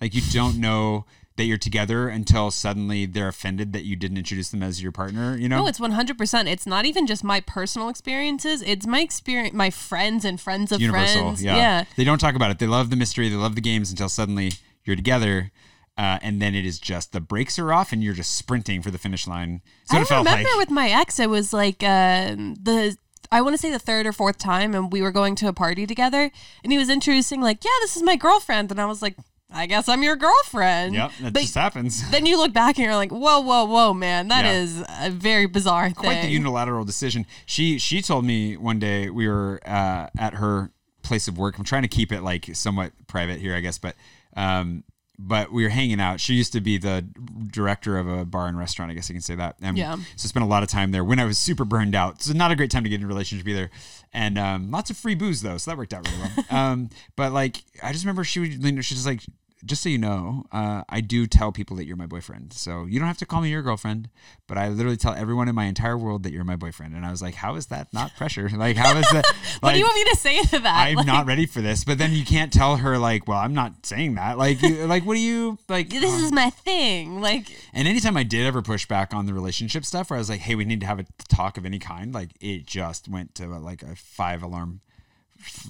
Like 0.02 0.14
you 0.14 0.22
don't 0.32 0.58
know 0.58 1.06
that 1.38 1.44
you're 1.46 1.58
together 1.58 2.08
until 2.08 2.50
suddenly 2.50 3.06
they're 3.06 3.28
offended 3.28 3.74
that 3.74 3.84
you 3.84 3.96
didn't 3.96 4.18
introduce 4.18 4.50
them 4.50 4.64
as 4.64 4.82
your 4.82 4.92
partner. 4.92 5.38
You 5.38 5.50
know? 5.50 5.64
No, 5.64 5.68
it's 5.68 5.80
one 5.80 5.92
hundred 5.92 6.18
percent. 6.18 6.48
It's 6.48 6.66
not 6.66 6.86
even 6.86 7.08
just 7.08 7.24
my 7.24 7.42
personal 7.42 7.90
experiences. 7.90 8.62
It's 8.62 8.88
my 8.88 9.02
experience, 9.02 9.54
my 9.54 9.70
friends 9.70 10.24
and 10.24 10.40
friends 10.40 10.72
of 10.72 10.82
universal. 10.82 11.22
friends. 11.24 11.44
Yeah. 11.44 11.58
yeah. 11.58 11.86
They 11.98 12.04
don't 12.04 12.20
talk 12.20 12.36
about 12.36 12.52
it. 12.52 12.60
They 12.60 12.68
love 12.68 12.90
the 12.90 12.96
mystery. 12.96 13.30
They 13.30 13.36
love 13.36 13.56
the 13.56 13.62
games 13.62 13.92
until 13.92 14.10
suddenly 14.10 14.54
you're 14.84 14.96
together. 14.96 15.52
Uh, 15.98 16.20
and 16.22 16.42
then 16.42 16.54
it 16.54 16.66
is 16.66 16.78
just 16.78 17.14
the 17.14 17.22
brakes 17.22 17.58
are 17.58 17.72
off 17.72 17.94
and 17.94 18.04
you're 18.04 18.14
just 18.14 18.36
sprinting 18.36 18.82
for 18.82 18.92
the 18.92 18.98
finish 18.98 19.28
line. 19.28 19.62
So 19.86 19.98
I 19.98 20.02
it 20.02 20.08
felt 20.08 20.26
remember 20.26 20.50
like. 20.50 20.58
with 20.58 20.70
my 20.70 20.90
ex, 20.90 21.20
it 21.20 21.30
was 21.30 21.54
like 21.54 21.84
um 21.84 22.56
the 22.56 22.98
I 23.32 23.42
want 23.42 23.56
to 23.56 23.58
say 23.58 23.72
the 23.72 23.80
third 23.80 24.06
or 24.06 24.14
fourth 24.14 24.38
time, 24.38 24.76
and 24.76 24.92
we 24.92 25.02
were 25.02 25.12
going 25.12 25.36
to 25.36 25.48
a 25.48 25.54
party 25.54 25.88
together, 25.88 26.32
and 26.64 26.72
he 26.72 26.78
was 26.78 26.90
introducing 26.90 27.42
like, 27.42 27.64
"Yeah, 27.64 27.72
this 27.82 27.96
is 27.96 28.04
my 28.04 28.16
girlfriend," 28.16 28.72
and 28.72 28.80
I 28.80 28.86
was 28.86 29.02
like, 29.02 29.16
"I 29.56 29.66
guess 29.66 29.88
I'm 29.90 30.04
your 30.04 30.16
girlfriend." 30.16 30.94
yep, 30.94 31.12
that 31.22 31.34
But 31.34 31.42
just 31.42 31.56
happens. 31.56 32.10
then 32.12 32.26
you 32.26 32.38
look 32.38 32.54
back 32.54 32.78
and 32.78 32.86
you're 32.86 32.96
like, 32.96 33.12
"Whoa, 33.12 33.40
whoa, 33.40 33.66
whoa, 33.66 33.94
man, 33.94 34.28
that 34.28 34.46
Yeah. 34.46 34.52
is 34.54 34.84
a 35.00 35.10
very 35.10 35.46
bizarre 35.48 35.86
thing." 35.88 35.96
Quite 35.96 36.22
the 36.22 36.30
unilateral 36.30 36.86
decision. 36.86 37.26
She 37.46 37.80
she 37.80 38.02
told 38.02 38.26
me 38.26 38.58
one 38.58 38.80
day 38.80 39.10
we 39.10 39.28
were 39.28 39.60
uh, 39.66 40.08
at 40.18 40.36
her 40.36 40.72
place 41.02 41.28
of 41.28 41.38
work. 41.38 41.58
I'm 41.58 41.64
trying 41.64 41.84
to 41.84 41.88
keep 41.88 42.12
it 42.12 42.22
like 42.22 42.50
somewhat 42.54 42.92
private 43.08 43.40
here, 43.40 43.56
I 43.56 43.60
guess, 43.62 43.78
but 43.78 43.96
um, 44.36 44.84
but 45.18 45.50
we 45.52 45.64
were 45.64 45.70
hanging 45.70 46.02
out. 46.02 46.20
She 46.20 46.34
used 46.34 46.52
to 46.54 46.60
be 46.62 46.78
the 46.78 47.06
director 47.52 47.98
of 47.98 48.08
a 48.08 48.26
bar 48.26 48.48
and 48.48 48.58
restaurant. 48.58 48.92
I 48.92 48.96
guess 48.96 49.08
you 49.08 49.14
can 49.16 49.22
say 49.22 49.36
that. 49.36 49.56
And 49.62 49.78
Yeah. 49.78 49.96
So 50.18 50.28
spent 50.28 50.44
a 50.44 50.48
lot 50.50 50.62
of 50.64 50.68
time 50.68 50.92
there 50.92 51.04
when 51.06 51.20
I 51.20 51.26
was 51.26 51.38
super 51.38 51.64
burned 51.64 51.96
out. 51.96 52.22
So 52.22 52.34
not 52.34 52.52
a 52.52 52.56
great 52.56 52.70
time 52.72 52.84
to 52.84 52.90
get 52.90 53.00
in 53.00 53.06
a 53.06 53.08
relationship 53.08 53.48
either. 53.48 53.70
And 54.12 54.38
um, 54.38 54.72
lots 54.72 54.90
of 54.90 54.98
free 54.98 55.16
booze 55.16 55.42
though, 55.42 55.58
so 55.58 55.72
that 55.72 55.78
worked 55.78 55.94
out 55.94 56.06
really 56.08 56.20
well. 56.20 56.46
um, 56.60 56.90
but 57.16 57.32
like 57.32 57.64
I 57.82 57.92
just 57.94 58.04
remember 58.04 58.24
she 58.26 58.40
would, 58.42 58.64
you 58.64 58.72
know, 58.72 58.82
she's 58.82 58.98
just 58.98 59.08
like. 59.08 59.22
Just 59.66 59.82
so 59.82 59.90
you 59.90 59.98
know, 59.98 60.44
uh, 60.52 60.84
I 60.88 61.02
do 61.02 61.26
tell 61.28 61.52
people 61.52 61.76
that 61.78 61.86
you're 61.86 61.96
my 61.96 62.06
boyfriend. 62.06 62.54
So 62.54 62.86
you 62.86 63.00
don't 63.00 63.08
have 63.08 63.18
to 63.18 63.26
call 63.26 63.42
me 63.42 63.50
your 63.50 63.62
girlfriend, 63.62 64.10
but 64.48 64.58
I 64.58 64.70
literally 64.70 64.98
tell 64.98 65.14
everyone 65.14 65.48
in 65.48 65.56
my 65.56 65.66
entire 65.66 65.98
world 65.98 66.24
that 66.24 66.32
you're 66.32 66.44
my 66.44 66.56
boyfriend. 66.56 66.96
And 66.96 67.06
I 67.06 67.12
was 67.12 67.22
like, 67.22 67.36
how 67.36 67.56
is 67.56 67.68
that 67.68 67.92
not 67.94 68.16
pressure? 68.16 68.50
Like, 68.56 68.78
how 68.78 68.98
is 68.98 69.06
that? 69.12 69.26
what 69.60 69.74
do 69.74 69.80
you 69.80 69.84
want 69.86 69.96
me 69.96 70.04
to 70.12 70.16
say 70.16 70.42
to 70.42 70.60
that? 70.60 70.88
I'm 70.88 70.96
Like, 70.96 71.06
not 71.06 71.26
ready 71.26 71.46
for 71.46 71.62
this. 71.62 71.84
But 71.84 71.98
then 71.98 72.14
you 72.14 72.24
can't 72.24 72.54
tell 72.54 72.78
her 72.78 72.98
like, 72.98 73.28
well, 73.28 73.38
I'm 73.40 73.54
not 73.54 73.86
saying 73.86 74.16
that. 74.16 74.38
Like, 74.38 74.62
you, 74.62 74.86
like, 74.86 75.06
what 75.06 75.16
do 75.16 75.20
you 75.20 75.58
like? 75.68 75.90
This 75.90 76.14
is 76.14 76.32
my 76.32 76.50
thing. 76.50 77.22
Like, 77.22 77.48
And 77.74 77.88
anytime 77.88 78.16
I 78.18 78.24
did 78.24 78.46
ever 78.46 78.62
push 78.62 78.86
back 78.88 79.14
on 79.14 79.26
the 79.26 79.34
relationship 79.34 79.84
stuff, 79.86 80.10
where 80.10 80.18
I 80.18 80.20
was 80.20 80.30
like, 80.30 80.40
hey, 80.40 80.56
we 80.56 80.64
need 80.66 80.80
to 80.82 80.86
have 80.88 81.00
a 81.00 81.06
talk 81.28 81.58
of 81.58 81.66
any 81.66 81.80
kind, 81.80 82.14
like 82.14 82.30
it 82.40 82.66
just 82.66 83.08
went 83.08 83.36
to 83.36 83.48
like 83.48 83.84
a 83.84 83.96
five 83.96 84.42
alarm, 84.44 84.82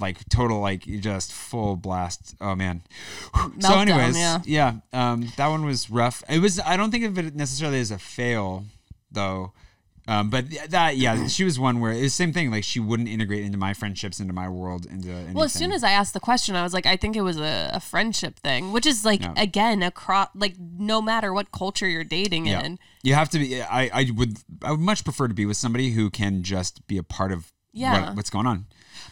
like 0.00 0.28
total, 0.28 0.60
like 0.60 0.82
just 0.82 1.32
full 1.32 1.76
blast. 1.76 2.34
Oh 2.40 2.54
man. 2.54 2.82
so, 3.60 3.78
anyways, 3.78 4.16
yeah. 4.18 4.40
yeah, 4.44 4.74
um, 4.92 5.32
that 5.36 5.48
one 5.48 5.64
was 5.64 5.90
rough. 5.90 6.22
It 6.28 6.40
was. 6.40 6.60
I 6.60 6.76
don't 6.76 6.90
think 6.90 7.04
of 7.04 7.18
it 7.18 7.34
necessarily 7.34 7.80
as 7.80 7.90
a 7.90 7.98
fail, 7.98 8.64
though. 9.10 9.52
Um, 10.08 10.30
but 10.30 10.44
that, 10.68 10.96
yeah, 10.98 11.26
she 11.28 11.42
was 11.42 11.58
one 11.58 11.80
where 11.80 11.90
it's 11.90 12.00
the 12.02 12.08
same 12.10 12.32
thing. 12.32 12.50
Like 12.52 12.62
she 12.62 12.78
wouldn't 12.78 13.08
integrate 13.08 13.42
into 13.44 13.58
my 13.58 13.74
friendships, 13.74 14.20
into 14.20 14.32
my 14.32 14.48
world, 14.48 14.86
into 14.86 15.10
anything. 15.10 15.34
well, 15.34 15.44
as 15.46 15.52
soon 15.52 15.72
as 15.72 15.82
I 15.82 15.90
asked 15.90 16.14
the 16.14 16.20
question, 16.20 16.54
I 16.54 16.62
was 16.62 16.72
like, 16.72 16.86
I 16.86 16.96
think 16.96 17.16
it 17.16 17.22
was 17.22 17.38
a, 17.38 17.70
a 17.74 17.80
friendship 17.80 18.38
thing, 18.38 18.70
which 18.72 18.86
is 18.86 19.04
like 19.04 19.22
Yeah. 19.22 19.34
again 19.36 19.82
across 19.82 20.28
like 20.36 20.54
no 20.60 21.02
matter 21.02 21.32
what 21.34 21.50
culture 21.50 21.88
you're 21.88 22.04
dating 22.04 22.46
Yeah. 22.46 22.62
in. 22.64 22.78
You 23.02 23.14
have 23.14 23.30
to 23.30 23.38
be. 23.40 23.60
I, 23.60 23.90
I 23.92 24.10
would. 24.14 24.38
I 24.62 24.70
would 24.70 24.80
much 24.80 25.02
prefer 25.02 25.26
to 25.26 25.34
be 25.34 25.44
with 25.44 25.56
somebody 25.56 25.90
who 25.90 26.08
can 26.08 26.44
just 26.44 26.86
be 26.86 26.98
a 26.98 27.02
part 27.02 27.32
of 27.32 27.52
Yeah. 27.72 28.06
what, 28.06 28.16
what's 28.16 28.30
going 28.30 28.46
on. 28.46 28.66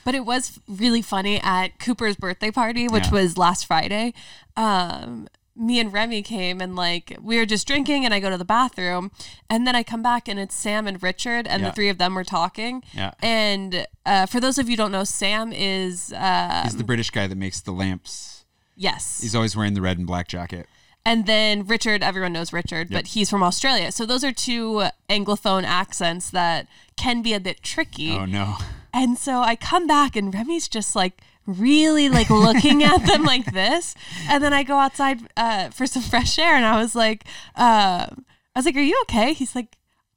But 0.04 0.14
it 0.14 0.24
was 0.26 0.58
really 0.68 1.02
funny 1.02 1.40
at 1.42 1.78
Cooper's 1.78 2.16
birthday 2.16 2.50
party, 2.50 2.88
which 2.88 3.06
Yeah. 3.06 3.10
was 3.22 3.38
last 3.38 3.66
Friday. 3.66 4.14
Um, 4.56 5.28
me 5.56 5.78
and 5.78 5.92
Remy 5.92 6.22
came 6.22 6.60
and 6.60 6.74
like 6.74 7.16
we 7.22 7.36
were 7.36 7.46
just 7.46 7.64
drinking, 7.66 8.04
and 8.04 8.12
I 8.12 8.18
go 8.18 8.28
to 8.28 8.36
the 8.36 8.44
bathroom, 8.44 9.12
and 9.48 9.66
then 9.66 9.76
I 9.76 9.84
come 9.84 10.02
back 10.02 10.26
and 10.26 10.38
it's 10.40 10.54
Sam 10.54 10.88
and 10.88 11.00
Richard, 11.02 11.46
and 11.46 11.62
Yeah. 11.62 11.68
the 11.68 11.74
three 11.74 11.88
of 11.88 11.98
them 11.98 12.14
were 12.14 12.24
talking. 12.24 12.82
Yeah. 12.92 13.12
And 13.22 13.86
uh, 14.04 14.26
for 14.26 14.40
those 14.40 14.58
of 14.58 14.66
you 14.68 14.72
who 14.72 14.76
don't 14.78 14.90
know, 14.92 15.04
Sam 15.04 15.52
is 15.52 16.12
uh, 16.12 16.62
He's 16.64 16.76
the 16.76 16.82
British 16.84 17.10
guy 17.10 17.28
that 17.28 17.36
makes 17.38 17.60
the 17.60 17.70
lamps. 17.72 18.44
yes, 18.76 19.20
He's 19.22 19.36
always 19.36 19.54
wearing 19.56 19.74
the 19.74 19.80
red 19.80 19.96
and 19.98 20.06
black 20.08 20.26
jacket. 20.26 20.66
And 21.06 21.26
then 21.26 21.66
Richard, 21.66 22.02
everyone 22.02 22.32
knows 22.32 22.50
Richard, 22.52 22.88
but 22.90 23.08
he's 23.08 23.28
from 23.28 23.42
Australia. 23.42 23.92
So 23.92 24.06
those 24.06 24.24
are 24.24 24.32
two 24.32 24.84
Anglophone 25.10 25.62
accents 25.64 26.30
that 26.30 26.66
can 26.96 27.20
be 27.20 27.34
a 27.34 27.38
bit 27.40 27.62
tricky. 27.62 28.10
Oh 28.12 28.24
no. 28.24 28.56
And 28.94 29.18
so 29.18 29.40
I 29.40 29.56
come 29.56 29.88
back 29.88 30.14
and 30.14 30.32
Remy's 30.32 30.68
just 30.68 30.94
like 30.94 31.20
really 31.46 32.08
like 32.08 32.30
looking 32.30 32.84
at 32.84 33.04
them 33.04 33.24
like 33.34 33.52
this. 33.52 33.96
And 34.28 34.42
then 34.42 34.52
I 34.52 34.62
go 34.62 34.78
outside 34.78 35.20
uh, 35.36 35.70
for 35.70 35.84
some 35.86 36.02
fresh 36.02 36.38
air 36.38 36.54
and 36.54 36.64
I 36.64 36.80
was 36.80 36.94
like, 36.94 37.24
uh, 37.56 38.06
I 38.06 38.58
was 38.58 38.64
like, 38.64 38.76
are 38.76 38.80
you 38.80 38.96
okay? 39.02 39.32
He's 39.32 39.56
like, 39.56 39.76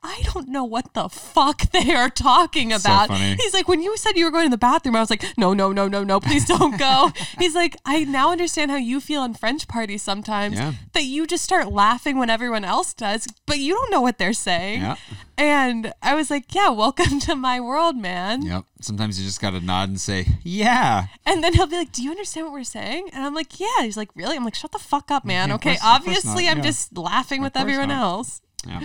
I 0.10 0.22
don't 0.34 0.48
know 0.48 0.64
what 0.64 0.94
the 0.94 1.10
fuck 1.10 1.70
they 1.72 1.94
are 1.94 2.10
talking 2.10 2.72
So 2.72 2.78
about. 2.78 3.10
funny. 3.10 3.36
He's 3.36 3.54
like, 3.54 3.68
when 3.68 3.82
you 3.82 3.98
said 3.98 4.16
you 4.18 4.24
were 4.26 4.32
going 4.32 4.46
to 4.46 4.50
the 4.50 4.58
bathroom, 4.58 4.96
I 4.96 5.02
was 5.02 5.10
like, 5.10 5.24
no, 5.38 5.54
no, 5.54 5.72
no, 5.74 5.88
no, 5.90 6.04
no, 6.06 6.20
please 6.22 6.46
don't 6.46 6.80
go. 6.80 7.12
He's 7.40 7.54
like, 7.56 7.76
I 7.86 8.06
now 8.06 8.32
understand 8.32 8.72
how 8.72 8.78
you 8.78 9.02
feel 9.02 9.24
in 9.26 9.34
French 9.34 9.68
parties 9.68 10.02
sometimes 10.02 10.56
Yeah. 10.56 10.74
that 10.94 11.04
you 11.04 11.28
just 11.28 11.44
start 11.44 11.72
laughing 11.72 12.18
when 12.18 12.30
everyone 12.30 12.64
else 12.64 12.94
does, 12.94 13.28
but 13.46 13.60
you 13.60 13.74
don't 13.74 13.92
know 13.92 14.02
what 14.02 14.18
they're 14.18 14.32
saying. 14.34 14.82
Yeah. 14.82 14.96
And 15.38 15.94
I 16.02 16.16
was 16.16 16.32
like, 16.32 16.56
yeah, 16.56 16.70
welcome 16.70 17.20
to 17.28 17.36
my 17.36 17.60
world, 17.60 17.98
man. 17.98 18.42
Yep. 18.44 18.64
Sometimes 18.82 19.20
you 19.20 19.26
just 19.26 19.42
gotta 19.42 19.60
nod 19.60 19.90
and 19.90 20.00
say, 20.00 20.28
"Yeah." 20.44 21.08
And 21.26 21.44
then 21.44 21.54
he'll 21.56 21.66
be 21.66 21.76
like, 21.78 21.92
"Do 21.92 22.04
you 22.04 22.12
understand 22.12 22.46
what 22.46 22.54
we're 22.54 22.64
saying?" 22.64 23.10
And 23.12 23.26
I'm 23.26 23.34
like, 23.34 23.60
"Yeah." 23.60 23.82
He's 23.82 23.98
like, 23.98 24.10
"Really?" 24.16 24.36
I'm 24.38 24.46
like, 24.46 24.54
"Shut 24.54 24.72
the 24.72 24.78
fuck 24.80 25.10
up, 25.10 25.26
man." 25.26 25.50
Yeah, 25.50 25.56
okay, 25.56 25.72
course- 25.72 25.82
obviously, 25.84 26.48
I'm 26.48 26.62
just 26.62 26.96
laughing 26.96 27.42
with 27.42 27.58
everyone 27.58 27.88
not. 27.90 28.02
else. 28.02 28.42
Yeah. 28.68 28.82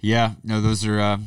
Yeah. 0.00 0.32
No, 0.44 0.60
those 0.60 0.84
are 0.86 1.00
uh, 1.00 1.18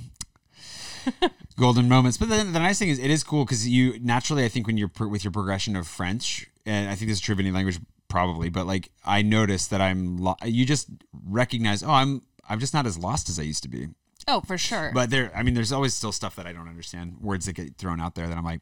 golden 1.57 1.87
moments. 1.89 2.17
But 2.17 2.29
the, 2.29 2.37
the 2.37 2.59
nice 2.59 2.79
thing 2.79 2.89
is, 2.89 2.99
it 2.99 3.09
is 3.11 3.23
cool 3.23 3.45
because 3.45 3.67
you 3.67 3.99
naturally, 3.99 4.45
I 4.45 4.47
think, 4.47 4.67
when 4.67 4.77
you're 4.77 4.87
pro- 4.87 5.07
with 5.07 5.23
your 5.23 5.31
progression 5.31 5.75
of 5.75 5.87
French, 5.87 6.47
and 6.65 6.89
I 6.89 6.95
think 6.95 7.09
this 7.09 7.17
is 7.17 7.21
true 7.21 7.33
of 7.33 7.39
any 7.39 7.51
language 7.51 7.79
probably, 8.07 8.49
but 8.49 8.67
like 8.67 8.89
I 9.05 9.21
notice 9.21 9.67
that 9.67 9.81
I'm, 9.81 10.17
lo- 10.17 10.35
you 10.45 10.65
just 10.65 10.89
recognize, 11.25 11.81
oh, 11.81 11.91
I'm, 11.91 12.21
I'm 12.49 12.59
just 12.59 12.73
not 12.73 12.85
as 12.85 12.97
lost 12.97 13.29
as 13.29 13.39
I 13.39 13.43
used 13.43 13.63
to 13.63 13.69
be. 13.69 13.87
Oh, 14.27 14.41
for 14.41 14.57
sure. 14.57 14.91
But 14.93 15.09
there, 15.09 15.31
I 15.35 15.43
mean, 15.43 15.53
there's 15.53 15.71
always 15.71 15.93
still 15.93 16.11
stuff 16.11 16.35
that 16.35 16.45
I 16.45 16.53
don't 16.53 16.67
understand, 16.67 17.17
words 17.21 17.45
that 17.45 17.53
get 17.53 17.77
thrown 17.77 17.99
out 17.99 18.15
there 18.15 18.27
that 18.27 18.37
I'm 18.37 18.43
like, 18.43 18.61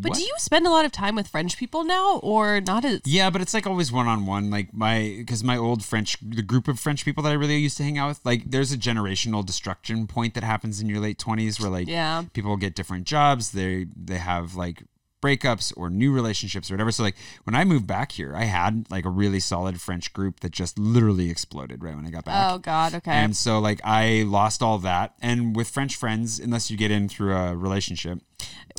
But 0.00 0.10
what? 0.10 0.18
do 0.18 0.24
you 0.24 0.34
spend 0.38 0.66
a 0.66 0.70
lot 0.70 0.84
of 0.84 0.92
time 0.92 1.14
with 1.14 1.28
French 1.28 1.56
people 1.56 1.84
now, 1.84 2.18
or 2.22 2.60
not 2.60 2.84
as? 2.84 3.00
Yeah, 3.04 3.30
but 3.30 3.40
it's 3.40 3.54
like 3.54 3.66
always 3.66 3.92
one 3.92 4.08
on 4.08 4.26
one. 4.26 4.50
Like 4.50 4.74
my, 4.74 5.14
because 5.18 5.44
my 5.44 5.56
old 5.56 5.84
French, 5.84 6.16
the 6.20 6.42
group 6.42 6.66
of 6.68 6.80
French 6.80 7.04
people 7.04 7.22
that 7.22 7.30
I 7.30 7.34
really 7.34 7.56
used 7.56 7.76
to 7.78 7.84
hang 7.84 7.96
out 7.98 8.08
with, 8.08 8.20
like 8.24 8.50
there's 8.50 8.72
a 8.72 8.76
generational 8.78 9.44
destruction 9.46 10.06
point 10.06 10.34
that 10.34 10.42
happens 10.44 10.80
in 10.80 10.88
your 10.88 11.00
late 11.00 11.18
twenties 11.18 11.60
where 11.60 11.70
like 11.70 11.86
Yeah. 11.88 12.24
people 12.32 12.56
get 12.56 12.74
different 12.74 13.06
jobs, 13.06 13.52
they 13.52 13.86
they 13.96 14.18
have 14.18 14.56
like 14.56 14.82
breakups 15.26 15.72
or 15.76 15.90
new 15.90 16.12
relationships 16.12 16.70
or 16.70 16.74
whatever. 16.74 16.92
So 16.92 17.02
like 17.02 17.16
when 17.44 17.54
I 17.54 17.64
moved 17.64 17.86
back 17.86 18.12
here, 18.12 18.34
I 18.36 18.44
had 18.44 18.86
like 18.90 19.04
a 19.04 19.10
really 19.10 19.40
solid 19.40 19.80
French 19.80 20.12
group 20.12 20.40
that 20.40 20.52
just 20.52 20.78
literally 20.78 21.30
exploded 21.30 21.82
right 21.82 21.96
when 21.96 22.06
I 22.06 22.10
got 22.10 22.24
back. 22.24 22.52
Oh 22.52 22.58
God. 22.58 22.94
Okay. 22.94 23.10
And 23.10 23.36
so 23.36 23.58
like 23.58 23.80
I 23.84 24.24
lost 24.26 24.62
all 24.62 24.78
that. 24.78 25.14
And 25.20 25.56
with 25.56 25.68
French 25.68 25.96
friends, 25.96 26.38
unless 26.38 26.70
you 26.70 26.76
get 26.76 26.90
in 26.90 27.08
through 27.08 27.34
a 27.34 27.56
relationship, 27.56 28.20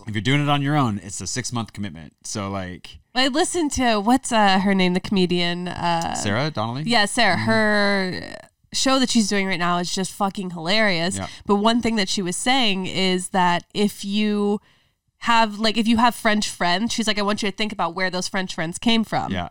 if 0.07 0.13
you're 0.13 0.21
doing 0.21 0.41
it 0.41 0.49
on 0.49 0.61
your 0.61 0.75
own, 0.75 0.99
it's 1.03 1.19
a 1.21 1.27
six 1.27 1.51
month 1.51 1.73
commitment. 1.73 2.13
So 2.23 2.49
like 2.49 2.99
I 3.15 3.27
listened 3.27 3.71
to 3.73 3.99
what's 3.99 4.31
uh, 4.31 4.59
her 4.59 4.75
name, 4.75 4.93
the 4.93 4.99
comedian. 4.99 5.67
Uh, 5.67 6.13
Sarah 6.13 6.51
Donnelly. 6.51 6.83
Yeah, 6.85 7.05
Sarah. 7.05 7.37
Her 7.37 8.37
show 8.73 8.99
that 8.99 9.09
she's 9.09 9.27
doing 9.27 9.47
right 9.47 9.59
now 9.59 9.79
is 9.79 9.93
just 9.93 10.11
fucking 10.11 10.51
hilarious. 10.51 11.17
Yeah. 11.17 11.27
But 11.45 11.55
one 11.55 11.81
thing 11.81 11.95
that 11.95 12.09
she 12.09 12.21
was 12.21 12.35
saying 12.35 12.85
is 12.85 13.29
that 13.29 13.65
if 13.73 14.05
you 14.05 14.61
have 15.19 15.59
like 15.59 15.77
if 15.77 15.87
you 15.87 15.97
have 15.97 16.15
French 16.15 16.49
friends, 16.49 16.93
she's 16.93 17.07
like, 17.07 17.19
I 17.19 17.21
want 17.23 17.41
you 17.43 17.49
to 17.49 17.55
think 17.55 17.71
about 17.71 17.95
where 17.95 18.09
those 18.09 18.27
French 18.27 18.53
friends 18.55 18.77
came 18.77 19.03
from. 19.03 19.31
Yeah. 19.31 19.49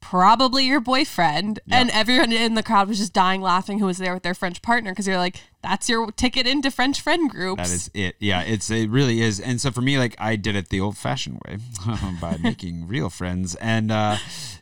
probably 0.00 0.64
your 0.64 0.80
boyfriend. 0.80 1.58
And 1.70 1.90
everyone 1.90 2.32
in 2.32 2.54
the 2.54 2.62
crowd 2.62 2.88
was 2.88 2.98
just 2.98 3.12
dying 3.12 3.42
laughing 3.42 3.78
who 3.80 3.86
was 3.86 3.98
there 3.98 4.14
with 4.14 4.22
their 4.22 4.34
French 4.34 4.62
partner 4.62 4.92
because 4.92 5.08
you're 5.08 5.18
like, 5.18 5.42
that's 5.62 5.88
your 5.88 6.10
ticket 6.12 6.46
into 6.46 6.70
French 6.70 7.00
friend 7.00 7.28
groups. 7.28 7.68
That 7.68 7.74
is 7.74 7.90
it. 7.94 8.14
Yeah, 8.20 8.42
it's 8.42 8.70
it 8.70 8.88
really 8.90 9.20
is. 9.20 9.40
And 9.40 9.60
so 9.60 9.70
for 9.72 9.80
me, 9.80 9.98
like 9.98 10.14
I 10.18 10.36
did 10.36 10.54
it 10.54 10.68
the 10.68 10.80
old-fashioned 10.80 11.40
way 11.46 11.58
by 12.20 12.36
making 12.40 12.86
real 12.86 13.10
friends, 13.10 13.56
and 13.56 13.90
uh, 13.90 14.16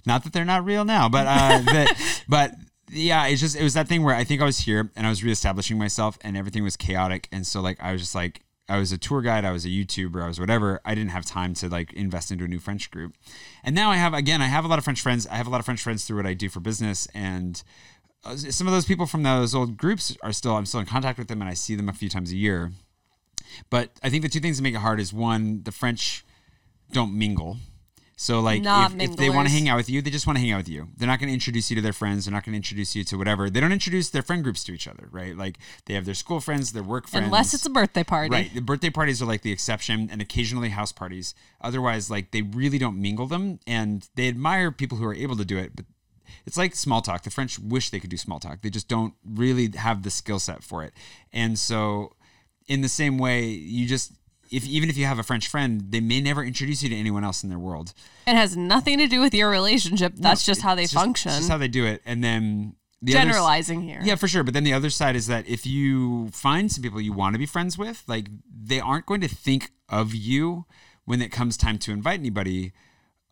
not 0.06 0.24
that 0.24 0.32
they're 0.32 0.44
not 0.46 0.64
real 0.64 0.84
now, 0.86 1.08
but 1.08 1.26
uh, 1.26 1.58
that, 1.72 2.22
but 2.28 2.52
yeah, 2.90 3.26
it's 3.26 3.40
just 3.40 3.56
it 3.56 3.62
was 3.62 3.74
that 3.74 3.88
thing 3.88 4.02
where 4.04 4.14
I 4.14 4.24
think 4.24 4.40
I 4.40 4.46
was 4.46 4.58
here 4.58 4.90
and 4.96 5.06
I 5.06 5.10
was 5.10 5.22
reestablishing 5.22 5.76
myself, 5.76 6.18
and 6.22 6.34
everything 6.36 6.64
was 6.64 6.76
chaotic, 6.76 7.28
and 7.30 7.46
so 7.46 7.60
like 7.60 7.76
I 7.80 7.92
was 7.92 8.00
just 8.00 8.14
like 8.14 8.40
I 8.68 8.78
was 8.78 8.90
a 8.90 8.98
tour 8.98 9.22
guide, 9.22 9.44
I 9.44 9.52
was 9.52 9.64
a 9.64 9.68
YouTuber, 9.68 10.22
I 10.22 10.26
was 10.26 10.40
whatever. 10.40 10.80
I 10.84 10.94
didn't 10.94 11.10
have 11.10 11.24
time 11.24 11.54
to 11.54 11.68
like 11.68 11.92
invest 11.92 12.30
into 12.30 12.44
a 12.44 12.48
new 12.48 12.58
French 12.58 12.90
group, 12.90 13.14
and 13.62 13.74
now 13.74 13.90
I 13.90 13.96
have 13.96 14.12
again. 14.12 14.42
I 14.42 14.46
have 14.46 14.64
a 14.64 14.68
lot 14.68 14.78
of 14.78 14.84
French 14.84 15.00
friends. 15.00 15.26
I 15.26 15.36
have 15.36 15.46
a 15.46 15.50
lot 15.50 15.60
of 15.60 15.64
French 15.64 15.82
friends 15.82 16.04
through 16.04 16.16
what 16.16 16.26
I 16.26 16.34
do 16.34 16.48
for 16.48 16.60
business, 16.60 17.06
and 17.14 17.62
uh, 18.24 18.36
some 18.36 18.66
of 18.66 18.72
those 18.72 18.84
people 18.84 19.06
from 19.06 19.22
those 19.22 19.54
old 19.54 19.76
groups 19.76 20.16
are 20.22 20.32
still 20.32 20.56
I'm 20.56 20.66
still 20.66 20.80
in 20.80 20.86
contact 20.86 21.18
with 21.18 21.28
them, 21.28 21.40
and 21.40 21.48
I 21.48 21.54
see 21.54 21.76
them 21.76 21.88
a 21.88 21.92
few 21.92 22.08
times 22.08 22.32
a 22.32 22.36
year. 22.36 22.72
But 23.70 23.90
I 24.02 24.10
think 24.10 24.22
the 24.22 24.28
two 24.28 24.40
things 24.40 24.56
that 24.56 24.62
make 24.62 24.74
it 24.74 24.78
hard 24.78 25.00
is 25.00 25.12
one, 25.12 25.62
the 25.62 25.72
French 25.72 26.24
don't 26.92 27.16
mingle. 27.16 27.58
So 28.18 28.40
like 28.40 28.62
if, 28.64 29.10
if 29.10 29.16
they 29.16 29.28
want 29.28 29.46
to 29.46 29.52
hang 29.52 29.68
out 29.68 29.76
with 29.76 29.90
you, 29.90 30.00
they 30.00 30.08
just 30.08 30.26
want 30.26 30.38
to 30.38 30.40
hang 30.40 30.50
out 30.50 30.58
with 30.58 30.70
you. 30.70 30.88
They're 30.96 31.06
not 31.06 31.20
going 31.20 31.28
to 31.28 31.34
introduce 31.34 31.70
you 31.70 31.76
to 31.76 31.82
their 31.82 31.92
friends. 31.92 32.24
They're 32.24 32.32
not 32.32 32.44
going 32.44 32.54
to 32.54 32.56
introduce 32.56 32.96
you 32.96 33.04
to 33.04 33.18
whatever. 33.18 33.50
They 33.50 33.60
don't 33.60 33.72
introduce 33.72 34.08
their 34.08 34.22
friend 34.22 34.42
groups 34.42 34.64
to 34.64 34.72
each 34.72 34.88
other, 34.88 35.08
right? 35.10 35.36
Like 35.36 35.58
they 35.84 35.92
have 35.92 36.06
their 36.06 36.14
school 36.14 36.40
friends, 36.40 36.72
their 36.72 36.82
work 36.82 37.08
friends. 37.08 37.26
Unless 37.26 37.52
it's 37.52 37.66
a 37.66 37.70
birthday 37.70 38.04
party. 38.04 38.30
Right. 38.30 38.54
The 38.54 38.62
birthday 38.62 38.88
parties 38.88 39.20
are 39.20 39.26
like 39.26 39.42
the 39.42 39.52
exception 39.52 40.08
and 40.10 40.22
occasionally 40.22 40.70
house 40.70 40.92
parties. 40.92 41.34
Otherwise, 41.60 42.10
like 42.10 42.30
they 42.30 42.40
really 42.40 42.78
don't 42.78 43.00
mingle 43.00 43.26
them 43.26 43.60
and 43.66 44.08
they 44.14 44.28
admire 44.28 44.72
people 44.72 44.96
who 44.96 45.04
are 45.04 45.14
able 45.14 45.36
to 45.36 45.44
do 45.44 45.58
it, 45.58 45.76
but 45.76 45.84
it's 46.46 46.56
like 46.56 46.74
small 46.74 47.02
talk. 47.02 47.22
The 47.22 47.30
French 47.30 47.58
wish 47.58 47.90
they 47.90 48.00
could 48.00 48.10
do 48.10 48.16
small 48.16 48.40
talk. 48.40 48.62
They 48.62 48.70
just 48.70 48.88
don't 48.88 49.12
really 49.26 49.72
have 49.76 50.04
the 50.04 50.10
skill 50.10 50.38
set 50.38 50.62
for 50.62 50.84
it. 50.84 50.94
And 51.34 51.58
so 51.58 52.14
in 52.66 52.80
the 52.80 52.88
same 52.88 53.18
way, 53.18 53.44
you 53.44 53.86
just 53.86 54.12
if 54.56 54.66
even 54.66 54.88
if 54.88 54.96
you 54.96 55.04
have 55.04 55.18
a 55.18 55.22
French 55.22 55.48
friend, 55.48 55.82
they 55.90 56.00
may 56.00 56.20
never 56.20 56.42
introduce 56.42 56.82
you 56.82 56.88
to 56.88 56.96
anyone 56.96 57.24
else 57.24 57.42
in 57.42 57.50
their 57.50 57.58
world. 57.58 57.92
It 58.26 58.34
has 58.34 58.56
nothing 58.56 58.98
to 58.98 59.06
do 59.06 59.20
with 59.20 59.34
your 59.34 59.50
relationship. 59.50 60.14
That's 60.16 60.46
just 60.46 60.62
how 60.62 60.74
they 60.74 60.84
just- 60.84 60.94
function. 60.94 61.30
It's 61.30 61.40
just 61.40 61.50
how 61.50 61.58
they 61.58 61.68
do 61.68 61.84
it. 61.84 62.00
And 62.06 62.24
then 62.24 62.74
the 63.02 63.12
other 63.16 63.26
Generalizing 63.26 63.82
here. 63.82 64.00
yeah, 64.02 64.14
for 64.14 64.26
sure. 64.26 64.42
But 64.42 64.54
then 64.54 64.64
the 64.64 64.72
other 64.72 64.88
side 64.88 65.14
is 65.14 65.26
that 65.26 65.46
if 65.46 65.66
you 65.66 66.28
find 66.30 66.72
some 66.72 66.82
people 66.82 67.00
you 67.00 67.12
want 67.12 67.34
to 67.34 67.38
be 67.38 67.46
friends 67.46 67.76
with, 67.76 68.02
like 68.06 68.28
they 68.50 68.80
aren't 68.80 69.04
going 69.04 69.20
to 69.20 69.28
think 69.28 69.72
of 69.90 70.14
you 70.14 70.64
when 71.04 71.20
it 71.20 71.30
comes 71.30 71.56
time 71.58 71.78
to 71.80 71.92
invite 71.92 72.18
anybody 72.18 72.72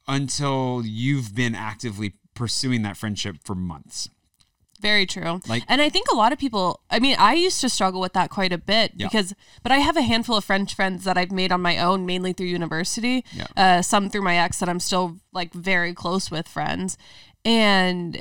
until 0.07 0.83
you've 0.85 1.35
been 1.35 1.55
actively 1.55 2.13
pursuing 2.35 2.83
that 2.83 2.97
friendship 2.99 3.37
for 3.43 3.55
months. 3.55 4.11
Very 4.85 5.07
true. 5.07 5.41
Like- 5.49 5.65
and 5.67 5.81
I 5.81 5.89
think 5.89 6.09
a 6.13 6.15
lot 6.15 6.33
of 6.33 6.39
people, 6.39 6.81
I 6.91 6.99
mean, 6.99 7.17
I 7.19 7.33
used 7.33 7.61
to 7.63 7.69
struggle 7.71 8.01
with 8.03 8.13
that 8.13 8.29
quite 8.29 8.53
a 8.53 8.59
bit 8.59 8.93
Yeah. 8.95 9.07
because, 9.07 9.33
but 9.63 9.73
I 9.73 9.79
have 9.79 9.97
a 9.97 10.03
handful 10.03 10.37
of 10.37 10.45
French 10.45 10.75
friends 10.75 11.05
that 11.05 11.17
I've 11.17 11.33
made 11.33 11.51
on 11.53 11.63
my 11.63 11.79
own, 11.79 12.05
mainly 12.05 12.35
through 12.35 12.49
university, 12.49 13.25
Yeah. 13.33 13.47
uh, 13.57 13.83
some 13.83 14.11
through 14.11 14.23
my 14.23 14.37
ex 14.37 14.59
that 14.61 14.69
I'm 14.69 14.81
still 14.81 15.17
like 15.33 15.55
very 15.55 15.95
close 15.95 16.31
with 16.31 16.47
friends. 16.47 16.99
And 17.47 18.21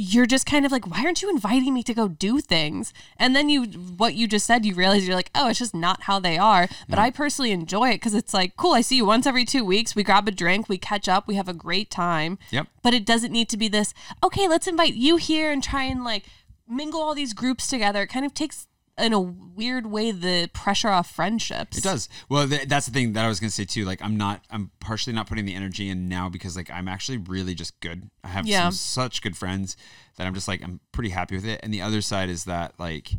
you're 0.00 0.26
just 0.26 0.46
kind 0.46 0.64
of 0.64 0.70
like, 0.70 0.86
why 0.86 1.02
aren't 1.04 1.22
you 1.22 1.28
inviting 1.28 1.74
me 1.74 1.82
to 1.82 1.92
go 1.92 2.06
do 2.06 2.38
things? 2.40 2.92
And 3.16 3.34
then 3.34 3.48
you, 3.48 3.64
what 3.64 4.14
you 4.14 4.28
just 4.28 4.46
said, 4.46 4.64
you 4.64 4.76
realize 4.76 5.04
you're 5.04 5.16
like, 5.16 5.30
oh, 5.34 5.48
it's 5.48 5.58
just 5.58 5.74
not 5.74 6.02
how 6.04 6.20
they 6.20 6.38
are. 6.38 6.68
But 6.88 7.00
I 7.00 7.10
personally 7.10 7.50
enjoy 7.50 7.90
it 7.90 7.94
because 7.96 8.14
it's 8.14 8.32
like, 8.32 8.56
cool, 8.56 8.74
I 8.74 8.80
see 8.80 8.94
you 8.94 9.04
once 9.04 9.26
every 9.26 9.44
two 9.44 9.64
weeks. 9.64 9.96
We 9.96 10.04
grab 10.04 10.28
a 10.28 10.30
drink, 10.30 10.68
we 10.68 10.78
catch 10.78 11.08
up, 11.08 11.26
we 11.26 11.34
have 11.34 11.48
a 11.48 11.52
great 11.52 11.90
time 11.90 12.38
Yep. 12.52 12.68
but 12.82 12.94
it 12.94 13.04
doesn't 13.04 13.32
need 13.32 13.48
to 13.48 13.56
be 13.56 13.66
this 13.66 13.92
okay 14.22 14.46
let's 14.46 14.68
invite 14.68 14.94
you 14.94 15.16
here 15.16 15.50
and 15.50 15.62
try 15.64 15.82
and 15.82 16.04
like 16.04 16.24
mingle 16.68 17.00
all 17.00 17.14
these 17.14 17.32
groups 17.32 17.66
together 17.66 18.02
it 18.02 18.06
kind 18.08 18.24
of 18.24 18.32
takes 18.34 18.66
in 18.98 19.12
a 19.12 19.20
weird 19.20 19.86
way 19.86 20.10
the 20.10 20.50
pressure 20.52 20.88
off 20.88 21.10
friendships 21.10 21.78
It 21.78 21.84
does. 21.84 22.08
Well, 22.28 22.48
th- 22.48 22.66
that's 22.68 22.86
the 22.86 22.92
thing 22.92 23.12
that 23.14 23.24
I 23.24 23.28
was 23.28 23.38
going 23.40 23.48
to 23.48 23.54
say 23.54 23.64
too. 23.64 23.84
Like, 23.84 24.02
I'm 24.02 24.16
not, 24.16 24.42
I'm 24.50 24.70
partially 24.80 25.12
not 25.12 25.26
putting 25.28 25.44
the 25.44 25.54
energy 25.54 25.88
in 25.88 26.08
now 26.08 26.28
because 26.28 26.56
like 26.56 26.70
I'm 26.70 26.88
actually 26.88 27.18
really 27.18 27.54
just 27.54 27.78
good. 27.80 28.10
I 28.24 28.28
have 28.28 28.46
Yeah. 28.46 28.64
some 28.64 28.72
such 28.72 29.22
good 29.22 29.36
friends 29.36 29.76
that 30.16 30.26
I'm 30.26 30.34
just 30.34 30.48
like 30.48 30.62
I'm 30.62 30.80
pretty 30.92 31.10
happy 31.10 31.36
with 31.36 31.44
it. 31.46 31.60
And 31.62 31.72
the 31.72 31.82
other 31.82 32.00
side 32.02 32.28
is 32.28 32.44
that 32.44 32.74
like 32.78 33.10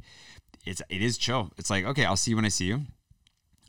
it's 0.66 0.82
it 0.90 1.02
is 1.02 1.18
chill. 1.18 1.52
It's 1.58 1.70
like 1.70 1.86
okay, 1.86 2.06
I'll 2.06 2.18
see 2.18 2.32
you 2.32 2.36
when 2.36 2.46
I 2.46 2.50
see 2.50 2.66
you. 2.66 2.82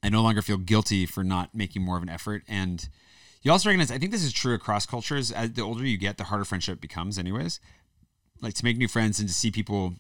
I 0.02 0.08
no 0.08 0.22
longer 0.22 0.42
feel 0.42 0.56
guilty 0.56 1.06
for 1.06 1.22
not 1.22 1.54
making 1.54 1.82
more 1.82 1.96
of 1.96 2.02
an 2.02 2.08
effort. 2.08 2.42
And 2.48 2.88
you 3.42 3.52
also 3.52 3.68
recognize, 3.68 3.90
I 3.90 3.98
think 3.98 4.11
this 4.12 4.24
is 4.24 4.32
true 4.32 4.54
across 4.54 4.84
cultures. 4.86 5.30
As 5.30 5.52
the 5.52 5.62
older 5.62 5.86
you 5.86 5.96
get, 5.98 6.16
the 6.18 6.24
harder 6.24 6.44
friendship 6.44 6.80
becomes, 6.80 7.18
anyways. 7.18 7.61
Like 8.40 8.54
to 8.54 8.64
make 8.64 8.76
new 8.78 8.88
friends 8.88 9.18
and 9.20 9.28
to 9.28 9.34
see 9.34 9.50
people 9.50 9.94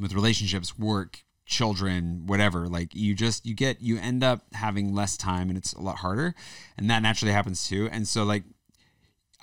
with 0.00 0.12
relationships, 0.12 0.78
work, 0.78 1.24
children, 1.46 2.22
whatever. 2.26 2.68
Like 2.68 2.94
you 2.94 3.14
just 3.14 3.44
you 3.44 3.54
get 3.54 3.82
you 3.82 3.98
end 3.98 4.22
up 4.24 4.42
having 4.54 4.94
less 4.94 5.16
time 5.16 5.48
and 5.48 5.58
it's 5.58 5.72
a 5.72 5.80
lot 5.80 5.96
harder, 5.96 6.34
and 6.78 6.88
that 6.90 7.02
naturally 7.02 7.32
happens 7.32 7.68
too. 7.68 7.88
And 7.92 8.08
so 8.08 8.24
like 8.24 8.44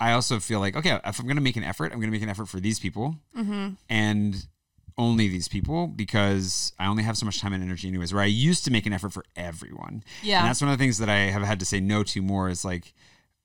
I 0.00 0.12
also 0.12 0.40
feel 0.40 0.60
like 0.60 0.76
okay, 0.76 0.98
if 1.04 1.20
I'm 1.20 1.26
gonna 1.28 1.40
make 1.40 1.56
an 1.56 1.64
effort, 1.64 1.92
I'm 1.92 2.00
gonna 2.00 2.12
make 2.12 2.22
an 2.22 2.28
effort 2.28 2.46
for 2.46 2.60
these 2.60 2.80
people, 2.80 3.16
mm-hmm. 3.36 3.74
and 3.88 4.46
only 4.96 5.28
these 5.28 5.46
people 5.46 5.86
because 5.86 6.72
I 6.78 6.86
only 6.86 7.04
have 7.04 7.16
so 7.16 7.24
much 7.24 7.40
time 7.40 7.52
and 7.52 7.62
energy 7.62 7.86
anyways. 7.86 8.12
Where 8.12 8.22
I 8.22 8.26
used 8.26 8.64
to 8.64 8.70
make 8.72 8.86
an 8.86 8.92
effort 8.92 9.12
for 9.12 9.24
everyone, 9.36 10.02
Yeah. 10.22 10.40
and 10.40 10.48
that's 10.48 10.60
one 10.60 10.70
of 10.70 10.78
the 10.78 10.82
things 10.82 10.98
that 10.98 11.08
I 11.08 11.30
have 11.30 11.42
had 11.42 11.60
to 11.60 11.66
say 11.66 11.78
no 11.80 12.02
to 12.04 12.22
more. 12.22 12.48
Is 12.48 12.64
like. 12.64 12.94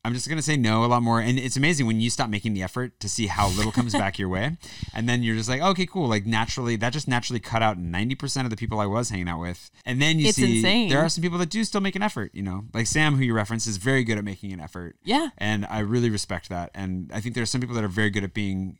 I'm 0.05 0.13
just 0.13 0.27
gonna 0.27 0.41
say 0.41 0.57
no 0.57 0.83
a 0.83 0.87
lot 0.87 1.01
more, 1.01 1.21
and 1.21 1.39
it's 1.39 1.55
amazing 1.55 1.85
when 1.87 2.01
you 2.01 2.09
stop 2.09 2.29
making 2.29 2.53
the 2.53 2.61
effort 2.61 2.99
to 2.99 3.07
see 3.07 3.27
how 3.27 3.47
little 3.49 3.71
comes 3.71 3.93
back 4.03 4.19
your 4.19 4.27
way, 4.27 4.57
and 4.93 5.07
then 5.07 5.23
you're 5.23 5.35
just 5.37 5.47
like, 5.47 5.61
okay, 5.61 5.85
cool. 5.85 6.07
Like 6.09 6.25
naturally, 6.25 6.75
that 6.75 6.91
just 6.91 7.07
naturally 7.07 7.39
cut 7.39 7.61
out 7.63 7.77
ninety 7.77 8.13
percent 8.15 8.45
of 8.45 8.49
the 8.49 8.57
people 8.57 8.79
I 8.81 8.85
was 8.85 9.09
hanging 9.09 9.29
out 9.29 9.39
with, 9.39 9.71
and 9.85 10.01
then 10.01 10.19
you 10.19 10.27
It's 10.27 10.35
see 10.35 10.57
insane. 10.57 10.89
there 10.89 10.99
are 10.99 11.07
some 11.07 11.21
people 11.21 11.37
that 11.37 11.49
do 11.49 11.63
still 11.63 11.79
make 11.81 11.95
an 11.95 12.01
effort. 12.03 12.31
You 12.33 12.43
know, 12.43 12.65
like 12.73 12.87
Sam, 12.87 13.15
who 13.15 13.23
you 13.23 13.33
reference, 13.33 13.65
is 13.65 13.77
very 13.77 14.03
good 14.03 14.17
at 14.17 14.25
making 14.25 14.51
an 14.51 14.59
effort. 14.59 14.97
Yeah. 15.05 15.29
and 15.37 15.65
I 15.69 15.79
really 15.79 16.09
respect 16.09 16.49
that, 16.49 16.71
and 16.75 17.09
I 17.13 17.21
think 17.21 17.33
there 17.35 17.43
are 17.43 17.45
some 17.47 17.61
people 17.61 17.75
that 17.75 17.83
are 17.83 17.87
very 17.87 18.09
good 18.09 18.25
at 18.25 18.33
being 18.33 18.79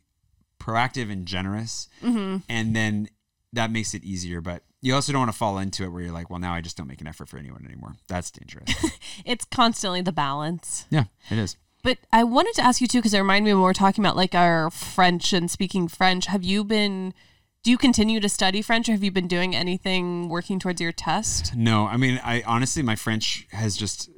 proactive 0.60 1.10
and 1.10 1.26
generous, 1.26 1.88
Mm-hmm. 2.02 2.38
and 2.48 2.76
then 2.76 3.08
that 3.54 3.70
makes 3.70 3.94
it 3.94 4.04
easier. 4.04 4.40
But 4.40 4.62
you 4.80 4.94
also 4.94 5.12
don't 5.12 5.20
want 5.20 5.32
to 5.32 5.38
fall 5.38 5.58
into 5.58 5.84
it 5.84 5.88
where 5.88 6.02
you're 6.02 6.12
like, 6.12 6.30
well, 6.30 6.38
now 6.38 6.52
I 6.54 6.60
just 6.60 6.76
don't 6.76 6.86
make 6.86 7.00
an 7.00 7.06
effort 7.06 7.28
for 7.28 7.38
anyone 7.38 7.64
anymore. 7.64 7.94
That's 8.08 8.30
dangerous. 8.30 8.70
it's 9.24 9.44
constantly 9.46 10.00
the 10.02 10.12
balance 10.12 10.86
yeah, 10.90 11.04
it 11.30 11.38
is. 11.38 11.56
but 11.82 11.98
i 12.12 12.24
wanted 12.24 12.54
to 12.54 12.62
ask 12.62 12.80
you 12.80 12.86
too 12.86 12.98
because 12.98 13.14
it 13.14 13.18
reminded 13.18 13.44
me 13.46 13.52
when 13.52 13.60
we 13.60 13.64
were 13.64 13.72
talking 13.72 14.04
about 14.04 14.16
like 14.16 14.34
our 14.34 14.70
french 14.70 15.32
and 15.32 15.50
speaking 15.50 15.88
french 15.88 16.26
have 16.26 16.42
you 16.42 16.64
been 16.64 17.14
do 17.62 17.70
you 17.70 17.78
continue 17.78 18.20
to 18.20 18.28
study 18.28 18.60
french 18.62 18.88
or 18.88 18.92
have 18.92 19.04
you 19.04 19.10
been 19.10 19.28
doing 19.28 19.54
anything 19.54 20.28
working 20.28 20.58
towards 20.58 20.80
your 20.80 20.92
test 20.92 21.54
No, 21.56 21.86
I 21.86 21.96
mean, 21.96 22.20
I 22.24 22.42
honestly, 22.46 22.82
my 22.82 22.96
French 22.96 23.46
has 23.52 23.76
just 23.76 24.10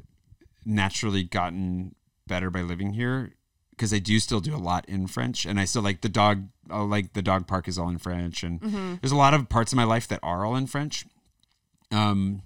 naturally 0.65 1.23
gotten 1.23 1.95
better 2.27 2.51
by 2.51 2.63
living 2.63 2.93
here 2.95 3.35
because 3.71 3.93
I 3.93 3.99
do 3.99 4.19
still 4.19 4.41
do 4.41 4.55
a 4.55 4.59
lot 4.59 4.89
in 4.89 5.07
French, 5.07 5.45
and 5.45 5.61
I 5.61 5.65
still 5.67 5.83
like 5.83 6.01
the 6.01 6.09
dog. 6.09 6.49
Uh, 6.71 6.85
Like 6.85 7.13
the 7.13 7.23
dog 7.23 7.47
park 7.47 7.69
is 7.69 7.79
all 7.79 7.89
in 7.89 7.99
French, 7.99 8.43
and 8.43 8.61
there's 9.01 9.13
a 9.13 9.17
lot 9.17 9.35
of 9.35 9.49
parts 9.49 9.73
of 9.73 9.77
my 9.77 9.85
life 9.85 10.07
that 10.09 10.21
are 10.23 10.45
all 10.45 10.57
in 10.57 10.67
French. 10.67 11.05
Um, 11.93 12.43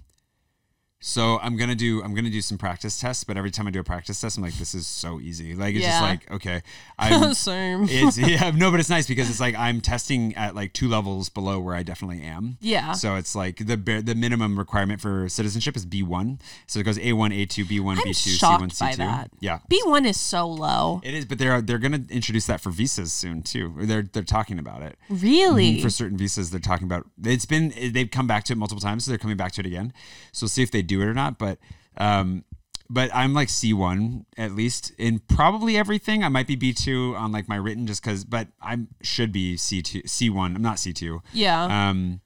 so 1.03 1.39
I'm 1.41 1.57
gonna 1.57 1.73
do 1.73 2.03
I'm 2.03 2.13
gonna 2.13 2.29
do 2.29 2.41
some 2.41 2.59
practice 2.59 2.99
tests, 2.99 3.23
but 3.23 3.35
every 3.35 3.49
time 3.49 3.65
I 3.65 3.71
do 3.71 3.79
a 3.79 3.83
practice 3.83 4.21
test, 4.21 4.37
I'm 4.37 4.43
like, 4.43 4.53
this 4.53 4.75
is 4.75 4.85
so 4.85 5.19
easy. 5.19 5.55
Like 5.55 5.73
it's 5.73 5.83
just 5.83 6.01
like 6.01 6.29
okay, 6.31 6.61
I'm, 6.99 7.33
same 7.33 7.87
it's 7.89 8.17
yeah 8.19 8.51
no, 8.51 8.69
but 8.69 8.79
it's 8.79 8.89
nice 8.89 9.07
because 9.07 9.27
it's 9.27 9.39
like 9.39 9.55
I'm 9.55 9.81
testing 9.81 10.35
at 10.35 10.53
like 10.53 10.73
two 10.73 10.87
levels 10.87 11.27
below 11.27 11.59
where 11.59 11.73
I 11.73 11.81
definitely 11.81 12.21
am. 12.21 12.57
Yeah. 12.61 12.91
So 12.93 13.15
it's 13.15 13.33
like 13.33 13.65
the 13.65 13.77
bare, 13.77 14.03
the 14.03 14.13
minimum 14.13 14.59
requirement 14.59 15.01
for 15.01 15.27
citizenship 15.27 15.75
is 15.75 15.87
B1. 15.87 16.39
So 16.67 16.79
it 16.79 16.83
goes 16.83 16.99
A1, 16.99 17.47
A2, 17.47 17.65
B1, 17.65 17.97
i'm 17.97 17.97
B2, 17.97 18.37
shocked 18.37 18.63
C1, 18.63 18.93
C2. 18.93 18.97
that 18.97 19.31
Yeah. 19.39 19.59
b1 19.71 20.05
is 20.05 20.19
so 20.19 20.47
low 20.47 21.01
It 21.03 21.15
is, 21.15 21.25
but 21.25 21.39
they're 21.39 21.61
they're 21.63 21.79
gonna 21.79 22.03
introduce 22.11 22.45
that 22.45 22.61
for 22.61 22.69
visas 22.69 23.11
soon 23.11 23.41
too. 23.41 23.73
They're 23.79 24.03
they're 24.03 24.21
talking 24.21 24.59
about 24.59 24.83
it 24.83 24.99
really 25.09 25.81
for 25.81 25.89
certain 25.89 26.15
visas. 26.17 26.51
They're 26.51 26.59
talking 26.59 26.85
about 26.85 27.07
it's 27.23 27.47
been 27.47 27.73
they've 27.91 28.11
come 28.11 28.27
back 28.27 28.43
to 28.43 28.53
it 28.53 28.57
multiple 28.57 28.81
times, 28.81 29.05
so 29.05 29.11
they're 29.11 29.17
coming 29.17 29.37
back 29.37 29.53
to 29.53 29.61
it 29.61 29.65
again. 29.65 29.93
So 30.31 30.43
we'll 30.43 30.49
see 30.49 30.61
if 30.61 30.69
they 30.69 30.83
do 30.95 31.01
it 31.01 31.05
or 31.05 31.13
not. 31.13 31.37
But 31.37 31.57
um, 31.97 32.43
but 32.89 33.09
I'm 33.13 33.33
like 33.33 33.47
C1 33.47 34.25
at 34.37 34.51
least 34.51 34.91
in 34.97 35.19
probably 35.19 35.77
everything. 35.77 36.23
I 36.23 36.29
might 36.29 36.45
be 36.45 36.57
B2 36.57 37.17
on 37.17 37.31
like 37.31 37.47
my 37.47 37.55
written 37.55 37.87
just 37.87 38.03
because, 38.03 38.25
but 38.25 38.49
I 38.61 38.79
should 39.01 39.31
be 39.31 39.55
C2 39.55 40.03
C1. 40.03 40.55
I'm 40.55 40.61
not 40.61 40.77
C2. 40.77 41.21
yeah 41.33 41.89
Um, 41.89 42.19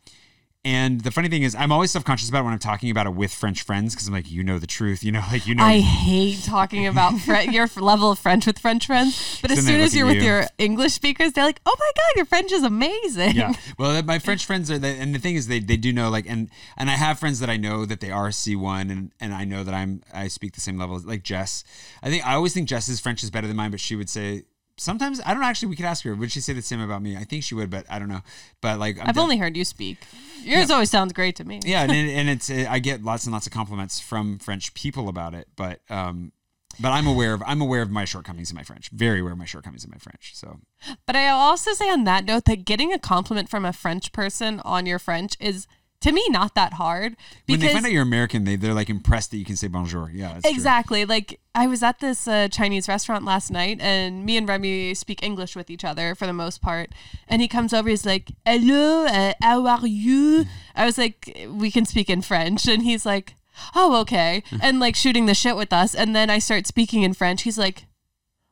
and 0.66 1.02
the 1.02 1.12
funny 1.12 1.30
thing 1.30 1.44
is, 1.44 1.54
I'm 1.54 1.72
always 1.72 1.92
self 1.92 2.04
conscious 2.04 2.28
about 2.28 2.40
it 2.40 2.46
when 2.46 2.54
I'm 2.54 2.60
talking 2.60 2.90
about 2.90 3.06
it 3.06 3.14
with 3.14 3.32
French 3.32 3.62
friends 3.62 3.94
because 3.94 4.08
I'm 4.08 4.16
like, 4.16 4.32
you 4.32 4.44
know 4.44 4.58
the 4.58 4.66
truth, 4.66 5.04
you 5.04 5.12
know, 5.12 5.22
like 5.32 5.46
you 5.46 5.54
know. 5.54 5.64
I 5.64 5.80
hate 5.80 6.42
talking 6.44 6.88
about 6.88 7.20
Fre- 7.20 7.36
your 7.52 7.70
level 7.78 8.10
of 8.10 8.18
French 8.18 8.48
with 8.48 8.58
French 8.58 8.88
friends, 8.88 9.40
but 9.44 9.52
as 9.52 9.64
soon 9.64 9.80
as 9.80 9.96
you're 9.96 10.08
with 10.08 10.16
you. 10.18 10.24
your 10.24 10.48
English 10.58 10.94
speakers, 10.94 11.34
they're 11.34 11.46
like, 11.46 11.62
"Oh 11.68 11.76
my 11.80 11.92
god, 11.96 12.16
your 12.16 12.26
French 12.26 12.52
is 12.52 12.64
amazing." 12.64 13.36
yeah. 13.36 13.54
Well, 13.78 13.92
uh, 13.92 14.02
my 14.02 14.18
French 14.18 14.44
friends 14.44 14.72
are, 14.72 14.84
and 14.84 15.14
the 15.14 15.20
thing 15.20 15.36
is, 15.36 15.46
they, 15.46 15.60
they 15.60 15.78
do 15.78 15.94
know 15.94 16.10
like, 16.10 16.28
and 16.28 16.50
and 16.78 16.90
I 16.90 16.94
have 16.94 17.20
friends 17.20 17.40
that 17.42 17.50
I 17.50 17.58
know 17.58 17.86
that 17.86 18.00
they 18.00 18.10
are 18.10 18.30
C1, 18.30 18.92
and 18.92 19.12
and 19.20 19.36
I 19.36 19.46
know 19.46 19.64
that 19.64 19.76
I'm 19.76 20.02
I 20.12 20.30
speak 20.30 20.54
the 20.54 20.62
same 20.62 20.80
level 20.80 20.96
as 20.96 21.06
like 21.06 21.22
Jess. 21.22 21.64
I 22.02 22.10
think 22.10 22.26
I 22.26 22.34
always 22.34 22.56
think 22.56 22.68
Jess's 22.68 23.00
French 23.00 23.22
is 23.22 23.30
better 23.30 23.46
than 23.46 23.56
mine, 23.56 23.70
but 23.70 23.80
she 23.80 23.96
would 23.96 24.10
say 24.10 24.46
sometimes 24.78 25.22
I 25.26 25.32
don't 25.32 25.42
know, 25.42 25.48
actually. 25.48 25.70
We 25.70 25.76
could 25.76 25.86
ask 25.86 26.04
her. 26.04 26.16
Would 26.16 26.32
she 26.32 26.42
say 26.42 26.54
the 26.54 26.62
same 26.62 26.82
about 26.82 27.02
me? 27.02 27.18
I 27.18 27.24
think 27.24 27.44
she 27.44 27.56
would, 27.56 27.70
but 27.70 27.86
I 27.90 28.00
don't 28.00 28.10
know. 28.10 28.22
But 28.62 28.80
like, 28.80 28.98
I'm 29.00 29.10
I've 29.10 29.16
def- 29.16 29.24
only 29.24 29.38
heard 29.38 29.56
you 29.56 29.66
speak. 29.66 29.98
Yours 30.44 30.70
always 30.70 30.92
sounds 30.92 31.14
great 31.14 31.36
to 31.38 31.44
me. 31.44 31.60
yeah, 31.66 31.84
and, 31.84 31.92
it, 31.92 32.10
and 32.16 32.30
it's 32.30 32.50
I 32.50 32.80
get 32.80 33.04
lots 33.04 33.26
and 33.26 33.34
lots 33.34 33.48
of 33.48 33.54
compliments 33.54 34.00
from 34.00 34.40
French 34.40 34.74
people 34.74 35.10
about 35.10 35.34
it, 35.34 35.48
but 35.56 35.80
um, 35.90 36.32
but 36.80 36.90
I'm 36.90 37.08
aware 37.08 37.34
of 37.34 37.44
I'm 37.46 37.62
aware 37.62 37.82
of 37.82 37.90
my 37.90 38.06
shortcomings 38.06 38.52
in 38.52 38.56
my 38.56 38.64
French. 38.64 38.90
Very 38.90 39.22
aware 39.22 39.34
of 39.34 39.38
my 39.38 39.46
shortcomings 39.46 39.84
in 39.84 39.92
my 39.92 39.98
French. 39.98 40.32
So 40.36 40.60
But 41.06 41.16
I'll 41.16 41.38
also 41.38 41.74
say 41.74 41.90
on 41.90 42.04
that 42.04 42.26
note 42.26 42.46
that 42.46 42.66
getting 42.66 42.94
a 42.94 43.00
compliment 43.00 43.50
from 43.50 43.66
a 43.66 43.74
French 43.74 44.12
person 44.12 44.60
on 44.62 44.86
your 44.86 45.00
French 45.00 45.36
is 45.40 45.68
to 46.06 46.12
me 46.12 46.24
not 46.30 46.54
that 46.54 46.74
hard 46.74 47.16
Because, 47.48 47.48
when 47.48 47.60
they 47.60 47.74
find 47.74 47.86
out 47.88 47.92
you're 47.92 48.04
American, 48.04 48.44
they 48.44 48.56
they're 48.56 48.76
like 48.76 48.92
impressed 48.92 49.32
that 49.32 49.38
you 49.38 49.46
can 49.46 49.56
say 49.56 49.68
bonjour. 49.68 50.12
Yeah, 50.14 50.34
that's 50.34 50.44
true. 50.44 50.52
exactly. 50.52 51.04
Like 51.04 51.40
I 51.56 51.66
was 51.66 51.82
at 51.82 52.00
this 52.00 52.28
uh, 52.28 52.48
Chinese 52.50 52.88
restaurant 52.88 53.26
last 53.26 53.50
night 53.50 53.80
and 53.82 54.24
me 54.24 54.38
and 54.38 54.48
Remy 54.48 54.94
speak 54.94 55.24
English 55.24 55.56
with 55.56 55.72
each 55.72 55.84
other 55.84 56.14
for 56.14 56.28
the 56.28 56.34
most 56.34 56.62
part. 56.62 56.92
And 57.28 57.42
he 57.42 57.48
comes 57.48 57.74
over 57.74 57.90
he's 57.90 58.06
like 58.06 58.32
hello 58.46 59.08
uh, 59.08 59.34
how 59.42 59.66
are 59.66 59.88
you? 59.88 60.46
I 60.76 60.86
was 60.86 60.98
like 61.00 61.36
we 61.50 61.72
can 61.72 61.86
speak 61.86 62.10
in 62.10 62.22
French. 62.22 62.68
And 62.68 62.84
he's 62.84 63.06
like 63.06 63.34
oh 63.74 64.00
okay. 64.02 64.44
And 64.62 64.80
like 64.80 64.96
shooting 64.96 65.26
the 65.26 65.34
shit 65.34 65.56
with 65.56 65.74
us. 65.74 65.96
And 65.96 66.16
then 66.16 66.30
I 66.30 66.38
start 66.38 66.68
speaking 66.68 67.02
in 67.02 67.16
French. 67.16 67.42
He's 67.42 67.58
like 67.58 67.88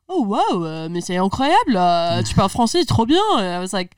oh 0.09 0.21
wow 0.21 0.65
euh, 0.65 0.89
mais 0.89 1.01
c'est 1.01 1.17
incroyable 1.17 1.77
euh, 1.77 2.21
tu 2.23 2.33
parles 2.33 2.49
français 2.49 2.83
trop 2.85 3.05
bien. 3.05 3.37
And 3.37 3.55
I 3.55 3.59
was 3.59 3.73
like 3.73 3.95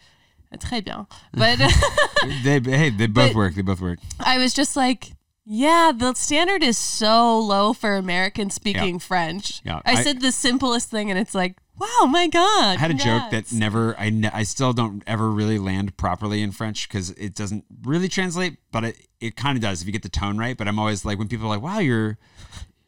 très 0.60 0.84
bien 0.84 1.06
but 1.34 1.58
They 2.44 2.60
hey, 2.60 2.90
they 2.90 3.08
both 3.08 3.36
work. 3.36 3.54
They 3.56 3.62
both 3.62 3.82
work. 3.82 4.00
I 4.20 4.38
was 4.40 4.54
just 4.54 4.76
like, 4.76 5.12
yeah, 5.46 5.92
the 5.96 6.14
standard 6.16 6.64
is 6.64 6.78
so 6.78 7.38
low 7.40 7.74
for 7.74 7.96
American 7.96 8.50
speaking 8.50 8.98
French. 9.00 9.62
Yeah, 9.64 9.82
I, 9.86 9.92
I- 9.94 10.04
said 10.04 10.22
the 10.22 10.32
simplest 10.32 10.90
thing, 10.90 11.12
and 11.12 11.20
it's 11.20 11.36
like, 11.36 11.58
wow, 11.78 12.08
my 12.08 12.28
God. 12.28 12.78
I 12.78 12.80
had 12.80 12.90
a 12.90 12.96
joke 12.96 13.30
that 13.30 13.52
never 13.52 13.96
I 14.00 14.10
ne- 14.10 14.32
I 14.34 14.42
still 14.44 14.74
don't 14.74 15.04
ever 15.06 15.30
really 15.30 15.60
land 15.60 15.98
properly 15.98 16.42
in 16.42 16.52
French 16.52 16.88
because 16.90 17.12
it 17.12 17.36
doesn't 17.36 17.66
really 17.84 18.08
translate, 18.10 18.58
but 18.72 18.84
it 18.86 18.98
it 19.20 19.36
kind 19.36 19.56
of 19.56 19.62
does 19.62 19.82
if 19.82 19.88
you 19.88 19.94
get 19.94 20.02
the 20.04 20.10
tone 20.10 20.38
right. 20.40 20.58
But 20.58 20.68
I'm 20.68 20.80
always 20.80 21.06
like 21.06 21.20
when 21.20 21.28
people 21.28 21.46
are 21.46 21.50
like, 21.50 21.62
"Wow, 21.62 21.80
you're." 21.80 22.18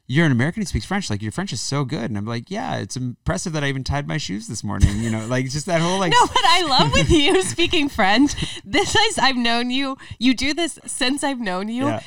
You're 0.10 0.26
an 0.26 0.32
American 0.32 0.62
who 0.62 0.66
speaks 0.66 0.86
French. 0.86 1.10
Like 1.10 1.22
your 1.22 1.34
French 1.34 1.51
is 1.51 1.60
so 1.60 1.84
good, 1.84 2.05
and 2.10 2.18
I'm 2.18 2.26
like, 2.26 2.49
yeah, 2.49 2.78
it's 2.78 2.95
impressive 2.95 3.51
that 3.53 3.64
I 3.64 3.68
even 3.68 3.84
tied 3.84 4.08
my 4.08 4.18
shoes 4.18 4.47
this 4.47 4.64
morning. 4.64 4.99
You 5.01 5.10
know, 5.10 5.26
like 5.28 5.49
just 5.49 5.66
that 5.66 5.82
whole 5.82 5.99
like 5.99 6.12
No, 6.14 6.22
what 6.22 6.45
I 6.45 6.64
love 6.64 6.93
with 6.93 7.10
you 7.10 7.41
speaking 7.53 7.89
French, 7.89 8.62
this 8.64 8.95
is, 8.95 9.20
I've 9.20 9.36
known 9.36 9.70
you, 9.70 9.97
you 10.18 10.34
do 10.34 10.53
this 10.53 10.80
since 10.86 11.24
I've 11.26 11.39
known 11.41 11.68
you. 11.68 11.88
Yeah. 11.88 11.99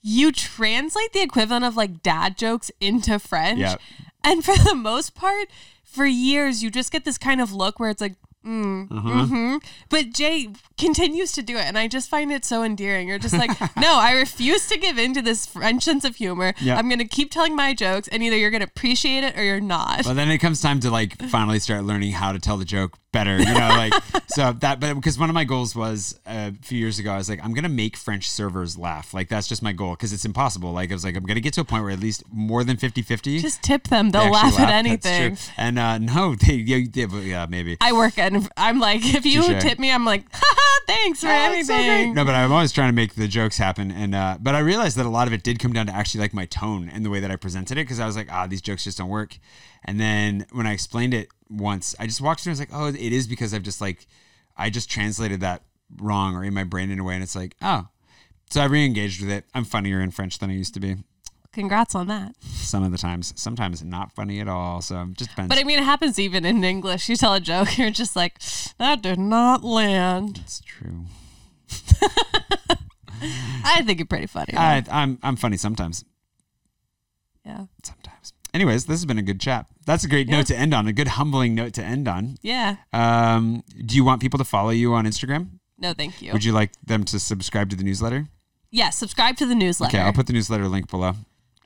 You 0.00 0.32
translate 0.32 1.12
the 1.12 1.20
equivalent 1.20 1.64
of 1.64 1.76
like 1.76 2.02
dad 2.02 2.36
jokes 2.38 2.70
into 2.80 3.18
French. 3.18 3.58
Yeah. 3.60 3.76
And 4.24 4.44
for 4.44 4.56
the 4.56 4.74
most 4.74 5.14
part, 5.14 5.48
for 5.84 6.06
years, 6.06 6.62
you 6.62 6.70
just 6.70 6.90
get 6.90 7.04
this 7.04 7.18
kind 7.18 7.40
of 7.40 7.52
look 7.52 7.78
where 7.78 7.90
it's 7.90 8.00
like, 8.00 8.14
mm, 8.44 8.90
Uh-huh. 8.90 9.26
hmm 9.26 9.56
But 9.90 10.12
Jay 10.12 10.48
continues 10.82 11.32
to 11.32 11.42
do 11.42 11.56
it, 11.56 11.64
and 11.64 11.78
I 11.78 11.86
just 11.86 12.10
find 12.10 12.32
it 12.32 12.44
so 12.44 12.62
endearing. 12.62 13.08
You're 13.08 13.18
just 13.18 13.36
like, 13.36 13.50
no, 13.76 13.94
I 13.94 14.12
refuse 14.12 14.68
to 14.68 14.78
give 14.78 14.98
in 14.98 15.14
to 15.14 15.22
this 15.22 15.46
French 15.46 15.84
sense 15.84 16.04
of 16.04 16.16
humor. 16.16 16.54
Yeah. 16.60 16.76
I'm 16.76 16.88
gonna 16.88 17.06
keep 17.06 17.30
telling 17.30 17.54
my 17.54 17.72
jokes, 17.72 18.08
and 18.08 18.22
either 18.22 18.36
you're 18.36 18.50
gonna 18.50 18.64
appreciate 18.64 19.24
it 19.24 19.38
or 19.38 19.44
you're 19.44 19.60
not. 19.60 20.04
Well, 20.04 20.14
then 20.14 20.30
it 20.30 20.38
comes 20.38 20.60
time 20.60 20.80
to 20.80 20.90
like 20.90 21.20
finally 21.28 21.58
start 21.60 21.84
learning 21.84 22.12
how 22.12 22.32
to 22.32 22.38
tell 22.38 22.56
the 22.56 22.64
joke 22.64 22.98
better, 23.12 23.38
you 23.38 23.44
know, 23.44 23.68
like 23.68 23.92
so 24.28 24.52
that. 24.52 24.80
But 24.80 24.94
because 24.94 25.18
one 25.18 25.28
of 25.28 25.34
my 25.34 25.44
goals 25.44 25.76
was 25.76 26.18
uh, 26.26 26.50
a 26.52 26.62
few 26.62 26.78
years 26.78 26.98
ago, 26.98 27.12
I 27.12 27.18
was 27.18 27.28
like, 27.28 27.44
I'm 27.44 27.54
gonna 27.54 27.68
make 27.68 27.96
French 27.96 28.28
servers 28.28 28.76
laugh. 28.76 29.14
Like 29.14 29.28
that's 29.28 29.46
just 29.46 29.62
my 29.62 29.72
goal 29.72 29.92
because 29.92 30.12
it's 30.12 30.24
impossible. 30.24 30.72
Like 30.72 30.90
I 30.90 30.94
was 30.94 31.04
like, 31.04 31.16
I'm 31.16 31.24
gonna 31.24 31.40
get 31.40 31.54
to 31.54 31.60
a 31.60 31.64
point 31.64 31.84
where 31.84 31.92
at 31.92 32.00
least 32.00 32.24
more 32.32 32.64
than 32.64 32.76
50-50. 32.76 33.40
just 33.40 33.62
tip 33.62 33.84
them; 33.88 34.10
they 34.10 34.18
they'll 34.18 34.34
actually 34.34 34.64
laugh, 34.64 34.72
at 34.72 34.84
That's 34.84 35.06
anything. 35.06 35.38
And 35.56 35.78
uh, 35.78 35.98
no, 35.98 36.34
they 36.34 36.54
yeah, 36.54 36.84
they, 36.90 37.18
yeah 37.20 37.46
maybe. 37.48 37.76
I 37.80 37.92
work 37.92 38.18
and 38.18 38.48
I'm 38.56 38.80
like, 38.80 39.02
if 39.04 39.24
you 39.24 39.42
Touche. 39.42 39.62
tip 39.62 39.78
me, 39.78 39.92
I'm 39.92 40.04
like, 40.04 40.24
thanks 40.86 41.20
for 41.20 41.28
Oh, 41.28 41.52
it's 41.52 41.68
so 41.68 41.74
great. 41.74 41.88
everything. 41.88 42.14
No, 42.14 42.24
but 42.24 42.34
I'm 42.34 42.52
always 42.52 42.72
trying 42.72 42.88
to 42.88 42.94
make 42.94 43.14
the 43.14 43.28
jokes 43.28 43.58
happen, 43.58 43.90
and 43.90 44.14
uh, 44.14 44.38
but 44.40 44.54
I 44.54 44.60
realized 44.60 44.96
that 44.96 45.06
a 45.06 45.10
lot 45.10 45.26
of 45.26 45.32
it 45.32 45.42
did 45.42 45.58
come 45.58 45.72
down 45.72 45.86
to 45.86 45.94
actually 45.94 46.20
like 46.20 46.34
my 46.34 46.46
tone 46.46 46.88
and 46.88 47.04
the 47.04 47.10
way 47.10 47.20
that 47.20 47.30
I 47.30 47.36
presented 47.36 47.78
it, 47.78 47.82
because 47.84 48.00
I 48.00 48.06
was 48.06 48.16
like, 48.16 48.28
ah, 48.30 48.46
these 48.46 48.62
jokes 48.62 48.84
just 48.84 48.98
don't 48.98 49.08
work. 49.08 49.38
And 49.84 49.98
then 50.00 50.46
when 50.52 50.66
I 50.66 50.72
explained 50.72 51.14
it 51.14 51.28
once, 51.50 51.94
I 51.98 52.06
just 52.06 52.20
walked 52.20 52.40
through 52.40 52.52
and 52.52 52.58
was 52.58 52.68
like, 52.68 52.78
oh, 52.78 52.86
it 52.88 53.12
is 53.12 53.26
because 53.26 53.52
I've 53.54 53.62
just 53.62 53.80
like, 53.80 54.06
I 54.56 54.70
just 54.70 54.90
translated 54.90 55.40
that 55.40 55.62
wrong 55.98 56.34
or 56.36 56.44
in 56.44 56.54
my 56.54 56.64
brain 56.64 56.90
in 56.90 56.98
a 56.98 57.04
way, 57.04 57.14
and 57.14 57.22
it's 57.22 57.36
like, 57.36 57.56
oh, 57.62 57.88
so 58.50 58.60
I 58.60 58.64
re-engaged 58.66 59.20
with 59.22 59.30
it. 59.30 59.44
I'm 59.54 59.64
funnier 59.64 60.00
in 60.00 60.10
French 60.10 60.38
than 60.38 60.50
I 60.50 60.54
used 60.54 60.74
to 60.74 60.80
be. 60.80 60.96
Congrats 61.52 61.94
on 61.94 62.06
that. 62.06 62.34
Some 62.42 62.82
of 62.82 62.92
the 62.92 62.98
times, 62.98 63.32
sometimes 63.36 63.84
not 63.84 64.10
funny 64.12 64.40
at 64.40 64.48
all. 64.48 64.80
So 64.80 65.06
just 65.16 65.30
depends. 65.30 65.48
But 65.50 65.58
I 65.58 65.64
mean, 65.64 65.78
it 65.78 65.84
happens 65.84 66.18
even 66.18 66.44
in 66.46 66.64
English. 66.64 67.08
You 67.08 67.16
tell 67.16 67.34
a 67.34 67.40
joke, 67.40 67.76
you're 67.78 67.90
just 67.90 68.16
like, 68.16 68.38
that 68.78 69.02
did 69.02 69.18
not 69.18 69.62
land. 69.62 70.40
it's 70.44 70.60
true. 70.60 71.04
I 73.64 73.82
think 73.82 73.98
you're 73.98 74.06
pretty 74.06 74.26
funny. 74.26 74.54
I, 74.56 74.82
I'm 74.90 75.18
I'm 75.22 75.36
funny 75.36 75.56
sometimes. 75.56 76.04
yeah. 77.44 77.66
Sometimes. 77.84 78.32
Anyways, 78.54 78.84
this 78.86 78.98
has 78.98 79.06
been 79.06 79.18
a 79.18 79.22
good 79.22 79.40
chat. 79.40 79.66
That's 79.86 80.04
a 80.04 80.08
great 80.08 80.28
Yeah. 80.28 80.36
note 80.38 80.46
to 80.46 80.56
end 80.56 80.74
on. 80.74 80.86
A 80.86 80.92
good 80.92 81.08
humbling 81.08 81.54
note 81.54 81.72
to 81.74 81.82
end 81.84 82.06
on. 82.08 82.36
Yeah. 82.42 82.76
Um, 82.92 83.62
do 83.86 83.94
you 83.96 84.04
want 84.04 84.20
people 84.20 84.38
to 84.38 84.44
follow 84.44 84.70
you 84.70 84.92
on 84.94 85.06
Instagram? 85.06 85.58
No, 85.78 85.94
thank 85.94 86.20
you. 86.20 86.32
Would 86.32 86.44
you 86.44 86.52
like 86.52 86.72
them 86.84 87.04
to 87.04 87.18
subscribe 87.18 87.70
to 87.70 87.76
the 87.76 87.84
newsletter? 87.84 88.28
yeah, 88.70 88.88
subscribe 88.90 89.36
to 89.36 89.44
the 89.46 89.54
newsletter. 89.54 89.96
Okay, 89.96 90.04
I'll 90.04 90.12
put 90.14 90.26
the 90.26 90.32
newsletter 90.32 90.66
link 90.68 90.90
below. 90.90 91.12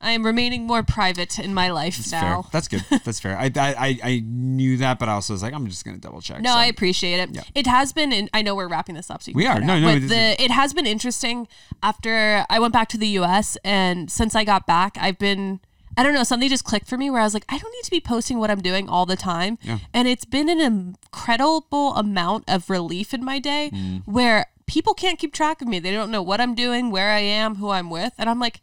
I 0.01 0.11
am 0.12 0.24
remaining 0.24 0.66
more 0.66 0.82
private 0.82 1.38
in 1.38 1.55
my 1.55 1.70
life 1.70 1.97
That's 1.97 2.12
now. 2.12 2.42
fair. 2.42 2.51
That's 2.53 2.68
good. 2.68 2.84
That's 3.05 3.18
fair. 3.18 3.36
I, 3.38 3.51
I 3.57 3.99
I 4.03 4.22
knew 4.26 4.76
that, 4.76 4.99
but 4.99 5.09
I 5.09 5.12
also 5.12 5.32
was 5.32 5.42
like, 5.42 5.55
I'm 5.55 5.66
just 5.66 5.84
gonna 5.84 5.99
double 5.99 6.20
check. 6.20 6.40
No, 6.42 6.51
so. 6.53 6.57
I 6.59 6.66
appreciate 6.66 7.18
it. 7.18 7.30
Yeah. 7.34 7.42
It 7.55 7.66
has 7.66 7.92
been. 7.92 8.12
In, 8.12 8.28
I 8.34 8.42
know 8.42 8.55
we're 8.55 8.68
wrapping 8.68 8.94
this 8.94 9.11
up, 9.11 9.22
so 9.22 9.32
We 9.34 9.47
are. 9.47 9.59
No, 9.61 9.74
out, 9.74 9.80
no, 9.80 9.99
But 10.01 10.09
the, 10.09 10.42
it 10.42 10.51
has 10.51 10.74
been 10.74 10.86
interesting 10.86 11.49
after 11.82 12.44
I 12.51 12.59
went 12.59 12.72
back 12.72 12.88
to 12.90 12.99
the 12.99 13.09
U.S. 13.20 13.57
and 13.64 14.11
since 14.11 14.34
I 14.34 14.44
got 14.44 14.66
back, 14.66 14.97
I've 15.01 15.18
been. 15.18 15.61
I 15.99 16.03
don't 16.03 16.12
know. 16.12 16.24
Something 16.24 16.51
just 16.51 16.64
clicked 16.64 16.88
for 16.88 16.99
me 16.99 17.09
where 17.09 17.22
I 17.22 17.24
was 17.24 17.32
like, 17.32 17.47
I 17.49 17.57
don't 17.57 17.72
need 17.72 17.84
to 17.84 17.90
be 17.90 18.01
posting 18.01 18.38
what 18.38 18.51
I'm 18.51 18.61
doing 18.61 18.86
all 18.88 19.07
the 19.07 19.16
time, 19.16 19.57
Yeah. 19.62 19.78
and 19.94 20.07
it's 20.07 20.26
been 20.26 20.51
an 20.51 20.61
incredible 20.61 21.94
amount 21.94 22.44
of 22.49 22.68
relief 22.70 23.14
in 23.14 23.24
my 23.24 23.38
day 23.38 23.70
Mm. 23.72 24.03
where 24.05 24.47
people 24.66 24.92
can't 24.94 25.18
keep 25.18 25.32
track 25.32 25.62
of 25.62 25.68
me. 25.68 25.78
They 25.78 25.92
don't 25.92 26.11
know 26.11 26.22
what 26.22 26.40
I'm 26.40 26.55
doing, 26.55 26.90
where 26.90 27.11
I 27.12 27.20
am, 27.20 27.57
who 27.57 27.70
I'm 27.70 27.88
with, 27.90 28.12
and 28.18 28.28
I'm 28.28 28.38
like. 28.40 28.61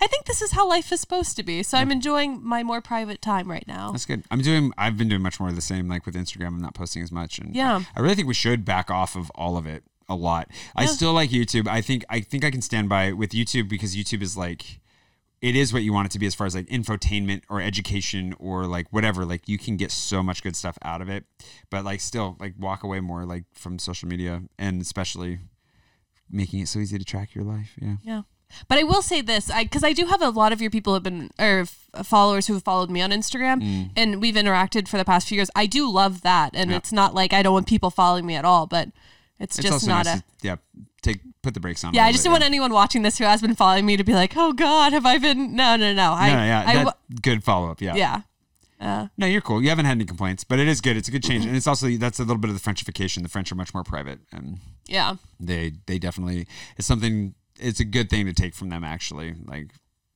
I 0.00 0.06
think 0.06 0.26
this 0.26 0.40
is 0.42 0.52
how 0.52 0.68
life 0.68 0.92
is 0.92 1.00
supposed 1.00 1.36
to 1.36 1.42
be. 1.42 1.62
So 1.62 1.76
I'm 1.76 1.90
enjoying 1.90 2.44
my 2.44 2.62
more 2.62 2.80
private 2.80 3.20
time 3.20 3.50
right 3.50 3.66
now. 3.66 3.90
That's 3.90 4.06
good. 4.06 4.22
I'm 4.30 4.40
doing. 4.42 4.72
I've 4.78 4.96
been 4.96 5.08
doing 5.08 5.22
much 5.22 5.40
more 5.40 5.48
of 5.48 5.56
the 5.56 5.60
same. 5.60 5.88
Like 5.88 6.06
with 6.06 6.14
Instagram, 6.14 6.48
I'm 6.48 6.60
not 6.60 6.74
posting 6.74 7.02
as 7.02 7.10
much. 7.10 7.38
And 7.38 7.54
Yeah. 7.54 7.82
I, 7.94 7.98
I 7.98 8.02
really 8.02 8.14
think 8.14 8.28
we 8.28 8.34
should 8.34 8.64
back 8.64 8.90
off 8.90 9.16
of 9.16 9.30
all 9.34 9.56
of 9.56 9.66
it 9.66 9.82
a 10.08 10.14
lot. 10.14 10.48
I 10.76 10.86
still 10.86 11.12
like 11.12 11.30
YouTube. 11.30 11.66
I 11.66 11.80
think. 11.80 12.04
I 12.08 12.20
think 12.20 12.44
I 12.44 12.50
can 12.50 12.62
stand 12.62 12.88
by 12.88 13.12
with 13.12 13.30
YouTube 13.30 13.68
because 13.68 13.96
YouTube 13.96 14.22
is 14.22 14.36
like. 14.36 14.80
It 15.40 15.54
is 15.54 15.72
what 15.72 15.84
you 15.84 15.92
want 15.92 16.06
it 16.06 16.10
to 16.12 16.18
be 16.18 16.26
as 16.26 16.34
far 16.34 16.48
as 16.48 16.56
like 16.56 16.66
infotainment 16.66 17.42
or 17.48 17.60
education 17.60 18.34
or 18.40 18.66
like 18.66 18.88
whatever. 18.92 19.24
Like 19.24 19.48
you 19.48 19.56
can 19.56 19.76
get 19.76 19.92
so 19.92 20.20
much 20.20 20.42
good 20.42 20.56
stuff 20.56 20.76
out 20.82 21.00
of 21.00 21.08
it, 21.08 21.26
but 21.70 21.84
like 21.84 22.00
still 22.00 22.36
like 22.40 22.54
walk 22.58 22.82
away 22.82 22.98
more 22.98 23.24
like 23.24 23.44
from 23.54 23.78
social 23.78 24.08
media 24.08 24.42
and 24.58 24.82
especially 24.82 25.38
making 26.28 26.58
it 26.58 26.66
so 26.66 26.80
easy 26.80 26.98
to 26.98 27.04
track 27.04 27.36
your 27.36 27.44
life. 27.44 27.76
Yeah. 27.80 27.96
Yeah. 28.02 28.22
But 28.68 28.78
I 28.78 28.82
will 28.82 29.02
say 29.02 29.20
this, 29.20 29.50
I 29.50 29.64
because 29.64 29.84
I 29.84 29.92
do 29.92 30.06
have 30.06 30.22
a 30.22 30.30
lot 30.30 30.52
of 30.52 30.60
your 30.60 30.70
people 30.70 30.94
have 30.94 31.02
been 31.02 31.30
or 31.38 31.60
f- 31.60 32.06
followers 32.06 32.46
who 32.46 32.54
have 32.54 32.62
followed 32.62 32.90
me 32.90 33.00
on 33.02 33.10
Instagram, 33.10 33.62
Mm. 33.62 33.90
and 33.96 34.20
we've 34.22 34.34
interacted 34.34 34.88
for 34.88 34.96
the 34.96 35.04
past 35.04 35.28
few 35.28 35.36
years. 35.36 35.50
I 35.54 35.66
do 35.66 35.90
love 35.90 36.22
that, 36.22 36.50
and 36.54 36.70
Yeah. 36.70 36.76
it's 36.78 36.92
not 36.92 37.14
like 37.14 37.32
I 37.32 37.42
don't 37.42 37.52
want 37.54 37.66
people 37.66 37.90
following 37.90 38.26
me 38.26 38.34
at 38.36 38.44
all, 38.44 38.66
but 38.66 38.88
it's, 39.38 39.58
It's 39.58 39.68
just 39.68 39.86
not 39.86 40.06
nice 40.06 40.16
a. 40.16 40.18
to, 40.18 40.24
yeah, 40.42 40.56
take 41.02 41.20
put 41.42 41.54
the 41.54 41.60
brakes 41.60 41.84
on. 41.84 41.94
Yeah, 41.94 42.04
I 42.04 42.10
just 42.12 42.24
bit, 42.24 42.28
don't 42.28 42.32
want 42.32 42.44
anyone 42.44 42.72
watching 42.72 43.02
this 43.02 43.18
who 43.18 43.24
has 43.24 43.40
been 43.40 43.54
following 43.54 43.86
me 43.86 43.96
to 43.96 44.04
be 44.04 44.14
like, 44.14 44.32
"Oh 44.36 44.52
God, 44.52 44.92
have 44.92 45.06
I 45.06 45.18
been?" 45.18 45.54
No, 45.54 45.76
no, 45.76 45.92
no. 45.94 46.12
I, 46.12 46.28
No, 46.30 46.44
yeah, 46.44 46.64
I 46.66 46.84
that- 46.84 46.98
good 47.22 47.44
follow 47.44 47.70
up. 47.70 47.80
Yeah. 47.80 47.94
yeah. 47.94 48.20
Uh, 48.80 49.08
No, 49.16 49.26
you're 49.26 49.40
cool. 49.40 49.60
You 49.62 49.68
haven't 49.70 49.86
had 49.86 49.92
any 49.98 50.04
complaints, 50.04 50.44
but 50.44 50.58
it 50.60 50.68
is 50.68 50.80
good. 50.80 50.96
It's 50.96 51.08
a 51.08 51.10
good 51.10 51.22
change, 51.24 51.44
and 51.44 51.56
it's 51.56 51.66
also 51.66 51.88
that's 51.96 52.18
a 52.20 52.22
little 52.22 52.38
bit 52.38 52.48
of 52.50 52.60
the 52.60 52.70
Frenchification. 52.70 53.22
The 53.22 53.28
French 53.28 53.50
are 53.52 53.56
much 53.56 53.74
more 53.74 53.82
private, 53.84 54.20
and 54.32 54.58
yeah. 54.86 55.16
they 55.40 55.72
they 55.86 55.98
definitely 55.98 56.46
it's 56.76 56.86
something. 56.86 57.34
It's 57.58 57.80
a 57.80 57.84
good 57.84 58.10
thing 58.10 58.26
to 58.26 58.32
take 58.32 58.54
from 58.54 58.68
them. 58.68 58.84
Actually, 58.84 59.34
like 59.44 59.72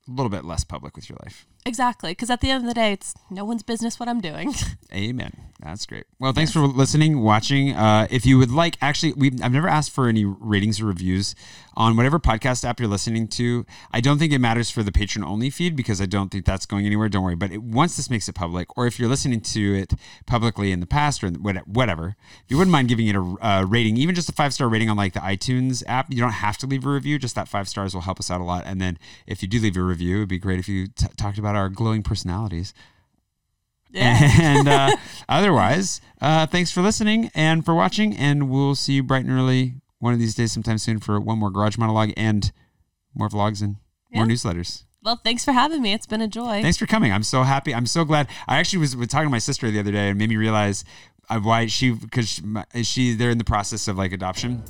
a 0.09 0.11
little 0.11 0.30
bit 0.30 0.45
less 0.45 0.64
public 0.64 0.97
with 0.97 1.09
your 1.09 1.18
life. 1.22 1.47
Exactly, 1.64 2.10
because 2.10 2.30
at 2.30 2.40
the 2.40 2.50
end 2.50 2.64
of 2.64 2.68
the 2.68 2.74
day, 2.74 2.92
it's 2.92 3.14
no 3.30 3.44
one's 3.44 3.62
business 3.62 4.00
what 4.00 4.08
I'm 4.08 4.20
doing. 4.20 4.52
Amen. 4.92 5.52
That's 5.62 5.86
great. 5.86 6.04
Well, 6.18 6.32
thanks 6.32 6.52
for 6.52 6.60
listening, 6.60 7.20
watching. 7.20 7.72
Uh, 7.72 8.08
if 8.10 8.26
you 8.26 8.36
would 8.36 8.50
like, 8.50 8.76
actually, 8.82 9.12
we've, 9.12 9.40
I've 9.42 9.52
never 9.52 9.68
asked 9.68 9.92
for 9.92 10.08
any 10.08 10.24
ratings 10.24 10.80
or 10.80 10.86
reviews 10.86 11.36
on 11.74 11.96
whatever 11.96 12.18
podcast 12.18 12.64
app 12.64 12.80
you're 12.80 12.88
listening 12.88 13.28
to. 13.28 13.64
I 13.92 14.00
don't 14.00 14.18
think 14.18 14.32
it 14.32 14.40
matters 14.40 14.70
for 14.70 14.82
the 14.82 14.90
patron 14.90 15.24
only 15.24 15.50
feed 15.50 15.76
because 15.76 16.00
I 16.00 16.06
don't 16.06 16.30
think 16.30 16.44
that's 16.44 16.66
going 16.66 16.84
anywhere. 16.84 17.08
Don't 17.08 17.22
worry. 17.22 17.36
But 17.36 17.52
it, 17.52 17.62
once 17.62 17.96
this 17.96 18.10
makes 18.10 18.28
it 18.28 18.34
public, 18.34 18.76
or 18.76 18.88
if 18.88 18.98
you're 18.98 19.08
listening 19.08 19.40
to 19.40 19.74
it 19.74 19.92
publicly 20.26 20.72
in 20.72 20.80
the 20.80 20.86
past 20.86 21.22
or 21.22 21.28
whatever, 21.30 22.16
if 22.44 22.50
you 22.50 22.58
wouldn't 22.58 22.72
mind 22.72 22.88
giving 22.88 23.06
it 23.06 23.14
a 23.14 23.20
uh, 23.20 23.64
rating, 23.64 23.96
even 23.96 24.16
just 24.16 24.28
a 24.28 24.32
five 24.32 24.52
star 24.52 24.68
rating 24.68 24.90
on 24.90 24.96
like 24.96 25.12
the 25.12 25.20
iTunes 25.20 25.84
app, 25.86 26.12
you 26.12 26.18
don't 26.18 26.32
have 26.32 26.58
to 26.58 26.66
leave 26.66 26.84
a 26.84 26.90
review. 26.90 27.20
Just 27.20 27.36
that 27.36 27.46
five 27.46 27.68
stars 27.68 27.94
will 27.94 28.02
help 28.02 28.18
us 28.18 28.32
out 28.32 28.40
a 28.40 28.44
lot. 28.44 28.64
And 28.66 28.80
then 28.80 28.98
if 29.28 29.42
you 29.42 29.48
do 29.48 29.60
leave 29.60 29.76
a 29.76 29.82
review, 29.82 30.16
it'd 30.16 30.28
be 30.28 30.38
great 30.38 30.58
if 30.58 30.68
you 30.68 30.88
t- 30.88 31.06
talked 31.16 31.38
about 31.38 31.51
our 31.57 31.68
glowing 31.68 32.03
personalities 32.03 32.74
Yeah. 33.90 34.18
And 34.40 34.68
uh, 34.68 34.96
otherwise, 35.28 36.00
uh, 36.20 36.46
thanks 36.46 36.70
for 36.72 36.80
listening 36.80 37.30
and 37.34 37.64
for 37.64 37.74
watching. 37.74 38.16
And 38.16 38.48
we'll 38.48 38.74
see 38.74 38.94
you 38.94 39.03
bright 39.03 39.24
and 39.24 39.32
early 39.32 39.74
one 39.98 40.12
of 40.14 40.18
these 40.18 40.34
days, 40.34 40.53
sometime 40.53 40.78
soon, 40.78 40.98
for 40.98 41.20
one 41.20 41.38
more 41.38 41.50
garage 41.50 41.76
monologue 41.76 42.12
and 42.16 42.50
more 43.14 43.28
vlogs 43.28 43.62
and 43.62 43.76
more 44.12 44.26
newsletters. 44.26 44.84
Well, 45.03 45.20
thanks 45.22 45.44
for 45.44 45.53
having 45.53 45.82
me. 45.82 45.92
It's 45.92 46.07
been 46.07 46.20
a 46.20 46.28
joy. 46.28 46.62
Thanks 46.62 46.78
for 46.78 46.86
coming. 46.86 47.12
I'm 47.12 47.22
so 47.22 47.42
happy. 47.42 47.74
I'm 47.74 47.86
so 47.86 48.05
glad. 48.05 48.28
I 48.48 48.59
actually 48.59 48.78
was, 48.80 48.96
was 48.96 49.09
talking 49.09 49.26
to 49.26 49.30
my 49.30 49.38
sister 49.38 49.70
the 49.70 49.80
other 49.80 49.92
day 49.92 50.09
and 50.09 50.18
made 50.18 50.28
me 50.28 50.36
realize 50.36 50.84
uh, 51.28 51.40
why 51.40 51.66
she 51.66 51.90
because 51.90 52.28
she, 52.28 52.82
she 52.84 53.14
they're 53.14 53.30
in 53.30 53.38
the 53.38 53.44
process 53.44 53.88
of 53.88 53.98
like 53.98 54.12
adoption, 54.12 54.62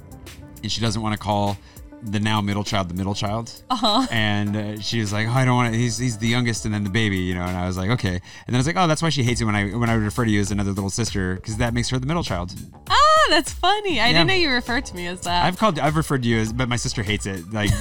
and 0.62 0.72
she 0.72 0.80
doesn't 0.80 1.03
want 1.03 1.12
to 1.12 1.18
call 1.18 1.59
the 2.03 2.18
now 2.20 2.40
middle 2.40 2.64
child 2.64 2.88
the 2.88 2.94
middle 2.94 3.14
child. 3.14 3.53
Uh-huh. 3.70 4.07
And 4.11 4.57
uh, 4.57 4.80
she 4.80 5.00
was 5.00 5.12
like, 5.12 5.28
"Oh, 5.28 5.32
I 5.32 5.44
don't 5.44 5.55
want 5.57 5.72
to. 5.72 5.78
He's 5.78 5.98
he's 5.98 6.18
the 6.18 6.26
youngest, 6.28 6.64
and 6.64 6.74
then 6.74 6.84
the 6.84 6.90
baby, 6.90 7.18
you 7.18 7.34
know." 7.34 7.42
And 7.44 7.57
I 7.57 7.66
was 7.66 7.76
like, 7.76 7.90
"Okay." 7.90 8.14
And 8.14 8.20
then 8.48 8.57
I 8.57 8.59
was 8.59 8.66
like, 8.66 8.76
"Oh, 8.76 8.86
that's 8.86 9.03
why 9.03 9.09
she 9.11 9.22
hates 9.22 9.40
it 9.40 9.44
when 9.44 9.55
I 9.55 9.66
when 9.70 9.88
I 9.88 9.94
refer 9.94 10.24
to 10.24 10.30
you 10.30 10.40
as 10.40 10.50
another 10.50 10.72
little 10.72 10.90
sister 10.90 11.36
because 11.36 11.57
that 11.59 11.74
makes 11.74 11.88
her 11.90 11.98
the 11.98 12.07
middle 12.07 12.24
child." 12.24 12.53
Ah, 12.88 12.96
that's 13.30 13.53
funny. 13.53 14.00
I 14.00 14.07
Yeah. 14.09 14.12
didn't 14.14 14.26
know 14.28 14.34
you 14.34 14.50
referred 14.50 14.84
to 14.86 14.96
me 14.96 15.07
as 15.07 15.20
that. 15.22 15.44
I've 15.44 15.57
called 15.59 15.78
I've 15.78 15.96
referred 15.96 16.22
to 16.24 16.28
you 16.28 16.38
as, 16.38 16.53
but 16.53 16.68
my 16.68 16.76
sister 16.76 17.03
hates 17.03 17.26
it. 17.26 17.53
Like. 17.53 17.70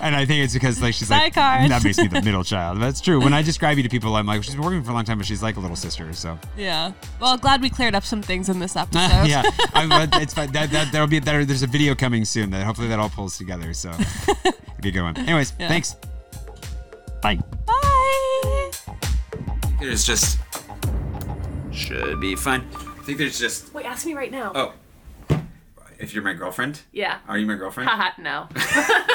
And 0.00 0.14
I 0.14 0.24
think 0.24 0.44
it's 0.44 0.54
because 0.54 0.80
like 0.80 0.94
she's 0.94 1.10
like 1.10 1.34
Sidecar. 1.34 1.68
that 1.68 1.82
makes 1.84 1.98
me 1.98 2.06
the 2.06 2.22
middle 2.22 2.44
child. 2.44 2.80
That's 2.80 3.00
true. 3.00 3.20
When 3.20 3.32
I 3.34 3.42
describe 3.42 3.76
you 3.78 3.82
to 3.82 3.88
people, 3.88 4.14
I'm 4.16 4.26
like 4.26 4.42
she's 4.44 4.54
been 4.54 4.64
working 4.64 4.82
for 4.84 4.90
a 4.92 4.94
long 4.94 5.04
time, 5.04 5.18
but 5.18 5.26
she's 5.26 5.42
like 5.42 5.56
a 5.56 5.60
little 5.60 5.76
sister. 5.76 6.12
So 6.12 6.38
yeah. 6.56 6.92
Well, 7.20 7.36
glad 7.36 7.60
we 7.62 7.68
cleared 7.70 7.94
up 7.94 8.04
some 8.04 8.22
things 8.22 8.48
in 8.48 8.58
this 8.60 8.76
episode. 8.76 9.26
yeah, 9.26 9.42
I, 9.74 9.86
but 9.88 10.22
it's 10.22 10.34
fine. 10.34 10.52
That, 10.52 10.70
that 10.70 10.92
there'll 10.92 11.08
be 11.08 11.18
there, 11.18 11.44
there's 11.44 11.62
a 11.62 11.66
video 11.66 11.94
coming 11.94 12.24
soon 12.24 12.50
that 12.50 12.64
hopefully 12.64 12.88
that 12.88 12.98
all 12.98 13.08
pulls 13.10 13.36
together. 13.36 13.74
So 13.74 13.90
it'd 14.28 14.54
be 14.80 14.90
a 14.90 14.92
good 14.92 15.02
one. 15.02 15.16
Anyways, 15.16 15.52
Yeah. 15.58 15.68
thanks. 15.68 15.96
Bye. 17.20 17.40
Bye. 17.66 18.70
There's 19.80 20.04
just 20.04 20.38
should 21.72 22.20
be 22.20 22.34
fun. 22.36 22.66
I 22.74 23.02
think 23.04 23.18
there's 23.18 23.38
just 23.38 23.72
Wait, 23.74 23.86
ask 23.86 24.04
me 24.06 24.14
right 24.14 24.30
now. 24.30 24.52
oh, 24.54 24.72
if 25.98 26.14
you're 26.14 26.22
my 26.22 26.32
girlfriend, 26.34 26.80
Yeah. 26.92 27.18
are 27.26 27.36
you 27.38 27.46
my 27.46 27.54
girlfriend? 27.56 27.88
Haha, 27.90 28.10
no. 28.20 28.48